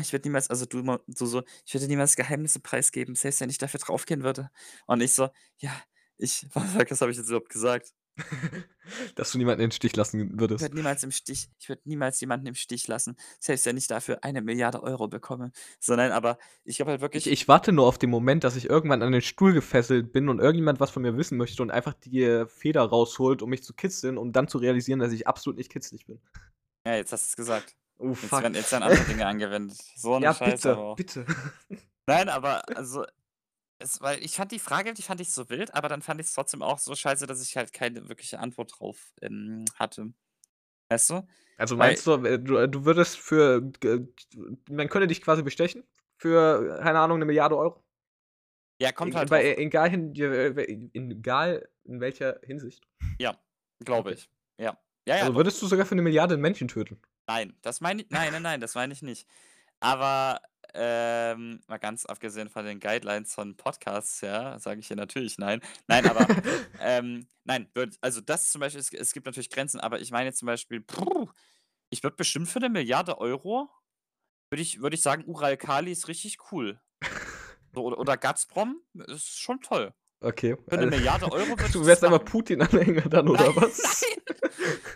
ich 0.00 0.12
würde 0.12 0.28
niemals“ 0.28 0.50
also, 0.50 0.66
du 0.66 0.82
du 1.08 1.26
so: 1.26 1.44
„Ich 1.66 1.74
würde 1.74 1.88
niemals 1.88 2.16
Geheimnisse 2.16 2.60
preisgeben, 2.60 3.14
selbst 3.16 3.40
wenn 3.42 3.50
ich 3.50 3.58
dafür 3.58 3.80
draufgehen 3.80 4.24
würde.“ 4.24 4.50
Und 4.86 5.02
ich 5.02 5.14
so: 5.14 5.30
„Ja, 5.58 5.72
ich 6.18 6.46
was 6.54 7.00
habe 7.02 7.12
ich 7.12 7.18
jetzt 7.18 7.28
überhaupt 7.28 7.50
gesagt?“ 7.50 7.94
Dass 9.16 9.32
du 9.32 9.38
niemanden 9.38 9.60
den 9.60 9.70
Stich 9.72 9.94
lassen 9.96 10.38
Ich 10.40 10.40
würdest. 10.40 10.60
würde 10.60 10.74
niemals 10.74 11.02
im 11.04 11.10
Stich 11.12 11.48
ich 11.58 11.68
würde 11.68 11.82
niemals 11.84 12.20
jemanden 12.20 12.46
im 12.46 12.54
Stich 12.54 12.88
lassen, 12.88 13.16
selbst 13.38 13.64
wenn 13.66 13.76
ich 13.76 13.86
dafür 13.86 14.24
1.000.000.000 14.24 14.82
€ 14.82 15.08
bekomme. 15.08 15.52
So, 15.78 15.94
nein, 15.94 16.10
aber 16.12 16.38
ich 16.64 16.80
habe 16.80 16.90
halt 16.90 17.00
Ich 17.14 17.24
wirklich 17.24 17.26
ich 17.26 17.48
warte 17.48 17.72
nur 17.72 17.86
auf 17.86 17.96
den 17.98 18.10
Moment, 18.10 18.44
dass 18.44 18.54
ich 18.56 18.68
irgendwann 18.68 19.02
an 19.02 19.12
den 19.12 19.22
Stuhl 19.22 19.54
gefesselt 19.54 20.12
bin 20.12 20.28
und 20.28 20.40
irgendjemand 20.40 20.78
was 20.78 20.90
von 20.90 21.02
mir 21.02 21.16
wissen 21.16 21.38
möchte 21.38 21.62
und 21.62 21.70
einfach 21.70 21.94
die, 21.94 22.44
Feder 22.48 22.82
rausholt, 22.82 23.40
um 23.40 23.48
mich 23.50 23.62
zu 23.62 23.72
kitzeln, 23.72 24.18
um 24.18 24.32
dann 24.32 24.46
zu 24.48 24.58
realisieren, 24.58 24.98
dass 25.00 25.12
ich 25.12 25.26
absolut 25.26 25.56
nicht 25.56 25.70
kitzlig 25.72 26.04
bin. 26.06 26.20
Ja, 26.86 26.94
jetzt 26.96 27.12
hast 27.12 27.26
du's 27.28 27.36
gesagt. 27.36 27.76
Oh, 27.98 28.14
Jetzt 28.20 28.30
fuck. 28.30 28.42
werden 28.42 28.54
jetzt 28.54 28.72
werden 28.72 28.82
andere 28.84 29.04
Dinge 29.04 29.26
angewendet. 29.26 29.78
So 29.96 30.18
'ne 30.18 30.24
Ja, 30.24 30.32
Scheiße 30.32 30.68
aber 30.70 30.80
bitte, 30.80 30.82
auch. 30.82 30.96
bitte. 30.96 31.26
Nein, 32.06 32.28
aber 32.28 32.62
also, 32.76 33.04
es 33.78 34.00
weil 34.00 34.24
ich 34.24 34.34
fand 34.36 34.52
die 34.52 34.58
Frage 34.58 34.94
die 34.94 35.02
fand 35.02 35.20
ich 35.20 35.32
so 35.32 35.48
wild, 35.50 35.74
aber 35.74 35.88
dann 35.88 36.02
fand 36.02 36.20
ich's 36.20 36.34
trotzdem 36.34 36.62
auch 36.62 36.78
so 36.78 36.94
scheiße, 36.94 37.26
dass 37.26 37.42
ich 37.42 37.56
halt 37.56 37.72
keine 37.72 38.08
wirkliche 38.08 38.38
Antwort 38.40 38.72
drauf, 38.78 39.12
ähm, 39.22 39.64
hatte. 39.76 40.12
Weißt 40.90 41.10
du? 41.10 41.28
Also, 41.58 41.76
Weil 41.78 41.96
meinst 41.96 42.06
du, 42.06 42.12
äh, 42.24 42.38
du 42.38 42.68
du 42.68 42.84
würdest 42.84 43.18
für 43.18 43.60
g 43.80 44.06
man 44.70 44.88
könnte 44.88 45.08
dich 45.08 45.20
quasi 45.22 45.42
bestechen 45.42 45.82
für, 46.16 46.78
keine 46.80 47.00
Ahnung, 47.00 47.18
1.000.000.000 47.18 47.56
€? 47.56 47.82
Ja, 48.80 48.92
kommt 48.92 49.14
halt 49.16 49.28
bei 49.28 49.56
egal 49.56 49.90
hin 49.90 50.14
egal 50.94 51.68
in 51.84 52.00
welcher 52.00 52.38
Hinsicht? 52.44 52.84
Ja, 53.20 53.36
glaube 53.84 54.12
ich. 54.12 54.30
Ja. 54.58 54.78
Ja, 55.06 55.16
ja, 55.16 55.30
Also, 55.30 55.34
würdest 55.34 55.60
du 55.62 55.66
sogar 55.66 55.84
für 55.86 55.94
1.000.000.000 55.96 56.40
Menschen 56.40 56.68
töten? 56.68 57.00
Nein, 57.28 57.54
das 57.60 57.82
meine 57.82 58.02
ich 58.02 58.08
nein, 58.10 58.32
nein, 58.32 58.42
nein, 58.42 58.60
das 58.60 58.74
meine 58.74 58.92
ich 58.94 59.02
nicht. 59.02 59.28
Aber, 59.80 60.40
ähm, 60.74 61.60
mal 61.68 61.78
ganz 61.78 62.06
abgesehen 62.06 62.48
von 62.50 62.64
den 62.64 62.80
Guidelines 62.80 63.34
von 63.34 63.56
Podcasts, 63.56 64.20
ja, 64.20 64.58
sage 64.58 64.80
ich 64.80 64.88
hier 64.88 64.96
natürlich 64.96 65.38
nein. 65.38 65.60
Nein, 65.86 66.06
aber, 66.06 66.26
ähm, 66.80 67.26
nein, 67.44 67.68
würde 67.74 67.96
also, 68.00 68.20
das 68.20 68.50
zum 68.50 68.60
Beispiel 68.60 68.80
es 68.80 68.92
es 68.92 69.12
gibt 69.12 69.26
natürlich 69.26 69.50
Grenzen, 69.50 69.80
aber 69.80 70.00
ich 70.00 70.10
meine 70.10 70.32
zum 70.32 70.46
Beispiel, 70.46 70.84
ich 71.90 72.02
würde 72.02 72.16
bestimmt 72.16 72.48
für 72.48 72.58
1.000.000.000 72.60 73.18
€ 73.20 73.70
würde 74.50 74.62
ich 74.62 74.80
würde 74.80 74.96
ich 74.96 75.02
sagen, 75.02 75.24
Ural-Kali 75.26 75.92
ist 75.92 76.08
richtig 76.08 76.38
cool. 76.52 76.80
So 77.74 77.84
oder 77.84 77.98
oder 77.98 78.16
Gazprom 78.16 78.80
ist 78.94 79.38
schon 79.40 79.60
toll. 79.60 79.92
Okay. 80.22 80.56
Für 80.68 80.76
1.000.000.000 80.76 81.24
€ 81.24 81.58
würde 81.58 81.66
ich 81.66 81.72
Du 81.72 81.80
das 81.80 81.86
wärst 81.86 82.02
machen. 82.02 82.24
Putin-Anhänger 82.24 83.08
dann, 83.08 83.28
oder 83.28 83.44
Nein, 83.44 83.56
was? 83.56 84.02
nein, 84.02 84.22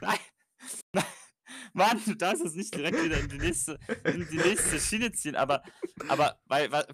nein. 0.01 0.19
Mann, 1.73 2.01
du 2.05 2.15
darfst 2.15 2.45
es 2.45 2.55
nicht 2.55 2.75
direkt 2.75 3.03
wieder 3.03 3.19
in 3.19 3.29
die 3.29 3.39
nächste 3.39 3.79
in 4.05 4.29
die 4.29 4.37
nächste 4.37 4.79
Schiene 4.79 5.13
ziehen, 5.13 5.37
aber 5.37 5.63
aber 6.09 6.41
weil 6.47 6.71
weil 6.71 6.87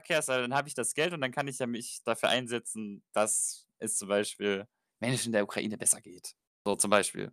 cares, 0.00 0.28
weil 0.28 0.42
dann 0.42 0.54
habe 0.54 0.68
ich 0.68 0.74
das 0.74 0.94
Geld 0.94 1.12
und 1.12 1.20
dann 1.20 1.32
kann 1.32 1.48
ich 1.48 1.58
ja 1.58 1.66
mich 1.66 2.02
dafür 2.04 2.28
einsetzen, 2.28 3.04
dass 3.12 3.66
es 3.78 3.96
zum 3.96 4.08
Beispiel 4.08 4.66
Menschen 5.00 5.26
in 5.26 5.32
der 5.32 5.44
Ukraine 5.44 5.78
besser 5.78 6.00
geht. 6.00 6.34
So 6.64 6.76
zum 6.76 6.90
Beispiel. 6.90 7.32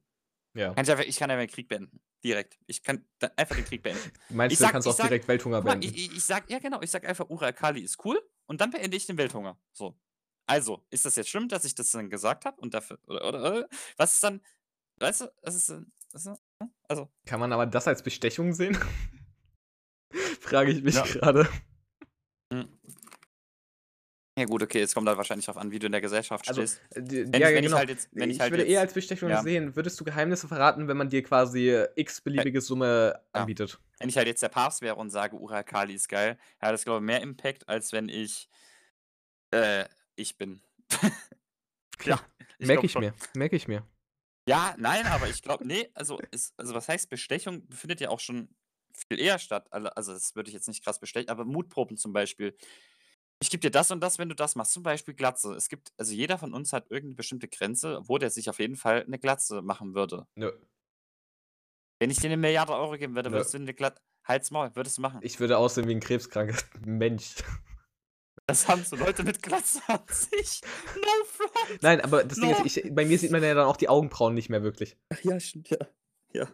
Ja. 0.56 0.74
Kann 0.74 0.84
ich 0.84 0.92
einfach 0.92 1.06
ich 1.06 1.18
kann 1.18 1.32
einfach 1.32 1.46
den 1.48 1.52
Krieg 1.52 1.68
beenden, 1.68 2.02
direkt. 2.24 2.60
Ich 2.68 2.84
kann 2.84 3.06
einfach 3.36 3.56
den 3.56 3.66
Krieg 3.66 3.82
beenden. 3.82 4.12
Meinst 4.30 4.54
Ich 4.54 4.60
du, 4.60 4.64
sage 4.64 4.74
kannst 4.74 4.88
auch 4.88 4.94
sage 4.94 5.10
direkt 5.10 5.28
Welthunger 5.28 5.62
mal, 5.62 5.78
beenden? 5.78 5.96
ich 5.96 6.16
ich 6.16 6.24
sage 6.24 6.46
ja 6.50 6.60
genau, 6.60 6.82
ich 6.82 6.92
sage 6.92 7.08
einfach, 7.08 7.30
Ural-Kali 7.30 7.82
ist 7.82 8.04
cool 8.06 8.22
und 8.46 8.62
dann 8.62 8.70
beende 8.70 8.96
ich 8.96 9.08
den 9.08 9.18
Welthunger. 9.18 9.60
So. 9.72 10.00
Also, 10.46 10.86
ist 10.90 11.06
das 11.06 11.16
jetzt 11.16 11.30
schlimm, 11.30 11.48
dass 11.48 11.64
ich 11.64 11.74
das 11.74 11.90
dann 11.92 12.10
gesagt 12.10 12.46
habe 12.46 12.60
und 12.62 12.74
dafür 12.74 13.00
oder 13.08 13.28
oder 13.28 13.40
oder 13.40 13.70
was 13.98 14.14
ist 14.14 14.24
dann 14.24 14.42
weißt 14.98 15.22
du, 15.22 15.34
was 15.42 15.56
ist 15.56 15.70
du, 15.70 15.86
ne? 16.26 16.38
Also 16.88 17.10
Kann 17.26 17.40
man 17.40 17.52
aber 17.54 17.66
das 17.66 17.88
als 17.88 18.04
Bestechung 18.04 18.54
sehen? 18.54 18.78
Frage 20.42 20.72
ich 20.72 20.84
mich 20.84 20.96
Ja. 20.96 21.04
grade. 21.04 21.48
Hm. 22.52 22.68
Ja 24.38 24.46
gut, 24.46 24.64
okay, 24.64 24.82
es 24.82 24.96
kommt 24.96 25.08
halt 25.08 25.18
wahrscheinlich 25.18 25.46
drauf 25.46 25.58
an, 25.58 25.70
wie 25.72 25.78
du 25.78 25.86
in 25.86 25.92
der 25.92 26.02
Gesellschaft 26.02 26.48
Also, 26.48 26.62
stehst. 26.62 26.82
äh, 26.96 27.04
d 27.04 27.32
Wenn 27.32 27.40
ja, 27.42 27.50
ich 27.50 27.56
wenn 27.56 27.64
ich 27.64 27.70
genau. 27.70 27.78
halt 27.78 27.90
jetzt 27.90 28.10
wenn 28.14 28.30
ich 28.32 28.38
Ich 28.38 28.42
halt 28.42 28.52
würde 28.52 28.64
jetzt 28.64 28.72
eher 28.72 28.80
als 28.82 28.94
Bestechung 28.94 29.30
ja. 29.30 29.42
sehen 29.44 29.76
würdest 29.76 30.00
du 30.00 30.04
Geheimnisse 30.04 30.48
verraten, 30.48 30.88
wenn 30.88 30.98
man 30.98 31.10
dir 31.10 31.22
quasi 31.22 31.86
x-beliebige 31.96 32.60
Summe 32.62 33.14
Ja. 33.36 33.42
anbietet? 33.42 33.80
Wenn 34.00 34.10
ich 34.10 34.18
halt 34.18 34.26
jetzt 34.28 34.42
der 34.42 34.50
Papst 34.50 34.82
wäre 34.82 34.96
und 34.96 35.12
sage, 35.12 35.36
Urakali 35.38 35.94
ist 35.94 36.10
geil, 36.10 36.38
hat 36.60 36.74
das, 36.74 36.84
glaube 36.84 37.00
ich, 37.00 37.06
mehr 37.06 37.22
Impact, 37.22 37.70
als 37.70 37.92
wenn 37.94 38.10
ich 38.10 38.50
äh, 39.52 39.86
ich 40.16 40.38
bin. 40.38 40.62
Ich 42.60 42.68
merke 42.68 42.86
ich 42.86 42.98
mir, 42.98 43.14
merke 43.36 43.56
ich 43.56 43.68
mir. 43.68 43.86
Ja, 44.48 44.76
nein, 44.78 45.06
aber 45.08 45.30
ich 45.30 45.42
glaube, 45.42 45.66
nee, 45.66 45.90
also, 45.94 46.20
ist, 46.32 46.54
also 46.58 46.74
was 46.74 46.90
heißt 46.90 47.10
Bestechung 47.10 47.68
findet 47.72 48.02
ja 48.02 48.10
auch 48.10 48.20
schon 48.20 48.50
viel 48.94 49.20
eher 49.20 49.40
statt. 49.40 49.72
Also 49.72 50.14
das 50.14 50.36
würde 50.36 50.50
ich 50.50 50.54
jetzt 50.54 50.68
nicht 50.68 50.84
krass 50.84 51.00
bestechen, 51.00 51.30
aber 51.30 51.46
Mutproben 51.46 51.98
zum 51.98 52.14
Beispiel. 52.14 52.56
Ich 53.42 53.50
gebe 53.50 53.62
dir 53.62 53.72
das 53.72 53.92
und 53.92 54.02
das, 54.02 54.20
wenn 54.20 54.30
du 54.30 54.36
das 54.36 54.56
machst. 54.56 54.74
Zum 54.74 54.84
Beispiel 54.84 55.14
Glatze. 55.14 55.54
Es 55.54 55.68
gibt, 55.68 55.92
also 55.98 56.14
jeder 56.14 56.38
von 56.38 56.54
uns 56.54 56.72
hat 56.72 56.90
irgendeine 56.90 57.16
bestimmte 57.16 57.48
Grenze, 57.48 58.02
wo 58.04 58.18
der 58.18 58.30
sich 58.30 58.50
auf 58.50 58.60
jeden 58.60 58.76
Fall 58.76 59.04
eine 59.04 59.20
Glatze 59.20 59.62
machen 59.62 59.96
würde. 59.96 60.28
Nö. 60.36 60.52
Wenn 62.00 62.10
ich 62.10 62.18
dir 62.18 62.28
eine 62.28 62.38
Milliarde 62.38 62.74
Euro 62.74 62.98
geben 62.98 63.16
würde, 63.16 63.30
Nö. 63.30 63.38
würdest 63.38 63.54
du 63.54 63.58
eine 63.58 63.74
Glatze. 63.74 64.02
Halt's 64.26 64.52
Maul, 64.52 64.72
würdest 64.76 64.98
du 64.98 65.02
machen. 65.02 65.20
Ich 65.22 65.40
würde 65.40 65.58
aussehen 65.58 65.88
wie 65.88 65.96
ein 65.96 66.00
krebskranker 66.00 66.58
Mensch. 66.86 67.36
Das 68.46 68.68
haben 68.68 68.84
so 68.84 68.96
Leute 68.98 69.24
mit 69.24 69.42
Glatze 69.42 69.80
an 69.88 70.02
sich. 70.10 70.62
No 70.96 71.26
front. 71.26 71.82
Nein, 71.82 72.02
aber 72.02 72.24
das 72.24 72.40
Ding 72.40 72.52
No. 72.52 72.64
ist, 72.64 72.78
ich, 72.78 72.94
bei 72.94 73.06
mir 73.06 73.18
sieht 73.18 73.32
man 73.32 73.42
ja 73.42 73.54
dann 73.54 73.66
auch 73.66 73.78
die 73.78 73.88
Augenbrauen 73.90 74.34
nicht 74.34 74.50
mehr 74.50 74.64
wirklich. 74.64 74.98
Ach 75.10 75.22
ja, 75.22 75.40
stimmt, 75.40 75.70
ja. 75.70 75.78
Ja. 76.34 76.50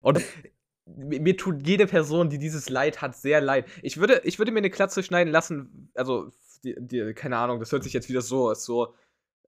Und 0.00 0.20
mir 0.86 1.36
tut 1.36 1.66
jede 1.66 1.86
Person, 1.86 2.28
die 2.28 2.38
dieses 2.38 2.68
Leid 2.68 3.00
hat, 3.00 3.16
sehr 3.16 3.40
leid. 3.40 3.66
Ich 3.82 3.96
würde, 3.98 4.20
ich 4.24 4.38
würde 4.38 4.52
mir 4.52 4.58
eine 4.58 4.70
Glatze 4.70 5.02
schneiden 5.02 5.32
lassen, 5.32 5.90
also, 5.94 6.30
die, 6.64 6.74
die, 6.78 7.14
keine 7.14 7.38
Ahnung, 7.38 7.60
das 7.60 7.72
hört 7.72 7.84
sich 7.84 7.92
jetzt 7.92 8.08
wieder 8.08 8.20
so, 8.20 8.50
ist 8.50 8.64
so, 8.64 8.94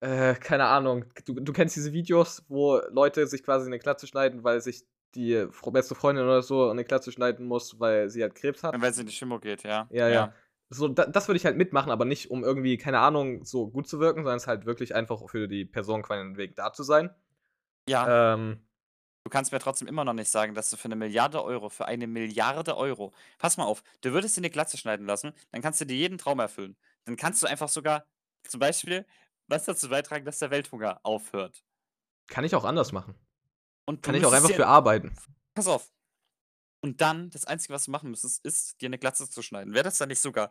äh, 0.01 0.35
keine 0.35 0.67
Ahnung. 0.67 1.05
Du, 1.27 1.35
du 1.35 1.53
kennst 1.53 1.77
diese 1.77 1.93
Videos, 1.93 2.45
wo 2.49 2.81
Leute 2.91 3.27
sich 3.27 3.43
quasi 3.43 3.67
eine 3.67 3.79
Glatze 3.79 4.07
schneiden, 4.07 4.45
weil 4.45 4.61
sich 4.61 4.85
die 5.15 5.47
beste 5.67 5.95
Freundin 5.95 6.25
oder 6.25 6.43
so 6.43 6.71
eine 6.71 6.85
Glatze 6.85 7.13
schneiden 7.13 7.47
muss, 7.47 7.79
weil 7.79 8.09
sie 8.11 8.23
halt 8.23 8.35
Krebs 8.35 8.63
hat. 8.63 8.81
Weil 8.81 8.91
es 8.91 8.99
in 8.99 9.07
die 9.07 9.13
Chemo 9.13 9.39
geht, 9.39 9.63
ja. 9.63 9.87
Ja, 9.91 10.09
ja. 10.09 10.35
So, 10.71 10.89
da, 10.89 11.07
das 11.07 11.29
würde 11.29 11.37
ich 11.37 11.45
halt 11.45 11.57
mitmachen, 11.57 11.93
aber 11.93 12.05
nicht, 12.05 12.31
um 12.31 12.43
irgendwie, 12.43 12.77
keine 12.79 12.99
Ahnung, 12.99 13.45
so 13.45 13.69
gut 13.69 13.87
zu 13.87 14.01
wirken, 14.01 14.21
sondern 14.21 14.39
es 14.39 14.47
halt 14.47 14.67
wirklich 14.67 14.95
einfach 14.95 15.29
für 15.29 15.47
die 15.47 15.65
Person 15.65 16.03
quasi 16.03 16.21
ein 16.21 16.37
Weg 16.37 16.57
da 16.57 16.73
zu 16.73 16.83
sein. 16.83 17.11
Ja, 17.89 18.35
Ähm, 18.35 18.67
du 19.25 19.31
kannst 19.31 19.53
mir 19.53 19.59
trotzdem 19.59 19.89
immer 19.89 20.05
noch 20.05 20.13
nicht 20.15 20.31
sagen, 20.31 20.55
dass 20.55 20.71
du 20.71 20.77
für 20.77 20.87
eine 20.87 20.97
Milliarde 20.97 21.43
Euro, 21.45 21.69
für 21.69 21.87
eine 21.87 22.07
Milliarde 22.07 22.77
Euro, 22.77 23.13
pass 23.39 23.57
mal 23.57 23.65
auf, 23.65 23.83
du 24.03 24.13
würdest 24.13 24.37
dir 24.37 24.41
eine 24.41 24.51
Glatze 24.51 24.77
schneiden 24.77 25.07
lassen, 25.07 25.33
dann 25.51 25.63
kannst 25.63 25.81
du 25.81 25.87
dir 25.87 25.97
jeden 25.97 26.19
Traum 26.19 26.39
erfüllen. 26.41 26.77
Dann 27.05 27.17
kannst 27.17 27.43
du 27.43 27.47
einfach 27.47 27.69
sogar, 27.69 28.07
zum 28.45 28.61
Beispiel, 28.61 29.07
was 29.49 29.65
dazu 29.65 29.89
beitragen, 29.89 30.25
dass 30.25 30.39
der 30.39 30.51
Welthunger 30.51 31.01
aufhört. 31.05 31.65
kann 32.27 32.45
ich 32.45 32.55
auch 32.55 32.65
anders 32.65 32.93
machen. 32.93 33.15
Und 33.87 34.03
Kann 34.03 34.15
ich 34.15 34.25
auch 34.25 34.33
einfach 34.33 34.51
für 34.51 34.67
arbeiten. 34.67 35.15
Pass 35.55 35.69
auf. 35.69 35.91
Und 36.85 37.01
dann, 37.01 37.31
das 37.31 37.47
Einzige, 37.47 37.73
was 37.73 37.87
du 37.87 37.93
machen 37.93 38.11
müsstest, 38.11 38.45
ist, 38.45 38.79
dir 38.83 38.91
eine 38.91 38.99
Glatze 38.99 39.31
zu 39.31 39.41
schneiden. 39.41 39.73
Wäre 39.73 39.85
das 39.85 39.97
dann 39.97 40.11
nicht 40.11 40.21
sogar 40.21 40.51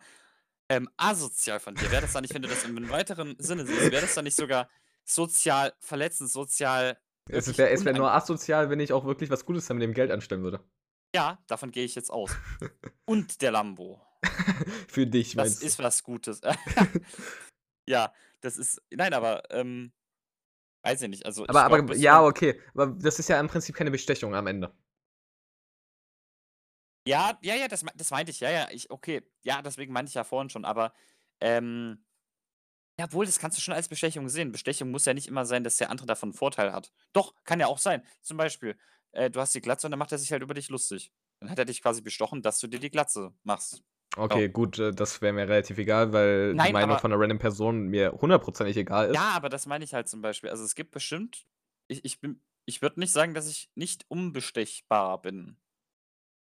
ähm, 0.67 0.89
asozial 0.97 1.59
von 1.59 1.75
dir? 1.75 1.91
Wäre 1.91 2.01
das 2.01 2.13
dann 2.13 2.23
nicht, 2.23 2.33
wenn 2.33 2.41
du 2.41 2.47
das 2.47 2.63
im 2.63 2.89
weiteren 2.89 3.35
Sinne 3.37 3.67
siehst, 3.67 3.91
wäre 3.91 4.01
das 4.01 4.15
dann 4.15 4.23
nicht 4.23 4.35
sogar 4.35 4.67
sozial 5.05 5.73
verletzend, 5.79 6.31
sozial. 6.31 6.97
Es 7.29 7.45
wirklich 7.45 7.59
wäre 7.59 7.69
es 7.69 7.85
wär 7.85 7.93
nur 7.93 8.11
asozial, 8.11 8.71
wenn 8.71 8.79
ich 8.79 8.93
auch 8.93 9.05
wirklich 9.05 9.29
was 9.29 9.45
Gutes 9.45 9.69
mit 9.69 9.83
dem 9.83 9.93
Geld 9.93 10.09
anstellen 10.09 10.41
würde. 10.41 10.63
Ja, 11.15 11.37
davon 11.45 11.69
gehe 11.69 11.85
ich 11.85 11.93
jetzt 11.93 12.09
aus. 12.09 12.31
Und 13.05 13.43
der 13.43 13.51
Lambo. 13.51 14.01
Für 14.87 15.05
dich, 15.05 15.35
Das 15.35 15.35
meinst 15.35 15.61
du? 15.61 15.67
ist 15.67 15.77
was 15.77 16.01
Gutes. 16.01 16.41
ja, 17.87 18.11
das 18.41 18.57
ist. 18.57 18.81
Nein, 18.89 19.13
aber, 19.13 19.43
ähm, 19.51 19.91
weiß 20.83 21.03
ich 21.03 21.09
nicht. 21.09 21.27
Also, 21.27 21.43
Aber, 21.47 21.63
aber 21.63 21.83
glaub, 21.83 21.95
ja, 21.95 22.23
okay. 22.23 22.59
Aber 22.73 22.87
das 22.87 23.19
ist 23.19 23.29
ja 23.29 23.39
im 23.39 23.49
Prinzip 23.49 23.75
keine 23.75 23.91
Bestechung 23.91 24.33
am 24.33 24.47
Ende. 24.47 24.73
Ja, 27.05 27.37
ja, 27.41 27.55
ja, 27.55 27.67
das, 27.67 27.83
das 27.95 28.11
meinte 28.11 28.31
ich, 28.31 28.39
ja, 28.39 28.49
ja, 28.49 28.67
ich, 28.71 28.89
okay, 28.89 29.21
ja, 29.43 29.61
deswegen 29.61 29.91
meinte 29.93 30.09
ich 30.09 30.15
ja 30.15 30.23
vorhin 30.23 30.49
schon, 30.49 30.63
aber, 30.65 30.93
ähm, 31.41 32.05
jawohl, 32.99 33.25
das 33.25 33.39
kannst 33.39 33.57
du 33.57 33.61
schon 33.61 33.73
als 33.73 33.89
Bestechung 33.89 34.29
sehen. 34.29 34.51
Bestechung 34.51 34.91
muss 34.91 35.05
ja 35.05 35.13
nicht 35.13 35.27
immer 35.27 35.45
sein, 35.45 35.63
dass 35.63 35.77
der 35.77 35.89
andere 35.89 36.07
davon 36.07 36.29
einen 36.29 36.33
Vorteil 36.37 36.71
hat. 36.71 36.91
Doch, 37.11 37.33
kann 37.43 37.59
ja 37.59 37.67
auch 37.67 37.77
sein. 37.79 38.03
Zum 38.21 38.37
Beispiel, 38.37 38.77
äh, 39.11 39.29
du 39.29 39.39
hast 39.41 39.53
die 39.55 39.61
Glatze 39.61 39.87
und 39.87 39.91
dann 39.91 39.99
macht 39.99 40.11
er 40.11 40.17
sich 40.17 40.31
halt 40.31 40.43
über 40.43 40.53
dich 40.53 40.69
lustig. 40.69 41.11
Dann 41.39 41.49
hat 41.49 41.59
er 41.59 41.65
dich 41.65 41.81
quasi 41.81 42.01
bestochen, 42.01 42.41
dass 42.41 42.59
du 42.59 42.67
dir 42.67 42.79
die 42.79 42.91
Glatze 42.91 43.33
machst. 43.43 43.83
Okay, 44.15 44.47
gut, 44.47 44.77
äh, 44.79 44.91
das 44.91 45.21
wäre 45.21 45.33
mir 45.33 45.47
relativ 45.49 45.77
egal, 45.79 46.13
weil 46.13 46.51
die 46.51 46.55
Nein, 46.55 46.71
Meinung 46.71 46.91
aber- 46.91 46.99
von 46.99 47.11
einer 47.11 47.19
random 47.21 47.39
Person 47.39 47.87
mir 47.87 48.11
hundertprozentig 48.13 48.77
egal 48.77 49.09
ist. 49.09 49.15
Ja, 49.15 49.31
aber 49.31 49.49
das 49.49 49.65
meine 49.65 49.83
ich 49.83 49.93
halt 49.93 50.07
zum 50.07 50.21
Beispiel. 50.21 50.51
Also 50.51 50.63
es 50.63 50.75
gibt 50.75 50.91
bestimmt, 50.91 51.47
ich, 51.87 52.05
ich 52.05 52.21
bin, 52.21 52.41
ich 52.65 52.81
würde 52.83 52.99
nicht 52.99 53.11
sagen, 53.11 53.33
dass 53.33 53.47
ich 53.49 53.71
nicht 53.75 54.05
unbestechbar 54.07 55.19
bin. 55.21 55.57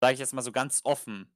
Sage 0.05 0.13
ich 0.13 0.19
jetzt 0.19 0.33
mal 0.33 0.43
so 0.43 0.51
ganz 0.51 0.81
offen. 0.83 1.33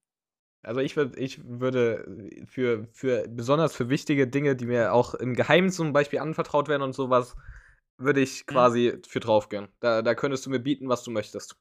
Also 0.61 0.79
ich, 0.81 0.95
würd, 0.95 1.17
ich 1.17 1.41
würde 1.43 2.27
für, 2.45 2.87
für 2.91 3.27
besonders 3.27 3.75
für 3.75 3.89
wichtige 3.89 4.27
Dinge, 4.27 4.55
die 4.55 4.65
mir 4.67 4.93
auch 4.93 5.13
im 5.15 5.33
Geheimen 5.33 5.71
zum 5.71 5.91
Beispiel 5.91 6.19
anvertraut 6.19 6.67
werden 6.67 6.83
und 6.83 6.93
sowas, 6.93 7.35
würde 7.97 8.21
ich 8.21 8.45
Mhm. 8.47 8.53
quasi 8.53 9.01
für 9.07 9.19
draufgehen. 9.21 9.69
Da, 9.79 10.01
da 10.01 10.15
könntest 10.15 10.45
du 10.45 10.49
mir 10.49 10.59
bieten, 10.59 10.87
was 10.89 11.03
du 11.03 11.11
möchtest. 11.11 11.55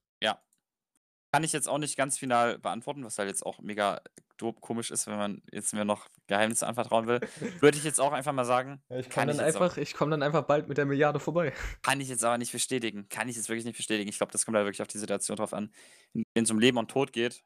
Ja. 1.29 1.39
Kann 1.39 1.45
ich 1.45 1.53
jetzt 1.53 1.69
auch 1.69 1.79
nicht 1.79 1.97
ganz 1.97 2.19
final 2.19 2.59
beantworten, 2.59 3.05
was 3.05 3.19
halt 3.19 3.29
jetzt 3.29 3.45
auch 3.45 3.59
mega 3.61 4.01
do- 4.39 4.53
komisch 4.55 4.91
ist, 4.91 5.07
wenn 5.07 5.17
man 5.19 5.43
jetzt 5.53 5.75
mir 5.75 5.85
noch 5.85 6.09
Geheimnisse 6.27 6.67
anvertrauen 6.67 7.07
will. 7.07 7.21
Würde 7.61 7.77
ich 7.77 7.85
jetzt 7.85 8.01
auch 8.01 8.13
einfach 8.13 8.33
mal 8.33 8.45
sagen. 8.47 8.83
ich 8.89 9.11
Kann 9.11 9.27
komme 9.29 9.33
ich 9.33 9.37
dann, 9.39 9.45
auch- 9.57 9.61
einfach, 9.63 9.77
ich 9.77 9.93
komm 9.95 10.11
dann 10.11 10.23
einfach 10.23 10.45
bald 10.45 10.69
mit 10.69 10.79
der 10.79 10.87
Milliarde 10.87 11.21
vorbei. 11.21 11.53
Kann 11.83 12.01
ich 12.01 12.09
jetzt 12.09 12.25
aber 12.25 12.39
nicht 12.39 12.53
bestätigen. 12.53 13.09
Kann 13.11 13.29
ich 13.29 13.37
jetzt 13.37 13.49
wirklich 13.51 13.67
nicht 13.67 13.77
bestätigen. 13.77 14.09
Ich 14.09 14.17
glaube, 14.17 14.33
das 14.33 14.45
kommt 14.47 14.57
halt 14.57 14.65
wirklich 14.67 14.81
auf 14.83 14.89
die 14.89 14.99
Situation 14.99 15.37
drauf 15.37 15.53
an. 15.53 15.71
Wenn 16.15 16.45
es 16.45 16.51
um 16.51 16.59
Leben 16.59 16.79
und 16.79 16.91
Tod 16.91 17.13
geht, 17.13 17.45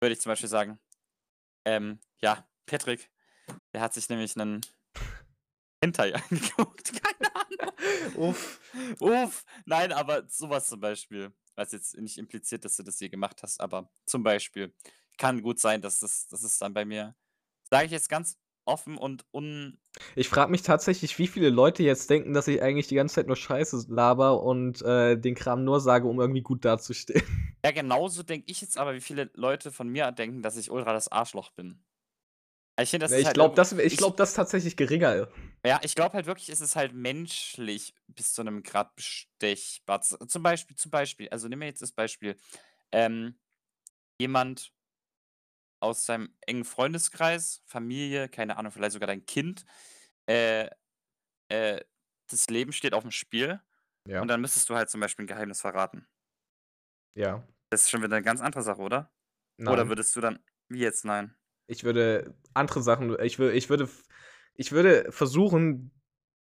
würde 0.00 0.14
ich 0.14 0.20
zum 0.20 0.30
Beispiel 0.30 0.48
sagen, 0.48 0.78
ähm, 1.66 1.98
ja, 2.22 2.48
Patrick, 2.66 3.10
der 3.74 3.82
hat 3.82 3.92
sich 3.92 4.08
nämlich 4.08 4.34
einen 4.38 4.62
Hentai 5.84 6.14
angeguckt. 6.14 6.92
Keine 7.02 7.34
Ahnung. 7.36 7.74
Uff. 8.16 8.60
Uff, 9.00 9.44
nein, 9.66 9.92
aber 9.92 10.26
sowas 10.28 10.68
zum 10.68 10.80
Beispiel, 10.80 11.32
was 11.58 11.72
jetzt 11.72 11.96
nicht 11.98 12.18
impliziert, 12.18 12.64
dass 12.64 12.76
du 12.76 12.82
das 12.82 12.98
hier 12.98 13.08
gemacht 13.08 13.42
hast, 13.42 13.60
aber 13.60 13.90
zum 14.06 14.22
Beispiel 14.22 14.72
kann 15.18 15.42
gut 15.42 15.58
sein, 15.58 15.82
dass 15.82 15.98
das, 15.98 16.28
das 16.28 16.44
ist 16.44 16.62
dann 16.62 16.72
bei 16.72 16.84
mir, 16.84 17.16
sage 17.68 17.86
ich 17.86 17.92
jetzt 17.92 18.08
ganz 18.08 18.38
offen 18.64 18.96
und 18.96 19.24
un, 19.32 19.80
Ich 20.14 20.28
frage 20.28 20.50
mich 20.50 20.62
tatsächlich, 20.62 21.18
wie 21.18 21.26
viele 21.26 21.48
Leute 21.48 21.82
jetzt 21.82 22.10
denken, 22.10 22.34
dass 22.34 22.48
ich 22.48 22.62
eigentlich 22.62 22.86
die 22.86 22.94
ganze 22.94 23.16
Zeit 23.16 23.26
nur 23.26 23.36
Scheiße 23.36 23.86
laber 23.88 24.42
und 24.42 24.82
äh, 24.82 25.18
den 25.18 25.34
Kram 25.34 25.64
nur 25.64 25.80
sage, 25.80 26.06
um 26.06 26.20
irgendwie 26.20 26.42
gut 26.42 26.64
dazustehen. 26.64 27.22
ja 27.64 27.72
genauso 27.72 28.22
denke 28.22 28.50
ich 28.50 28.60
jetzt 28.60 28.78
aber, 28.78 28.94
wie 28.94 29.00
viele 29.00 29.30
Leute 29.34 29.72
von 29.72 29.88
mir 29.88 30.12
denken, 30.12 30.42
dass 30.42 30.56
ich 30.56 30.70
ultra 30.70 30.92
das 30.92 31.10
Arschloch 31.10 31.50
bin. 31.50 31.82
Ich 32.80 32.90
finde, 32.90 33.04
das 33.04 33.12
ist 33.12 33.18
ich 33.18 33.26
halt 33.26 33.34
glaube, 33.34 33.54
das, 33.56 33.72
ich 33.72 33.96
glaub, 33.96 34.16
das 34.16 34.34
tatsächlich 34.34 34.76
geringer 34.76 35.14
ist. 35.14 35.28
Ja, 35.64 35.80
ich 35.82 35.94
glaube 35.94 36.14
halt 36.14 36.26
wirklich, 36.26 36.48
es 36.48 36.60
ist 36.60 36.76
halt 36.76 36.94
menschlich 36.94 37.94
bis 38.06 38.32
zu 38.32 38.42
einem 38.42 38.62
Grad 38.62 38.94
bestechbar. 38.94 40.00
Zum 40.02 40.42
Beispiel, 40.42 40.76
zum 40.76 40.90
Beispiel, 40.90 41.28
also 41.30 41.48
nehmen 41.48 41.62
wir 41.62 41.68
jetzt 41.68 41.82
das 41.82 41.92
Beispiel, 41.92 42.36
ähm, 42.92 43.38
jemand 44.20 44.72
aus 45.80 46.06
seinem 46.06 46.34
engen 46.46 46.64
Freundeskreis, 46.64 47.62
Familie, 47.66 48.28
keine 48.28 48.56
Ahnung, 48.56 48.72
vielleicht 48.72 48.92
sogar 48.92 49.06
dein 49.06 49.26
Kind, 49.26 49.64
äh, 50.26 50.68
äh, 51.48 51.80
das 52.30 52.48
Leben 52.48 52.72
steht 52.72 52.94
auf 52.94 53.02
dem 53.04 53.12
Spiel 53.12 53.60
Ja. 54.06 54.20
und 54.22 54.28
dann 54.28 54.40
müsstest 54.40 54.68
du 54.70 54.74
halt 54.76 54.90
zum 54.90 55.00
Beispiel 55.00 55.24
ein 55.24 55.28
Geheimnis 55.28 55.60
verraten. 55.60 56.06
ja. 57.14 57.42
Das 57.70 57.82
ist 57.82 57.90
schon 57.90 58.02
wieder 58.02 58.16
eine 58.16 58.24
ganz 58.24 58.40
andere 58.40 58.62
Sache, 58.62 58.80
oder? 58.80 59.12
Nein. 59.58 59.72
Oder 59.72 59.88
würdest 59.88 60.16
du 60.16 60.20
dann, 60.20 60.38
wie 60.68 60.80
jetzt, 60.80 61.04
nein? 61.04 61.37
Ich 61.68 61.84
würde 61.84 62.34
andere 62.54 62.82
Sachen, 62.82 63.16
ich 63.22 63.38
würde, 63.38 63.54
ich 63.54 63.68
würde, 63.70 63.88
ich 64.54 64.72
würde 64.72 65.12
versuchen, 65.12 65.92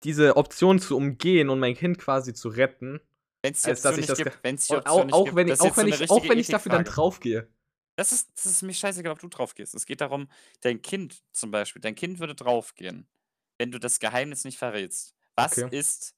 diese 0.04 0.38
Option 0.38 0.80
zu 0.80 0.96
umgehen 0.96 1.50
und 1.50 1.60
mein 1.60 1.76
Kind 1.76 2.00
quasi 2.00 2.34
zu 2.34 2.50
retten. 2.50 3.00
Wenn 3.42 3.54
es 3.54 3.62
die 3.62 3.72
Option 3.72 3.94
ich 3.94 3.98
nicht 4.00 4.10
das 4.10 4.18
gibt, 4.18 4.32
ge- 4.32 4.40
wenn 4.44 4.56
es 4.56 4.68
die 4.68 4.76
Option 4.76 5.00
auch, 5.02 5.06
nicht 5.06 5.14
auch 5.14 5.26
gibt, 5.26 5.36
wenn 5.36 5.48
ich, 5.50 5.60
auch 5.62 5.78
wenn 5.78 5.92
so 5.92 6.04
ich, 6.04 6.10
auch 6.10 6.28
wenn 6.28 6.40
ich 6.40 6.48
dafür 6.48 6.72
dann 6.72 6.86
draufgehe. 6.86 7.50
Das 7.98 8.14
ist, 8.14 8.30
das 8.34 8.46
ist 8.46 8.62
mir 8.62 8.74
scheißegal, 8.74 9.12
ob 9.12 9.20
du 9.20 9.28
drauf 9.28 9.56
gehst. 9.56 9.76
Es 9.76 9.86
geht 9.86 10.00
darum, 10.00 10.30
dein 10.62 10.82
Kind 10.82 11.22
zum 11.34 11.52
Beispiel, 11.52 11.82
dein 11.82 11.96
Kind 11.96 12.20
würde 12.20 12.34
draufgehen, 12.34 13.10
wenn 13.58 13.72
du 13.72 13.80
das 13.80 14.00
Geheimnis 14.00 14.46
nicht 14.46 14.58
verrätst. 14.58 15.16
Was 15.36 15.58
Okay. 15.58 15.68
ist 15.78 16.16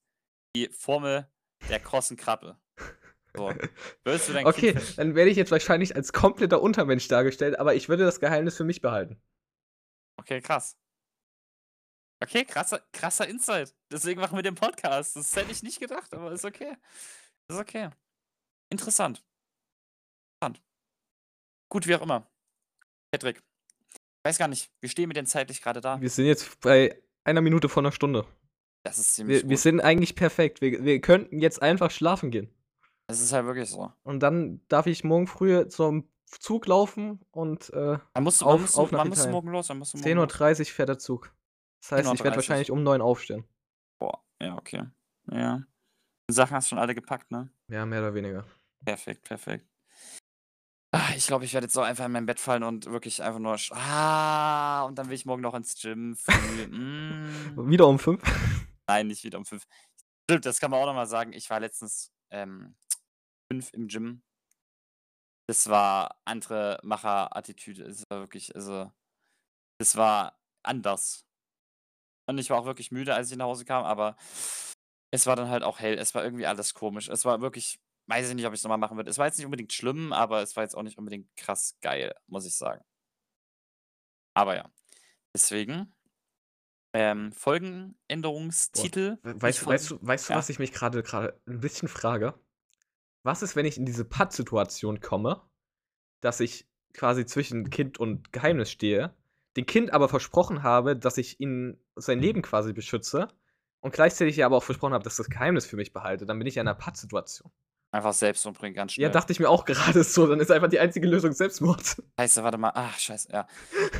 die 0.54 0.68
Formel 0.68 1.28
der 1.68 1.80
krossen 1.80 2.16
Krabbe? 2.16 2.56
So. 3.36 3.52
Würdest 4.04 4.28
du 4.28 4.32
dein 4.34 4.46
Okay, 4.46 4.72
Kind. 4.74 4.98
dann 4.98 5.14
werde 5.14 5.30
ich 5.30 5.36
jetzt 5.36 5.50
wahrscheinlich 5.50 5.96
als 5.96 6.12
kompletter 6.12 6.60
Untermensch 6.60 7.08
dargestellt, 7.08 7.58
aber 7.58 7.74
ich 7.74 7.88
würde 7.88 8.04
das 8.04 8.20
Geheimnis 8.20 8.56
für 8.56 8.64
mich 8.64 8.80
behalten. 8.80 9.20
Okay, 10.18 10.40
krass. 10.40 10.76
Okay, 12.22 12.44
krasser, 12.44 12.80
krasser 12.92 13.26
Insight. 13.26 13.74
Deswegen 13.90 14.20
machen 14.20 14.36
wir 14.36 14.42
den 14.42 14.54
Podcast. 14.54 15.16
Das 15.16 15.34
hätte 15.34 15.50
ich 15.50 15.62
nicht 15.62 15.80
gedacht, 15.80 16.14
aber 16.14 16.30
ist 16.32 16.44
okay. 16.44 16.76
Ist 17.48 17.58
okay. 17.58 17.90
Interessant. 18.70 19.24
Interessant. 20.40 20.62
Gut, 21.68 21.86
wie 21.88 21.96
auch 21.96 22.02
immer. 22.02 22.30
Patrick, 23.10 23.38
ich 23.94 24.24
weiß 24.28 24.38
gar 24.38 24.48
nicht, 24.48 24.70
wir 24.80 24.88
stehen 24.88 25.08
mit 25.08 25.16
den 25.16 25.26
zeitlich 25.26 25.60
gerade 25.62 25.80
da. 25.80 26.00
Wir 26.00 26.10
sind 26.10 26.26
jetzt 26.26 26.60
bei 26.60 27.02
einer 27.24 27.40
Minute 27.40 27.68
vor 27.68 27.82
einer 27.82 27.92
Stunde. 27.92 28.24
Das 28.84 28.98
ist 28.98 29.14
ziemlich 29.14 29.42
Wir, 29.42 29.48
wir 29.48 29.56
gut. 29.56 29.62
sind 29.62 29.80
eigentlich 29.80 30.14
perfekt. 30.14 30.60
Wir, 30.60 30.84
wir 30.84 31.00
könnten 31.00 31.40
jetzt 31.40 31.60
einfach 31.62 31.90
schlafen 31.90 32.30
gehen. 32.30 32.52
Es 33.12 33.20
ist 33.20 33.32
halt 33.32 33.46
wirklich 33.46 33.68
so. 33.68 33.92
Und 34.02 34.20
dann 34.20 34.60
darf 34.68 34.86
ich 34.86 35.04
morgen 35.04 35.26
früh 35.26 35.66
zum 35.68 36.08
Zug 36.26 36.66
laufen 36.66 37.20
und, 37.30 37.70
äh, 37.74 37.98
Wann 38.14 38.24
musst 38.24 38.40
du 38.40 38.46
auf 38.46 38.60
musst 38.60 38.76
du 38.76 38.80
auf 38.80 38.90
nach 38.90 39.04
musst 39.04 39.28
morgen 39.28 39.50
los? 39.50 39.68
Wann 39.68 39.78
musst 39.78 39.92
du 39.94 39.98
morgen 39.98 40.16
los? 40.16 40.32
10:30 40.32 40.72
fährt 40.72 40.88
der 40.88 40.98
Zug. 40.98 41.34
Das 41.82 41.92
heißt, 41.92 42.00
ich 42.14 42.24
werde 42.24 42.30
10:30. 42.30 42.36
wahrscheinlich 42.36 42.70
um 42.70 42.82
9 42.82 43.02
aufstehen. 43.02 43.44
Boah, 43.98 44.22
ja, 44.40 44.56
okay. 44.56 44.84
Ja. 45.30 45.62
Die 46.30 46.34
Sachen 46.34 46.56
hast 46.56 46.66
du 46.66 46.70
schon 46.70 46.78
alle 46.78 46.94
gepackt, 46.94 47.30
ne? 47.30 47.50
Ja, 47.68 47.84
mehr 47.84 48.00
oder 48.00 48.14
weniger. 48.14 48.44
Perfekt, 48.84 49.24
perfekt. 49.24 49.66
Ah, 50.94 51.10
ich 51.16 51.26
glaube, 51.26 51.44
ich 51.44 51.54
werde 51.54 51.66
jetzt 51.66 51.74
so 51.74 51.80
einfach 51.80 52.04
in 52.04 52.12
mein 52.12 52.26
Bett 52.26 52.38
fallen 52.38 52.62
und 52.62 52.86
wirklich 52.86 53.22
einfach 53.22 53.40
nur 53.40 53.56
sch 53.58 53.72
ah, 53.72 54.84
und 54.84 54.96
dann 54.96 55.08
will 55.08 55.14
ich 55.14 55.24
morgen 55.26 55.42
noch 55.42 55.54
ins 55.54 55.74
Gym. 55.80 56.16
Hm. 56.26 57.54
Wieder 57.70 57.86
um 57.86 57.98
5? 57.98 58.22
Nein, 58.86 59.06
nicht 59.06 59.24
wieder 59.24 59.38
um 59.38 59.44
5. 59.46 59.64
Stimmt, 60.28 60.44
das 60.44 60.60
kann 60.60 60.70
man 60.70 60.80
auch 60.80 60.86
noch 60.86 60.94
mal 60.94 61.06
sagen. 61.06 61.32
Ich 61.32 61.48
war 61.48 61.60
letztens, 61.60 62.10
ähm, 62.30 62.74
5 63.52 63.74
im 63.74 63.88
Gym. 63.88 64.22
Das 65.46 65.68
war 65.68 66.16
andere 66.24 66.78
Macherattitüde. 66.82 67.84
Es 67.84 68.04
war 68.08 68.20
wirklich 68.20 68.54
also, 68.54 68.90
das 69.78 69.96
war 69.96 70.38
anders. 70.62 71.26
Und 72.28 72.38
ich 72.38 72.50
war 72.50 72.58
auch 72.60 72.64
wirklich 72.66 72.92
müde, 72.92 73.14
als 73.14 73.30
ich 73.30 73.36
nach 73.36 73.46
Hause 73.46 73.64
kam, 73.64 73.84
aber 73.84 74.16
es 75.10 75.26
war 75.26 75.36
dann 75.36 75.50
halt 75.50 75.62
auch 75.64 75.80
hell. 75.80 75.98
Es 75.98 76.14
war 76.14 76.24
irgendwie 76.24 76.46
alles 76.46 76.74
komisch. 76.74 77.08
Es 77.08 77.24
war 77.24 77.40
wirklich 77.40 77.80
weiß 78.08 78.28
ich 78.28 78.34
nicht, 78.34 78.46
ob 78.46 78.54
ich's 78.54 78.64
noch 78.64 78.68
mal 78.70 78.78
machen 78.78 78.96
würde. 78.96 79.10
Es 79.10 79.18
war 79.18 79.26
jetzt 79.26 79.38
nicht 79.38 79.46
unbedingt 79.46 79.72
schlimm, 79.72 80.12
aber 80.12 80.42
es 80.42 80.56
war 80.56 80.64
jetzt 80.64 80.76
auch 80.76 80.82
nicht 80.82 80.98
unbedingt 80.98 81.28
krass 81.36 81.76
geil, 81.82 82.14
muss 82.26 82.46
ich 82.46 82.56
sagen. 82.56 82.82
Aber 84.34 84.56
ja. 84.56 84.70
Deswegen, 85.34 85.94
ähm, 86.94 87.30
Boah. 87.30 87.36
Folgenänderungstitel. 87.38 89.18
Nicht 89.24 89.42
weißt 89.42 89.66
weißt 89.66 89.90
du 89.90 89.98
weißt 90.02 90.28
du, 90.28 90.32
ja? 90.32 90.38
was 90.38 90.48
ich 90.48 90.58
mich 90.58 90.72
grade 90.72 91.02
grade 91.02 91.40
'n 91.46 91.60
bisschen 91.60 91.88
frage? 91.88 92.34
Was 93.24 93.42
ist, 93.42 93.54
wenn 93.56 93.66
ich 93.66 93.78
in 93.78 93.86
diese 93.86 94.04
Pattsituation 94.04 95.00
komme, 95.00 95.42
dass 96.20 96.40
ich 96.40 96.68
quasi 96.92 97.24
zwischen 97.26 97.70
Kind 97.70 97.98
und 97.98 98.32
Geheimnis 98.32 98.70
stehe, 98.70 99.14
dem 99.56 99.66
Kind 99.66 99.92
aber 99.92 100.08
versprochen 100.08 100.62
habe, 100.62 100.96
dass 100.96 101.18
ich 101.18 101.40
ihn 101.40 101.78
sein 101.96 102.20
Leben 102.20 102.42
quasi 102.42 102.72
beschütze 102.72 103.28
und 103.80 103.92
gleichzeitig 103.94 104.36
ja 104.36 104.46
aber 104.46 104.56
auch 104.56 104.62
versprochen 104.64 104.94
habe, 104.94 105.04
dass 105.04 105.16
das 105.16 105.28
Geheimnis 105.28 105.66
für 105.66 105.76
mich 105.76 105.92
behalte? 105.92 106.26
Dann 106.26 106.38
bin 106.38 106.46
ich 106.46 106.54
ja 106.56 106.62
in 106.62 106.66
'ner 106.66 106.74
Pattsituation. 106.74 107.50
Einfach 107.94 108.14
selbst 108.14 108.46
umbringen, 108.46 108.74
ganz 108.74 108.92
Ja, 108.92 109.08
schnell. 109.08 109.10
dachte 109.10 109.32
ich 109.34 109.40
mir 109.40 109.50
auch 109.50 109.66
gerade 109.66 110.02
so, 110.02 110.26
dann 110.26 110.40
ist 110.40 110.50
einfach 110.50 110.68
die 110.68 110.78
einzige 110.78 111.06
Lösung 111.06 111.32
Selbstmord. 111.32 112.02
Scheiße, 112.18 112.42
warte 112.42 112.56
mal. 112.56 112.72
Ach, 112.74 112.98
scheiße, 112.98 113.30
ja. 113.30 113.46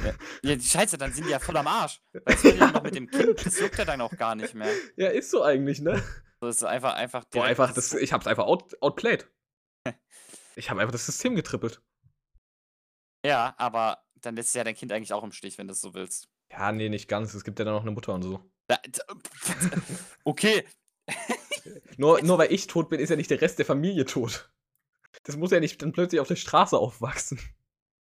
Ja, 0.03 0.15
ja, 0.55 0.59
scheiße, 0.59 0.97
dann 0.97 1.13
sind 1.13 1.27
die 1.27 1.31
ja 1.31 1.39
voll 1.39 1.57
am 1.59 1.67
Arsch. 1.67 2.01
Will 2.13 2.53
die 2.55 2.59
denn 2.59 2.73
noch 2.73 2.83
mit 2.83 2.95
dem 2.95 3.11
Kind? 3.11 3.45
Das 3.45 3.61
juckt 3.61 3.77
ja 3.77 3.85
dann 3.85 4.01
auch 4.01 4.17
gar 4.17 4.35
nicht 4.35 4.55
mehr. 4.55 4.71
Ja, 4.97 5.09
ist 5.09 5.31
so 5.31 5.43
eigentlich, 5.43 5.83
ne? 5.83 6.03
So, 6.43 6.49
das 6.49 6.57
ist 6.57 6.65
einfach 6.65 6.95
einfach 6.95 7.25
Boah, 7.31 7.45
einfach 7.45 7.73
das 7.73 7.93
ich 7.95 8.13
habe 8.13 8.23
es 8.23 8.27
einfach 8.27 8.47
out 8.47 8.77
outplayed. 8.83 9.29
Ich 10.57 10.71
habe 10.71 10.81
einfach 10.81 10.93
das 10.93 11.07
System 11.07 11.35
getrippelt. 11.37 11.81
Ja, 13.25 13.55
aber 13.57 14.03
dann 14.17 14.35
lässt 14.37 14.55
du 14.55 14.59
ja 14.59 14.65
dein 14.65 14.75
Kind 14.75 14.93
eigentlich 14.93 15.13
auch 15.13 15.23
im 15.23 15.33
Stich, 15.33 15.57
wenn 15.57 15.69
du's 15.69 15.81
so 15.81 15.95
willst. 15.95 16.29
Ja, 16.51 16.73
ne, 16.73 16.91
nicht 16.91 17.09
ganz. 17.09 17.33
Es 17.35 17.45
gibt 17.45 17.59
ja 17.59 17.65
dann 17.65 17.75
noch 17.75 17.85
'ne 17.85 17.93
Mutter 17.93 18.13
und 18.13 18.23
so. 18.23 18.41
D 18.69 18.77
okay. 20.25 20.65
Nur 21.99 22.23
nur 22.23 22.39
weil 22.39 22.53
ich 22.53 22.67
tot 22.67 22.89
bin, 22.89 23.01
ist 23.01 23.11
ja 23.11 23.17
nicht 23.17 23.31
der 23.31 23.41
Rest 23.41 23.59
der 23.59 23.67
Familie 23.67 24.05
tot. 24.05 24.51
Das 25.25 25.37
muss 25.37 25.51
ja 25.53 25.61
nicht 25.61 25.83
dann 25.83 25.93
plötzlich 25.93 26.21
auf 26.21 26.29
der 26.29 26.37
Straße 26.37 26.79
aufwachsen. 26.79 27.39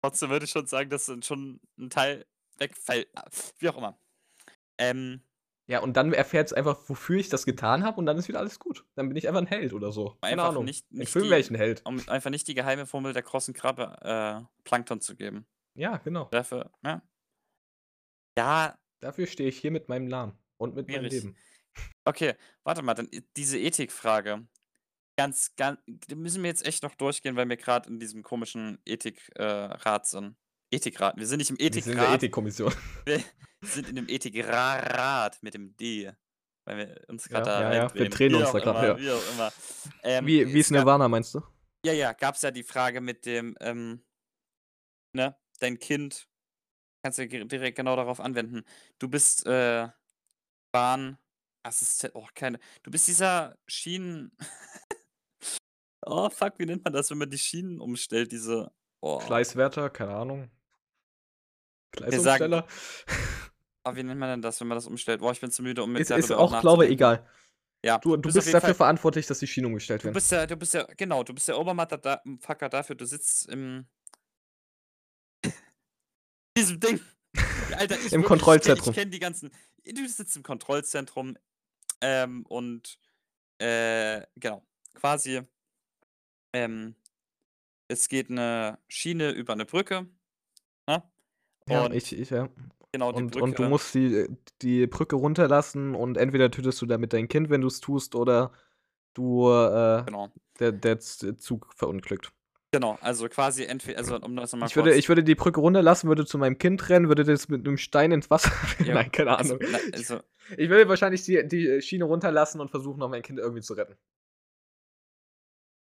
Trotzdem 0.02 0.30
würde 0.30 0.44
ich 0.46 0.50
schon 0.50 0.66
sagen, 0.66 0.90
dass 0.90 1.06
dann 1.06 1.22
schon 1.22 1.60
'n 1.78 1.90
Teil 1.90 2.26
wegfällt. 2.58 3.08
Ah, 3.14 3.26
wie 3.58 3.68
auch 3.68 3.76
immer. 3.78 3.98
Ähm 4.78 5.22
Ja, 5.70 5.78
und 5.80 5.96
dann 5.96 6.12
erfährt's 6.12 6.52
einfach, 6.52 6.88
wofür 6.88 7.18
ich 7.20 7.28
das 7.28 7.46
getan 7.46 7.84
habe 7.84 7.96
und 7.98 8.04
dann 8.06 8.18
ist 8.18 8.26
wieder 8.26 8.40
alles 8.40 8.58
gut. 8.58 8.84
Dann 8.96 9.06
bin 9.08 9.16
ich 9.16 9.28
einfach 9.28 9.40
'n 9.40 9.46
Held 9.46 9.72
oder 9.72 9.92
so. 9.92 10.18
Keine 10.20 10.42
einfach 10.42 10.48
Ahnung. 10.50 10.64
nicht 10.64 10.90
nicht 10.90 11.12
Film 11.12 11.30
wäre 11.30 11.38
ich 11.40 11.48
'n 11.48 11.54
Held. 11.54 11.84
um 11.84 12.08
einfach 12.08 12.30
nicht 12.30 12.48
die 12.48 12.54
geheime 12.54 12.86
Formel 12.86 13.12
der 13.12 13.22
krossen 13.22 13.54
Krabbe, 13.54 13.96
äh, 14.02 14.44
Plankton 14.64 15.00
zu 15.00 15.16
geben. 15.16 15.46
Ja, 15.76 15.96
genau. 15.98 16.30
Dafür 16.32 16.70
ja. 16.84 17.02
Ja. 18.38 18.76
Dafür 19.02 19.26
stehe 19.26 19.48
ich 19.48 19.58
hier 19.58 19.70
mit 19.70 19.88
meinem 19.88 20.06
Namen 20.08 20.38
und 20.58 20.74
mit 20.74 20.90
meinem 20.90 21.08
Schwierig. 21.08 21.10
Leben. 21.10 21.36
Okay, 22.04 22.34
warte 22.64 22.82
mal, 22.82 22.94
dann 22.94 23.08
diese 23.36 23.58
Ethikfrage. 23.58 24.48
Ganz 25.18 25.56
gan 25.56 25.78
die 25.86 26.16
müssen 26.16 26.42
wir 26.42 26.50
jetzt 26.50 26.66
echt 26.66 26.82
noch 26.84 26.94
durchgehen, 26.96 27.36
weil 27.36 27.48
wir 27.48 27.56
grad 27.58 27.86
in 27.88 28.00
diesem 28.00 28.22
komischen 28.24 28.80
Ethik 28.86 29.30
äh, 29.36 29.76
sind. 30.04 30.36
Ethikrat. 30.70 31.16
Wir 31.16 31.26
sind 31.26 31.38
nicht 31.38 31.50
im 31.50 31.58
Wir 31.58 31.72
sind 31.72 31.86
in 31.86 31.92
der 31.92 32.02
Ethikrat. 32.02 32.16
Ethikkommission. 32.16 32.72
Wir 33.04 33.68
sind 33.68 33.88
in 33.88 33.96
dem 33.96 34.08
Ethikrat 34.08 35.42
mit 35.42 35.54
dem 35.54 35.76
D, 35.76 36.10
weil 36.64 36.78
wir 36.78 37.04
uns 37.08 37.28
grad 37.28 37.46
Ja, 37.46 37.60
da 37.60 37.74
ja, 37.74 37.82
ja. 37.82 37.94
Wir 37.94 38.08
drehen 38.08 38.34
uns 38.34 38.52
da 38.52 38.58
immer, 38.58 38.86
ja. 38.86 38.98
wie 38.98 39.32
immer. 39.34 39.52
Ähm, 40.02 40.26
Wie 40.26 40.46
wie 40.46 40.60
es 40.60 40.66
ist 40.66 40.72
gab 40.72 40.78
Nirvana, 40.78 41.08
meinst 41.08 41.34
du? 41.34 41.42
ja, 41.84 41.92
ja, 41.92 42.12
gab's 42.14 42.40
ja 42.40 42.50
die 42.50 42.62
Frage 42.62 43.02
mit 43.02 43.26
dem, 43.26 43.54
ähm 43.60 44.02
ne, 45.14 45.36
dein 45.58 45.78
Kind 45.78 46.26
kannst 47.02 47.18
du 47.18 47.28
direkt 47.28 47.76
genau 47.76 47.96
darauf 47.96 48.18
anwenden. 48.18 48.64
Du 48.98 49.08
bist, 49.08 49.46
äh, 49.46 49.88
Bahnassistent 50.72 52.14
oh, 52.14 52.26
keine 52.34 52.58
du 52.82 52.90
bist 52.90 53.08
dieser 53.08 53.58
Schienen 53.66 54.36
oh, 56.06 56.30
fuck, 56.30 56.58
wie 56.58 56.66
nennt 56.66 56.84
man 56.84 56.92
das, 56.92 57.10
wenn 57.10 57.18
man 57.18 57.30
die 57.30 57.38
Schienen 57.38 57.80
umstellt, 57.80 58.32
diese 58.32 58.72
oh. 59.00 59.18
Gleiswärter, 59.18 59.90
keine 59.90 60.14
Ahnung. 60.14 60.50
Gleisumsteller? 61.94 62.66
ah, 63.84 63.94
wie 63.96 64.02
nennt 64.02 64.20
man 64.20 64.28
denn 64.30 64.42
das, 64.42 64.60
wenn 64.60 64.68
man 64.68 64.76
das 64.76 64.86
umstellt? 64.86 65.20
Boah, 65.20 65.32
ich 65.32 65.40
bin 65.40 65.50
zu 65.50 65.62
müde, 65.62 65.82
um 65.82 65.94
jetzt 65.96 66.08
Ist 66.08 66.10
ist 66.10 66.30
auch 66.32 66.58
glaube 66.58 66.86
nachzudenken. 66.86 66.88
egal. 66.88 67.26
Ja, 67.84 68.02
Du 68.02 68.16
du 68.16 68.30
du 68.32 68.32
bist 68.32 68.36
bist 68.42 68.54
dafür 68.54 68.74
Fall 68.74 68.74
verantwortlich, 68.74 69.26
dass 69.26 69.40
die 69.40 69.46
Schienen 69.48 69.66
umgestellt 69.68 70.04
du 70.04 70.10
werden. 70.10 70.20
bist 70.20 70.32
ja 70.32 70.46
du 70.46 70.56
bist 70.56 70.74
ja 70.74 70.84
genau, 70.96 71.22
du 71.24 71.34
bist 71.34 71.48
der 71.48 71.58
Obermatter 71.58 71.98
da 71.98 72.22
Fucker 72.40 72.68
dafür, 72.68 72.96
du 72.96 73.04
sitzt 73.06 73.48
im 73.48 73.86
diesem 76.58 76.80
Ding. 76.80 77.00
Alter, 77.70 78.00
ich 78.00 78.12
Im 78.12 78.22
wirklich, 78.22 78.46
ich 78.46 78.60
kenne 78.60 78.78
ich 78.80 78.90
Kontrollzentrum. 78.90 78.92
kenne 78.92 79.10
die 79.12 79.20
ganzen 79.20 79.50
du 79.84 80.08
sitzt 80.08 80.36
im 80.36 80.42
Kontrollzentrum, 80.44 81.36
ähm, 82.02 82.44
und, 82.48 82.98
äh, 83.60 84.26
genau, 84.36 84.66
quasi 84.94 85.42
ähm, 86.54 86.94
es 87.88 88.08
geht 88.08 88.30
'ne 88.30 88.78
Schiene 88.88 89.30
über 89.32 89.56
'ne 89.56 89.66
Brücke, 89.66 90.08
ne? 90.88 91.04
Ja, 91.70 91.84
Und 91.86 91.94
ich 91.94 92.18
ich 92.18 92.30
ja. 92.30 92.48
genau, 92.92 93.08
Und 93.10 93.36
und 93.36 93.58
du 93.58 93.62
Brücke 93.62 93.68
musst 93.68 93.94
die 93.94 94.26
die 94.62 94.86
Brücke 94.86 95.16
runterlassen 95.16 95.94
und 95.94 96.16
entweder 96.16 96.50
tötest 96.50 96.80
du 96.82 96.86
damit 96.86 97.12
dein 97.12 97.28
Kind, 97.28 97.50
wenn 97.50 97.60
du's 97.60 97.80
tust, 97.80 98.14
oder 98.14 98.52
du, 99.14 99.48
äh 99.50 100.04
Genau. 100.06 100.30
der 100.58 100.72
der 100.72 100.98
Zug 101.00 101.68
verunglückt. 101.74 102.32
Genau, 102.72 102.98
also 103.00 103.28
quasi 103.28 103.64
entwe 103.64 103.96
also, 103.96 104.16
um 104.20 104.36
das 104.36 104.52
noch 104.52 104.60
mal 104.60 104.66
Ich 104.66 104.76
würde 104.76 104.94
ich 104.94 105.08
würde 105.08 105.24
die 105.24 105.34
Brücke 105.34 105.60
runterlassen, 105.60 106.08
würde 106.08 106.24
zu 106.24 106.38
meinem 106.38 106.56
Kind 106.58 106.88
rennen, 106.88 107.08
würde 107.08 107.24
das 107.24 107.48
mit 107.48 107.64
'nem 107.64 107.76
Stein 107.76 108.12
ins 108.12 108.30
Wasser 108.30 108.52
Ja, 108.86 108.94
nein, 108.94 109.10
keine 109.10 109.36
also, 109.36 109.54
Ahnung. 109.54 109.66
Ich 109.88 109.94
also 109.94 110.20
ich 110.56 110.68
würde 110.70 110.88
wahrscheinlich 110.88 111.24
die 111.24 111.46
die 111.46 111.82
Schiene 111.82 112.04
runterlassen 112.04 112.60
und 112.60 112.70
versuchen, 112.70 112.98
noch 113.00 113.08
mein 113.08 113.22
Kind 113.22 113.38
irgendwie 113.40 113.62
zu 113.62 113.74
retten. 113.74 113.96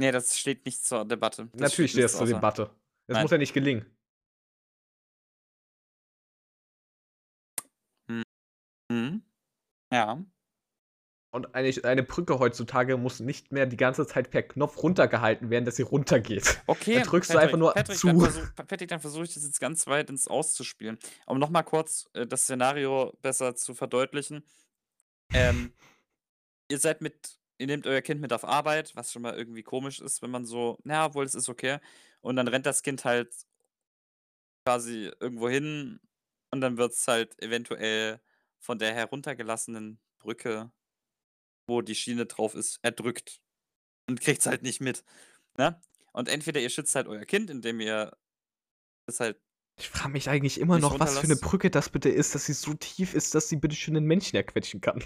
Ne, 0.01 0.11
das 0.13 0.39
steht 0.39 0.65
nicht 0.65 0.86
zur 0.86 1.03
Debatte. 1.03 1.49
Das 1.53 1.71
Natürlich 1.73 1.91
steht 1.91 2.05
das 2.05 2.17
zur 2.17 2.25
Debatte. 2.25 2.69
Es 3.07 3.19
muss 3.19 3.32
ja 3.32 3.38
nicht 3.38 3.53
gelingen. 3.53 3.86
Mhm. 8.89 9.23
Ja. 9.91 10.23
Und 11.31 11.53
eine 11.53 11.71
eine 11.83 12.01
Brücke 12.01 12.39
heutzutage 12.39 12.97
muss 12.97 13.19
nicht 13.19 13.51
mehr 13.51 13.67
die 13.67 13.77
ganze 13.77 14.07
Zeit 14.07 14.31
per 14.31 14.41
Knopf 14.41 14.81
runtergehalten 14.81 15.51
werden, 15.51 15.63
dass 15.63 15.75
sie 15.75 15.83
runtergeht. 15.83 16.61
Okay, 16.65 16.95
Dann 16.95 17.03
drückst 17.03 17.29
du 17.29 17.33
Patrick, 17.35 17.47
einfach 17.47 17.59
nur 17.59 17.73
Patrick, 17.73 18.01
dann 18.01 18.19
zu. 18.19 18.19
versuch 18.19 18.55
Patrick, 18.55 18.89
dann 18.89 18.99
versuche 18.99 19.23
ich 19.25 19.33
das 19.35 19.43
jetzt 19.43 19.59
ganz 19.59 19.85
weit 19.85 20.09
ins 20.09 20.27
Auszuspielen. 20.27 20.97
Um 21.27 21.37
noch 21.37 21.51
mal 21.51 21.61
kurz, 21.61 22.09
äh, 22.13 22.25
das 22.25 22.43
Szenario 22.43 23.13
besser 23.21 23.55
zu 23.55 23.75
verdeutlichen. 23.75 24.43
Ähm, 25.31 25.71
ihr 26.67 26.79
seid 26.79 27.01
mit 27.01 27.37
ihr 27.59 27.67
nehmt 27.67 27.85
euer 27.85 28.01
Kind 28.01 28.21
mit 28.21 28.33
auf 28.33 28.43
Arbeit, 28.43 28.95
was 28.95 29.11
schon 29.11 29.21
mal 29.21 29.35
irgendwie 29.37 29.63
komisch 29.63 29.99
ist, 29.99 30.23
wenn 30.23 30.31
man 30.31 30.45
so 30.45 30.79
na 30.83 30.93
ja, 30.95 31.05
obwohl 31.05 31.25
es 31.25 31.35
ist 31.35 31.49
okay. 31.49 31.77
Und 32.21 32.37
dann 32.37 32.47
rennt 32.47 32.65
das 32.65 32.81
Kind 32.81 33.05
halt 33.05 33.31
quasi 34.65 35.11
irgendwo 35.19 35.47
hin 35.47 35.99
und 36.49 36.61
dann 36.61 36.77
wird's 36.77 37.07
halt 37.07 37.39
eventuell 37.39 38.19
von 38.60 38.80
der 38.80 38.93
heruntergelassenen 38.93 39.99
Brücke, 40.20 40.72
wo 41.68 41.82
die 41.84 41.95
Schiene 41.95 42.26
drauf 42.28 42.55
ist, 42.55 42.80
erdrückt 42.84 43.41
und 44.10 44.22
kriegt's 44.22 44.47
halt 44.47 44.64
nicht 44.64 44.82
mit, 44.82 45.03
ne? 45.57 45.82
Und 46.14 46.30
entweder 46.30 46.62
ihr 46.62 46.70
schützt 46.72 46.95
halt 46.95 47.07
euer 47.07 47.26
Kind, 47.26 47.49
indem 47.51 47.82
ihr 47.82 48.18
es 49.07 49.20
halt 49.22 49.41
Ich 49.78 49.88
frage 49.89 50.10
mich 50.10 50.30
eigentlich 50.30 50.60
immer 50.60 50.78
noch, 50.78 50.99
was 50.99 51.18
für 51.20 51.28
'ne 51.28 51.36
runterlasst. 51.36 51.38
Brücke 51.38 51.70
das 51.70 51.89
bitte 51.89 52.10
ist, 52.10 52.36
dass 52.36 52.45
sie 52.45 52.53
so 52.53 52.74
tief 52.74 53.14
ist, 53.14 53.34
dass 53.36 53.47
sie 53.49 53.55
bitte 53.57 53.76
schön 53.76 53.93
'nen 53.93 54.05
Menschen 54.05 54.36
erquetschen 54.36 54.82
kann. 54.82 55.03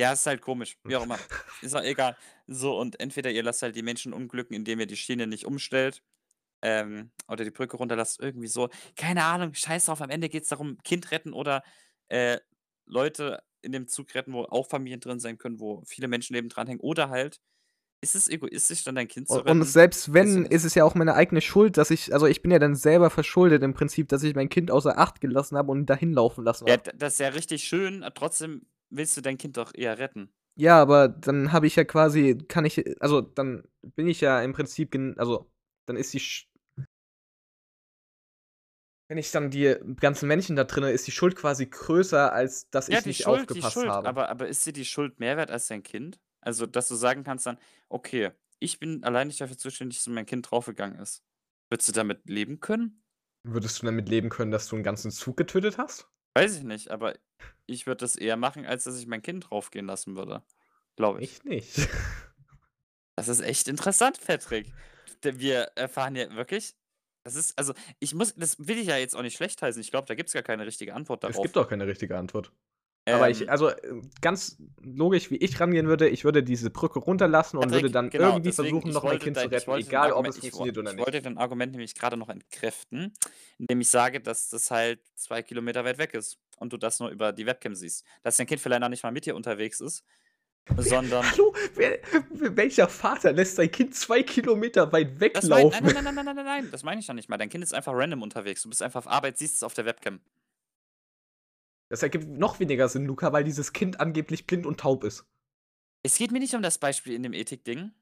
Ja, 0.00 0.12
ist 0.12 0.26
halt 0.26 0.42
komisch, 0.42 0.78
wie 0.84 0.94
auch 0.94 1.02
immer. 1.02 1.18
Ist 1.60 1.74
auch 1.74 1.82
egal. 1.82 2.16
So, 2.46 2.78
und 2.78 3.00
entweder 3.00 3.32
ihr 3.32 3.42
lasst 3.42 3.62
halt 3.62 3.74
die 3.74 3.82
Menschen 3.82 4.12
unglücken, 4.12 4.54
indem 4.54 4.78
ihr 4.78 4.86
die 4.86 4.96
Schiene 4.96 5.26
nicht 5.26 5.44
umstellt, 5.44 6.04
ähm, 6.62 7.12
oder 7.28 7.44
die 7.44 7.50
Brücke 7.52 7.76
runterlasst, 7.78 8.20
irgendwie 8.20 8.48
so. 8.48 8.70
Keine 8.96 9.24
Ahnung, 9.24 9.54
scheiß 9.54 9.86
drauf, 9.86 10.02
am 10.02 10.10
Ende 10.10 10.28
geht's 10.30 10.48
darum, 10.50 10.78
Kind 10.84 11.10
retten 11.12 11.32
oder, 11.34 11.62
äh, 12.08 12.38
Leute 12.86 13.42
in 13.62 13.72
dem 13.72 13.88
Zug 13.88 14.14
retten, 14.14 14.32
wo 14.32 14.44
auch 14.44 14.66
Familien 14.68 15.00
drin 15.00 15.20
sein 15.20 15.38
können, 15.38 15.60
wo 15.60 15.82
viele 15.86 16.08
Menschenleben 16.08 16.48
dranhängen 16.50 16.80
oder 16.80 17.10
halt 17.10 17.40
Ist 18.02 18.16
es 18.16 18.28
egoistisch, 18.28 18.84
dann 18.84 18.96
dein 18.96 19.08
Kind 19.08 19.28
zu 19.30 19.40
retten? 19.42 19.64
und 19.64 19.64
selbst 19.64 20.12
wenn, 20.14 20.46
ist 20.46 20.64
es 20.64 20.74
ja 20.74 20.84
auch 20.84 20.94
meine 20.94 21.14
eigene 21.14 21.40
Schuld, 21.40 21.76
dass 21.76 21.90
ich, 21.90 22.12
also 22.14 22.26
ich 22.26 22.42
bin 22.42 22.50
ja 22.50 22.58
dann 22.58 22.74
selber 22.74 23.10
verschuldet 23.10 23.62
im 23.62 23.74
Prinzip, 23.74 24.08
dass 24.08 24.22
ich 24.22 24.34
mein 24.34 24.48
Kind 24.48 24.70
außer 24.70 24.98
Acht 24.98 25.20
gelassen 25.20 25.56
habe 25.58 25.70
und 25.70 25.86
dahin 25.86 26.12
laufen 26.12 26.44
lassen 26.44 26.66
Ja, 26.66 26.76
habe. 26.76 26.82
d- 26.84 26.92
das 26.94 27.14
ist 27.14 27.18
ja 27.20 27.28
richtig 27.28 27.64
schön, 27.64 28.04
trotzdem 28.14 28.66
willst 28.90 29.16
du 29.16 29.20
dein 29.22 29.38
Kind 29.38 29.56
doch 29.56 29.74
eher 29.74 29.98
retten. 29.98 30.32
Ja, 30.56 30.80
aber 30.80 31.08
dann 31.08 31.52
habe 31.52 31.66
ich 31.68 31.76
ja 31.76 31.84
quasi, 31.84 32.36
kann 32.48 32.64
ich, 32.64 32.84
also 33.00 33.20
dann 33.20 33.62
bin 33.82 34.08
ich 34.08 34.20
ja 34.20 34.42
im 34.42 34.52
Prinzip, 34.52 34.92
also 35.16 35.48
dann 35.86 35.96
ist 35.96 36.12
die, 36.12 36.20
wenn 39.08 39.18
ich 39.18 39.30
dann 39.30 39.50
die 39.50 39.74
ganzen 40.00 40.28
Menschen 40.28 40.54
da 40.54 40.64
drinne, 40.64 40.90
ist 40.92 41.06
die 41.06 41.12
Schuld 41.12 41.34
quasi 41.34 41.66
größer, 41.66 42.32
als 42.32 42.68
dass 42.70 42.88
Ja, 42.88 42.98
ich 42.98 43.04
die 43.04 43.08
nicht 43.10 43.22
Schuld, 43.22 43.40
die 43.40 43.42
aufgepasst 43.42 43.72
Schuld, 43.74 43.88
habe. 43.88 44.08
aber, 44.08 44.28
aber 44.28 44.48
ist 44.48 44.64
dir 44.66 44.72
die 44.72 44.84
Schuld 44.84 45.18
mehr 45.18 45.36
wert 45.36 45.50
als 45.50 45.66
dein 45.66 45.82
Kind? 45.82 46.20
Also, 46.40 46.66
dass 46.66 46.88
du 46.88 46.94
sagen 46.94 47.24
kannst 47.24 47.46
dann, 47.46 47.58
okay, 47.88 48.30
ich 48.58 48.78
bin 48.78 49.02
allein 49.04 49.28
nicht 49.28 49.40
dafür 49.40 49.56
zuständig, 49.56 49.98
dass 49.98 50.06
mein 50.08 50.26
Kind 50.26 50.50
draufgegangen 50.50 50.98
ist. 50.98 51.22
Würdest 51.70 51.88
du 51.88 51.92
damit 51.92 52.28
leben 52.28 52.60
können? 52.60 53.02
Würdest 53.44 53.80
du 53.82 53.86
damit 53.86 54.08
leben 54.08 54.28
können, 54.28 54.50
dass 54.50 54.68
du 54.68 54.76
einen 54.76 54.84
ganzen 54.84 55.10
Zug 55.10 55.36
getötet 55.36 55.78
hast? 55.78 56.08
Weiß 56.34 56.56
ich 56.56 56.62
nicht, 56.62 56.90
aber 56.90 57.14
ich 57.66 57.86
würde 57.86 58.00
das 58.00 58.14
eher 58.16 58.36
machen, 58.36 58.66
als 58.66 58.84
dass 58.84 58.98
ich 58.98 59.06
mein 59.06 59.22
Kind 59.22 59.48
draufgehen 59.50 59.86
lassen 59.86 60.16
würde. 60.16 60.42
Glaube 60.96 61.22
ich. 61.22 61.32
Ich 61.38 61.44
nicht. 61.44 61.88
Das 63.16 63.26
ist 63.26 63.40
echt 63.40 63.66
interessant, 63.66 64.20
Patrick. 64.24 64.72
Wir 65.22 65.72
erfahren 65.74 66.14
ja 66.14 66.32
wirklich. 66.36 66.76
Das 67.28 67.36
ist, 67.36 67.58
also, 67.58 67.74
ich 67.98 68.14
muss, 68.14 68.34
das 68.34 68.56
will 68.66 68.78
ich 68.78 68.86
ja 68.86 68.96
jetzt 68.96 69.14
auch 69.14 69.22
nicht 69.22 69.36
schlecht 69.36 69.60
heißen. 69.60 69.80
Ich 69.80 69.90
glaube, 69.90 70.06
da 70.06 70.14
gibt 70.14 70.28
es 70.28 70.32
gar 70.32 70.42
keine 70.42 70.64
richtige 70.66 70.94
Antwort 70.94 71.22
darauf. 71.24 71.36
Es 71.36 71.42
gibt 71.42 71.56
auch 71.58 71.68
keine 71.68 71.86
richtige 71.86 72.16
Antwort. 72.16 72.52
Aber 73.06 73.30
ich, 73.30 73.40
Ähm, 73.42 73.48
also 73.48 73.68
äh, 73.68 73.76
ganz 74.20 74.58
logisch, 74.82 75.30
wie 75.30 75.36
ich 75.36 75.58
rangehen 75.60 75.86
würde, 75.88 76.08
ich 76.10 76.24
würde 76.24 76.42
diese 76.42 76.70
Brücke 76.70 76.98
runterlassen 76.98 77.56
und 77.56 77.70
würde 77.70 77.90
dann 77.90 78.10
genau, 78.10 78.32
irgendwie 78.36 78.52
versuchen, 78.52 78.88
ich 78.88 78.94
noch 78.94 79.02
mein 79.02 79.12
wollte 79.12 79.24
Kind 79.24 79.36
zu 79.38 79.48
dein- 79.48 79.60
ich 79.60 79.66
retten, 79.68 79.80
egal 79.88 80.12
ob 80.12 80.26
es 80.26 80.36
ich 80.36 80.40
funktioniert 80.42 80.76
oder 80.78 80.90
Ich 80.90 80.96
nicht. 80.96 81.06
wollte 81.06 81.22
dein 81.22 81.38
Argument 81.38 81.72
nämlich 81.72 81.94
gerade 81.94 82.16
noch 82.18 82.28
entkräften, 82.28 83.14
indem 83.58 83.80
ich 83.80 83.88
sage, 83.88 84.20
dass 84.20 84.50
das 84.50 84.70
halt 84.70 85.00
zwei 85.14 85.42
Kilometer 85.42 85.84
weit 85.84 85.96
weg 85.98 86.12
ist 86.14 86.38
und 86.58 86.72
du 86.72 86.76
das 86.76 87.00
nur 87.00 87.08
über 87.08 87.32
die 87.32 87.46
Webcam 87.46 87.74
siehst. 87.74 88.04
Dass 88.22 88.36
dein 88.36 88.46
Kind 88.46 88.60
vielleicht 88.60 88.80
noch 88.82 88.90
nicht 88.90 89.02
mal 89.02 89.12
mit 89.12 89.24
dir 89.24 89.36
unterwegs 89.36 89.80
ist, 89.80 90.04
sondern. 90.76 91.30
Hallo, 91.30 91.54
wer, 91.74 91.98
welcher 92.30 92.88
Vater 92.88 93.32
lässt 93.32 93.56
sein 93.56 93.70
Kind 93.70 93.94
zwei 93.94 94.22
Kilometer 94.22 94.92
weit 94.92 95.20
Das 95.34 95.48
mein, 95.48 95.64
weglaufen? 95.64 95.84
nein, 95.86 95.94
nein, 95.94 96.04
nein, 96.04 96.14
nein, 96.14 96.24
nein, 96.24 96.36
nein, 96.36 96.44
nein, 96.44 96.68
das 96.70 96.82
meine 96.82 97.00
ich 97.00 97.06
ja 97.06 97.14
nicht 97.14 97.28
mal. 97.28 97.36
Dein 97.38 97.48
Kind 97.48 97.64
ist 97.64 97.74
einfach 97.74 97.92
random 97.94 98.22
unterwegs. 98.22 98.62
Du 98.62 98.68
bist 98.68 98.82
einfach 98.82 98.98
auf 98.98 99.08
Arbeit, 99.08 99.38
siehst 99.38 99.56
es 99.56 99.62
auf 99.62 99.74
der 99.74 99.84
Webcam. 99.84 100.20
Das 101.88 102.02
ergibt 102.02 102.28
noch 102.28 102.60
weniger 102.60 102.88
Sinn, 102.88 103.06
Luca, 103.06 103.32
weil 103.32 103.44
dieses 103.44 103.72
Kind 103.72 104.00
angeblich 104.00 104.46
blind 104.46 104.66
und 104.66 104.78
taub 104.78 105.04
ist. 105.04 105.24
Es 106.02 106.16
geht 106.16 106.30
mir 106.30 106.38
nicht 106.38 106.54
um 106.54 106.62
das 106.62 106.78
Beispiel 106.78 107.14
in 107.14 107.22
dem 107.22 107.32
Ethik-Ding. 107.32 107.92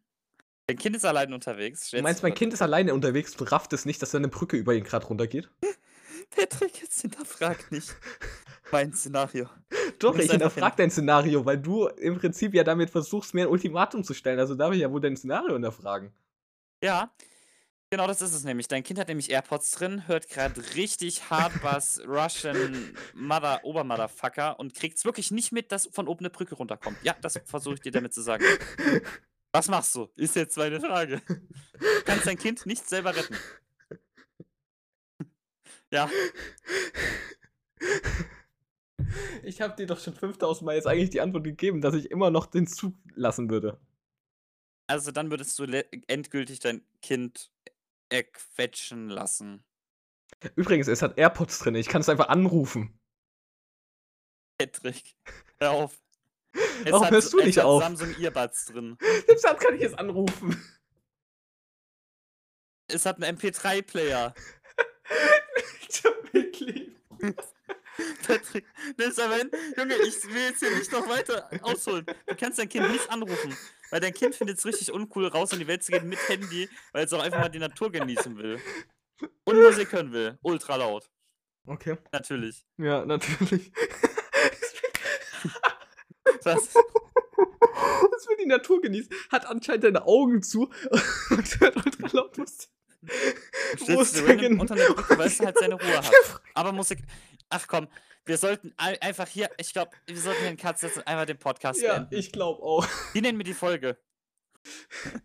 Dein 0.67 0.79
Kind 0.79 0.97
ist 0.97 1.05
allein 1.05 1.33
unterwegs. 1.33 1.91
Du 1.91 2.03
meinst, 2.03 2.25
mein 2.25 2.35
Kind 2.35 2.53
ist 2.53 2.61
alleine 2.61 2.93
unterwegs 2.93 3.37
und 3.37 3.53
rafft 3.53 3.73
es 3.73 3.85
nicht, 3.85 4.03
dass 4.03 4.11
da 4.11 4.19
eine 4.19 4.29
Brücke 4.29 4.57
über 4.57 4.75
ihn 4.75 4.83
gerade 4.83 5.07
runtergeht? 5.07 5.49
Patrick, 6.31 6.83
jetzt 6.83 7.01
hinterfrag 7.01 7.71
nicht 7.71 7.95
mein 8.73 8.93
Szenario. 8.93 9.49
Doch, 9.99 10.15
ich 10.15 10.23
einfach 10.23 10.33
hinterfrag 10.33 10.77
dein 10.77 10.91
Szenario, 10.91 11.45
weil 11.45 11.59
du 11.59 11.87
im 11.87 12.19
Prinzip 12.19 12.55
ja 12.55 12.65
damit 12.65 12.91
versuchst, 12.91 13.35
mir 13.35 13.47
ein 13.47 13.51
Ultimatum 13.51 14.05
zu 14.05 14.15
stellen. 14.15 14.39
Also 14.39 14.55
darf 14.55 14.73
ich 14.75 14.81
ja 14.81 14.91
wohl 14.91 15.01
dein 15.01 15.17
Szenario 15.17 15.55
hinterfragen. 15.55 16.13
Ja, 16.83 17.15
genau 17.91 18.07
das 18.07 18.23
ist 18.23 18.35
es 18.35 18.45
nämlich. 18.45 18.69
Dein 18.69 18.83
Kind 18.83 18.99
hat 18.99 19.09
nämlich 19.09 19.31
AirPods 19.31 19.73
drin, 19.73 20.07
hört 20.07 20.29
gerade 20.29 20.63
richtig 20.75 21.31
Hardbass 21.31 22.01
Russian 22.07 22.95
Mother 23.15 23.65
Obermotherfucker 23.65 24.59
und 24.59 24.75
kriegt's 24.75 25.05
wirklich 25.05 25.31
nicht 25.31 25.53
mit, 25.53 25.73
dass 25.73 25.89
von 25.93 26.09
oben 26.09 26.21
eine 26.21 26.31
Brücke 26.31 26.55
runterkommt. 26.55 26.99
Ja, 27.03 27.15
das 27.21 27.41
versuche 27.45 27.75
ich 27.75 27.81
dir 27.81 27.93
damit 27.93 28.13
zu 28.13 28.23
sagen. 28.23 28.45
Was 29.53 29.69
machst 29.69 29.95
du? 29.95 30.09
Ist 30.17 30.37
jetzt 30.37 30.57
meine 30.59 30.81
Frage. 30.81 31.23
Du 31.29 32.03
kannst 32.05 32.27
dein 32.27 32.37
Kind 32.37 32.67
nicht 32.67 32.89
selber 32.89 33.15
retten. 33.17 33.37
Ja, 35.93 36.11
Ich 39.43 39.61
habe 39.61 39.77
dir 39.77 39.87
doch 39.87 40.01
schon 40.01 40.15
5000 40.15 40.67
Mal 40.67 40.75
jetzt 40.77 40.87
eigentlich 40.87 41.11
die 41.11 41.21
Antwort 41.21 41.45
gegeben, 41.45 41.81
dass 41.81 41.95
ich 41.95 42.11
immer 42.11 42.31
noch 42.31 42.47
den 42.47 42.67
Zug 42.67 42.95
lassen 43.15 43.51
würde. 43.51 43.79
also 44.89 45.11
dann 45.13 45.31
würdest 45.31 45.59
du 45.59 45.65
endgültig 46.09 46.61
dein 46.61 46.83
Kind 47.03 47.51
erquetschen 48.09 49.09
lassen. 49.09 49.65
Übrigens, 50.55 50.89
es 50.89 51.03
hat 51.03 51.19
AirPods 51.19 51.59
drin. 51.61 51.75
Ich 51.75 51.89
kann 51.89 52.01
es 52.01 52.09
einfach 52.09 52.29
anrufen. 52.29 52.99
Patrick, 54.59 55.17
hör 55.59 55.71
auf. 55.73 55.99
Es 56.85 56.91
Warum 56.91 57.05
hat, 57.05 57.13
hörst 57.13 57.33
du 57.35 57.39
es 57.41 57.45
nicht 57.45 57.59
hat 57.59 57.67
auf? 57.67 57.83
Samsung 57.83 58.15
Earbuds 58.19 58.67
drin. 58.67 58.97
Selbst 59.27 59.45
kann 59.61 59.75
ich 59.75 59.83
es 59.83 59.93
anrufen. 59.93 60.57
Es 62.89 63.05
hat 63.05 63.23
einen 63.23 63.37
MP3-Player. 63.37 64.35
Ich 65.89 66.03
hab 66.03 66.33
wirklich. 66.33 66.93
Patrick, 68.27 68.67
nimm's 68.97 69.19
aber 69.19 69.37
hin. 69.37 69.51
Junge, 69.77 69.95
ich 69.97 70.25
will 70.25 70.43
jetzt 70.49 70.61
hier 70.61 70.77
nicht 70.77 70.93
noch 70.93 71.09
weiter 71.09 71.49
ausholen. 71.63 72.05
Du 72.27 72.35
kannst 72.35 72.59
dein 72.59 72.69
Kind 72.69 72.91
nicht 72.91 73.09
anrufen, 73.11 73.57
weil 73.91 74.01
dein 74.01 74.13
Kind 74.13 74.35
findet 74.35 74.59
es 74.59 74.67
richtig 74.67 74.93
uncool, 74.93 75.27
raus 75.29 75.53
in 75.53 75.59
die 75.59 75.67
Welt 75.67 75.83
zu 75.83 75.93
gehen 75.93 76.09
mit 76.09 76.19
Handy, 76.29 76.69
weil 76.93 77.05
es 77.05 77.13
auch 77.13 77.23
einfach 77.23 77.41
mal 77.41 77.49
die 77.49 77.59
Natur 77.59 77.91
genießen 77.91 78.37
will. 78.37 78.61
Und 79.45 79.63
Musik 79.63 79.93
hören 79.93 80.13
will. 80.13 80.39
Ultra 80.43 80.77
laut. 80.77 81.09
Okay. 81.67 81.97
Natürlich. 82.13 82.65
Ja, 82.77 83.05
natürlich. 83.05 83.73
Was? 86.43 86.73
Das 86.73 88.29
will 88.29 88.37
die 88.39 88.47
Natur 88.47 88.81
genießen. 88.81 89.11
Hat 89.31 89.47
anscheinend 89.47 89.85
deine 89.85 90.07
Augen 90.07 90.43
zu 90.43 90.71
und 91.31 91.61
hört 91.61 91.77
ultra 91.77 92.09
laut 92.13 92.39
Musik. 92.39 92.69
Sitzt 93.79 94.19
du 94.19 94.27
random 94.27 94.61
unter 94.61 94.75
einer 94.75 94.95
Brücke, 94.95 95.19
weil 95.19 95.27
es 95.27 95.41
halt 95.41 95.59
seine 95.59 95.75
Ruhe 95.75 95.97
hat. 95.97 96.13
Aber 96.55 96.73
Musik. 96.73 96.99
Ach 97.49 97.67
komm, 97.69 97.89
wir 98.25 98.39
sollten 98.39 98.73
ei- 98.77 99.01
einfach 99.01 99.29
hier, 99.29 99.51
ich 99.59 99.73
glaube, 99.73 99.93
wir 100.07 100.17
sollten 100.19 100.41
hier 100.41 100.49
einen 100.49 100.57
Cut 100.57 100.79
setzen 100.79 100.99
und 101.01 101.07
einfach 101.07 101.27
den 101.27 101.39
Podcast 101.39 101.81
Ja, 101.81 101.95
beenden. 101.95 102.15
ich 102.15 102.33
glaube 102.33 102.63
auch. 102.63 102.87
Wie 103.13 103.21
nennen 103.21 103.39
wir 103.39 103.45
die 103.45 103.55
Folge? 103.55 103.99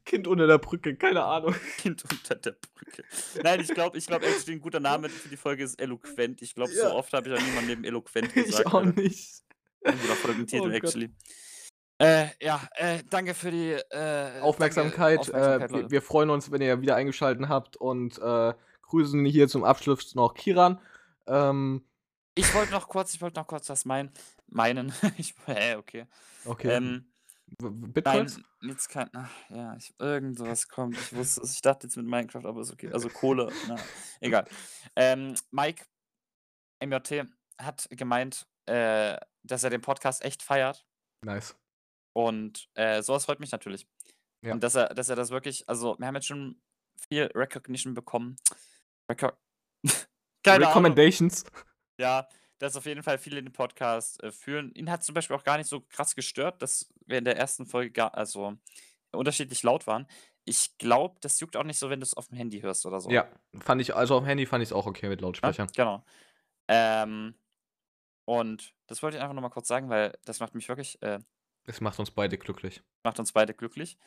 Kind 0.05 0.27
unter 0.27 0.45
der 0.45 0.59
Brücke, 0.59 0.95
keine 0.95 1.23
Ahnung. 1.23 1.55
Kind 1.77 2.03
unter 2.11 2.35
der 2.35 2.51
Brücke. 2.75 3.03
Nein, 3.43 3.59
ich 3.59 3.69
glaube, 3.69 3.97
ich 3.97 4.05
glaube, 4.05 4.25
ein 4.27 4.61
guter 4.61 4.79
Name 4.79 5.09
für 5.09 5.29
die 5.29 5.37
Folge 5.37 5.63
ist 5.63 5.81
eloquent. 5.81 6.41
Ich 6.43 6.53
glaube, 6.53 6.71
Ja. 6.73 6.89
so 6.89 6.95
oft 6.95 7.11
habe 7.13 7.29
ich 7.29 7.35
auch 7.39 7.41
niemandem 7.41 7.67
neben 7.69 7.83
eloquent 7.83 8.33
gesagt. 8.33 8.67
Ich 8.67 8.73
auch 8.73 8.83
nicht. 8.83 9.41
Ein 9.83 9.99
guter 9.99 10.15
Folgentitel, 10.15 10.67
Oh 10.67 10.69
actually. 10.69 11.09
Äh, 11.97 12.27
ja, 12.39 12.67
äh, 12.75 12.99
danke 13.09 13.33
für 13.33 13.49
die 13.51 13.71
äh, 13.89 14.39
Aufmerksamkeit. 14.41 15.19
Danke, 15.27 15.33
Aufmerksamkeit 15.37 15.71
äh, 15.71 15.73
wir, 15.85 15.91
wir 15.91 16.01
freuen 16.03 16.29
uns, 16.29 16.51
wenn 16.51 16.61
ihr 16.61 16.79
wieder 16.81 16.95
eingeschaltet 16.95 17.47
habt 17.49 17.77
und 17.77 18.19
äh, 18.19 18.53
grüßen 18.83 19.25
hier 19.25 19.47
zum 19.47 19.63
Abschluss 19.63 20.13
noch 20.13 20.33
Kiran. 20.35 20.79
Ähm, 21.27 21.83
Ich 22.35 22.53
wollte 22.53 22.71
noch 22.71 22.87
kurz, 22.87 23.13
ich 23.13 23.21
wollte 23.21 23.39
noch 23.39 23.47
kurz 23.47 23.69
was 23.69 23.85
meinen. 23.85 24.11
Meinen. 24.47 24.93
ich, 25.17 25.35
hä, 25.45 25.75
okay. 25.75 26.07
okay. 26.45 26.75
Ähm, 26.75 27.13
w- 27.59 27.69
nein, 27.69 27.93
Bitcoins? 27.93 28.39
jetzt 28.61 28.89
kann. 28.89 29.09
Ach, 29.13 29.29
ja, 29.49 29.75
ich, 29.75 29.93
irgend 29.99 30.37
sowas 30.37 30.67
kommt. 30.67 30.97
Ich 30.97 31.13
wusste 31.13 31.41
es. 31.41 31.53
Ich 31.55 31.61
dachte 31.61 31.87
jetzt 31.87 31.97
mit 31.97 32.05
Minecraft, 32.05 32.45
aber 32.45 32.61
ist 32.61 32.71
okay. 32.71 32.91
Also 32.91 33.09
Kohle. 33.09 33.51
Na, 33.67 33.75
egal. 34.21 34.47
Ähm, 34.95 35.35
Mike 35.51 35.85
MJT 36.83 37.27
hat 37.59 37.87
gemeint, 37.91 38.47
äh, 38.65 39.17
dass 39.43 39.63
er 39.63 39.69
den 39.69 39.81
Podcast 39.81 40.23
echt 40.23 40.41
feiert. 40.41 40.85
Nice. 41.23 41.55
Und 42.13 42.69
äh, 42.75 43.01
sowas 43.01 43.25
freut 43.25 43.39
mich 43.39 43.51
natürlich. 43.51 43.87
Ja. 44.43 44.53
Und 44.53 44.63
dass 44.63 44.75
er, 44.75 44.93
dass 44.93 45.09
er 45.09 45.15
das 45.15 45.29
wirklich, 45.29 45.67
also 45.69 45.97
wir 45.99 46.07
haben 46.07 46.15
jetzt 46.15 46.27
schon 46.27 46.61
viel 47.09 47.29
Recognition 47.35 47.93
bekommen. 47.93 48.37
Reco 49.09 49.31
Keine 50.43 50.67
Ahnung. 50.67 50.95
Ja, 52.01 52.27
dass 52.57 52.75
auf 52.75 52.85
jeden 52.85 53.03
Fall 53.03 53.17
viele 53.17 53.41
den 53.41 53.53
Podcast 53.53 54.21
äh, 54.23 54.31
fühlen. 54.31 54.71
Ihn 54.73 54.89
hat 54.91 55.03
zum 55.03 55.13
Beispiel 55.15 55.35
auch 55.35 55.43
gar 55.43 55.57
nicht 55.57 55.67
so 55.67 55.81
krass 55.81 56.15
gestört, 56.15 56.61
dass 56.61 56.91
wir 57.05 57.17
in 57.19 57.25
der 57.25 57.37
ersten 57.37 57.65
Folge 57.65 57.91
gar, 57.91 58.13
also 58.15 58.57
unterschiedlich 59.11 59.61
laut 59.63 59.85
waren. 59.87 60.07
Ich 60.45 60.77
glaube, 60.79 61.19
das 61.21 61.39
juckt 61.39 61.55
auch 61.55 61.63
nicht 61.63 61.77
so, 61.77 61.89
wenn 61.89 61.99
du 61.99 62.03
es 62.03 62.15
auf 62.15 62.27
dem 62.27 62.37
Handy 62.37 62.61
hörst 62.61 62.85
oder 62.87 62.99
so. 62.99 63.09
Ja, 63.11 63.27
fand 63.59 63.81
ich, 63.81 63.95
also 63.95 64.15
auf 64.15 64.23
dem 64.23 64.27
Handy 64.27 64.45
fand 64.47 64.63
ich 64.63 64.69
es 64.69 64.73
auch 64.73 64.87
okay 64.87 65.09
mit 65.09 65.21
Ja, 65.21 65.27
Lautsprechern. 65.27 65.67
genau. 65.75 66.03
Ähm, 66.67 67.35
und 68.25 68.73
das 68.87 69.03
wollte 69.03 69.17
ich 69.17 69.21
einfach 69.23 69.35
nochmal 69.35 69.51
kurz 69.51 69.67
sagen, 69.67 69.89
weil 69.89 70.17
das 70.25 70.39
macht 70.39 70.55
mich 70.55 70.67
wirklich, 70.69 71.01
äh, 71.01 71.19
Es 71.65 71.81
macht 71.81 71.99
uns 71.99 72.09
beide 72.11 72.37
glücklich. 72.37 72.81
macht 73.03 73.19
uns 73.19 73.31
beide 73.31 73.53
glücklich. 73.53 73.97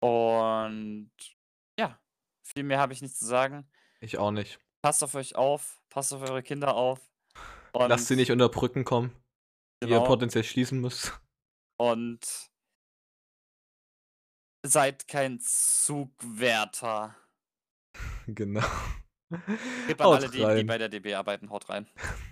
Und 0.00 1.10
ja, 1.78 1.98
viel 2.42 2.62
mehr 2.64 2.78
habe 2.78 2.92
ich 2.92 3.02
nicht 3.02 3.16
zu 3.16 3.26
sagen. 3.26 3.68
Ich 4.00 4.18
auch 4.18 4.30
nicht. 4.30 4.58
Passt 4.82 5.04
auf 5.04 5.14
euch 5.14 5.36
auf, 5.36 5.82
passt 5.90 6.12
auf 6.12 6.22
eure 6.22 6.42
Kinder 6.42 6.74
auf. 6.74 7.09
Und, 7.72 7.88
Lasst 7.88 8.08
sie 8.08 8.16
nicht 8.16 8.30
unter 8.30 8.48
Brücken 8.48 8.84
kommen, 8.84 9.10
die 9.82 9.88
ihr 9.88 9.96
Genau. 9.98 10.06
potenziell 10.06 10.44
schließen 10.44 10.80
müsst. 10.80 11.18
Und 11.78 12.50
seid 14.66 15.08
kein 15.08 15.40
Zugwärter. 15.40 17.16
genau. 18.26 18.66
Gib 19.86 20.00
an 20.00 20.06
Haut 20.06 20.16
alle, 20.16 20.30
die, 20.30 20.60
die 20.60 20.64
bei 20.64 20.78
der 20.78 20.88
DB 20.88 21.14
arbeiten, 21.14 21.50
haut 21.50 21.68
rein. 21.68 21.88